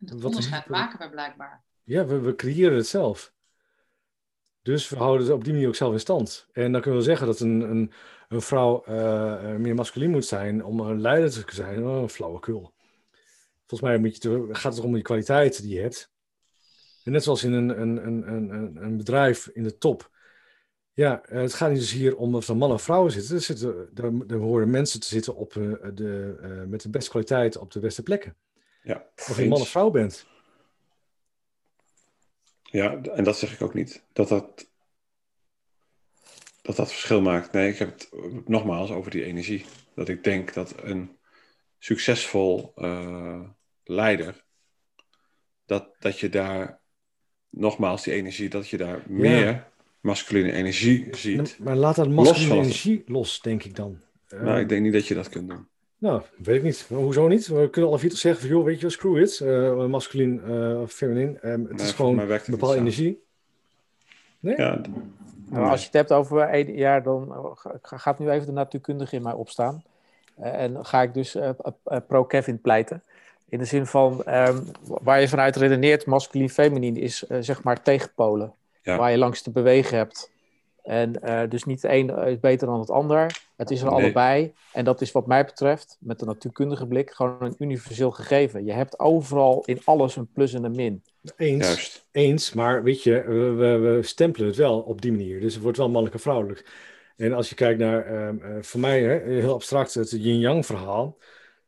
Dat 0.00 0.20
Wat 0.20 0.24
onderscheid 0.24 0.68
maken 0.68 0.98
wij 0.98 1.10
blijkbaar. 1.10 1.64
Ja, 1.84 2.06
we, 2.06 2.20
we 2.20 2.34
creëren 2.34 2.76
het 2.76 2.86
zelf. 2.86 3.32
Dus 4.62 4.88
we 4.88 4.96
houden 4.96 5.26
het 5.26 5.34
op 5.34 5.44
die 5.44 5.52
manier 5.52 5.68
ook 5.68 5.74
zelf 5.74 5.92
in 5.92 6.00
stand. 6.00 6.48
En 6.52 6.72
dan 6.72 6.80
kunnen 6.80 7.00
we 7.00 7.06
zeggen 7.06 7.26
dat 7.26 7.40
een, 7.40 7.60
een, 7.60 7.92
een 8.28 8.40
vrouw 8.40 8.84
eh, 8.84 9.54
meer 9.56 9.74
masculin 9.74 10.10
moet 10.10 10.24
zijn 10.24 10.64
om 10.64 10.80
een 10.80 11.00
leider 11.00 11.44
te 11.44 11.54
zijn. 11.54 11.86
Oh, 11.86 12.02
een 12.02 12.08
flauwekul. 12.08 12.72
Volgens 13.68 13.90
mij 13.90 13.98
moet 13.98 14.22
je, 14.22 14.48
gaat 14.52 14.74
het 14.74 14.84
om 14.84 14.92
die 14.92 15.02
kwaliteit 15.02 15.62
die 15.62 15.74
je 15.74 15.80
hebt. 15.80 16.10
En 17.04 17.12
net 17.12 17.22
zoals 17.22 17.44
in 17.44 17.52
een, 17.52 17.80
een, 17.80 18.06
een, 18.06 18.76
een, 18.82 18.96
bedrijf 18.96 19.46
in 19.46 19.62
de 19.62 19.78
top. 19.78 20.10
Ja, 20.92 21.22
eh, 21.22 21.40
het 21.40 21.54
gaat 21.54 21.70
niet 21.70 21.78
dus 21.78 21.92
hier 21.92 22.16
om 22.16 22.34
of 22.34 22.48
er 22.48 22.56
mannen 22.56 22.76
of 22.76 22.82
vrouwen 22.82 23.12
zitten. 23.12 23.34
Er, 23.34 23.42
zitten, 23.42 23.90
er, 23.94 24.12
er 24.26 24.36
horen 24.36 24.70
mensen 24.70 25.00
te 25.00 25.06
zitten 25.06 25.36
op, 25.36 25.56
eh, 25.56 25.72
de, 25.94 26.38
eh, 26.42 26.62
met 26.66 26.82
de 26.82 26.90
beste 26.90 27.10
kwaliteit 27.10 27.56
op 27.56 27.70
de 27.72 27.80
beste 27.80 28.02
plekken. 28.02 28.36
Ja, 28.82 29.06
Of 29.16 29.38
je 29.38 29.48
man 29.48 29.60
of 29.60 29.68
vrouw 29.68 29.90
bent. 29.90 30.26
Ja, 32.62 33.02
en 33.02 33.24
dat 33.24 33.38
zeg 33.38 33.52
ik 33.52 33.62
ook 33.62 33.74
niet. 33.74 34.02
Dat 34.12 34.28
dat, 34.28 34.68
dat 36.62 36.76
dat 36.76 36.88
verschil 36.88 37.20
maakt. 37.20 37.52
Nee, 37.52 37.72
ik 37.72 37.78
heb 37.78 37.88
het 37.88 38.08
nogmaals 38.48 38.90
over 38.90 39.10
die 39.10 39.24
energie. 39.24 39.64
Dat 39.94 40.08
ik 40.08 40.24
denk 40.24 40.54
dat 40.54 40.82
een 40.82 41.16
succesvol 41.78 42.72
leider, 43.88 44.44
dat, 45.66 45.88
dat 45.98 46.18
je 46.18 46.28
daar, 46.28 46.80
nogmaals 47.50 48.02
die 48.04 48.12
energie, 48.14 48.48
dat 48.48 48.68
je 48.68 48.76
daar 48.76 49.02
meer 49.06 49.66
masculine 50.00 50.52
energie 50.52 51.16
ziet. 51.16 51.56
Maar 51.58 51.76
laat 51.76 51.96
dat 51.96 52.08
masculine 52.08 52.54
energie 52.54 53.02
los, 53.06 53.40
denk 53.40 53.62
ik 53.64 53.76
dan. 53.76 54.00
Eh, 54.28 54.40
Nou, 54.40 54.60
ik 54.60 54.68
denk 54.68 54.82
niet 54.82 54.92
dat 54.92 55.06
je 55.06 55.14
dat 55.14 55.28
kunt 55.28 55.48
doen. 55.48 55.68
Nou, 55.98 56.22
weet 56.36 56.56
ik 56.56 56.62
niet. 56.62 56.86
Maar 56.90 56.98
hoezo 57.00 57.28
niet? 57.28 57.46
We 57.46 57.70
kunnen 57.70 57.90
alle 57.90 57.98
vier 57.98 58.10
toch 58.10 58.18
zeggen 58.18 58.40
van, 58.40 58.50
joh, 58.50 58.64
weet 58.64 58.80
je, 58.80 58.90
screw 58.90 59.16
it. 59.18 59.40
eh 59.40 59.86
masculin 59.86 60.40
eh, 60.42 60.80
of 60.80 60.92
feminin. 60.92 61.38
Ehm, 61.40 61.60
het 61.60 61.72
Nee, 61.76 61.86
is 61.86 61.92
gewoon 61.92 62.18
het 62.18 62.46
bepaalde 62.46 62.76
energie. 62.76 63.22
Nee? 64.40 64.56
Ja, 64.56 64.80
Maar 65.50 65.70
als 65.70 65.80
je 65.80 65.86
het 65.86 65.94
hebt 65.94 66.12
over 66.12 66.40
één 66.40 66.74
jaar, 66.74 67.02
dan 67.02 67.32
eh, 67.32 67.44
ga- 67.82 67.96
gaat 67.96 68.18
nu 68.18 68.30
even 68.30 68.46
de 68.46 68.52
natuurkundige 68.52 69.16
in 69.16 69.22
mij 69.22 69.32
opstaan. 69.32 69.82
Eh, 70.36 70.62
en 70.62 70.84
ga 70.86 71.02
ik 71.02 71.14
dus 71.14 71.34
eh, 71.34 71.48
eh, 71.84 71.96
pro-Kevin 72.08 72.60
pleiten. 72.60 73.02
In 73.48 73.58
de 73.58 73.64
zin 73.64 73.86
van, 73.86 74.24
ehm, 74.24 74.58
waar 74.82 75.20
je 75.20 75.28
vanuit 75.28 75.56
redeneert, 75.56 76.06
masculin, 76.06 76.50
feminin 76.50 76.96
is 76.96 77.26
eh, 77.26 77.38
zeg 77.40 77.62
maar 77.62 77.82
tegenpolen. 77.82 78.52
Ja. 78.82 78.96
Waar 78.96 79.10
je 79.10 79.18
langs 79.18 79.42
te 79.42 79.50
bewegen 79.50 79.96
hebt. 79.96 80.30
En 80.82 81.22
eh, 81.22 81.48
dus 81.48 81.64
niet 81.64 81.80
de 81.80 81.92
een 81.92 82.10
is 82.26 82.40
beter 82.40 82.66
dan 82.66 82.80
het 82.80 82.90
ander. 82.90 83.40
Het 83.56 83.70
is 83.70 83.80
er 83.80 83.86
Nee. 83.90 83.94
allebei. 83.94 84.52
En 84.72 84.84
dat 84.84 85.00
is 85.00 85.12
wat 85.12 85.26
mij 85.26 85.44
betreft, 85.44 85.96
met 86.00 86.18
de 86.18 86.24
natuurkundige 86.24 86.86
blik, 86.86 87.10
gewoon 87.10 87.36
een 87.40 87.54
universeel 87.58 88.10
gegeven. 88.10 88.64
Je 88.64 88.72
hebt 88.72 88.98
overal 88.98 89.62
in 89.64 89.80
alles 89.84 90.16
een 90.16 90.28
plus 90.32 90.54
en 90.54 90.64
een 90.64 90.74
min. 90.76 91.02
Eens, 91.36 91.66
juist. 91.66 92.06
eens, 92.12 92.52
maar 92.52 92.82
weet 92.82 93.02
je, 93.02 93.22
we, 93.26 93.32
we, 93.34 93.78
we 93.78 94.02
stempelen 94.02 94.48
het 94.48 94.56
wel 94.56 94.80
op 94.80 95.00
die 95.02 95.12
manier. 95.12 95.40
Dus 95.40 95.54
het 95.54 95.62
wordt 95.62 95.78
wel 95.78 95.86
mannelijk 95.88 96.14
en 96.14 96.20
vrouwelijk. 96.20 96.66
En 97.16 97.32
als 97.32 97.48
je 97.48 97.54
kijkt 97.54 97.78
naar, 97.78 98.06
ehm, 98.06 98.36
eh, 98.42 98.62
voor 98.62 98.80
mij, 98.80 99.02
hè, 99.02 99.32
heel 99.40 99.54
abstract, 99.54 99.94
het 99.94 100.10
yin-yang 100.10 100.66
verhaal. 100.66 101.16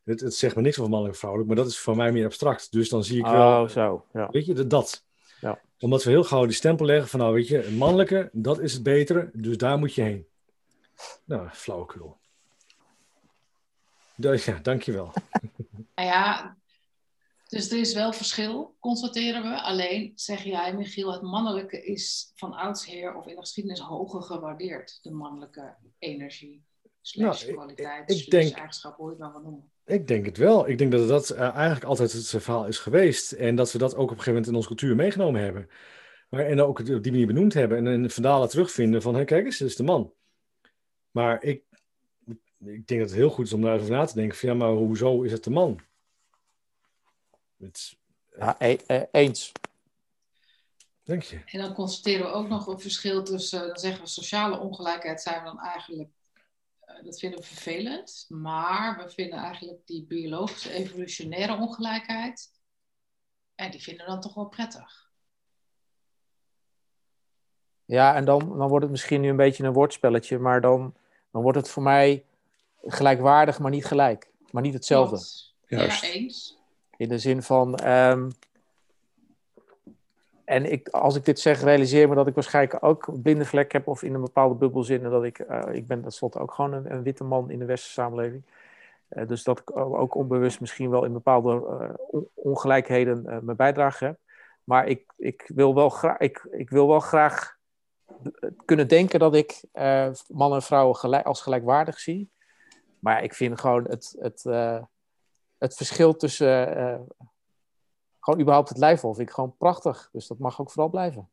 Het, 0.03 0.19
het 0.19 0.35
zegt 0.35 0.55
me 0.55 0.61
niks 0.61 0.77
over 0.77 0.89
mannelijk 0.89 1.13
en 1.13 1.19
vrouwelijk, 1.19 1.53
maar 1.53 1.63
dat 1.63 1.71
is 1.73 1.79
voor 1.79 1.95
mij 1.95 2.11
meer 2.11 2.25
abstract. 2.25 2.71
Dus 2.71 2.89
dan 2.89 3.03
zie 3.03 3.17
ik 3.19 3.25
wel, 3.25 3.61
Oh, 3.61 3.67
zo. 3.69 4.05
Ja. 4.13 4.29
weet 4.31 4.45
je, 4.45 4.53
dat- 4.53 4.69
dat. 4.69 5.03
Ja. 5.41 5.59
Omdat 5.79 6.03
we 6.03 6.09
heel 6.09 6.23
gauw 6.23 6.45
die 6.45 6.55
stempel 6.55 6.85
leggen 6.85 7.07
van, 7.09 7.19
nou 7.19 7.33
weet 7.33 7.47
je, 7.47 7.65
een 7.65 7.77
mannelijke, 7.77 8.29
dat 8.33 8.59
is 8.59 8.73
het 8.73 8.83
betere, 8.83 9.29
dus 9.33 9.57
daar 9.57 9.77
moet 9.77 9.93
je 9.93 10.01
heen. 10.01 10.25
Nou, 11.25 11.49
flauwekul. 11.49 12.17
Ja, 14.15 14.59
dankjewel. 14.61 15.11
Nou 15.95 16.07
ja, 16.13 16.57
dus 17.47 17.71
er 17.71 17.79
is 17.79 17.93
wel 17.93 18.13
verschil, 18.13 18.75
constateren 18.79 19.41
we. 19.43 19.61
Alleen 19.61 20.11
zeg 20.15 20.43
jij, 20.43 20.75
Michiel, 20.75 21.11
het 21.11 21.21
mannelijke 21.21 21.85
is 21.85 22.31
van 22.35 22.53
oudsher 22.53 23.15
of 23.15 23.25
in 23.27 23.35
de 23.35 23.39
geschiedenis 23.41 23.79
hoger 23.79 24.21
gewaardeerd. 24.21 24.99
De 25.01 25.11
mannelijke 25.11 25.75
energie, 25.99 26.63
slash 27.01 27.39
Nou, 27.41 27.49
ik- 27.49 27.55
kwaliteit, 27.55 28.09
ik 28.11 28.17
slash 28.17 28.27
denk- 28.27 28.53
eigenschap, 28.55 28.97
hoe 28.97 29.05
je 29.05 29.11
het 29.11 29.19
maar 29.21 29.31
wil 29.31 29.41
noemen. 29.41 29.70
Ik 29.85 30.07
denk 30.07 30.25
het 30.25 30.37
wel. 30.37 30.67
Ik 30.67 30.77
denk 30.77 30.91
dat 30.91 31.07
dat 31.07 31.29
eh, 31.29 31.49
eigenlijk 31.49 31.83
altijd 31.83 32.11
het 32.11 32.27
verhaal 32.27 32.67
is 32.67 32.77
geweest. 32.77 33.31
En 33.31 33.55
dat 33.55 33.71
we 33.71 33.77
dat 33.77 33.95
ook 33.95 33.97
op 33.97 34.09
een 34.09 34.09
gegeven 34.09 34.31
moment 34.31 34.49
in 34.49 34.55
onze 34.55 34.67
cultuur 34.67 34.95
meegenomen 34.95 35.41
hebben. 35.41 35.69
Maar, 36.29 36.45
en 36.45 36.61
ook 36.61 36.79
op 36.79 36.85
die 36.85 37.11
manier 37.11 37.27
benoemd 37.27 37.53
hebben. 37.53 37.77
En 37.77 37.87
in 37.87 38.03
de 38.03 38.09
vandalen 38.09 38.49
terugvinden 38.49 39.01
van, 39.01 39.15
hé, 39.15 39.23
kijk 39.23 39.45
eens, 39.45 39.57
dit 39.57 39.67
is 39.67 39.75
de 39.75 39.83
man. 39.83 40.13
Maar 41.11 41.43
ik, 41.43 41.63
ik 42.57 42.87
denk 42.87 42.99
dat 42.99 43.09
het 43.09 43.19
heel 43.19 43.29
goed 43.29 43.45
is 43.45 43.53
om 43.53 43.61
daar 43.61 43.75
over 43.79 43.91
na 43.91 44.05
te 44.05 44.13
denken. 44.15 44.37
Van, 44.37 44.49
ja, 44.49 44.55
maar 44.55 44.69
hoezo 44.71 45.21
is 45.21 45.31
het 45.31 45.43
de 45.43 45.49
man? 45.49 45.79
Het, 47.57 47.97
Ja, 48.37 48.55
e- 48.59 48.77
e- 48.87 49.07
eens. 49.11 49.51
denk 51.03 51.23
je? 51.23 51.41
En 51.45 51.59
dan 51.59 51.73
constateren 51.73 52.25
we 52.25 52.31
ook 52.31 52.47
nog 52.47 52.67
een 52.67 52.79
verschil 52.79 53.23
tussen, 53.23 53.67
dan 53.67 53.77
zeggen 53.77 54.01
we 54.01 54.09
sociale 54.09 54.59
ongelijkheid 54.59 55.21
zijn 55.21 55.39
we 55.39 55.45
dan 55.45 55.59
eigenlijk, 55.59 56.09
eh, 56.09 56.20
dat 57.03 57.19
vinden 57.19 57.39
we 57.39 57.45
vervelend. 57.45 58.25
Maar 58.29 59.03
we 59.03 59.09
vinden 59.09 59.39
eigenlijk 59.39 59.87
die 59.87 60.05
biologische 60.05 60.73
evolutionaire 60.73 61.55
ongelijkheid, 61.55 62.49
en 63.55 63.71
die 63.71 63.81
vinden 63.81 64.05
we 64.05 64.11
dan 64.11 64.21
toch 64.21 64.33
wel 64.33 64.47
prettig. 64.47 65.09
Ja, 67.85 68.15
en 68.15 68.25
dan, 68.25 68.39
dan 68.57 68.67
wordt 68.67 68.83
het 68.83 68.91
misschien 68.91 69.21
nu 69.21 69.29
een 69.29 69.35
beetje 69.35 69.63
een 69.63 69.73
woordspelletje, 69.73 70.37
maar 70.39 70.61
dan, 70.61 70.95
dan 71.31 71.41
wordt 71.41 71.57
het 71.57 71.69
voor 71.69 71.83
mij 71.83 72.25
gelijkwaardig, 72.83 73.59
maar 73.59 73.71
niet 73.71 73.85
gelijk. 73.85 74.31
Maar 74.51 74.61
niet 74.61 74.73
hetzelfde. 74.73 75.15
Juist. 75.67 76.01
Ja, 76.01 76.09
eens. 76.09 76.57
In 76.97 77.09
de 77.09 77.19
zin 77.19 77.43
van. 77.43 77.75
ehm, 77.75 78.29
en 80.51 80.71
ik, 80.71 80.89
als 80.89 81.15
ik 81.15 81.25
dit 81.25 81.39
zeg, 81.39 81.61
realiseer 81.61 82.09
me 82.09 82.15
dat 82.15 82.27
ik 82.27 82.33
waarschijnlijk 82.33 82.83
ook 82.83 83.21
blinde 83.21 83.45
vlek 83.45 83.71
heb 83.71 83.87
of 83.87 84.03
in 84.03 84.13
een 84.13 84.21
bepaalde 84.21 84.55
bubbel 84.55 84.83
zit. 84.83 85.03
En 85.03 85.09
dat 85.09 85.23
ik, 85.23 85.39
eh, 85.39 85.73
ik 85.73 85.87
ben 85.87 86.01
tenslotte 86.01 86.39
ook 86.39 86.53
gewoon 86.53 86.73
een, 86.73 87.03
witte 87.03 87.23
man 87.23 87.49
in 87.49 87.59
de 87.59 87.65
westerse 87.65 87.93
samenleving. 87.93 88.43
Eh, 89.07 89.27
dus 89.27 89.43
dat 89.43 89.59
ik 89.59 89.75
ook 89.75 90.15
onbewust 90.15 90.59
misschien 90.59 90.89
wel 90.89 91.03
in 91.03 91.13
bepaalde 91.13 91.51
eh, 91.51 91.89
on- 92.07 92.27
ongelijkheden 92.33 93.45
mijn 93.45 93.57
bijdrage 93.57 94.05
heb. 94.05 94.17
Maar 94.63 94.87
ik, 94.87 95.13
ik, 95.17 95.51
wil 95.53 95.75
wel 95.75 95.89
graag, 95.89 96.17
ik, 96.17 96.47
ik 96.51 96.69
wil 96.69 96.87
wel 96.87 96.99
graag 96.99 97.57
kunnen 98.65 98.87
denken 98.87 99.19
dat 99.19 99.35
ik 99.35 99.63
mannen 100.27 100.57
en 100.57 100.63
vrouwen 100.63 100.95
gelijk, 100.95 101.25
als 101.25 101.41
gelijkwaardig 101.41 101.99
zie. 101.99 102.31
Maar 102.99 103.23
ik 103.23 103.33
vind 103.33 103.59
gewoon 103.59 103.83
het, 103.83 104.15
het, 104.19 104.43
het 105.57 105.75
verschil 105.75 106.15
tussen. 106.15 107.07
Eh, 108.21 108.25
gewoon 108.25 108.39
überhaupt 108.39 108.69
het 108.69 108.77
lijfwol 108.77 109.13
vind 109.13 109.27
ik 109.27 109.33
gewoon 109.33 109.55
prachtig. 109.57 110.09
Dus 110.11 110.27
dat 110.27 110.39
mag 110.39 110.61
ook 110.61 110.71
vooral 110.71 110.89
blijven. 110.89 111.29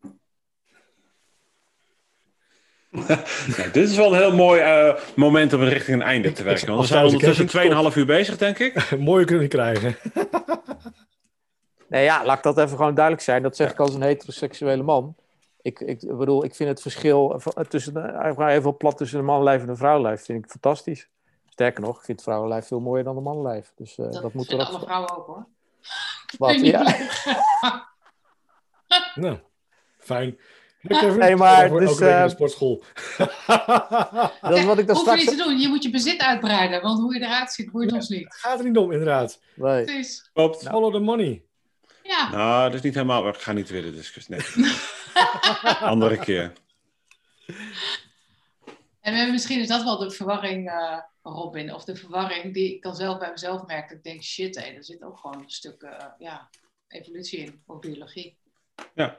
Nou, 3.56 3.70
dit 3.72 3.88
is 3.88 3.96
wel 3.96 4.12
een 4.12 4.18
heel 4.18 4.34
mooi 4.34 4.60
eh, 4.60 4.94
moment 5.16 5.52
om 5.52 5.62
richting 5.62 6.00
een 6.00 6.06
einde 6.06 6.32
te 6.32 6.42
werken. 6.42 6.66
Want 6.68 6.80
we 6.80 6.86
zijn 6.86 7.04
ondertussen 7.04 7.46
2,5 7.46 7.50
Kevin 7.52 7.92
uur 8.00 8.06
bezig, 8.06 8.36
denk 8.36 8.58
ik. 8.58 8.90
Mooie 8.98 9.24
kunnen 9.24 9.42
we 9.44 9.50
krijgen. 9.50 9.96
Nee, 11.88 12.04
ja, 12.04 12.24
laat 12.24 12.36
ik 12.36 12.42
dat 12.42 12.58
even 12.58 12.76
gewoon 12.76 12.94
duidelijk 12.94 13.24
zijn. 13.24 13.42
Dat 13.42 13.56
zeg 13.56 13.70
ik 13.70 13.78
als 13.80 13.94
een 13.94 14.02
heteroseksuele 14.02 14.82
man. 14.82 15.16
Ik, 15.62 15.80
ik 15.80 16.16
bedoel, 16.18 16.44
ik 16.44 16.54
vind 16.54 16.68
het 16.68 16.82
verschil 16.82 17.34
v- 17.40 17.66
tussen, 17.68 17.94
de- 17.94 18.00
eigenlijk 18.00 18.50
even 18.50 18.76
plat 18.76 18.96
tussen 18.96 19.18
een 19.18 19.24
mannenlijf 19.24 19.62
en 19.62 19.68
een 19.68 19.76
vrouwenlijf 19.76 20.24
vind 20.24 20.44
ik 20.44 20.50
fantastisch. 20.50 21.08
Sterker 21.48 21.82
nog, 21.82 21.98
ik 21.98 22.04
vind 22.04 22.18
het 22.18 22.26
vrouwenlijf 22.28 22.66
veel 22.66 22.80
mooier 22.80 23.04
dan 23.04 23.14
de 23.14 23.20
mannenlijf. 23.20 23.72
Dus 23.76 23.98
eh, 23.98 24.04
Dat, 24.10 24.22
dat, 24.22 24.32
moet 24.32 24.46
vinden 24.46 24.66
er 24.66 24.72
alle 24.72 24.80
ook. 24.82 24.86
vrouwen 24.88 25.16
ook 25.16 25.26
hoor. 25.26 25.46
Wat, 26.38 26.60
ja. 26.60 26.82
niet. 26.82 27.26
Nou, 29.14 29.38
fijn. 29.98 30.38
Nee, 30.82 31.36
maar 31.36 31.68
dus, 31.68 31.78
week 31.78 31.90
in 31.90 31.96
de 31.96 32.10
eh, 32.10 32.28
sportschool. 32.28 32.82
Dat 34.40 34.56
is 34.56 34.64
wat 34.64 34.78
ik 34.78 34.86
dan 34.86 34.96
Hoef 34.96 35.04
je 35.04 35.10
straks. 35.10 35.24
niet 35.24 35.28
te 35.28 35.36
doen, 35.36 35.58
je 35.58 35.68
moet 35.68 35.82
je 35.82 35.90
bezit 35.90 36.20
uitbreiden, 36.20 36.82
want 36.82 37.00
hoe 37.00 37.14
je 37.14 37.20
eruit 37.20 37.52
ziet, 37.52 37.70
boeit 37.70 37.92
ons 37.92 38.08
niet. 38.08 38.34
Gaat 38.34 38.58
er 38.58 38.64
niet 38.64 38.76
om, 38.76 38.92
inderdaad. 38.92 39.40
Nee. 39.54 39.84
Precies. 39.84 40.30
Klopt. 40.32 40.62
Follow 40.68 40.92
the 40.92 40.98
money. 40.98 41.42
Ja, 42.02 42.30
Nou, 42.30 42.64
dat 42.64 42.74
is 42.74 42.80
niet 42.80 42.94
helemaal. 42.94 43.28
Ik 43.28 43.34
ga 43.34 43.52
niet 43.52 43.70
weer 43.70 43.82
de 43.82 43.94
discussie. 43.94 44.34
Nee. 44.34 44.72
Andere 45.80 46.18
keer. 46.18 46.52
En 49.14 49.30
misschien 49.30 49.60
is 49.60 49.68
dat 49.68 49.82
wel 49.82 49.98
de 49.98 50.10
verwarring, 50.10 50.70
eh, 50.70 50.98
Robin, 51.22 51.74
of 51.74 51.84
de 51.84 51.96
verwarring 51.96 52.54
die 52.54 52.74
ik 52.74 52.82
dan 52.82 52.94
zelf 52.96 53.18
bij 53.18 53.30
mezelf 53.30 53.66
merk. 53.66 53.88
Dat 53.88 53.98
ik 53.98 54.04
denk, 54.04 54.22
shit, 54.22 54.56
hé, 54.56 54.70
er 54.70 54.84
zit 54.84 55.02
ook 55.02 55.18
gewoon 55.18 55.42
een 55.42 55.50
stuk 55.50 55.82
eh, 55.82 56.06
ja, 56.18 56.48
evolutie 56.88 57.38
in, 57.38 57.62
of 57.66 57.78
biologie. 57.78 58.38
Ja. 58.94 59.18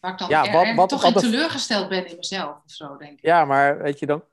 Waar 0.00 0.12
ik 0.12 0.18
dan 0.18 0.28
Ja, 0.28 0.44
er- 0.46 0.52
wat- 0.52 0.74
wat- 0.74 0.88
toch 0.88 1.02
wat 1.02 1.22
in 1.22 1.30
teleurgesteld 1.30 1.88
ben 1.88 2.06
in 2.06 2.16
mezelf, 2.16 2.56
of 2.64 2.70
zo, 2.72 2.96
denk 2.96 3.12
ik. 3.18 3.24
Ja, 3.24 3.44
maar 3.44 3.82
weet 3.82 3.98
je 3.98 4.06
dan. 4.06 4.24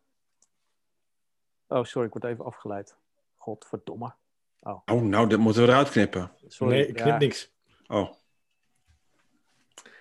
Oh, 1.68 1.84
sorry, 1.84 2.08
ik 2.08 2.14
word 2.14 2.26
even 2.26 2.46
afgeleid. 2.46 2.96
Godverdomme. 3.38 4.16
Oh, 4.62 5.02
nou, 5.02 5.30
dit 5.30 5.38
moeten 5.40 5.62
we 5.62 5.68
eruit 5.68 5.90
knippen. 5.90 6.32
Sorry. 6.48 6.74
nee, 6.74 6.88
ik 6.88 6.94
knip 6.94 7.08
ja. 7.08 7.18
niks. 7.18 7.52
Oh. 7.88 8.14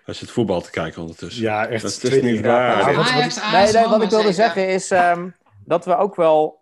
Hij 0.09 0.17
zit 0.17 0.31
voetbal 0.31 0.61
te 0.61 0.71
kijken 0.71 1.01
ondertussen. 1.03 1.43
Ja, 1.43 1.67
echt. 1.67 1.83
Dat 1.83 2.03
is 2.13 2.23
niet 2.23 2.41
waar. 2.41 2.91
Ja, 2.91 2.97
wat- 2.97 3.51
Nee, 3.53 3.73
nee, 3.73 3.89
wat 3.89 4.03
ik 4.03 4.11
wilde 4.11 4.33
zeggen 4.33 4.69
is 4.69 4.91
ehm, 4.91 5.31
dat 5.65 5.85
we 5.85 5.97
ook 5.97 6.15
wel 6.15 6.61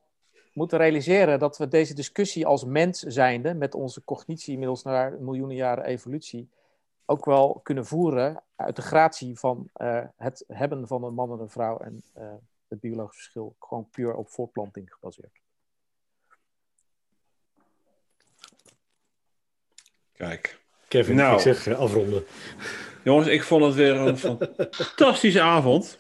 moeten 0.53 0.79
realiseren 0.79 1.39
dat 1.39 1.59
we 1.59 1.69
deze 1.69 1.95
discussie 1.95 2.47
als 2.47 2.65
mens 2.65 3.01
zijnde, 3.01 3.55
met 3.55 3.75
onze 3.75 4.05
cognitie 4.05 4.53
inmiddels 4.53 4.83
naar 4.83 5.13
miljoenen 5.21 5.57
jaren 5.57 5.85
evolutie, 5.85 6.49
ook 7.05 7.25
wel 7.25 7.61
kunnen 7.63 7.87
voeren 7.87 8.43
uit 8.57 8.77
de 8.77 8.83
gratie 8.83 9.39
van 9.39 9.69
eh, 9.73 10.05
het 10.17 10.45
hebben 10.49 10.87
van 10.87 11.05
een 11.05 11.15
man 11.15 11.33
en 11.33 11.39
een 11.39 11.51
vrouw 11.51 11.79
en 11.79 12.03
eh, 12.13 12.25
het 12.69 12.81
biologisch 12.81 13.17
verschil, 13.17 13.57
gewoon 13.61 13.89
puur 13.91 14.15
op 14.15 14.31
voortplanting 14.31 14.93
gebaseerd. 14.93 15.41
Kijk. 20.13 20.61
Kevin, 20.89 21.17
Nou. 21.17 21.35
ik 21.35 21.41
zeg 21.41 21.67
eh, 21.67 21.79
afronden. 21.79 22.25
Jongens, 23.07 23.29
ik 23.29 23.43
vond 23.43 23.65
het 23.65 23.75
weer 23.75 23.97
een 23.97 24.19
fantastische 24.71 25.41
avond. 25.41 25.99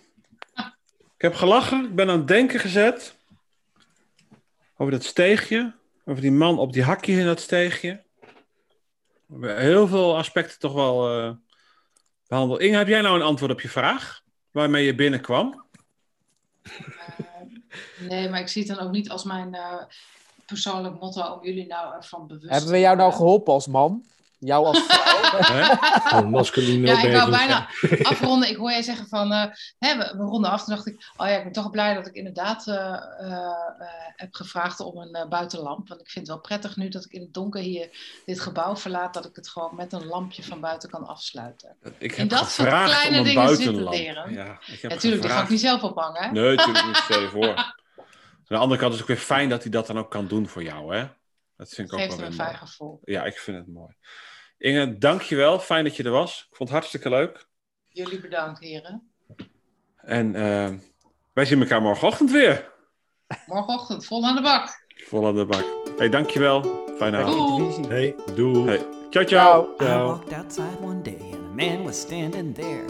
Ik 1.15 1.23
heb 1.23 1.35
gelachen, 1.35 1.85
ik 1.85 1.95
ben 1.95 2.11
aan 2.11 2.19
het 2.19 2.29
denken 2.29 2.61
gezet. 2.61 3.17
Over 4.77 4.93
dat 4.93 5.05
steegje. 5.05 5.75
Over 6.05 6.23
die 6.23 6.33
man 6.33 6.59
op 6.59 6.73
die 6.73 6.83
hakjes 6.83 7.17
in 7.17 7.25
dat 7.25 7.41
steegje. 7.41 8.03
We 9.27 9.47
hebben 9.47 9.59
heel 9.59 9.89
veel 9.89 10.17
aspecten 10.17 10.59
toch 10.59 10.73
wel 10.73 11.11
eh, 11.11 11.31
behandeld. 12.29 12.61
Inge, 12.61 12.77
heb 12.77 12.89
jij 12.89 13.01
nou 13.01 13.17
een 13.17 13.27
antwoord 13.27 13.53
op 13.53 13.61
je 13.61 13.69
vraag? 13.69 14.23
Waarmee 14.51 14.85
je 14.85 14.95
binnenkwam? 14.95 15.65
Nee, 18.09 18.29
maar 18.29 18.41
ik 18.41 18.49
zie 18.49 18.63
het 18.67 18.77
dan 18.77 18.87
ook 18.87 18.93
niet 18.93 19.11
als 19.11 19.25
mijn 19.25 19.55
eh, 19.55 19.83
persoonlijk 20.47 21.01
motto 21.01 21.33
om 21.33 21.45
jullie 21.45 21.67
nou 21.67 21.95
ervan 21.95 22.27
bewust 22.27 22.51
Hebben 22.51 22.71
we 22.71 22.79
jou 22.79 22.97
nou 22.97 23.13
geholpen 23.13 23.53
als 23.53 23.67
man? 23.67 24.05
Jou 24.39 24.67
als 24.67 24.83
vrouw? 24.83 25.41
Hè? 25.55 26.19
Een 26.19 26.31
masculine 26.31 26.87
Ja, 26.87 27.03
ik 27.03 27.13
wou 27.13 27.31
bijna 27.31 27.69
afronden. 28.03 28.49
Ik 28.49 28.57
hoor 28.57 28.71
jij 28.71 28.83
zeggen 28.83 29.09
van, 29.09 29.33
eh, 29.33 29.45
hè, 29.79 29.97
we, 29.97 30.15
we 30.17 30.23
ronden 30.25 30.51
af. 30.51 30.65
Toen 30.65 30.75
dacht 30.75 30.87
ik, 30.87 31.13
oh 31.17 31.27
ja, 31.27 31.37
ik 31.37 31.43
ben 31.43 31.53
toch 31.53 31.71
blij 31.71 31.95
dat 31.95 32.07
ik 32.07 32.15
inderdaad 32.15 32.67
eh, 32.67 32.95
eh, 33.19 33.51
heb 34.17 34.35
gevraagd 34.35 34.81
om 34.81 34.99
een 34.99 35.29
buitenlamp. 35.29 35.89
Want 35.89 36.01
ik 36.01 36.11
vind 36.11 36.27
het 36.27 36.37
wel 36.37 36.45
prettig 36.45 36.77
nu 36.77 36.89
dat 36.89 37.05
ik 37.05 37.13
in 37.13 37.21
het 37.21 37.35
donker 37.35 37.61
hier 37.61 37.89
dit 38.25 38.41
gebouw 38.41 38.77
verlaat, 38.77 39.15
dat 39.15 39.25
ik 39.25 39.37
het 39.37 39.49
gewoon 39.49 39.75
met 39.77 39.93
een 39.93 40.07
lampje 40.07 40.43
van 40.43 40.61
buiten 40.61 40.91
kan 40.91 41.07
afsluiten. 41.07 41.77
Ik 41.99 42.15
heb 42.15 42.29
dat 42.29 42.39
soort 42.39 42.53
gevraagd 42.53 42.91
kleine 42.91 43.19
om 43.19 43.27
een 43.27 43.35
dingen 43.35 43.49
zitten 43.49 43.85
buitenlamp. 43.85 43.97
leren. 43.97 44.33
Ja, 44.33 44.59
ik 44.67 44.81
heb 44.81 44.91
Natuurlijk, 44.91 45.23
die 45.23 45.31
ga 45.31 45.43
ik 45.43 45.49
niet 45.49 45.61
zelf 45.61 45.83
ophangen. 45.83 46.23
Hè? 46.23 46.31
Nee, 46.31 46.57
natuurlijk 46.57 46.87
niet. 46.87 46.97
Stel 46.97 47.21
je 47.21 47.29
voor. 47.29 47.75
Aan 48.49 48.57
de 48.57 48.57
andere 48.57 48.81
kant 48.81 48.93
is 48.93 49.01
het 49.01 49.11
ook 49.11 49.17
weer 49.17 49.27
fijn 49.27 49.49
dat 49.49 49.63
hij 49.63 49.71
dat 49.71 49.87
dan 49.87 49.99
ook 49.99 50.11
kan 50.11 50.27
doen 50.27 50.49
voor 50.49 50.63
jou, 50.63 50.97
hè? 50.97 51.07
Dat 51.57 51.69
vind 51.69 51.89
ik 51.89 51.95
ook 51.95 52.01
Geeft 52.01 52.11
wel 52.13 52.21
hem 52.23 52.31
een 52.31 52.37
fijn 52.39 52.49
mooi. 52.49 52.59
gevoel. 52.67 53.01
Ja, 53.05 53.25
ik 53.25 53.39
vind 53.39 53.57
het 53.57 53.67
mooi. 53.67 53.95
Inge, 54.59 54.99
dankjewel. 54.99 55.59
Fijn 55.59 55.85
dat 55.85 55.97
je 55.97 56.03
er 56.03 56.11
was. 56.11 56.47
Ik 56.51 56.57
vond 56.57 56.69
het 56.69 56.79
hartstikke 56.79 57.09
leuk. 57.09 57.47
Jullie 57.89 58.21
bedankt, 58.21 58.61
heren. 58.61 59.11
En 59.97 60.35
eh, 60.35 60.73
wij 61.33 61.45
zien 61.45 61.61
elkaar 61.61 61.83
morgenochtend 61.83 62.31
weer. 62.31 62.73
Morgenochtend 63.47 64.07
vol 64.07 64.25
aan 64.25 64.35
de 64.37 64.43
bak. 64.43 64.85
Vol 65.07 65.27
aan 65.27 65.35
de 65.35 65.47
bak. 65.47 65.65
hey, 65.99 66.09
dankjewel. 66.09 66.85
Fijne 66.97 67.17
avond. 67.17 67.75
Doei. 67.77 67.89
Hey, 67.89 68.15
doe. 68.35 68.67
Hey, 68.69 68.87
ciao, 69.11 69.25
ciao. 69.25 69.75
Ciao. 69.79 70.05
I 70.05 70.19
walked 70.19 70.33
outside 70.33 70.79
one 70.81 71.03
day 71.03 71.19
and 71.33 71.35
a 71.45 71.55
man 71.55 71.83
was 71.85 72.01
standing 72.01 72.55
there. 72.55 72.85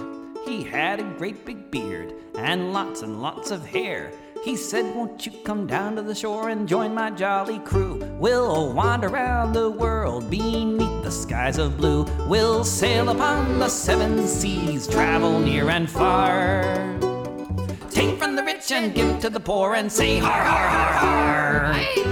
He 0.44 0.68
had 0.70 1.00
a 1.00 1.14
great 1.16 1.44
big 1.44 1.70
beard 1.70 2.12
and 2.34 2.72
lots 2.72 3.02
and 3.02 3.20
lots 3.20 3.50
of 3.50 3.70
hair. 3.70 4.10
He 4.44 4.56
said, 4.56 4.94
Won't 4.94 5.26
you 5.26 5.32
come 5.44 5.66
down 5.66 5.96
to 5.96 6.02
the 6.02 6.14
shore 6.14 6.48
and 6.48 6.68
join 6.68 6.94
my 6.94 7.10
jolly 7.10 7.58
crew? 7.60 7.96
We'll 8.18 8.72
wander 8.72 9.08
around 9.08 9.52
the 9.52 9.70
world 9.70 10.30
beneath 10.30 11.02
the 11.02 11.10
skies 11.10 11.58
of 11.58 11.76
blue. 11.76 12.04
We'll 12.26 12.64
sail 12.64 13.08
upon 13.08 13.58
the 13.58 13.68
seven 13.68 14.26
seas, 14.26 14.86
travel 14.86 15.40
near 15.40 15.68
and 15.70 15.90
far. 15.90 16.62
Take 17.90 18.18
from 18.18 18.36
the 18.36 18.42
rich 18.42 18.70
and 18.72 18.94
give 18.94 19.20
to 19.20 19.30
the 19.30 19.40
poor 19.40 19.74
and 19.74 19.90
say, 19.90 20.18
Har, 20.18 20.44
har, 20.44 20.68
har, 20.68 21.72
har. 21.72 22.05